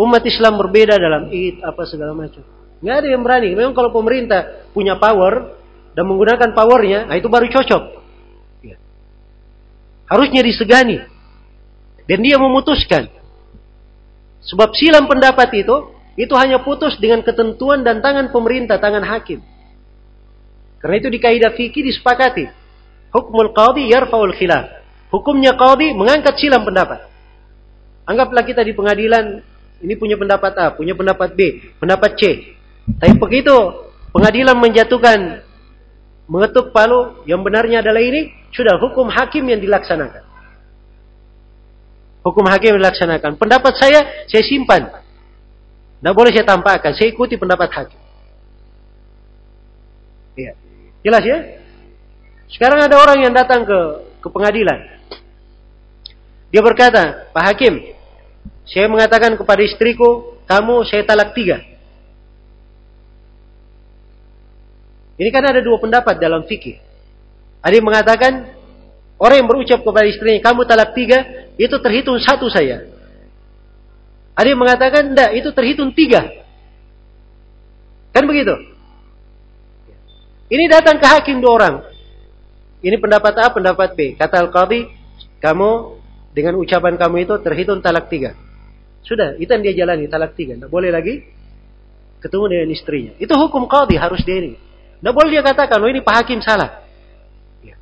umat 0.02 0.26
Islam 0.26 0.58
berbeda 0.58 0.98
dalam 0.98 1.30
id 1.30 1.62
apa 1.62 1.86
segala 1.86 2.18
macam? 2.18 2.42
Nggak 2.82 2.96
ada 2.98 3.08
yang 3.14 3.22
berani. 3.22 3.54
Memang 3.54 3.78
kalau 3.78 3.94
pemerintah 3.94 4.66
punya 4.74 4.98
power 4.98 5.62
dan 5.94 6.10
menggunakan 6.10 6.58
powernya, 6.58 7.14
nah 7.14 7.14
itu 7.14 7.30
baru 7.30 7.46
cocok. 7.46 7.84
Ya. 8.66 8.82
Harusnya 10.10 10.42
disegani. 10.42 11.06
Dan 12.10 12.26
dia 12.26 12.42
memutuskan. 12.42 13.14
Sebab 14.42 14.74
silam 14.74 15.06
pendapat 15.06 15.54
itu, 15.54 15.94
itu 16.18 16.34
hanya 16.34 16.66
putus 16.66 16.98
dengan 16.98 17.22
ketentuan 17.22 17.86
dan 17.86 18.02
tangan 18.02 18.34
pemerintah, 18.34 18.82
tangan 18.82 19.06
hakim. 19.06 19.46
Karena 20.78 20.96
itu 21.02 21.10
di 21.10 21.20
kaidah 21.22 21.52
fikih 21.54 21.84
disepakati. 21.90 22.46
Hukmul 23.14 23.52
qadhi 23.56 23.90
yarfa'ul 23.90 24.36
khilaf. 24.38 24.84
Hukumnya 25.10 25.58
qadhi 25.58 25.96
mengangkat 25.98 26.38
silam 26.38 26.68
pendapat. 26.68 27.08
Anggaplah 28.08 28.44
kita 28.46 28.64
di 28.64 28.72
pengadilan 28.72 29.42
ini 29.84 29.94
punya 30.00 30.16
pendapat 30.18 30.54
A, 30.58 30.66
punya 30.74 30.96
pendapat 30.98 31.36
B, 31.36 31.74
pendapat 31.78 32.18
C. 32.18 32.56
Tapi 32.88 33.14
begitu 33.20 33.54
pengadilan 34.16 34.56
menjatuhkan 34.58 35.44
mengetuk 36.28 36.76
palu 36.76 37.24
yang 37.24 37.44
benarnya 37.44 37.80
adalah 37.80 38.04
ini, 38.04 38.32
sudah 38.52 38.80
hukum 38.80 39.08
hakim 39.08 39.48
yang 39.48 39.64
dilaksanakan. 39.64 40.24
Hukum 42.24 42.44
hakim 42.48 42.76
yang 42.76 42.80
dilaksanakan. 42.84 43.40
Pendapat 43.40 43.74
saya, 43.80 44.28
saya 44.28 44.44
simpan. 44.44 44.92
Tidak 45.98 46.14
boleh 46.14 46.36
saya 46.36 46.46
tampakkan. 46.46 46.92
Saya 46.94 47.10
ikuti 47.10 47.40
pendapat 47.40 47.72
hakim. 47.72 48.02
Iya. 50.38 50.67
Jelas 51.08 51.24
ya? 51.24 51.40
Sekarang 52.52 52.84
ada 52.84 53.00
orang 53.00 53.24
yang 53.24 53.32
datang 53.32 53.64
ke 53.64 53.80
ke 54.20 54.28
pengadilan. 54.28 55.00
Dia 56.52 56.60
berkata, 56.60 57.32
Pak 57.32 57.44
Hakim, 57.48 57.96
saya 58.68 58.92
mengatakan 58.92 59.40
kepada 59.40 59.64
istriku, 59.64 60.36
kamu 60.44 60.84
saya 60.84 61.08
talak 61.08 61.32
tiga. 61.32 61.64
Ini 65.16 65.32
kan 65.32 65.44
ada 65.48 65.64
dua 65.64 65.80
pendapat 65.80 66.20
dalam 66.20 66.44
fikih. 66.44 66.76
Ada 67.64 67.74
yang 67.80 67.88
mengatakan, 67.88 68.34
orang 69.16 69.44
yang 69.44 69.48
berucap 69.48 69.80
kepada 69.82 70.08
istrinya, 70.12 70.44
kamu 70.44 70.68
talak 70.68 70.92
tiga, 70.92 71.50
itu 71.56 71.76
terhitung 71.80 72.20
satu 72.20 72.52
saya. 72.52 72.84
Ada 74.36 74.48
yang 74.52 74.60
mengatakan, 74.60 75.16
enggak, 75.16 75.32
itu 75.40 75.50
terhitung 75.56 75.90
tiga. 75.96 76.22
Kan 78.12 78.28
begitu? 78.28 78.77
Ini 80.48 80.64
datang 80.72 80.96
ke 81.00 81.08
hakim 81.08 81.44
dua 81.44 81.52
orang. 81.60 81.76
Ini 82.80 82.96
pendapat 83.04 83.34
A, 83.42 83.46
pendapat 83.52 84.00
B. 84.00 84.16
Kata 84.16 84.40
Al-Qadhi, 84.48 84.88
kamu 85.44 85.70
dengan 86.32 86.56
ucapan 86.62 86.96
kamu 86.96 87.28
itu 87.28 87.36
terhitung 87.44 87.84
talak 87.84 88.08
tiga. 88.08 88.38
Sudah, 89.04 89.36
itu 89.40 89.50
yang 89.50 89.64
dia 89.64 89.74
jalani, 89.84 90.08
talak 90.08 90.38
tiga. 90.40 90.56
Tidak 90.56 90.72
boleh 90.72 90.94
lagi 90.94 91.26
ketemu 92.24 92.46
dengan 92.48 92.68
istrinya. 92.72 93.14
Itu 93.18 93.34
hukum 93.36 93.66
qadhi 93.66 93.96
harus 93.98 94.22
dia 94.24 94.40
ini. 94.40 94.54
Tidak 95.00 95.14
boleh 95.14 95.30
dia 95.30 95.44
katakan, 95.44 95.82
oh 95.84 95.90
ini 95.90 96.02
Pak 96.02 96.16
Hakim 96.24 96.40
salah. 96.40 96.86
Ya. 97.66 97.76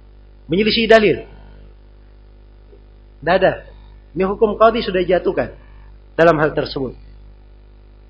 Menyelisih 0.47 0.87
dalil. 0.87 1.27
Tidak 3.19 3.35
ada. 3.35 3.67
Ini 4.15 4.23
hukum 4.25 4.55
qadhi 4.55 4.79
sudah 4.79 5.03
jatuhkan 5.03 5.53
dalam 6.15 6.39
hal 6.39 6.55
tersebut. 6.55 6.95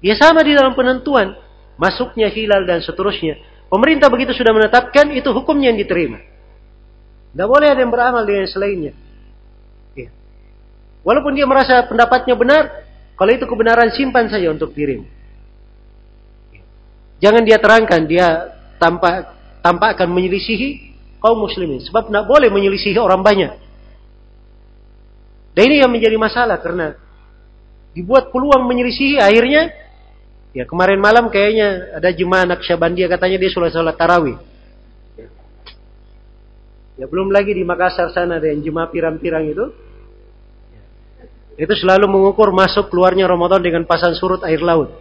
Ya 0.06 0.14
sama 0.20 0.46
di 0.46 0.54
dalam 0.54 0.78
penentuan. 0.78 1.34
Masuknya 1.76 2.32
hilal 2.32 2.64
dan 2.64 2.80
seterusnya. 2.80 3.36
Pemerintah 3.76 4.08
begitu 4.08 4.32
sudah 4.32 4.56
menetapkan, 4.56 5.12
itu 5.12 5.28
hukumnya 5.36 5.68
yang 5.68 5.76
diterima. 5.76 6.24
Tidak 7.36 7.44
boleh 7.44 7.68
ada 7.76 7.84
yang 7.84 7.92
beramal 7.92 8.24
dengan 8.24 8.48
selainnya. 8.48 8.96
Ya. 9.92 10.08
Walaupun 11.04 11.36
dia 11.36 11.44
merasa 11.44 11.84
pendapatnya 11.84 12.40
benar, 12.40 12.72
kalau 13.20 13.36
itu 13.36 13.44
kebenaran 13.44 13.92
simpan 13.92 14.32
saja 14.32 14.48
untuk 14.48 14.72
dirimu. 14.72 15.04
Jangan 17.20 17.44
dia 17.44 17.60
terangkan 17.60 18.08
dia 18.08 18.56
tampak 18.80 19.36
tampak 19.60 20.00
akan 20.00 20.08
menyelisihi 20.08 20.96
kaum 21.20 21.44
muslimin. 21.44 21.84
Sebab 21.84 22.08
tidak 22.08 22.32
boleh 22.32 22.48
menyelisihi 22.48 22.96
orang 22.96 23.28
banyak. 23.28 23.52
Dan 25.52 25.62
ini 25.68 25.84
yang 25.84 25.92
menjadi 25.92 26.16
masalah 26.16 26.64
karena 26.64 26.96
dibuat 27.92 28.32
peluang 28.32 28.64
menyelisihi 28.72 29.20
akhirnya 29.20 29.85
ya 30.56 30.64
kemarin 30.64 31.04
malam 31.04 31.28
kayaknya 31.28 32.00
ada 32.00 32.10
jemaah 32.16 32.48
anak 32.48 32.64
Syabandia 32.64 33.12
katanya 33.12 33.36
dia 33.36 33.52
sudah 33.52 33.68
sholat 33.68 34.00
tarawih. 34.00 34.40
Ya 36.96 37.06
belum 37.12 37.28
lagi 37.28 37.52
di 37.52 37.68
Makassar 37.68 38.16
sana 38.16 38.40
ada 38.40 38.48
yang 38.48 38.64
jemaah 38.64 38.88
pirang-pirang 38.88 39.52
itu 39.52 39.68
itu 41.56 41.74
selalu 41.76 42.08
mengukur 42.08 42.52
masuk 42.56 42.88
keluarnya 42.88 43.28
Ramadan 43.28 43.60
dengan 43.64 43.84
pasang 43.84 44.16
surut 44.16 44.44
air 44.48 44.60
laut. 44.64 44.96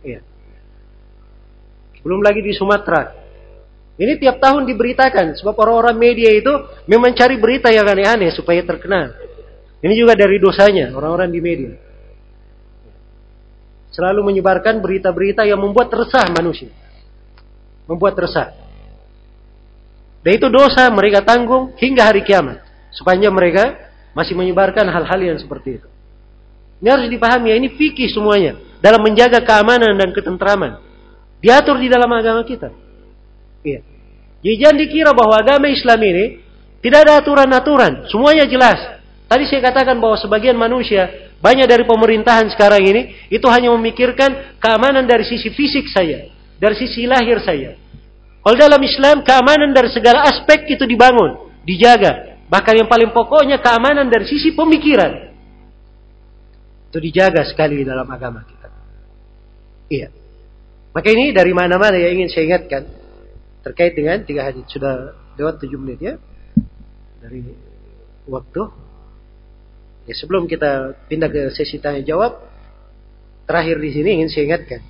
Ya. 0.00 0.24
Belum 2.00 2.24
lagi 2.24 2.40
di 2.40 2.52
Sumatera. 2.56 3.12
Ini 4.00 4.16
tiap 4.16 4.40
tahun 4.40 4.64
diberitakan. 4.64 5.36
Sebab 5.36 5.52
orang-orang 5.60 5.96
media 6.00 6.32
itu 6.32 6.48
memang 6.88 7.12
cari 7.12 7.36
berita 7.36 7.68
yang 7.68 7.84
aneh-aneh 7.84 8.32
supaya 8.32 8.64
terkenal. 8.64 9.12
Ini 9.84 9.92
juga 9.92 10.16
dari 10.16 10.40
dosanya 10.40 10.96
orang-orang 10.96 11.28
di 11.28 11.40
media. 11.44 11.72
Selalu 13.90 14.22
menyebarkan 14.22 14.78
berita-berita 14.78 15.42
yang 15.42 15.58
membuat 15.58 15.90
resah 15.90 16.26
manusia. 16.30 16.70
Membuat 17.90 18.14
resah. 18.18 18.54
Dan 20.20 20.36
itu 20.36 20.46
dosa 20.52 20.86
mereka 20.92 21.24
tanggung 21.24 21.74
hingga 21.80 22.06
hari 22.06 22.22
kiamat. 22.22 22.62
Sepanjang 22.94 23.34
mereka 23.34 23.74
masih 24.12 24.36
menyebarkan 24.36 24.86
hal-hal 24.86 25.20
yang 25.20 25.38
seperti 25.40 25.82
itu. 25.82 25.88
Ini 26.80 26.88
harus 26.88 27.06
dipahami 27.12 27.52
ya, 27.52 27.56
ini 27.60 27.68
fikih 27.72 28.08
semuanya. 28.08 28.56
Dalam 28.80 29.04
menjaga 29.04 29.44
keamanan 29.44 29.92
dan 29.96 30.10
ketentraman. 30.16 30.80
Diatur 31.40 31.76
di 31.80 31.88
dalam 31.88 32.08
agama 32.08 32.44
kita. 32.44 32.72
Iya. 33.60 33.80
Jadi 34.40 34.56
jangan 34.56 34.76
dikira 34.80 35.10
bahwa 35.12 35.36
agama 35.36 35.68
Islam 35.68 36.00
ini 36.00 36.24
tidak 36.80 37.04
ada 37.04 37.20
aturan-aturan. 37.20 38.08
Semuanya 38.08 38.48
jelas. 38.48 38.80
Tadi 39.28 39.44
saya 39.46 39.60
katakan 39.68 40.00
bahwa 40.00 40.16
sebagian 40.16 40.56
manusia, 40.56 41.29
banyak 41.40 41.64
dari 41.64 41.88
pemerintahan 41.88 42.52
sekarang 42.52 42.84
ini, 42.84 43.02
itu 43.32 43.48
hanya 43.48 43.72
memikirkan 43.72 44.60
keamanan 44.60 45.08
dari 45.08 45.24
sisi 45.24 45.48
fisik 45.48 45.88
saya. 45.88 46.28
Dari 46.60 46.76
sisi 46.76 47.08
lahir 47.08 47.40
saya. 47.40 47.80
Kalau 48.44 48.56
dalam 48.56 48.80
Islam, 48.84 49.24
keamanan 49.24 49.72
dari 49.72 49.88
segala 49.88 50.28
aspek 50.28 50.68
itu 50.68 50.84
dibangun, 50.84 51.48
dijaga. 51.64 52.44
Bahkan 52.44 52.84
yang 52.84 52.88
paling 52.92 53.08
pokoknya 53.16 53.56
keamanan 53.64 54.12
dari 54.12 54.28
sisi 54.28 54.52
pemikiran. 54.52 55.32
Itu 56.92 57.00
dijaga 57.00 57.48
sekali 57.48 57.88
dalam 57.88 58.04
agama 58.04 58.44
kita. 58.44 58.68
Iya. 59.88 60.08
Maka 60.90 61.08
ini 61.08 61.32
dari 61.32 61.56
mana-mana 61.56 61.96
yang 61.96 62.20
ingin 62.20 62.28
saya 62.28 62.44
ingatkan. 62.52 62.82
Terkait 63.64 63.96
dengan 63.96 64.20
tiga 64.26 64.44
hadis. 64.50 64.66
Sudah 64.68 65.14
lewat 65.38 65.62
tujuh 65.62 65.78
menit 65.78 66.02
ya. 66.02 66.14
Dari 67.22 67.44
waktu. 68.26 68.62
Ya, 70.10 70.18
sebelum 70.18 70.50
kita 70.50 70.98
pindah 71.06 71.30
ke 71.30 71.54
sesi 71.54 71.78
tanya 71.78 72.02
jawab. 72.02 72.42
Terakhir 73.46 73.78
di 73.78 73.94
sini 73.94 74.18
ingin 74.18 74.26
saya 74.26 74.50
ingatkan. 74.50 74.82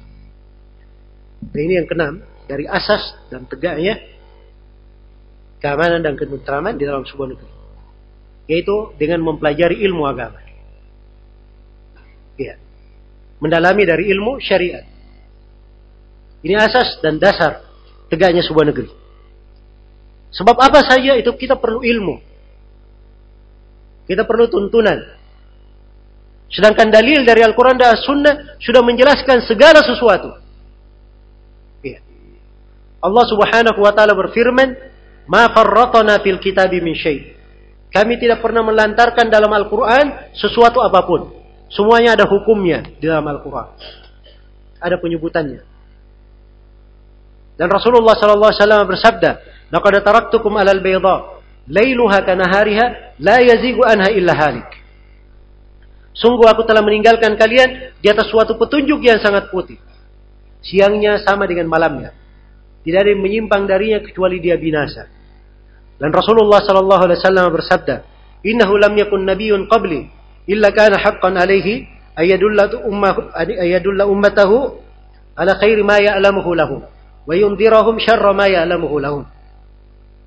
Dan 1.45 1.61
ini 1.61 1.77
yang 1.77 1.85
keenam. 1.85 2.25
Dari 2.49 2.65
asas 2.65 3.21
dan 3.29 3.45
tegaknya 3.45 4.01
keamanan 5.61 6.01
dan 6.01 6.17
ketentraman 6.17 6.81
di 6.81 6.89
dalam 6.89 7.05
sebuah 7.05 7.37
negeri. 7.37 7.53
Yaitu 8.49 8.97
dengan 8.97 9.21
mempelajari 9.21 9.85
ilmu 9.85 10.09
agama. 10.09 10.41
Ya. 12.41 12.57
mendalami 13.45 13.85
dari 13.85 14.09
ilmu 14.09 14.41
syariat. 14.41 14.89
Ini 16.41 16.57
asas 16.57 16.97
dan 17.05 17.21
dasar 17.21 17.61
tegaknya 18.09 18.41
sebuah 18.41 18.73
negeri. 18.73 18.89
Sebab 20.33 20.57
apa 20.57 20.81
saja 20.81 21.13
itu 21.21 21.29
kita 21.37 21.61
perlu 21.61 21.85
ilmu. 21.85 22.30
Kita 24.11 24.27
perlu 24.27 24.51
tuntunan. 24.51 24.99
Sedangkan 26.51 26.91
dalil 26.91 27.23
dari 27.23 27.47
Al-Quran 27.47 27.79
dan 27.79 27.95
As-Sunnah 27.95 28.59
sudah 28.59 28.83
menjelaskan 28.83 29.47
segala 29.47 29.87
sesuatu. 29.87 30.35
Ya. 31.87 32.03
Allah 32.99 33.25
subhanahu 33.31 33.79
wa 33.79 33.95
ta'ala 33.95 34.19
berfirman, 34.19 34.75
Ma 35.31 35.47
farratana 35.55 36.19
fil 36.27 36.43
kitabi 36.43 36.83
min 36.83 36.99
syait. 36.99 37.39
Kami 37.95 38.19
tidak 38.19 38.43
pernah 38.43 38.67
melantarkan 38.67 39.31
dalam 39.31 39.51
Al-Quran 39.55 40.35
sesuatu 40.35 40.83
apa 40.83 41.07
pun. 41.07 41.31
Semuanya 41.71 42.19
ada 42.19 42.27
hukumnya 42.27 42.83
di 42.99 43.07
dalam 43.07 43.23
Al-Quran. 43.31 43.71
Ada 44.83 44.99
penyebutannya. 44.99 45.63
Dan 47.55 47.69
Rasulullah 47.71 48.19
sallallahu 48.19 48.51
alaihi 48.51 48.59
wasallam 48.59 48.91
bersabda, 48.91 49.31
"Laqad 49.71 49.95
taraktukum 50.03 50.51
'alal 50.59 50.83
bayda, 50.83 51.40
lailuha 51.71 52.27
kanahariha, 52.27 53.17
la 53.23 53.39
yazigu 53.39 53.87
anha 53.87 54.11
illa 54.11 54.35
halik." 54.35 54.81
Sungguh 56.11 56.51
aku 56.51 56.67
telah 56.67 56.83
meninggalkan 56.83 57.39
kalian 57.39 57.97
di 58.03 58.07
atas 58.11 58.29
suatu 58.29 58.59
petunjuk 58.59 58.99
yang 59.01 59.23
sangat 59.23 59.49
putih. 59.49 59.79
Siangnya 60.61 61.23
sama 61.25 61.47
dengan 61.47 61.71
malamnya. 61.71 62.13
Tidak 62.85 62.99
ada 62.99 63.09
yang 63.09 63.23
menyimpang 63.23 63.65
darinya 63.65 64.03
kecuali 64.03 64.43
dia 64.43 64.59
binasa. 64.61 65.09
Dan 66.01 66.11
Rasulullah 66.17 66.65
sallallahu 66.65 67.03
alaihi 67.09 67.19
wasallam 67.21 67.47
bersabda, 67.53 67.97
"Innahu 68.45 68.81
lam 68.81 68.93
yakun 68.97 69.25
nabiyyun 69.29 69.69
qabli 69.69 70.09
illa 70.49 70.73
kana 70.73 70.97
haqqan 70.97 71.37
alaihi 71.37 71.85
ayadulla 72.17 72.73
ummahu 72.85 73.29
ayadulla 73.37 74.09
ummatahu 74.09 74.81
ala 75.37 75.53
khairi 75.61 75.85
ma 75.85 76.01
ya'lamuhu 76.01 76.57
lahum 76.57 76.81
wa 77.25 77.33
yundhirahum 77.37 78.01
syarra 78.01 78.33
ma 78.33 78.49
ya'lamuhu 78.49 78.97
lahum." 78.97 79.25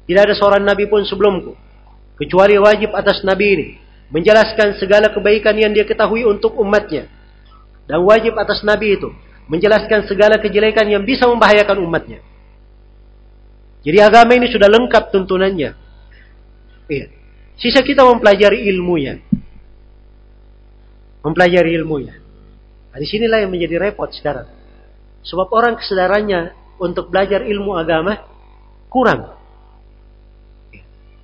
Tidak 0.03 0.21
ada 0.21 0.35
seorang 0.35 0.63
nabi 0.63 0.87
pun 0.91 1.03
sebelumku 1.07 1.55
kecuali 2.19 2.55
wajib 2.59 2.93
atas 2.93 3.25
nabi 3.25 3.45
ini 3.57 3.67
menjelaskan 4.13 4.77
segala 4.77 5.09
kebaikan 5.09 5.57
yang 5.57 5.73
dia 5.73 5.83
ketahui 5.83 6.21
untuk 6.23 6.53
umatnya. 6.61 7.09
Dan 7.89 8.05
wajib 8.05 8.37
atas 8.37 8.61
nabi 8.61 8.95
itu 8.95 9.09
menjelaskan 9.49 10.07
segala 10.07 10.39
kejelekan 10.39 10.87
yang 10.87 11.03
bisa 11.03 11.27
membahayakan 11.27 11.81
umatnya. 11.83 12.21
Jadi 13.83 13.97
agama 13.99 14.31
ini 14.39 14.47
sudah 14.47 14.71
lengkap 14.71 15.11
tuntunannya. 15.11 15.75
Iya. 16.87 17.05
Sisa 17.59 17.83
kita 17.83 18.07
mempelajari 18.07 18.63
ilmunya. 18.71 19.19
Mempelajari 21.19 21.75
ilmunya. 21.75 22.15
Nah, 22.93 22.97
di 23.01 23.07
sinilah 23.09 23.43
yang 23.43 23.51
menjadi 23.51 23.83
repot 23.83 24.07
sekarang. 24.15 24.47
Sebab 25.27 25.51
orang 25.51 25.75
kesadarannya 25.75 26.55
untuk 26.79 27.11
belajar 27.11 27.43
ilmu 27.43 27.75
agama 27.75 28.23
kurang. 28.87 29.42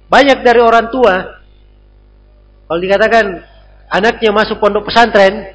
Banyak 0.10 0.42
dari 0.42 0.58
orang 0.58 0.90
tua, 0.90 1.40
kalau 2.66 2.80
dikatakan 2.82 3.26
anaknya 3.90 4.30
masuk 4.34 4.58
pondok 4.58 4.90
pesantren, 4.90 5.54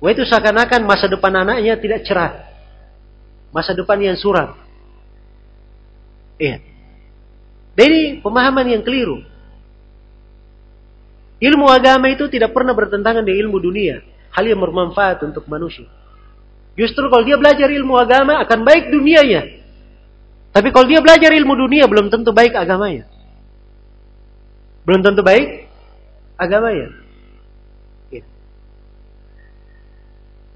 wah 0.00 0.10
itu 0.12 0.24
seakan-akan 0.28 0.84
masa 0.84 1.08
depan 1.08 1.32
anaknya 1.32 1.80
tidak 1.80 2.04
cerah. 2.04 2.52
Masa 3.48 3.72
depan 3.72 3.96
yang 4.00 4.16
suram. 4.20 4.56
Iya. 6.36 6.60
Dari 7.74 8.20
pemahaman 8.20 8.66
yang 8.76 8.82
keliru. 8.84 9.24
Ilmu 11.40 11.66
agama 11.68 12.08
itu 12.08 12.28
tidak 12.28 12.56
pernah 12.56 12.72
bertentangan 12.72 13.24
dengan 13.24 13.40
ilmu 13.48 13.58
dunia. 13.60 14.00
Hal 14.32 14.44
yang 14.48 14.58
bermanfaat 14.58 15.22
untuk 15.22 15.46
manusia. 15.46 15.86
Justru 16.74 17.06
kalau 17.06 17.22
dia 17.22 17.38
belajar 17.38 17.70
ilmu 17.70 17.94
agama 17.94 18.42
akan 18.42 18.66
baik 18.66 18.90
dunianya. 18.90 19.62
Tapi 20.50 20.68
kalau 20.74 20.86
dia 20.90 20.98
belajar 20.98 21.30
ilmu 21.30 21.54
dunia 21.54 21.86
belum 21.86 22.10
tentu 22.10 22.34
baik 22.34 22.54
agamanya. 22.58 23.13
Belum 24.84 25.00
tentu 25.00 25.24
baik 25.24 25.68
agamanya. 26.36 26.92
Ya. 28.12 28.22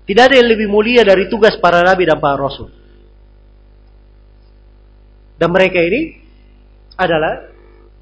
Tidak 0.04 0.22
ada 0.22 0.36
yang 0.36 0.48
lebih 0.52 0.68
mulia 0.68 1.04
dari 1.04 1.28
tugas 1.32 1.56
para 1.56 1.80
nabi 1.80 2.04
dan 2.04 2.20
para 2.20 2.36
rasul. 2.36 2.68
Dan 5.40 5.48
mereka 5.54 5.80
ini 5.80 6.18
adalah 6.98 7.48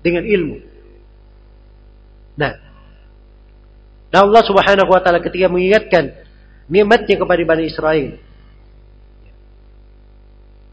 dengan 0.01 0.25
ilmu. 0.25 0.57
Nah, 2.37 2.53
dan 4.11 4.21
Allah 4.33 4.43
Subhanahu 4.47 4.89
wa 4.89 5.01
taala 5.03 5.21
ketika 5.21 5.51
mengingatkan 5.51 6.15
nikmatnya 6.71 7.17
kepada 7.21 7.43
Bani 7.43 7.65
Israel. 7.69 8.17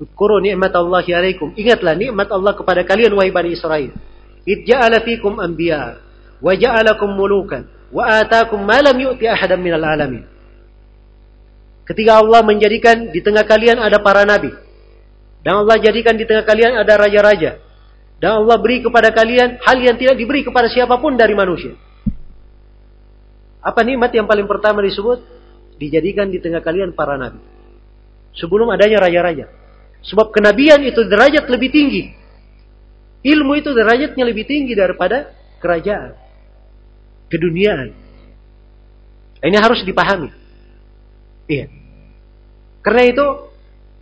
Kuru 0.03 0.43
nikmat 0.43 0.71
Allah 0.75 1.03
alaikum. 1.03 1.55
Ingatlah 1.55 1.95
nikmat 1.95 2.27
Allah 2.27 2.53
kepada 2.55 2.83
kalian 2.83 3.15
wahai 3.15 3.31
Bani 3.31 3.55
Israel. 3.55 3.95
Fikum 4.43 5.39
anbiya 5.39 5.99
wa 6.43 6.51
ja'alakum 6.51 7.15
mulukan 7.15 7.63
wa 7.93 8.03
atakum 8.19 8.59
ma 8.59 8.83
lam 8.83 8.95
yu'ti 8.99 9.27
ahadan 9.27 9.63
minal 9.63 9.83
alamin. 9.83 10.27
Ketika 11.83 12.19
Allah 12.19 12.43
menjadikan 12.43 13.11
di 13.11 13.19
tengah 13.19 13.43
kalian 13.43 13.79
ada 13.79 13.99
para 13.99 14.23
nabi, 14.23 14.51
dan 15.43 15.59
Allah 15.59 15.75
jadikan 15.75 16.15
di 16.15 16.23
tengah 16.23 16.47
kalian 16.47 16.79
ada 16.79 16.95
raja-raja. 16.95 17.59
Dan 18.23 18.39
Allah 18.39 18.55
beri 18.55 18.79
kepada 18.79 19.11
kalian 19.11 19.59
hal 19.59 19.77
yang 19.83 19.99
tidak 19.99 20.15
diberi 20.15 20.47
kepada 20.47 20.71
siapa 20.71 20.95
pun 20.95 21.19
dari 21.19 21.35
manusia. 21.35 21.75
Apa 23.59 23.83
nikmat 23.83 24.15
yang 24.15 24.23
paling 24.23 24.47
pertama 24.47 24.79
disebut? 24.79 25.19
Dijadikan 25.75 26.31
di 26.31 26.39
tengah 26.39 26.63
kalian 26.63 26.95
para 26.95 27.19
nabi. 27.19 27.43
Sebelum 28.39 28.71
adanya 28.71 29.03
raja-raja. 29.03 29.51
Sebab 30.07 30.31
kenabian 30.31 30.79
itu 30.87 31.03
derajat 31.03 31.51
lebih 31.51 31.69
tinggi. 31.75 32.03
Ilmu 33.23 33.55
itu 33.55 33.71
derajatnya 33.71 34.23
lebih 34.27 34.43
tinggi 34.43 34.75
daripada 34.75 35.31
kerajaan. 35.63 36.13
Keduniaan. 37.31 37.89
Ini 39.43 39.57
harus 39.59 39.83
dipahami. 39.87 40.29
Iya. 41.47 41.67
Karena 42.83 43.03
itu 43.07 43.25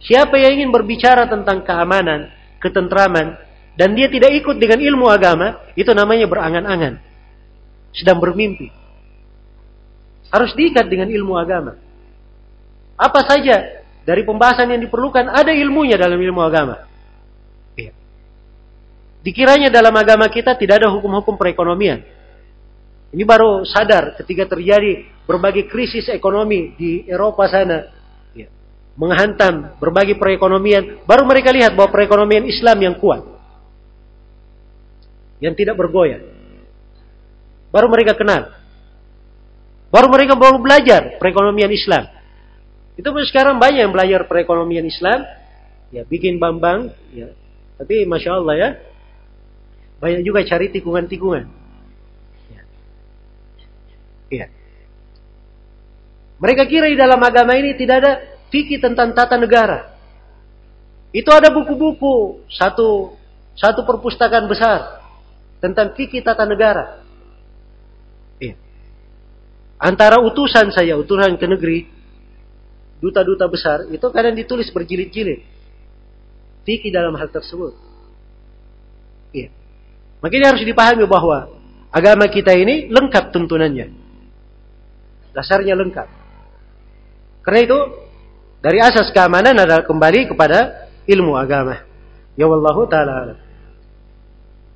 Siapa 0.01 0.33
yang 0.41 0.57
ingin 0.57 0.69
berbicara 0.73 1.29
tentang 1.29 1.61
keamanan, 1.61 2.33
ketentraman, 2.57 3.37
dan 3.77 3.93
dia 3.93 4.09
tidak 4.09 4.33
ikut 4.41 4.57
dengan 4.57 4.81
ilmu 4.81 5.05
agama, 5.05 5.61
itu 5.77 5.93
namanya 5.93 6.25
berangan-angan. 6.25 6.97
Sedang 7.93 8.17
bermimpi. 8.17 8.73
Harus 10.33 10.57
diikat 10.57 10.89
dengan 10.89 11.05
ilmu 11.13 11.37
agama. 11.37 11.77
Apa 12.97 13.21
saja 13.29 13.85
dari 14.01 14.25
pembahasan 14.25 14.73
yang 14.73 14.81
diperlukan, 14.81 15.29
ada 15.29 15.53
ilmunya 15.53 16.01
dalam 16.01 16.17
ilmu 16.17 16.41
agama. 16.41 16.89
Ya. 19.21 19.29
Dikiranya 19.29 19.69
dalam 19.69 19.93
agama 19.93 20.25
kita 20.33 20.57
tidak 20.57 20.81
ada 20.81 20.89
hukum-hukum 20.89 21.37
perekonomian. 21.37 22.01
Ini 23.11 23.23
baru 23.27 23.61
sadar 23.67 24.17
ketika 24.17 24.57
terjadi 24.57 25.05
berbagai 25.29 25.69
krisis 25.69 26.09
ekonomi 26.09 26.73
di 26.73 27.05
Eropa 27.05 27.45
sana, 27.45 28.01
menghantam 28.95 29.79
berbagai 29.79 30.19
perekonomian, 30.19 31.03
baru 31.07 31.23
mereka 31.23 31.49
lihat 31.49 31.75
bahwa 31.75 31.91
perekonomian 31.91 32.43
Islam 32.47 32.77
yang 32.81 32.95
kuat. 32.99 33.23
Yang 35.41 35.65
tidak 35.65 35.75
bergoyah. 35.79 36.21
Baru 37.71 37.87
mereka 37.87 38.13
kenal. 38.13 38.51
Baru 39.89 40.07
mereka 40.11 40.37
baru 40.37 40.59
belajar 40.59 41.17
perekonomian 41.17 41.71
Islam. 41.71 42.07
Itu 42.95 43.09
pun 43.09 43.23
sekarang 43.25 43.57
banyak 43.57 43.89
yang 43.89 43.93
belajar 43.95 44.27
perekonomian 44.27 44.85
Islam. 44.85 45.25
Ya, 45.89 46.05
bikin 46.05 46.37
bambang. 46.37 46.93
Ya. 47.11 47.33
Tapi 47.81 48.05
Masya 48.05 48.37
Allah 48.37 48.55
ya. 48.55 48.69
Banyak 50.01 50.25
juga 50.25 50.41
cari 50.41 50.73
tikungan-tikungan. 50.73 51.45
Ya. 54.31 54.47
Mereka 56.41 56.65
kira 56.65 56.89
di 56.89 56.97
dalam 56.97 57.21
agama 57.21 57.53
ini 57.53 57.77
tidak 57.77 57.95
ada 58.01 58.13
fikih 58.49 58.81
tentang 58.81 59.13
tata 59.13 59.37
negara. 59.37 59.93
Itu 61.13 61.29
ada 61.29 61.53
buku-buku 61.53 62.47
satu 62.49 63.13
satu 63.53 63.83
perpustakaan 63.83 64.47
besar 64.47 65.03
tentang 65.61 65.93
fikih 65.93 66.23
tata 66.25 66.47
negara. 66.47 67.03
Ya. 68.41 68.57
Antara 69.77 70.17
utusan 70.23 70.73
saya, 70.73 70.97
utusan 70.97 71.37
ke 71.37 71.45
negeri, 71.45 71.79
duta-duta 73.03 73.45
besar, 73.51 73.85
itu 73.91 74.07
kadang 74.09 74.33
ditulis 74.33 74.71
berjilid-jilid. 74.73 75.45
Fikih 76.65 76.89
dalam 76.89 77.13
hal 77.19 77.29
tersebut. 77.29 77.90
Makanya 80.21 80.53
harus 80.53 80.63
dipahami 80.63 81.03
bahwa 81.09 81.49
agama 81.89 82.29
kita 82.29 82.53
ini 82.53 82.87
lengkap 82.93 83.33
tuntunannya. 83.33 83.89
Dasarnya 85.33 85.73
lengkap. 85.73 86.07
Karena 87.41 87.59
itu 87.65 87.79
dari 88.61 88.77
asas 88.77 89.09
keamanan 89.09 89.57
adalah 89.57 89.81
kembali 89.81 90.29
kepada 90.29 90.89
ilmu 91.09 91.33
agama. 91.33 91.81
Ya 92.37 92.45
Allah 92.45 92.77
taala. 92.85 93.17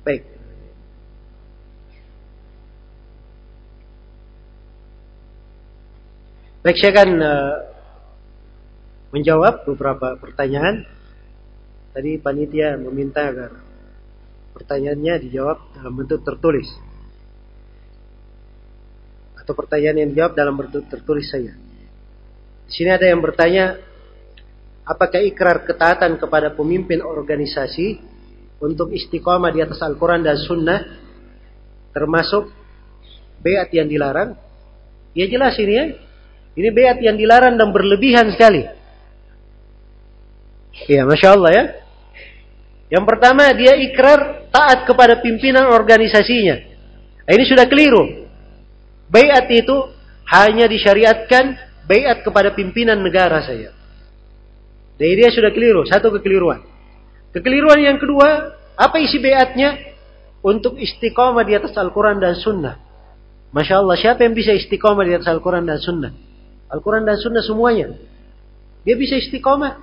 Baik. 0.02 0.22
Baik, 6.66 6.76
saya 6.82 6.90
akan 6.98 7.10
uh, 7.22 7.54
menjawab 9.14 9.62
beberapa 9.70 10.18
pertanyaan. 10.18 10.82
Tadi 11.94 12.18
panitia 12.18 12.74
meminta 12.76 13.30
agar 13.30 13.65
pertanyaannya 14.56 15.14
dijawab 15.28 15.76
dalam 15.76 15.92
bentuk 15.92 16.24
tertulis. 16.24 16.64
Atau 19.36 19.52
pertanyaan 19.52 20.00
yang 20.00 20.08
dijawab 20.16 20.32
dalam 20.32 20.56
bentuk 20.56 20.88
tertulis 20.88 21.28
saya. 21.28 21.52
Di 22.66 22.72
sini 22.72 22.90
ada 22.90 23.04
yang 23.04 23.20
bertanya, 23.20 23.76
apakah 24.88 25.20
ikrar 25.20 25.68
ketaatan 25.68 26.16
kepada 26.16 26.56
pemimpin 26.56 27.04
organisasi 27.04 28.00
untuk 28.64 28.96
istiqomah 28.96 29.52
di 29.52 29.60
atas 29.60 29.78
Al-Quran 29.84 30.24
dan 30.24 30.40
Sunnah 30.40 30.80
termasuk 31.92 32.48
beat 33.44 33.68
yang 33.76 33.86
dilarang? 33.86 34.40
Ya 35.12 35.28
jelas 35.28 35.54
ini 35.60 35.74
ya. 35.76 35.86
Ini 36.56 36.68
beat 36.72 36.98
yang 37.04 37.20
dilarang 37.20 37.60
dan 37.60 37.68
berlebihan 37.70 38.32
sekali. 38.32 38.64
Ya, 40.88 41.04
Masya 41.04 41.28
Allah 41.36 41.52
ya. 41.52 41.64
Yang 42.86 43.04
pertama 43.08 43.50
dia 43.56 43.74
ikrar 43.78 44.35
taat 44.56 44.88
kepada 44.88 45.20
pimpinan 45.20 45.68
organisasinya. 45.68 46.56
Ini 47.28 47.44
sudah 47.44 47.68
keliru. 47.68 48.24
Bayat 49.12 49.44
itu 49.52 49.76
hanya 50.32 50.64
disyariatkan 50.64 51.60
bayat 51.84 52.24
kepada 52.24 52.56
pimpinan 52.56 52.96
negara 53.04 53.44
saya. 53.44 53.76
Jadi 54.96 55.12
dia 55.12 55.28
sudah 55.28 55.52
keliru, 55.52 55.84
satu 55.84 56.08
kekeliruan. 56.16 56.64
Kekeliruan 57.36 57.84
yang 57.84 58.00
kedua, 58.00 58.56
apa 58.80 58.96
isi 58.96 59.20
bayatnya? 59.20 59.92
Untuk 60.40 60.78
istiqomah 60.78 61.42
di 61.42 61.58
atas 61.58 61.74
Al-Quran 61.74 62.22
dan 62.22 62.38
Sunnah. 62.38 62.78
Masya 63.50 63.82
Allah, 63.82 63.98
siapa 63.98 64.24
yang 64.24 64.32
bisa 64.32 64.54
istiqomah 64.54 65.02
di 65.02 65.12
atas 65.18 65.26
Al-Quran 65.26 65.66
dan 65.66 65.82
Sunnah? 65.82 66.12
Al-Quran 66.70 67.02
dan 67.02 67.18
Sunnah 67.18 67.42
semuanya. 67.42 67.92
Dia 68.86 68.94
bisa 68.94 69.18
istiqomah. 69.18 69.74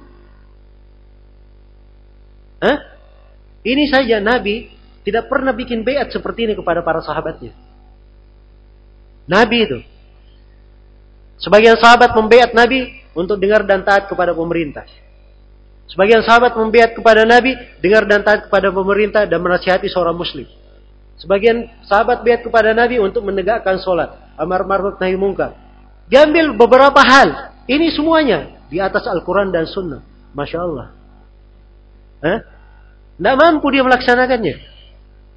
Hah? 2.64 2.93
Ini 3.64 3.84
saja 3.88 4.20
Nabi 4.20 4.68
tidak 5.08 5.32
pernah 5.32 5.56
bikin 5.56 5.88
bayat 5.88 6.12
seperti 6.12 6.52
ini 6.52 6.54
kepada 6.56 6.84
para 6.84 7.00
sahabatnya. 7.00 7.56
Nabi 9.28 9.58
itu. 9.64 9.80
Sebagian 11.40 11.80
sahabat 11.80 12.16
membayat 12.16 12.52
Nabi 12.52 12.92
untuk 13.16 13.40
dengar 13.40 13.64
dan 13.64 13.84
taat 13.84 14.08
kepada 14.08 14.36
pemerintah. 14.36 14.84
Sebagian 15.92 16.24
sahabat 16.24 16.56
membayat 16.56 16.96
kepada 16.96 17.28
Nabi 17.28 17.56
dengar 17.84 18.08
dan 18.08 18.24
taat 18.24 18.48
kepada 18.48 18.72
pemerintah 18.72 19.28
dan 19.28 19.40
menasihati 19.44 19.88
seorang 19.92 20.16
muslim. 20.16 20.48
Sebagian 21.20 21.68
sahabat 21.88 22.24
bayat 22.24 22.44
kepada 22.44 22.72
Nabi 22.76 23.00
untuk 23.00 23.24
menegakkan 23.24 23.80
sholat. 23.80 24.12
Amar 24.36 24.68
ma'ruf 24.68 25.00
nahi 25.00 25.16
mungkar. 25.16 25.56
Diambil 26.08 26.56
beberapa 26.56 27.00
hal. 27.00 27.56
Ini 27.64 27.96
semuanya 27.96 28.60
di 28.68 28.80
atas 28.80 29.08
Al-Quran 29.08 29.52
dan 29.52 29.64
Sunnah. 29.68 30.04
Masya 30.36 30.60
Allah. 30.60 30.88
Hah? 32.24 32.40
Tidak 33.18 33.36
mampu 33.38 33.70
dia 33.70 33.86
melaksanakannya. 33.86 34.56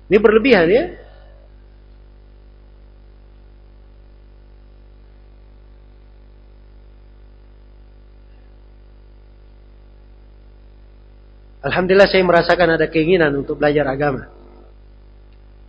Ini 0.07 0.19
berlebihan 0.23 0.67
ya. 0.71 0.85
Alhamdulillah 11.67 12.07
saya 12.07 12.23
merasakan 12.23 12.79
ada 12.79 12.87
keinginan 12.87 13.35
untuk 13.35 13.59
belajar 13.59 13.91
agama. 13.91 14.31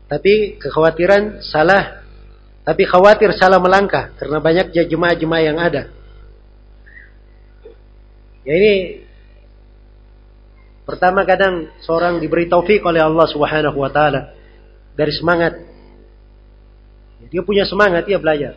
Tapi 0.06 0.62
kekhawatiran 0.62 1.42
salah. 1.42 2.06
Tapi 2.62 2.84
khawatir 2.86 3.34
salah 3.34 3.58
melangkah. 3.58 4.14
Karena 4.16 4.38
banyak 4.38 4.72
jemaah-jemaah 4.72 5.44
yang 5.44 5.58
ada. 5.58 5.90
Ya 8.46 8.54
ini 8.56 9.07
Pertama 10.88 11.28
kadang 11.28 11.68
seorang 11.84 12.24
diberi 12.24 12.48
taufik 12.48 12.80
oleh 12.88 13.04
Allah 13.04 13.28
Subhanahu 13.28 13.76
wa 13.76 13.92
taala 13.92 14.32
dari 14.96 15.12
semangat. 15.12 15.60
Dia 17.28 17.44
punya 17.44 17.68
semangat, 17.68 18.08
dia 18.08 18.16
belajar. 18.16 18.56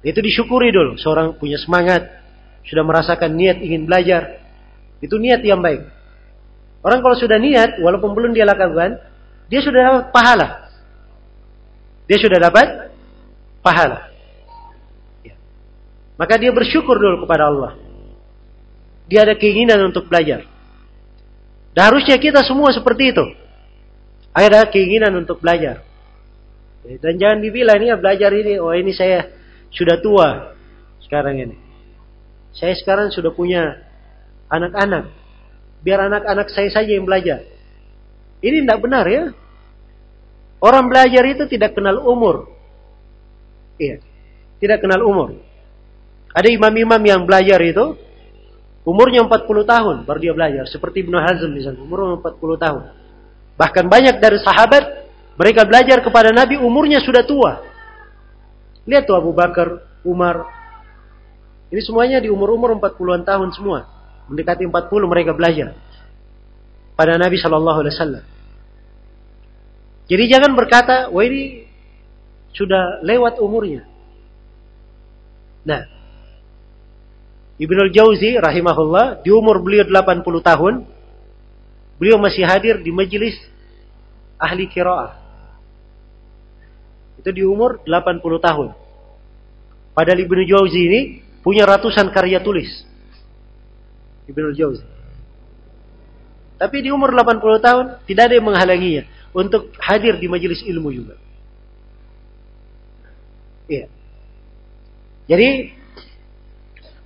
Itu 0.00 0.24
disyukuri 0.24 0.72
dulu, 0.72 0.96
seorang 0.96 1.36
punya 1.36 1.60
semangat, 1.60 2.08
sudah 2.64 2.80
merasakan 2.80 3.36
niat 3.36 3.60
ingin 3.60 3.84
belajar. 3.84 4.40
Itu 5.04 5.20
niat 5.20 5.44
yang 5.44 5.60
baik. 5.60 5.84
Orang 6.80 7.04
kalau 7.04 7.12
sudah 7.12 7.36
niat, 7.36 7.76
walaupun 7.84 8.16
belum 8.16 8.32
dia 8.32 8.48
lakukan, 8.48 8.96
dia 9.52 9.60
sudah 9.60 9.80
dapat 9.84 10.04
pahala. 10.16 10.48
Dia 12.08 12.18
sudah 12.22 12.38
dapat 12.40 12.66
pahala. 13.60 14.08
Ya. 15.26 15.36
Maka 16.16 16.40
dia 16.40 16.56
bersyukur 16.56 16.96
dulu 16.96 17.28
kepada 17.28 17.52
Allah. 17.52 17.76
Dia 19.12 19.28
ada 19.28 19.36
keinginan 19.36 19.92
untuk 19.92 20.08
belajar. 20.08 20.55
Dan 21.76 21.92
harusnya 21.92 22.16
kita 22.16 22.40
semua 22.40 22.72
seperti 22.72 23.12
itu. 23.12 23.26
Ada 24.32 24.64
keinginan 24.72 25.12
untuk 25.20 25.44
belajar. 25.44 25.84
Dan 26.88 27.20
jangan 27.20 27.44
dibilang 27.44 27.76
ini 27.76 27.92
ya 27.92 28.00
belajar 28.00 28.32
ini, 28.32 28.56
oh 28.56 28.72
ini 28.72 28.96
saya 28.96 29.28
sudah 29.68 30.00
tua 30.00 30.56
sekarang 31.04 31.36
ini. 31.36 31.56
Saya 32.56 32.72
sekarang 32.80 33.12
sudah 33.12 33.28
punya 33.36 33.76
anak-anak. 34.48 35.12
Biar 35.84 36.08
anak-anak 36.08 36.48
saya 36.48 36.72
saja 36.72 36.96
yang 36.96 37.04
belajar. 37.04 37.44
Ini 38.40 38.64
tidak 38.64 38.80
benar 38.80 39.04
ya. 39.04 39.36
Orang 40.64 40.88
belajar 40.88 41.28
itu 41.28 41.44
tidak 41.44 41.76
kenal 41.76 42.00
umur. 42.00 42.48
Iya. 43.76 44.00
Tidak 44.56 44.80
kenal 44.80 45.04
umur. 45.04 45.36
Ada 46.32 46.48
imam-imam 46.48 47.02
yang 47.04 47.28
belajar 47.28 47.60
itu 47.60 48.00
Umurnya 48.86 49.26
40 49.26 49.66
tahun 49.66 49.96
baru 50.06 50.18
dia 50.22 50.30
belajar. 50.30 50.64
Seperti 50.70 51.02
Ibnu 51.02 51.18
Hazm 51.18 51.50
misalnya, 51.50 51.82
umurnya 51.82 52.22
40 52.22 52.54
tahun. 52.54 52.82
Bahkan 53.58 53.84
banyak 53.90 54.22
dari 54.22 54.38
sahabat, 54.38 54.84
mereka 55.34 55.66
belajar 55.66 55.98
kepada 56.06 56.30
Nabi 56.30 56.54
umurnya 56.54 57.02
sudah 57.02 57.26
tua. 57.26 57.66
Lihat 58.86 59.10
tuh 59.10 59.18
Abu 59.18 59.34
Bakar, 59.34 59.82
Umar. 60.06 60.46
Ini 61.74 61.82
semuanya 61.82 62.22
di 62.22 62.30
umur-umur 62.30 62.78
40-an 62.78 63.26
tahun 63.26 63.50
semua. 63.58 63.90
Mendekati 64.30 64.62
40 64.62 64.86
mereka 65.10 65.34
belajar. 65.34 65.74
Pada 66.94 67.18
Nabi 67.18 67.42
Shallallahu 67.42 67.78
Alaihi 67.82 67.94
Wasallam. 67.98 68.24
Jadi 70.06 70.24
jangan 70.30 70.54
berkata, 70.54 71.10
wah 71.10 71.26
ini 71.26 71.66
sudah 72.54 73.02
lewat 73.02 73.42
umurnya. 73.42 73.82
Nah, 75.66 75.95
Ibnu 77.56 77.88
Jauzi 77.88 78.36
rahimahullah 78.36 79.24
di 79.24 79.32
umur 79.32 79.64
beliau 79.64 79.88
80 79.88 80.22
tahun 80.44 80.74
beliau 81.96 82.20
masih 82.20 82.44
hadir 82.44 82.84
di 82.84 82.92
majelis 82.92 83.36
ahli 84.36 84.68
kiraah. 84.68 85.16
Itu 87.16 87.32
di 87.32 87.40
umur 87.40 87.80
80 87.88 88.20
tahun. 88.20 88.68
Padahal 89.96 90.20
Ibnu 90.20 90.42
Jauzi 90.44 90.80
ini 90.84 91.00
punya 91.40 91.64
ratusan 91.64 92.12
karya 92.12 92.44
tulis. 92.44 92.68
Ibnu 94.28 94.52
Jauzi. 94.52 94.84
Tapi 96.60 96.76
di 96.84 96.92
umur 96.92 97.12
80 97.12 97.40
tahun 97.64 97.84
tidak 98.04 98.22
ada 98.28 98.34
yang 98.36 98.46
menghalanginya 98.48 99.02
untuk 99.32 99.72
hadir 99.80 100.20
di 100.20 100.28
majelis 100.28 100.60
ilmu 100.64 100.88
juga. 100.92 101.16
Iya. 103.68 103.88
Jadi 105.26 105.48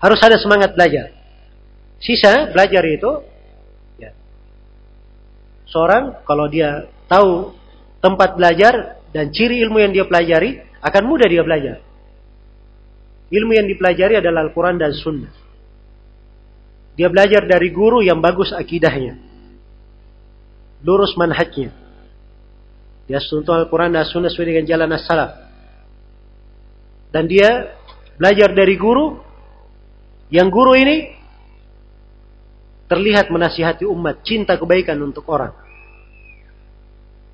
harus 0.01 0.21
ada 0.25 0.41
semangat 0.41 0.73
belajar. 0.73 1.13
Sisa 2.01 2.49
belajar 2.49 2.81
itu, 2.89 3.13
ya, 4.01 4.17
seorang 5.69 6.25
kalau 6.25 6.49
dia 6.49 6.89
tahu 7.07 7.53
tempat 8.01 8.41
belajar 8.41 9.05
dan 9.13 9.29
ciri 9.29 9.61
ilmu 9.61 9.79
yang 9.85 9.93
dia 9.93 10.09
pelajari, 10.09 10.65
akan 10.81 11.03
mudah 11.05 11.29
dia 11.29 11.45
belajar. 11.45 11.85
Ilmu 13.31 13.53
yang 13.55 13.69
dipelajari 13.69 14.19
adalah 14.19 14.49
Al-Quran 14.49 14.81
dan 14.81 14.91
Sunnah. 14.97 15.31
Dia 16.99 17.07
belajar 17.07 17.47
dari 17.47 17.71
guru 17.71 18.03
yang 18.03 18.19
bagus 18.19 18.51
akidahnya. 18.51 19.21
Lurus 20.83 21.15
manhajnya. 21.15 21.71
Dia 23.07 23.21
tuntut 23.23 23.55
Al-Quran 23.55 23.95
dan 23.95 24.09
Sunnah 24.09 24.33
sesuai 24.33 24.49
dengan 24.51 24.65
jalan 24.67 24.91
as-salaf. 24.97 25.31
Dan 27.15 27.29
dia 27.31 27.77
belajar 28.19 28.51
dari 28.55 28.75
guru 28.75 29.30
yang 30.31 30.49
guru 30.49 30.79
ini 30.79 31.11
terlihat 32.91 33.31
menasihati 33.31 33.87
umat, 33.87 34.27
cinta 34.27 34.59
kebaikan 34.59 34.99
untuk 34.99 35.27
orang. 35.31 35.55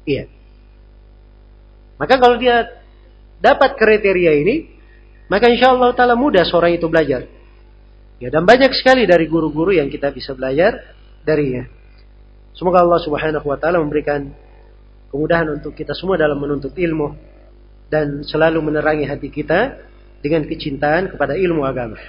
Iya. 0.04 0.28
Maka 1.96 2.20
kalau 2.20 2.36
dia 2.36 2.76
dapat 3.40 3.76
kriteria 3.80 4.32
ini, 4.36 4.56
maka 5.32 5.48
insya 5.48 5.72
Allah 5.72 5.96
taala 5.96 6.12
mudah 6.12 6.44
seorang 6.44 6.76
itu 6.76 6.88
belajar. 6.92 7.24
Ya, 8.16 8.32
dan 8.32 8.48
banyak 8.48 8.72
sekali 8.72 9.04
dari 9.04 9.28
guru-guru 9.28 9.76
yang 9.76 9.92
kita 9.92 10.08
bisa 10.12 10.32
belajar 10.32 10.96
darinya. 11.24 11.68
Semoga 12.56 12.80
Allah 12.80 13.00
Subhanahu 13.00 13.44
wa 13.44 13.56
taala 13.60 13.80
memberikan 13.80 14.32
kemudahan 15.12 15.52
untuk 15.52 15.76
kita 15.76 15.92
semua 15.92 16.16
dalam 16.16 16.40
menuntut 16.40 16.72
ilmu 16.72 17.12
dan 17.92 18.24
selalu 18.24 18.60
menerangi 18.60 19.04
hati 19.04 19.28
kita 19.28 19.84
dengan 20.24 20.48
kecintaan 20.48 21.12
kepada 21.12 21.36
ilmu 21.36 21.64
agama. 21.64 22.00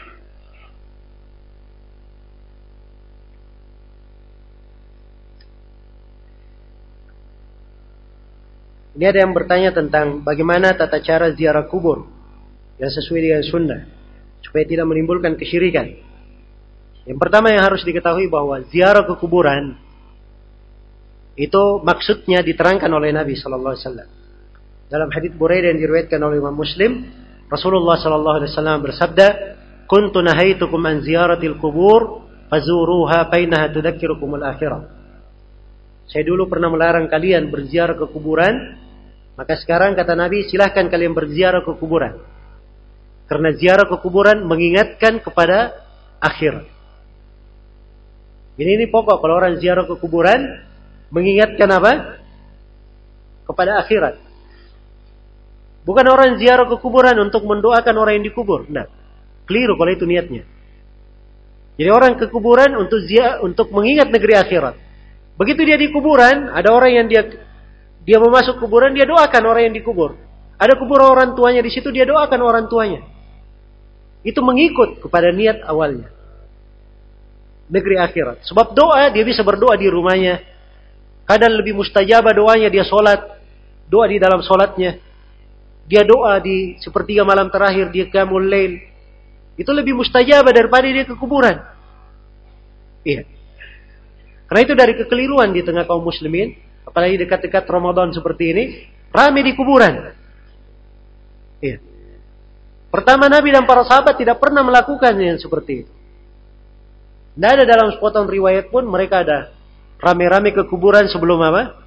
Ini 8.97 9.05
ada 9.13 9.21
yang 9.21 9.37
bertanya 9.37 9.69
tentang 9.77 10.25
bagaimana 10.25 10.73
tata 10.73 10.97
cara 11.05 11.29
ziarah 11.37 11.69
kubur 11.69 12.09
yang 12.81 12.89
sesuai 12.89 13.21
dengan 13.21 13.43
sunnah 13.45 13.81
supaya 14.41 14.65
tidak 14.65 14.89
menimbulkan 14.89 15.37
kesyirikan. 15.37 15.85
Yang 17.05 17.19
pertama 17.21 17.53
yang 17.53 17.61
harus 17.61 17.85
diketahui 17.85 18.25
bahwa 18.25 18.57
ziarah 18.73 19.05
ke 19.05 19.13
kuburan 19.21 19.77
itu 21.37 21.63
maksudnya 21.85 22.41
diterangkan 22.41 22.89
oleh 22.89 23.13
Nabi 23.13 23.37
Shallallahu 23.37 23.73
Alaihi 23.77 23.85
Wasallam. 23.85 24.09
Dalam 24.89 25.09
hadits 25.13 25.37
Buraidah 25.37 25.77
yang 25.77 25.79
diriwayatkan 25.85 26.17
oleh 26.17 26.41
Imam 26.41 26.57
Muslim, 26.57 27.05
Rasulullah 27.53 28.01
Shallallahu 28.01 28.37
Alaihi 28.41 28.49
Wasallam 28.49 28.81
bersabda, 28.81 29.27
"Kuntu 29.85 30.25
nahaitukum 30.25 30.81
an 30.81 31.05
ziyaratil 31.05 31.61
kubur, 31.61 32.25
fazuruha 32.49 33.29
bainaha 33.29 33.69
tudzakirukum 33.69 34.41
al-akhirah." 34.41 34.89
Saya 36.09 36.23
dulu 36.25 36.49
pernah 36.49 36.73
melarang 36.73 37.05
kalian 37.05 37.53
berziarah 37.53 37.93
ke 37.93 38.09
kuburan, 38.09 38.86
maka 39.37 39.53
sekarang 39.61 39.93
kata 39.93 40.17
Nabi, 40.17 40.49
silahkan 40.49 40.89
kalian 40.89 41.13
berziarah 41.13 41.61
ke 41.61 41.77
kuburan. 41.77 42.17
Karena 43.29 43.53
ziarah 43.53 43.85
ke 43.85 44.01
kuburan 44.01 44.41
mengingatkan 44.49 45.21
kepada 45.21 45.77
akhir. 46.17 46.65
Ini 48.57 48.81
ini 48.81 48.85
pokok 48.89 49.21
kalau 49.21 49.37
orang 49.37 49.61
ziarah 49.61 49.85
ke 49.85 49.93
kuburan 50.01 50.65
mengingatkan 51.13 51.69
apa? 51.69 51.91
Kepada 53.45 53.85
akhirat. 53.85 54.17
Bukan 55.85 56.05
orang 56.09 56.41
ziarah 56.41 56.65
ke 56.65 56.81
kuburan 56.81 57.15
untuk 57.21 57.45
mendoakan 57.45 57.95
orang 57.95 58.19
yang 58.19 58.25
dikubur. 58.25 58.65
Nah, 58.67 58.89
keliru 59.45 59.77
kalau 59.77 59.93
itu 59.93 60.03
niatnya. 60.09 60.43
Jadi 61.77 61.89
orang 61.93 62.17
ke 62.17 62.25
kuburan 62.33 62.73
untuk 62.73 63.05
zia, 63.05 63.37
untuk 63.45 63.69
mengingat 63.69 64.09
negeri 64.09 64.33
akhirat. 64.33 64.75
Begitu 65.37 65.61
dia 65.61 65.77
di 65.77 65.93
kuburan, 65.93 66.49
ada 66.49 66.73
orang 66.73 66.91
yang 66.91 67.05
dia 67.05 67.46
dia 68.07 68.23
mau 68.23 68.31
masuk 68.31 68.63
kuburan, 68.63 68.95
dia 68.95 69.03
doakan 69.03 69.43
orang 69.51 69.67
yang 69.67 69.75
dikubur. 69.75 70.15
Ada 70.55 70.79
kubur 70.79 71.03
orang 71.03 71.35
tuanya 71.35 71.59
di 71.59 71.67
situ, 71.67 71.91
dia 71.91 72.07
doakan 72.07 72.39
orang 72.39 72.65
tuanya. 72.71 73.03
Itu 74.23 74.39
mengikut 74.39 75.03
kepada 75.03 75.35
niat 75.35 75.67
awalnya. 75.67 76.07
Negeri 77.67 77.99
akhirat. 77.99 78.47
Sebab 78.47 78.71
doa, 78.71 79.11
dia 79.11 79.27
bisa 79.27 79.43
berdoa 79.43 79.75
di 79.75 79.91
rumahnya. 79.91 80.39
Kadang 81.27 81.59
lebih 81.59 81.75
mustajabah 81.75 82.31
doanya, 82.31 82.71
dia 82.71 82.87
sholat. 82.87 83.43
Doa 83.91 84.07
di 84.07 84.23
dalam 84.23 84.39
sholatnya. 84.39 85.03
Dia 85.83 86.07
doa 86.07 86.39
di 86.39 86.79
sepertiga 86.79 87.27
malam 87.27 87.51
terakhir, 87.51 87.91
dia 87.91 88.07
kamul 88.07 88.47
lail. 88.47 88.79
Itu 89.59 89.75
lebih 89.75 89.99
mustajabah 89.99 90.55
daripada 90.55 90.87
dia 90.87 91.03
ke 91.03 91.15
kuburan. 91.19 91.59
Iya. 93.03 93.27
Karena 94.47 94.61
itu 94.63 94.73
dari 94.79 94.95
kekeliruan 94.95 95.51
di 95.51 95.59
tengah 95.59 95.83
kaum 95.83 96.07
muslimin, 96.07 96.55
apalagi 96.97 97.21
dekat-dekat 97.21 97.69
Ramadan 97.69 98.09
seperti 98.09 98.57
ini, 98.57 98.63
ramai 99.13 99.45
di 99.45 99.53
kuburan. 99.53 100.17
Iya. 101.61 101.77
Pertama 102.89 103.29
Nabi 103.29 103.53
dan 103.53 103.69
para 103.69 103.85
sahabat 103.85 104.17
tidak 104.17 104.41
pernah 104.41 104.65
melakukan 104.65 105.13
yang 105.21 105.37
seperti 105.37 105.85
itu. 105.85 105.93
Tidak 107.37 107.51
ada 107.53 107.69
dalam 107.69 107.93
sepotong 107.93 108.25
riwayat 108.25 108.73
pun 108.73 108.89
mereka 108.89 109.21
ada 109.21 109.53
rame-rame 110.01 110.57
ke 110.57 110.65
kuburan 110.65 111.05
sebelum 111.05 111.37
apa? 111.37 111.85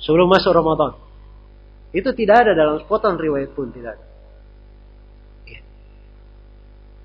Sebelum 0.00 0.24
masuk 0.24 0.56
Ramadan. 0.56 0.96
Itu 1.92 2.16
tidak 2.16 2.48
ada 2.48 2.56
dalam 2.56 2.80
sepotong 2.80 3.20
riwayat 3.20 3.52
pun 3.52 3.68
tidak 3.76 4.00
ada. 4.00 4.06
Iya. 5.44 5.60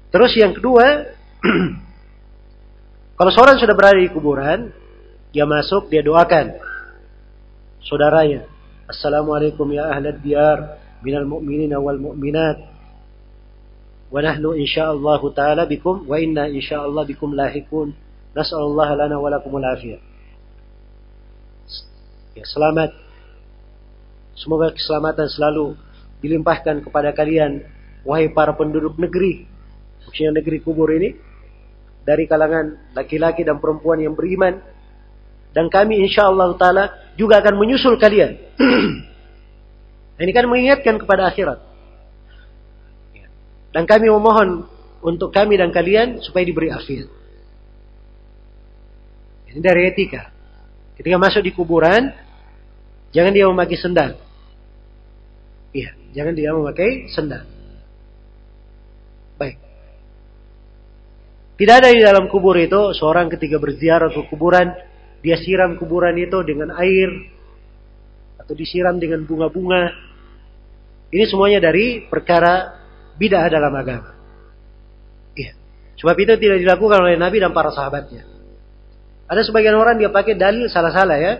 Terus 0.07 0.31
yang 0.39 0.55
kedua, 0.55 0.87
kalau 3.19 3.31
seorang 3.35 3.59
sudah 3.59 3.75
berada 3.75 3.99
di 3.99 4.07
kuburan, 4.07 4.82
dia 5.33 5.49
masuk, 5.49 5.89
dia 5.89 6.05
doakan 6.05 6.61
saudaranya. 7.81 8.45
Assalamualaikum 8.85 9.65
ya 9.73 9.89
ahlad 9.89 10.21
diyar 10.21 10.77
minal 11.01 11.25
mu'minina 11.25 11.81
wal 11.81 11.97
mu'minat. 11.97 12.61
Wa 14.13 14.21
nahnu 14.21 14.53
insyaallah 14.53 15.21
taala 15.33 15.65
bikum 15.65 16.05
wa 16.05 16.21
inna 16.21 16.45
insyaallah 16.53 17.09
bikum 17.09 17.33
lahikun. 17.33 17.97
Nas'alullah 18.37 18.93
lana 18.93 19.17
wa 19.17 19.29
lakumul 19.33 19.65
afiyah. 19.65 20.01
Ya, 22.37 22.45
selamat. 22.45 22.93
Semoga 24.37 24.73
keselamatan 24.73 25.29
selalu 25.29 25.77
dilimpahkan 26.21 26.85
kepada 26.85 27.13
kalian 27.13 27.65
wahai 28.05 28.29
para 28.29 28.53
penduduk 28.53 29.01
negeri. 29.01 29.49
Maksudnya 30.05 30.41
negeri 30.41 30.61
kubur 30.61 30.93
ini 30.93 31.13
dari 32.05 32.29
kalangan 32.29 32.93
laki-laki 32.93 33.41
dan 33.41 33.57
perempuan 33.57 34.01
yang 34.01 34.13
beriman 34.13 34.72
dan 35.53 35.69
kami 35.69 36.01
insya 36.01 36.27
Allah 36.27 36.57
Ta'ala 36.57 37.13
juga 37.13 37.39
akan 37.39 37.55
menyusul 37.61 38.01
kalian. 38.01 38.41
Ini 40.21 40.31
kan 40.33 40.45
mengingatkan 40.49 40.97
kepada 40.97 41.29
akhirat. 41.29 41.61
Dan 43.73 43.89
kami 43.89 44.09
memohon 44.09 44.69
untuk 45.01 45.33
kami 45.33 45.57
dan 45.57 45.73
kalian 45.73 46.21
supaya 46.21 46.45
diberi 46.45 46.69
afiat. 46.69 47.09
Ini 49.49 49.59
dari 49.61 49.89
etika. 49.89 50.29
Ketika 50.97 51.17
masuk 51.17 51.41
di 51.41 51.53
kuburan, 51.53 52.13
jangan 53.13 53.33
dia 53.33 53.49
memakai 53.49 53.77
sendal. 53.77 54.17
Iya, 55.73 55.97
jangan 56.13 56.33
dia 56.37 56.53
memakai 56.53 57.09
sendal. 57.09 57.45
Baik. 59.41 59.57
Tidak 61.57 61.75
ada 61.81 61.89
di 61.89 62.01
dalam 62.01 62.29
kubur 62.29 62.53
itu 62.61 62.93
seorang 62.93 63.29
ketika 63.33 63.57
berziarah 63.57 64.13
ke 64.13 64.21
kuburan 64.29 64.92
dia 65.23 65.39
siram 65.39 65.79
kuburan 65.79 66.19
itu 66.19 66.35
dengan 66.43 66.75
air 66.75 67.31
atau 68.43 68.51
disiram 68.51 68.99
dengan 68.99 69.23
bunga-bunga. 69.23 69.95
Ini 71.15 71.23
semuanya 71.31 71.63
dari 71.63 72.03
perkara 72.03 72.75
bidah 73.15 73.47
dalam 73.47 73.71
agama. 73.71 74.11
Iya. 75.31 75.55
Sebab 75.95 76.15
itu 76.19 76.33
tidak 76.35 76.59
dilakukan 76.59 76.99
oleh 77.07 77.15
Nabi 77.15 77.39
dan 77.39 77.55
para 77.55 77.71
sahabatnya. 77.71 78.27
Ada 79.31 79.47
sebagian 79.47 79.79
orang 79.79 79.95
dia 79.95 80.11
pakai 80.11 80.35
dalil 80.35 80.67
salah-salah 80.67 81.15
ya. 81.15 81.33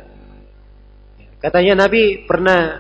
Katanya 1.43 1.83
Nabi 1.83 2.23
pernah 2.23 2.79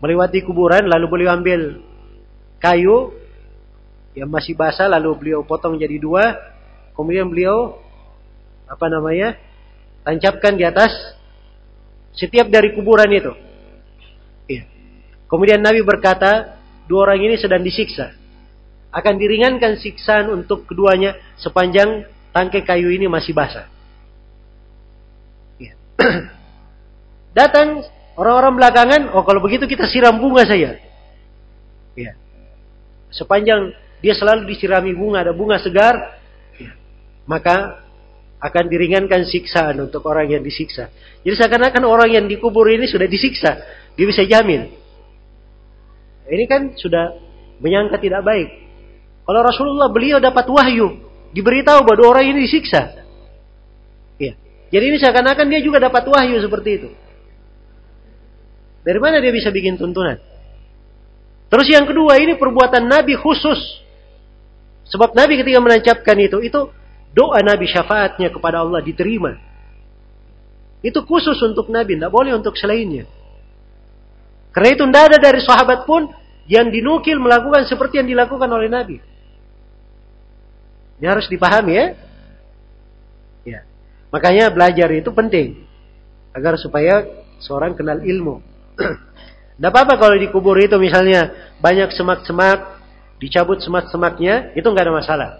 melewati 0.00 0.40
kuburan 0.48 0.88
lalu 0.88 1.06
beliau 1.12 1.36
ambil 1.36 1.84
kayu 2.56 3.12
yang 4.16 4.32
masih 4.32 4.56
basah 4.56 4.88
lalu 4.88 5.12
beliau 5.20 5.44
potong 5.44 5.76
jadi 5.76 6.00
dua. 6.00 6.24
Kemudian 6.96 7.28
beliau 7.28 7.76
apa 8.64 8.88
namanya 8.88 9.36
tancapkan 10.08 10.56
di 10.56 10.64
atas 10.64 10.88
setiap 12.16 12.48
dari 12.48 12.72
kuburan 12.72 13.12
itu. 13.12 13.32
Iya. 14.48 14.64
Kemudian 15.28 15.60
Nabi 15.60 15.84
berkata, 15.84 16.56
dua 16.88 17.12
orang 17.12 17.28
ini 17.28 17.36
sedang 17.36 17.60
disiksa. 17.60 18.16
Akan 18.88 19.20
diringankan 19.20 19.76
siksaan 19.76 20.32
untuk 20.32 20.64
keduanya 20.64 21.12
sepanjang 21.36 22.08
tangkai 22.32 22.64
kayu 22.64 22.88
ini 22.88 23.04
masih 23.04 23.36
basah. 23.36 23.68
Iya. 25.60 25.76
Datang 27.38 27.84
orang-orang 28.16 28.56
belakangan, 28.56 29.02
oh 29.12 29.28
kalau 29.28 29.44
begitu 29.44 29.68
kita 29.68 29.84
siram 29.84 30.16
bunga 30.16 30.48
saja. 30.48 30.80
Iya. 31.92 32.16
Sepanjang 33.12 33.76
dia 34.00 34.16
selalu 34.16 34.48
disirami 34.48 34.96
bunga, 34.96 35.20
ada 35.20 35.36
bunga 35.36 35.60
segar, 35.60 36.16
iya. 36.56 36.72
maka 37.28 37.84
akan 38.38 38.64
diringankan 38.70 39.26
siksaan 39.26 39.82
untuk 39.82 40.06
orang 40.06 40.30
yang 40.30 40.42
disiksa. 40.46 40.94
Jadi 41.26 41.34
seakan-akan 41.34 41.82
orang 41.82 42.10
yang 42.14 42.24
dikubur 42.30 42.70
ini 42.70 42.86
sudah 42.86 43.10
disiksa. 43.10 43.58
Dia 43.98 44.06
bisa 44.06 44.22
jamin. 44.22 44.70
Ini 46.28 46.44
kan 46.46 46.78
sudah 46.78 47.18
menyangka 47.58 47.98
tidak 47.98 48.22
baik. 48.22 48.48
Kalau 49.26 49.40
Rasulullah 49.42 49.90
beliau 49.90 50.22
dapat 50.22 50.46
wahyu. 50.46 51.02
Diberitahu 51.34 51.84
bahwa 51.84 52.14
orang 52.16 52.32
ini 52.32 52.46
disiksa. 52.46 53.04
Ya. 54.16 54.32
Jadi 54.70 54.84
ini 54.86 54.96
seakan-akan 55.02 55.46
dia 55.50 55.60
juga 55.60 55.82
dapat 55.82 56.06
wahyu 56.06 56.38
seperti 56.38 56.70
itu. 56.78 56.88
Dari 58.86 58.96
mana 59.02 59.20
dia 59.20 59.34
bisa 59.34 59.52
bikin 59.52 59.76
tuntunan? 59.76 60.16
Terus 61.48 61.66
yang 61.68 61.84
kedua 61.84 62.16
ini 62.22 62.38
perbuatan 62.38 62.86
Nabi 62.86 63.18
khusus. 63.18 63.58
Sebab 64.88 65.12
Nabi 65.12 65.36
ketika 65.36 65.60
menancapkan 65.60 66.16
itu, 66.16 66.40
itu 66.40 66.60
doa 67.12 67.40
Nabi 67.40 67.68
syafaatnya 67.68 68.32
kepada 68.32 68.64
Allah 68.64 68.80
diterima. 68.84 69.36
Itu 70.80 71.02
khusus 71.02 71.38
untuk 71.42 71.68
Nabi, 71.68 71.98
tidak 71.98 72.14
boleh 72.14 72.38
untuk 72.38 72.54
selainnya. 72.54 73.08
Karena 74.54 74.68
itu 74.74 74.84
tidak 74.86 75.04
ada 75.12 75.18
dari 75.18 75.40
sahabat 75.42 75.84
pun 75.84 76.08
yang 76.48 76.72
dinukil 76.72 77.20
melakukan 77.20 77.66
seperti 77.68 78.00
yang 78.00 78.08
dilakukan 78.08 78.48
oleh 78.48 78.70
Nabi. 78.70 78.96
Ini 80.98 81.06
harus 81.06 81.30
dipahami 81.30 81.72
ya. 81.74 81.86
Ya. 83.46 83.60
Makanya 84.10 84.50
belajar 84.50 84.88
itu 84.90 85.10
penting 85.14 85.62
agar 86.34 86.58
supaya 86.58 87.06
seorang 87.42 87.74
kenal 87.78 88.02
ilmu. 88.02 88.42
Tidak 89.58 89.70
apa-apa 89.74 89.98
kalau 89.98 90.14
di 90.14 90.30
kubur 90.30 90.54
itu 90.58 90.78
misalnya 90.78 91.54
banyak 91.58 91.90
semak-semak, 91.90 92.78
dicabut 93.18 93.58
semak-semaknya, 93.58 94.54
itu 94.54 94.62
nggak 94.62 94.86
ada 94.86 94.94
masalah. 94.94 95.30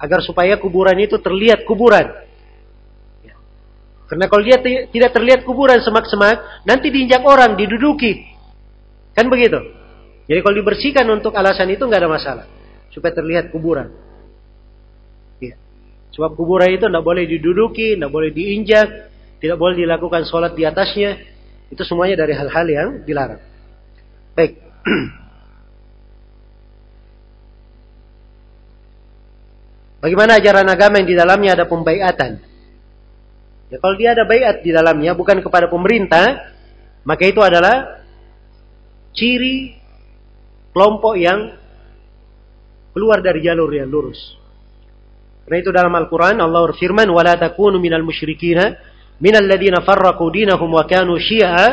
Agar 0.00 0.24
supaya 0.24 0.56
kuburan 0.56 0.96
itu 0.96 1.20
terlihat 1.20 1.68
kuburan. 1.68 2.08
Ya. 3.20 3.36
Karena 4.08 4.24
kalau 4.32 4.40
dia 4.40 4.56
tidak 4.88 5.10
terlihat 5.12 5.44
kuburan 5.44 5.76
semak-semak, 5.84 6.64
nanti 6.64 6.88
diinjak 6.88 7.20
orang, 7.20 7.52
diduduki. 7.52 8.24
Kan 9.12 9.28
begitu. 9.28 9.60
Jadi 10.24 10.40
kalau 10.40 10.56
dibersihkan 10.56 11.04
untuk 11.12 11.36
alasan 11.36 11.68
itu 11.68 11.84
nggak 11.84 12.00
ada 12.00 12.10
masalah. 12.10 12.46
Supaya 12.88 13.12
terlihat 13.12 13.52
kuburan. 13.52 13.92
Ya. 15.36 15.60
Sebab 16.16 16.32
kuburan 16.32 16.72
itu 16.72 16.88
tidak 16.88 17.04
boleh 17.04 17.28
diduduki, 17.28 18.00
tidak 18.00 18.08
boleh 18.08 18.32
diinjak, 18.32 18.88
tidak 19.36 19.56
boleh 19.60 19.76
dilakukan 19.76 20.24
sholat 20.24 20.56
di 20.56 20.64
atasnya. 20.64 21.20
Itu 21.68 21.84
semuanya 21.84 22.24
dari 22.24 22.32
hal-hal 22.32 22.66
yang 22.66 22.88
dilarang. 23.04 23.42
Baik. 24.32 24.56
Bagaimana 30.00 30.40
ajaran 30.40 30.64
agama 30.64 30.96
yang 30.96 31.08
di 31.12 31.16
dalamnya 31.16 31.60
ada 31.60 31.64
pembaiatan? 31.68 32.40
Ya, 33.68 33.76
kalau 33.78 33.94
dia 34.00 34.16
ada 34.16 34.24
baiat 34.24 34.64
di 34.64 34.72
dalamnya 34.72 35.12
bukan 35.12 35.44
kepada 35.44 35.68
pemerintah, 35.68 36.56
maka 37.04 37.22
itu 37.28 37.38
adalah 37.44 38.00
ciri 39.12 39.76
kelompok 40.72 41.14
yang 41.20 41.52
keluar 42.96 43.20
dari 43.20 43.44
jalur 43.44 43.68
yang 43.70 43.92
lurus. 43.92 44.18
Karena 45.44 45.56
itu 45.60 45.70
dalam 45.70 45.92
Al-Qur'an 45.94 46.40
Allah 46.40 46.64
berfirman, 46.72 47.06
وَلَا 47.12 47.36
la 47.36 47.48
مِنَ 47.76 47.92
الْمُشْرِكِينَ 47.92 48.60
مِنَ 49.20 49.34
الَّذِينَ 49.36 49.76
فَرَّقُوا 49.84 50.30
دِينَهُمْ 50.32 50.70
وَكَانُوا 50.74 51.18
wa 51.20 51.66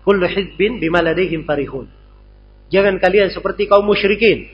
كُلُّ 0.00 0.22
حِذْبٍ 0.28 0.60
بِمَا 0.80 1.00
لَدَيْهِمْ 1.00 1.40
فَرِهُونَ 1.48 1.86
farihun." 1.86 1.86
Jangan 2.70 2.94
kalian 3.02 3.34
seperti 3.34 3.66
kaum 3.66 3.82
musyrikin 3.82 4.46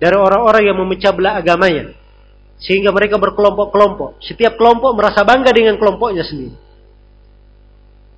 dari 0.00 0.16
orang-orang 0.16 0.72
yang 0.72 0.76
memecah 0.80 1.12
belah 1.12 1.36
agamanya 1.36 1.99
sehingga 2.60 2.92
mereka 2.92 3.16
berkelompok-kelompok. 3.16 4.20
Setiap 4.20 4.60
kelompok 4.60 4.92
merasa 4.92 5.24
bangga 5.24 5.50
dengan 5.50 5.80
kelompoknya 5.80 6.22
sendiri. 6.22 6.56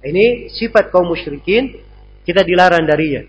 Ini 0.02 0.50
sifat 0.50 0.90
kaum 0.90 1.06
musyrikin 1.14 1.78
kita 2.26 2.42
dilarang 2.42 2.82
darinya. 2.82 3.22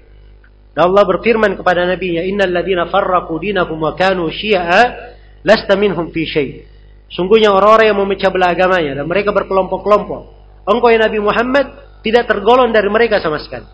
Dan 0.73 0.89
Allah 0.89 1.05
berfirman 1.05 1.53
kepada 1.53 1.85
nabinya, 1.85 2.25
"Innal 2.25 2.49
ladina 2.49 2.89
farraqu 2.89 3.37
dinahum 3.37 3.77
wa 3.77 3.93
kanu 3.93 4.25
syi'a 4.33 5.13
lasta 5.45 5.77
minhum 5.77 6.09
fi 6.09 6.25
syai'." 6.25 6.65
Sungguhnya 7.13 7.53
orang-orang 7.53 7.93
yang 7.93 7.99
memecah 8.01 8.33
belah 8.33 8.57
agamanya 8.57 8.97
dan 8.97 9.05
mereka 9.05 9.29
berkelompok-kelompok. 9.29 10.21
Engkau 10.65 10.89
ya 10.89 10.97
Nabi 10.97 11.21
Muhammad 11.21 11.65
tidak 12.01 12.25
tergolong 12.25 12.73
dari 12.73 12.89
mereka 12.89 13.21
sama 13.21 13.37
sekali. 13.37 13.69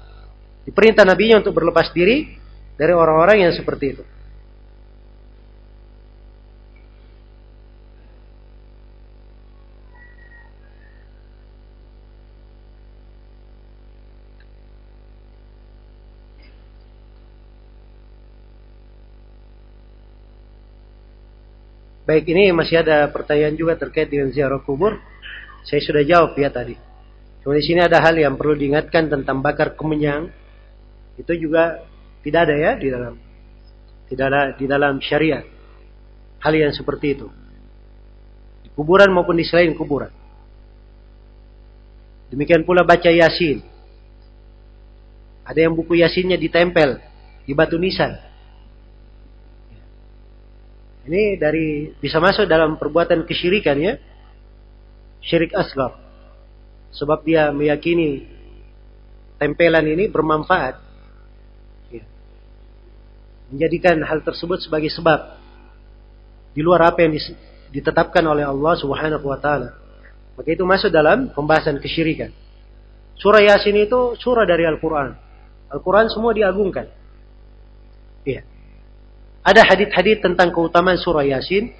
Diperintah 0.68 1.08
Nabi-Nya 1.08 1.40
untuk 1.40 1.56
berlepas 1.56 1.88
diri 1.96 2.36
dari 2.76 2.92
orang-orang 2.92 3.48
yang 3.48 3.56
seperti 3.56 3.86
itu. 3.96 4.04
Baik, 22.10 22.26
ini 22.34 22.50
masih 22.50 22.82
ada 22.82 23.06
pertanyaan 23.14 23.54
juga 23.54 23.78
terkait 23.78 24.10
dengan 24.10 24.34
ziarah 24.34 24.58
kubur. 24.66 24.98
Saya 25.62 25.78
sudah 25.78 26.02
jawab 26.02 26.34
ya 26.42 26.50
tadi. 26.50 26.74
Cuma 27.46 27.54
di 27.54 27.62
sini 27.62 27.86
ada 27.86 28.02
hal 28.02 28.18
yang 28.18 28.34
perlu 28.34 28.58
diingatkan 28.58 29.14
tentang 29.14 29.46
bakar 29.46 29.78
kemenyan. 29.78 30.34
Itu 31.22 31.38
juga 31.38 31.86
tidak 32.26 32.50
ada 32.50 32.56
ya 32.58 32.72
di 32.82 32.90
dalam 32.90 33.14
tidak 34.10 34.26
ada 34.26 34.42
di 34.58 34.66
dalam 34.66 34.98
syariat. 34.98 35.46
Hal 36.42 36.50
yang 36.58 36.74
seperti 36.74 37.14
itu. 37.14 37.30
Di 38.66 38.74
kuburan 38.74 39.14
maupun 39.14 39.38
di 39.38 39.46
selain 39.46 39.78
kuburan. 39.78 40.10
Demikian 42.34 42.66
pula 42.66 42.82
baca 42.82 43.14
Yasin. 43.14 43.62
Ada 45.46 45.62
yang 45.62 45.78
buku 45.78 46.02
Yasinnya 46.02 46.42
ditempel 46.42 46.98
di 47.46 47.54
batu 47.54 47.78
nisan. 47.78 48.29
Ini 51.10 51.42
dari 51.42 51.90
bisa 51.98 52.22
masuk 52.22 52.46
dalam 52.46 52.78
perbuatan 52.78 53.26
kesyirikan 53.26 53.82
ya. 53.82 53.98
Syirik 55.26 55.58
asgar. 55.58 55.98
Sebab 56.94 57.26
dia 57.26 57.50
meyakini 57.50 58.30
tempelan 59.42 59.90
ini 59.90 60.06
bermanfaat. 60.06 60.78
Ya. 61.90 62.06
Menjadikan 63.50 64.06
hal 64.06 64.22
tersebut 64.22 64.62
sebagai 64.62 64.94
sebab 64.94 65.34
di 66.54 66.62
luar 66.62 66.94
apa 66.94 67.02
yang 67.02 67.18
ditetapkan 67.74 68.22
oleh 68.30 68.46
Allah 68.46 68.78
Subhanahu 68.78 69.26
wa 69.26 69.42
taala. 69.42 69.74
Maka 70.38 70.50
itu 70.54 70.62
masuk 70.62 70.94
dalam 70.94 71.34
pembahasan 71.34 71.82
kesyirikan. 71.82 72.30
Surah 73.18 73.42
Yasin 73.42 73.82
itu 73.82 74.14
surah 74.14 74.46
dari 74.46 74.62
Al-Qur'an. 74.62 75.18
Al-Quran 75.74 76.06
semua 76.14 76.38
diagungkan. 76.38 76.86
Iya. 78.30 78.59
Ada 79.44 79.64
hadith-hadith 79.66 80.20
tentang 80.24 80.52
keutamaan 80.52 81.00
surah 81.00 81.24
Yasin 81.24 81.72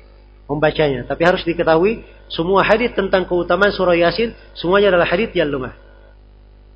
membacanya. 0.50 1.06
Tapi 1.06 1.22
harus 1.28 1.44
diketahui 1.46 2.02
semua 2.32 2.66
hadith 2.66 2.98
tentang 2.98 3.28
keutamaan 3.30 3.70
surah 3.70 3.98
Yasin 3.98 4.34
semuanya 4.58 4.96
adalah 4.96 5.08
hadith 5.10 5.34
yang 5.36 5.52
lemah. 5.52 5.76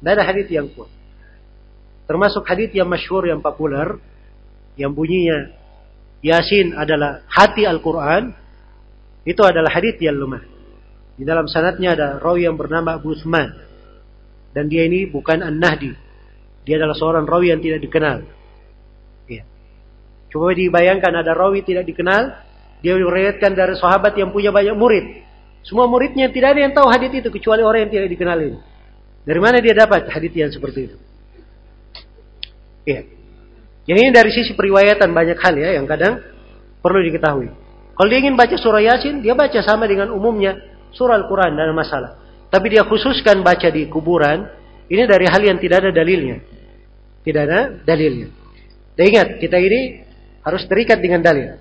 Tidak 0.03 0.11
ada 0.11 0.23
hadith 0.27 0.49
yang 0.51 0.67
kuat. 0.75 0.91
Termasuk 2.03 2.43
hadith 2.43 2.75
yang 2.75 2.91
masyhur 2.91 3.23
yang 3.23 3.39
populer 3.39 3.95
yang 4.75 4.91
bunyinya 4.91 5.55
Yasin 6.23 6.75
adalah 6.75 7.23
hati 7.27 7.63
Al-Quran 7.63 8.35
itu 9.23 9.41
adalah 9.43 9.71
hadith 9.71 9.99
yang 10.03 10.19
lemah. 10.19 10.43
Di 11.15 11.23
dalam 11.23 11.47
sanatnya 11.47 11.95
ada 11.95 12.07
rawi 12.19 12.49
yang 12.49 12.59
bernama 12.59 12.99
Abu 12.99 13.15
Uthman. 13.15 13.53
Dan 14.53 14.67
dia 14.69 14.85
ini 14.85 15.07
bukan 15.07 15.41
An-Nahdi. 15.41 15.93
Dia 16.67 16.75
adalah 16.79 16.95
seorang 16.97 17.25
rawi 17.25 17.55
yang 17.55 17.61
tidak 17.63 17.81
dikenal. 17.83 18.23
Coba 20.33 20.57
dibayangkan 20.57 21.13
ada 21.13 21.37
rawi 21.37 21.61
tidak 21.61 21.85
dikenal, 21.85 22.33
dia 22.81 22.97
meriwayatkan 22.97 23.53
dari 23.53 23.77
sahabat 23.77 24.17
yang 24.17 24.33
punya 24.33 24.49
banyak 24.49 24.73
murid. 24.73 25.05
Semua 25.61 25.85
muridnya 25.85 26.33
tidak 26.33 26.57
ada 26.57 26.59
yang 26.65 26.73
tahu 26.73 26.89
hadis 26.89 27.13
itu 27.13 27.29
kecuali 27.29 27.61
orang 27.61 27.85
yang 27.85 27.91
tidak 27.93 28.07
dikenal 28.17 28.37
ini. 28.41 28.57
Dari 29.23 29.39
mana 29.39 29.61
dia 29.61 29.77
dapat 29.77 30.09
hadis 30.09 30.33
yang 30.33 30.49
seperti 30.49 30.91
itu? 30.91 30.97
Iya. 32.83 33.07
Yang 33.87 33.97
ini 34.01 34.09
dari 34.11 34.31
sisi 34.33 34.51
periwayatan 34.57 35.13
banyak 35.13 35.37
hal 35.37 35.53
ya 35.55 35.77
yang 35.77 35.85
kadang 35.85 36.19
perlu 36.81 36.99
diketahui. 37.05 37.47
Kalau 37.93 38.07
dia 38.09 38.19
ingin 38.19 38.33
baca 38.33 38.57
surah 38.57 38.81
Yasin, 38.81 39.21
dia 39.21 39.37
baca 39.37 39.59
sama 39.61 39.85
dengan 39.85 40.09
umumnya 40.11 40.57
surah 40.97 41.21
Al-Quran, 41.21 41.53
dan 41.53 41.69
masalah. 41.77 42.17
Tapi 42.49 42.73
dia 42.73 42.83
khususkan 42.85 43.45
baca 43.45 43.69
di 43.69 43.85
kuburan, 43.85 44.49
ini 44.89 45.03
dari 45.05 45.29
hal 45.29 45.41
yang 45.41 45.61
tidak 45.61 45.85
ada 45.85 45.91
dalilnya. 45.93 46.41
Tidak 47.21 47.41
ada 47.49 47.59
dalilnya. 47.85 48.27
Dan 48.93 49.03
ingat, 49.09 49.27
kita 49.41 49.57
ini 49.57 50.05
harus 50.43 50.63
terikat 50.67 50.99
dengan 50.99 51.23
dalil. 51.23 51.57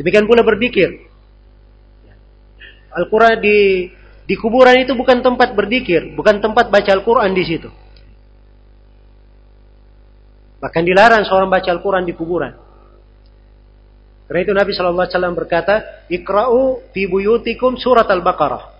Demikian 0.00 0.26
pula 0.26 0.42
berzikir. 0.42 0.90
Al-Quran 2.94 3.38
di 3.38 3.58
di 4.24 4.34
kuburan 4.40 4.80
itu 4.80 4.96
bukan 4.96 5.20
tempat 5.20 5.52
berzikir, 5.52 6.16
bukan 6.16 6.40
tempat 6.40 6.72
baca 6.72 6.90
Al-Quran 6.90 7.30
di 7.36 7.44
situ. 7.44 7.68
Bahkan 10.64 10.82
dilarang 10.82 11.28
seorang 11.28 11.52
baca 11.52 11.68
Al-Quran 11.68 12.08
di 12.08 12.16
kuburan. 12.16 12.56
Karena 14.24 14.40
itu 14.40 14.52
Nabi 14.56 14.72
Shallallahu 14.72 15.04
Alaihi 15.04 15.16
Wasallam 15.20 15.36
berkata, 15.36 15.74
Ikra'u 16.08 16.88
fi 16.96 17.04
buyutikum 17.04 17.76
surat 17.76 18.08
Al-Baqarah. 18.08 18.72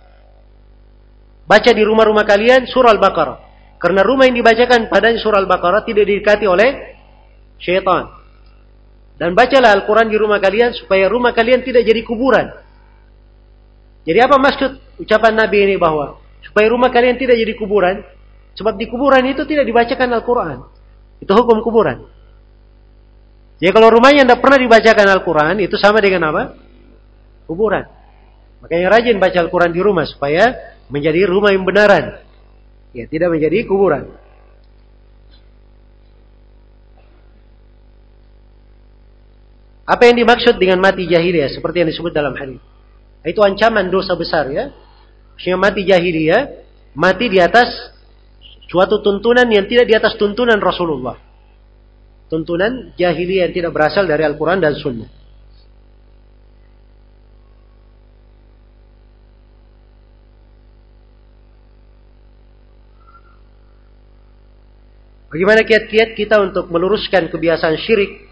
Baca 1.44 1.70
di 1.76 1.84
rumah-rumah 1.84 2.24
kalian 2.24 2.64
surah 2.64 2.96
Al-Baqarah. 2.96 3.38
Karena 3.76 4.00
rumah 4.00 4.24
yang 4.24 4.40
dibacakan 4.40 4.88
padanya 4.88 5.20
surah 5.20 5.44
Al-Baqarah 5.44 5.84
tidak 5.84 6.08
didekati 6.08 6.48
oleh 6.48 6.96
syaitan. 7.60 8.23
Dan 9.14 9.32
bacalah 9.38 9.70
Al-Quran 9.78 10.10
di 10.10 10.18
rumah 10.18 10.42
kalian 10.42 10.74
supaya 10.74 11.06
rumah 11.06 11.30
kalian 11.30 11.62
tidak 11.62 11.86
jadi 11.86 12.02
kuburan. 12.02 12.50
Jadi 14.04 14.18
apa 14.20 14.36
maksud 14.36 15.00
ucapan 15.00 15.32
Nabi 15.38 15.70
ini 15.70 15.74
bahwa 15.78 16.18
supaya 16.42 16.66
rumah 16.68 16.90
kalian 16.90 17.16
tidak 17.16 17.38
jadi 17.38 17.54
kuburan? 17.54 18.02
Sebab 18.54 18.74
di 18.78 18.86
kuburan 18.86 19.22
itu 19.26 19.42
tidak 19.46 19.66
dibacakan 19.66 20.08
Al-Quran. 20.18 20.58
Itu 21.22 21.32
hukum 21.34 21.62
kuburan. 21.62 22.06
Jadi 23.62 23.70
kalau 23.70 23.88
rumahnya 23.90 24.26
tidak 24.26 24.42
pernah 24.42 24.58
dibacakan 24.58 25.06
Al-Quran, 25.14 25.54
itu 25.62 25.78
sama 25.78 26.02
dengan 26.02 26.34
apa? 26.34 26.42
Kuburan. 27.46 27.86
Makanya 28.66 28.86
rajin 28.90 29.16
baca 29.22 29.38
Al-Quran 29.40 29.70
di 29.70 29.80
rumah 29.80 30.04
supaya 30.08 30.74
menjadi 30.90 31.30
rumah 31.30 31.54
yang 31.54 31.62
benaran. 31.62 32.18
Ya, 32.94 33.06
tidak 33.06 33.34
menjadi 33.34 33.66
kuburan. 33.66 34.10
Apa 39.84 40.08
yang 40.08 40.16
dimaksud 40.16 40.56
dengan 40.56 40.80
mati 40.80 41.04
jahiliyah 41.04 41.52
seperti 41.52 41.84
yang 41.84 41.88
disebut 41.92 42.12
dalam 42.12 42.32
hadis? 42.36 42.60
Itu 43.24 43.44
ancaman 43.44 43.92
dosa 43.92 44.16
besar 44.16 44.48
ya. 44.48 44.72
Maksudnya 45.36 45.58
mati 45.60 45.84
jahiliyah, 45.84 46.42
mati 46.96 47.28
di 47.28 47.40
atas 47.40 47.94
Suatu 48.74 49.04
tuntunan 49.04 49.46
yang 49.46 49.68
tidak 49.68 49.86
di 49.86 49.94
atas 49.94 50.16
tuntunan 50.16 50.58
Rasulullah. 50.58 51.14
Tuntunan 52.32 52.96
jahiliyah 52.96 53.46
yang 53.46 53.54
tidak 53.54 53.70
berasal 53.70 54.08
dari 54.08 54.24
Al-Quran 54.24 54.58
dan 54.58 54.74
Sunnah. 54.74 55.06
Bagaimana 65.30 65.66
kiat-kiat 65.66 66.14
kita 66.14 66.38
untuk 66.42 66.70
meluruskan 66.70 67.26
kebiasaan 67.26 67.78
syirik 67.78 68.26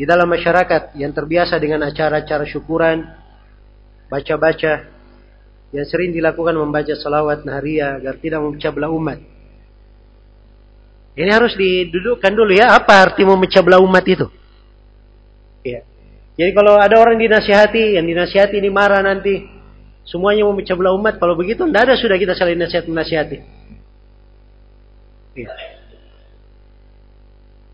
di 0.00 0.08
dalam 0.08 0.32
masyarakat 0.32 0.96
yang 0.96 1.12
terbiasa 1.12 1.60
dengan 1.60 1.84
acara-acara 1.84 2.48
syukuran, 2.48 3.04
baca-baca, 4.08 4.88
yang 5.76 5.84
sering 5.84 6.16
dilakukan 6.16 6.56
membaca 6.56 6.96
salawat 6.96 7.44
naharia 7.44 8.00
agar 8.00 8.16
tidak 8.16 8.40
memecah 8.40 8.72
belah 8.72 8.88
umat. 8.88 9.20
Ini 11.20 11.28
harus 11.28 11.52
didudukkan 11.52 12.32
dulu 12.32 12.48
ya, 12.48 12.80
apa 12.80 13.12
arti 13.12 13.28
memecah 13.28 13.60
belah 13.60 13.84
umat 13.84 14.00
itu? 14.08 14.24
Ya. 15.68 15.84
Jadi 16.32 16.50
kalau 16.56 16.80
ada 16.80 16.96
orang 16.96 17.20
dinasihati, 17.20 18.00
yang 18.00 18.08
dinasihati 18.08 18.56
ini 18.56 18.72
marah 18.72 19.04
nanti, 19.04 19.44
semuanya 20.08 20.48
memecah 20.48 20.80
belah 20.80 20.96
umat, 20.96 21.20
kalau 21.20 21.36
begitu 21.36 21.68
tidak 21.68 21.92
ada 21.92 21.94
sudah 22.00 22.16
kita 22.16 22.32
saling 22.32 22.56
nasihat 22.56 22.88
menasihati. 22.88 23.36
Ya. 25.36 25.52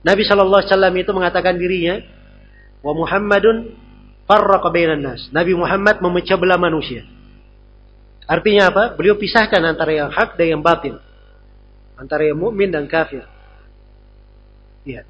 Nabi 0.03 0.27
Shallallahu 0.27 0.59
Alaihi 0.59 0.75
Wasallam 0.75 0.95
itu 0.99 1.11
mengatakan 1.15 1.55
dirinya, 1.55 2.16
wa 2.87 2.93
Muhammadun 2.95 3.75
farraqa 4.31 4.71
bainan 4.71 5.03
nas. 5.03 5.27
Nabi 5.35 5.59
Muhammad 5.59 5.99
memecah 5.99 6.39
belah 6.39 6.55
manusia. 6.55 7.03
Artinya 8.31 8.71
apa? 8.71 8.85
Beliau 8.95 9.19
pisahkan 9.19 9.59
antara 9.63 9.91
yang 9.91 10.11
hak 10.11 10.39
dan 10.39 10.59
yang 10.59 10.63
batin. 10.63 10.95
Antara 11.99 12.23
yang 12.27 12.39
mukmin 12.39 12.71
dan 12.71 12.87
kafir. 12.87 13.27
Iya. 14.87 15.03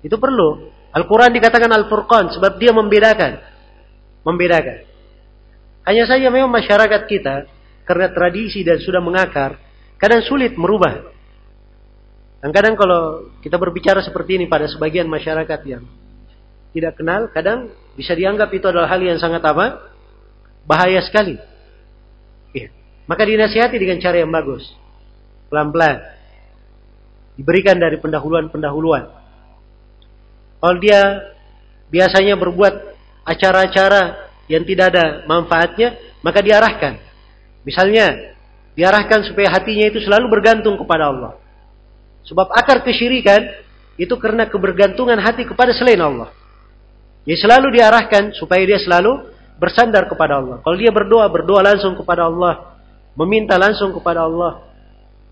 Itu 0.00 0.16
perlu. 0.16 0.72
Al-Quran 0.92 1.32
dikatakan 1.32 1.72
Al-Furqan 1.72 2.32
sebab 2.36 2.56
dia 2.56 2.72
membedakan. 2.72 3.40
Membedakan. 4.24 4.88
Hanya 5.88 6.04
saja 6.08 6.28
memang 6.28 6.52
masyarakat 6.52 7.02
kita 7.08 7.48
karena 7.82 8.12
tradisi 8.14 8.62
dan 8.62 8.78
sudah 8.78 9.02
mengakar, 9.02 9.58
kadang 9.98 10.22
sulit 10.22 10.54
merubah. 10.54 11.10
Dan 12.38 12.54
kadang 12.54 12.78
kalau 12.78 13.32
kita 13.42 13.58
berbicara 13.58 14.04
seperti 14.04 14.38
ini 14.38 14.46
pada 14.46 14.70
sebagian 14.70 15.10
masyarakat 15.10 15.60
yang 15.66 15.82
tidak 16.72 16.96
kenal, 16.96 17.28
kadang 17.28 17.68
bisa 17.94 18.16
dianggap 18.16 18.48
itu 18.52 18.64
adalah 18.64 18.88
hal 18.88 19.00
yang 19.04 19.20
sangat 19.20 19.44
apa? 19.44 19.92
Bahaya 20.64 21.04
sekali. 21.04 21.36
Ya. 22.56 22.72
Maka 23.04 23.28
dinasihati 23.28 23.76
dengan 23.76 24.00
cara 24.00 24.24
yang 24.24 24.32
bagus. 24.32 24.64
Pelan-pelan. 25.52 26.00
Diberikan 27.36 27.76
dari 27.76 28.00
pendahuluan-pendahuluan. 28.00 29.04
Kalau 30.62 30.76
dia 30.80 31.00
biasanya 31.92 32.40
berbuat 32.40 32.74
acara-acara 33.28 34.32
yang 34.48 34.64
tidak 34.64 34.96
ada 34.96 35.28
manfaatnya, 35.28 35.98
maka 36.24 36.40
diarahkan. 36.40 36.96
Misalnya, 37.68 38.36
diarahkan 38.72 39.28
supaya 39.28 39.52
hatinya 39.52 39.92
itu 39.92 40.00
selalu 40.00 40.32
bergantung 40.32 40.80
kepada 40.80 41.12
Allah. 41.12 41.32
Sebab 42.24 42.48
akar 42.54 42.80
kesyirikan 42.86 43.44
itu 44.00 44.14
karena 44.16 44.48
kebergantungan 44.48 45.18
hati 45.20 45.44
kepada 45.44 45.74
selain 45.76 46.00
Allah. 46.00 46.32
Jadi 47.22 47.38
selalu 47.38 47.68
diarahkan 47.78 48.34
supaya 48.34 48.66
dia 48.66 48.82
selalu 48.82 49.30
bersandar 49.62 50.10
kepada 50.10 50.42
Allah. 50.42 50.58
Kalau 50.66 50.74
dia 50.74 50.90
berdoa, 50.90 51.26
berdoa 51.30 51.62
langsung 51.62 51.94
kepada 51.94 52.26
Allah. 52.26 52.74
Meminta 53.14 53.54
langsung 53.54 53.94
kepada 53.94 54.26
Allah. 54.26 54.66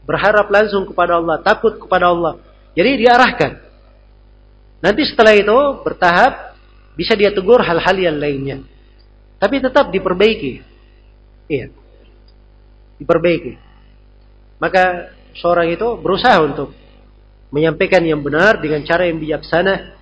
Berharap 0.06 0.46
langsung 0.46 0.86
kepada 0.86 1.18
Allah. 1.18 1.42
Takut 1.42 1.74
kepada 1.82 2.14
Allah. 2.14 2.38
Jadi 2.78 3.02
diarahkan. 3.02 3.52
Nanti 4.80 5.02
setelah 5.04 5.34
itu 5.34 5.58
bertahap 5.82 6.56
bisa 6.94 7.18
dia 7.18 7.34
tegur 7.34 7.58
hal-hal 7.58 7.96
yang 7.98 8.16
lainnya. 8.16 8.62
Tapi 9.42 9.58
tetap 9.58 9.90
diperbaiki. 9.90 10.62
Iya. 11.50 11.74
Diperbaiki. 13.02 13.58
Maka 14.60 15.10
seorang 15.34 15.72
itu 15.72 15.96
berusaha 15.98 16.38
untuk 16.44 16.70
menyampaikan 17.50 18.04
yang 18.04 18.22
benar 18.22 18.62
dengan 18.62 18.84
cara 18.86 19.10
yang 19.10 19.18
bijaksana. 19.18 19.99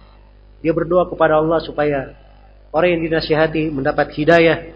Dia 0.59 0.75
berdoa 0.75 1.07
kepada 1.07 1.39
Allah 1.39 1.63
supaya 1.63 2.15
orang 2.75 2.99
yang 2.99 3.03
dinasihati 3.11 3.71
mendapat 3.71 4.11
hidayah. 4.15 4.75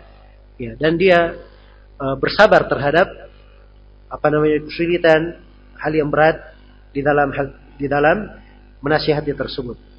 Ya, 0.60 0.78
dan 0.78 0.94
dia 0.94 1.42
uh, 1.98 2.14
bersabar 2.14 2.68
terhadap 2.70 3.08
apa 4.06 4.26
namanya 4.28 4.62
kesulitan 4.62 5.40
hal 5.80 5.92
yang 5.96 6.12
berat 6.12 6.38
di 6.92 7.00
dalam 7.00 7.32
di 7.80 7.86
dalam 7.88 8.30
menasihati 8.84 9.32
tersebut. 9.32 9.92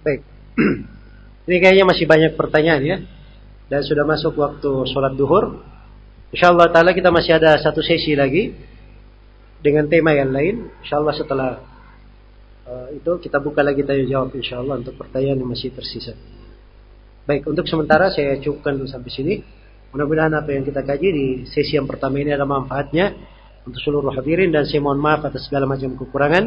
Baik. 0.00 0.39
Ini 1.50 1.56
kayaknya 1.58 1.84
masih 1.86 2.06
banyak 2.06 2.32
pertanyaan 2.38 2.82
ya. 2.82 2.96
Dan 3.70 3.80
sudah 3.86 4.02
masuk 4.06 4.34
waktu 4.38 4.70
sholat 4.90 5.14
duhur. 5.14 5.62
Insya 6.30 6.54
Allah 6.54 6.70
ta'ala 6.70 6.94
kita 6.94 7.10
masih 7.10 7.38
ada 7.38 7.58
satu 7.58 7.82
sesi 7.82 8.14
lagi. 8.14 8.54
Dengan 9.60 9.86
tema 9.86 10.14
yang 10.14 10.30
lain. 10.30 10.70
Insya 10.82 10.98
Allah 10.98 11.14
setelah 11.14 11.50
uh, 12.70 12.88
itu 12.94 13.10
kita 13.22 13.42
buka 13.42 13.66
lagi 13.66 13.82
tanya 13.82 14.06
jawab 14.06 14.30
insya 14.38 14.62
Allah 14.62 14.78
untuk 14.78 14.94
pertanyaan 14.94 15.42
yang 15.42 15.50
masih 15.50 15.74
tersisa. 15.74 16.14
Baik, 17.26 17.46
untuk 17.46 17.66
sementara 17.68 18.10
saya 18.10 18.38
cukupkan 18.42 18.74
dulu 18.78 18.88
sampai 18.90 19.10
sini. 19.12 19.34
Mudah-mudahan 19.90 20.30
apa 20.38 20.54
yang 20.54 20.62
kita 20.62 20.86
kaji 20.86 21.08
di 21.10 21.26
sesi 21.50 21.74
yang 21.74 21.90
pertama 21.90 22.22
ini 22.22 22.30
ada 22.30 22.46
manfaatnya 22.46 23.10
untuk 23.66 23.82
seluruh 23.82 24.14
hadirin 24.14 24.54
dan 24.54 24.62
saya 24.62 24.78
mohon 24.82 25.02
maaf 25.02 25.26
atas 25.26 25.50
segala 25.50 25.66
macam 25.66 25.98
kekurangan. 25.98 26.46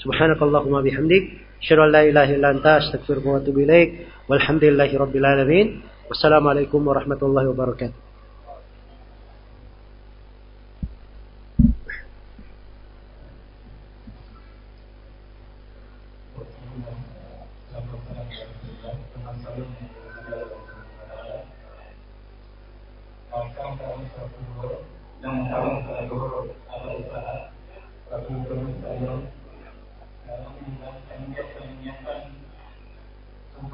Subhanakallahumma 0.00 0.84
bihamdik. 0.84 1.51
Asyhadu 1.62 1.82
an 1.86 1.92
la 1.92 2.02
ilaha 2.02 2.32
illa 2.34 2.48
anta 2.50 2.70
astaghfiruka 2.82 3.28
wa 3.30 3.38
atubu 3.38 3.60
ilaik. 3.62 3.90
Walhamdulillahi 4.28 4.98
rabbil 4.98 5.26
alamin. 5.26 5.66
Wassalamualaikum 6.10 6.82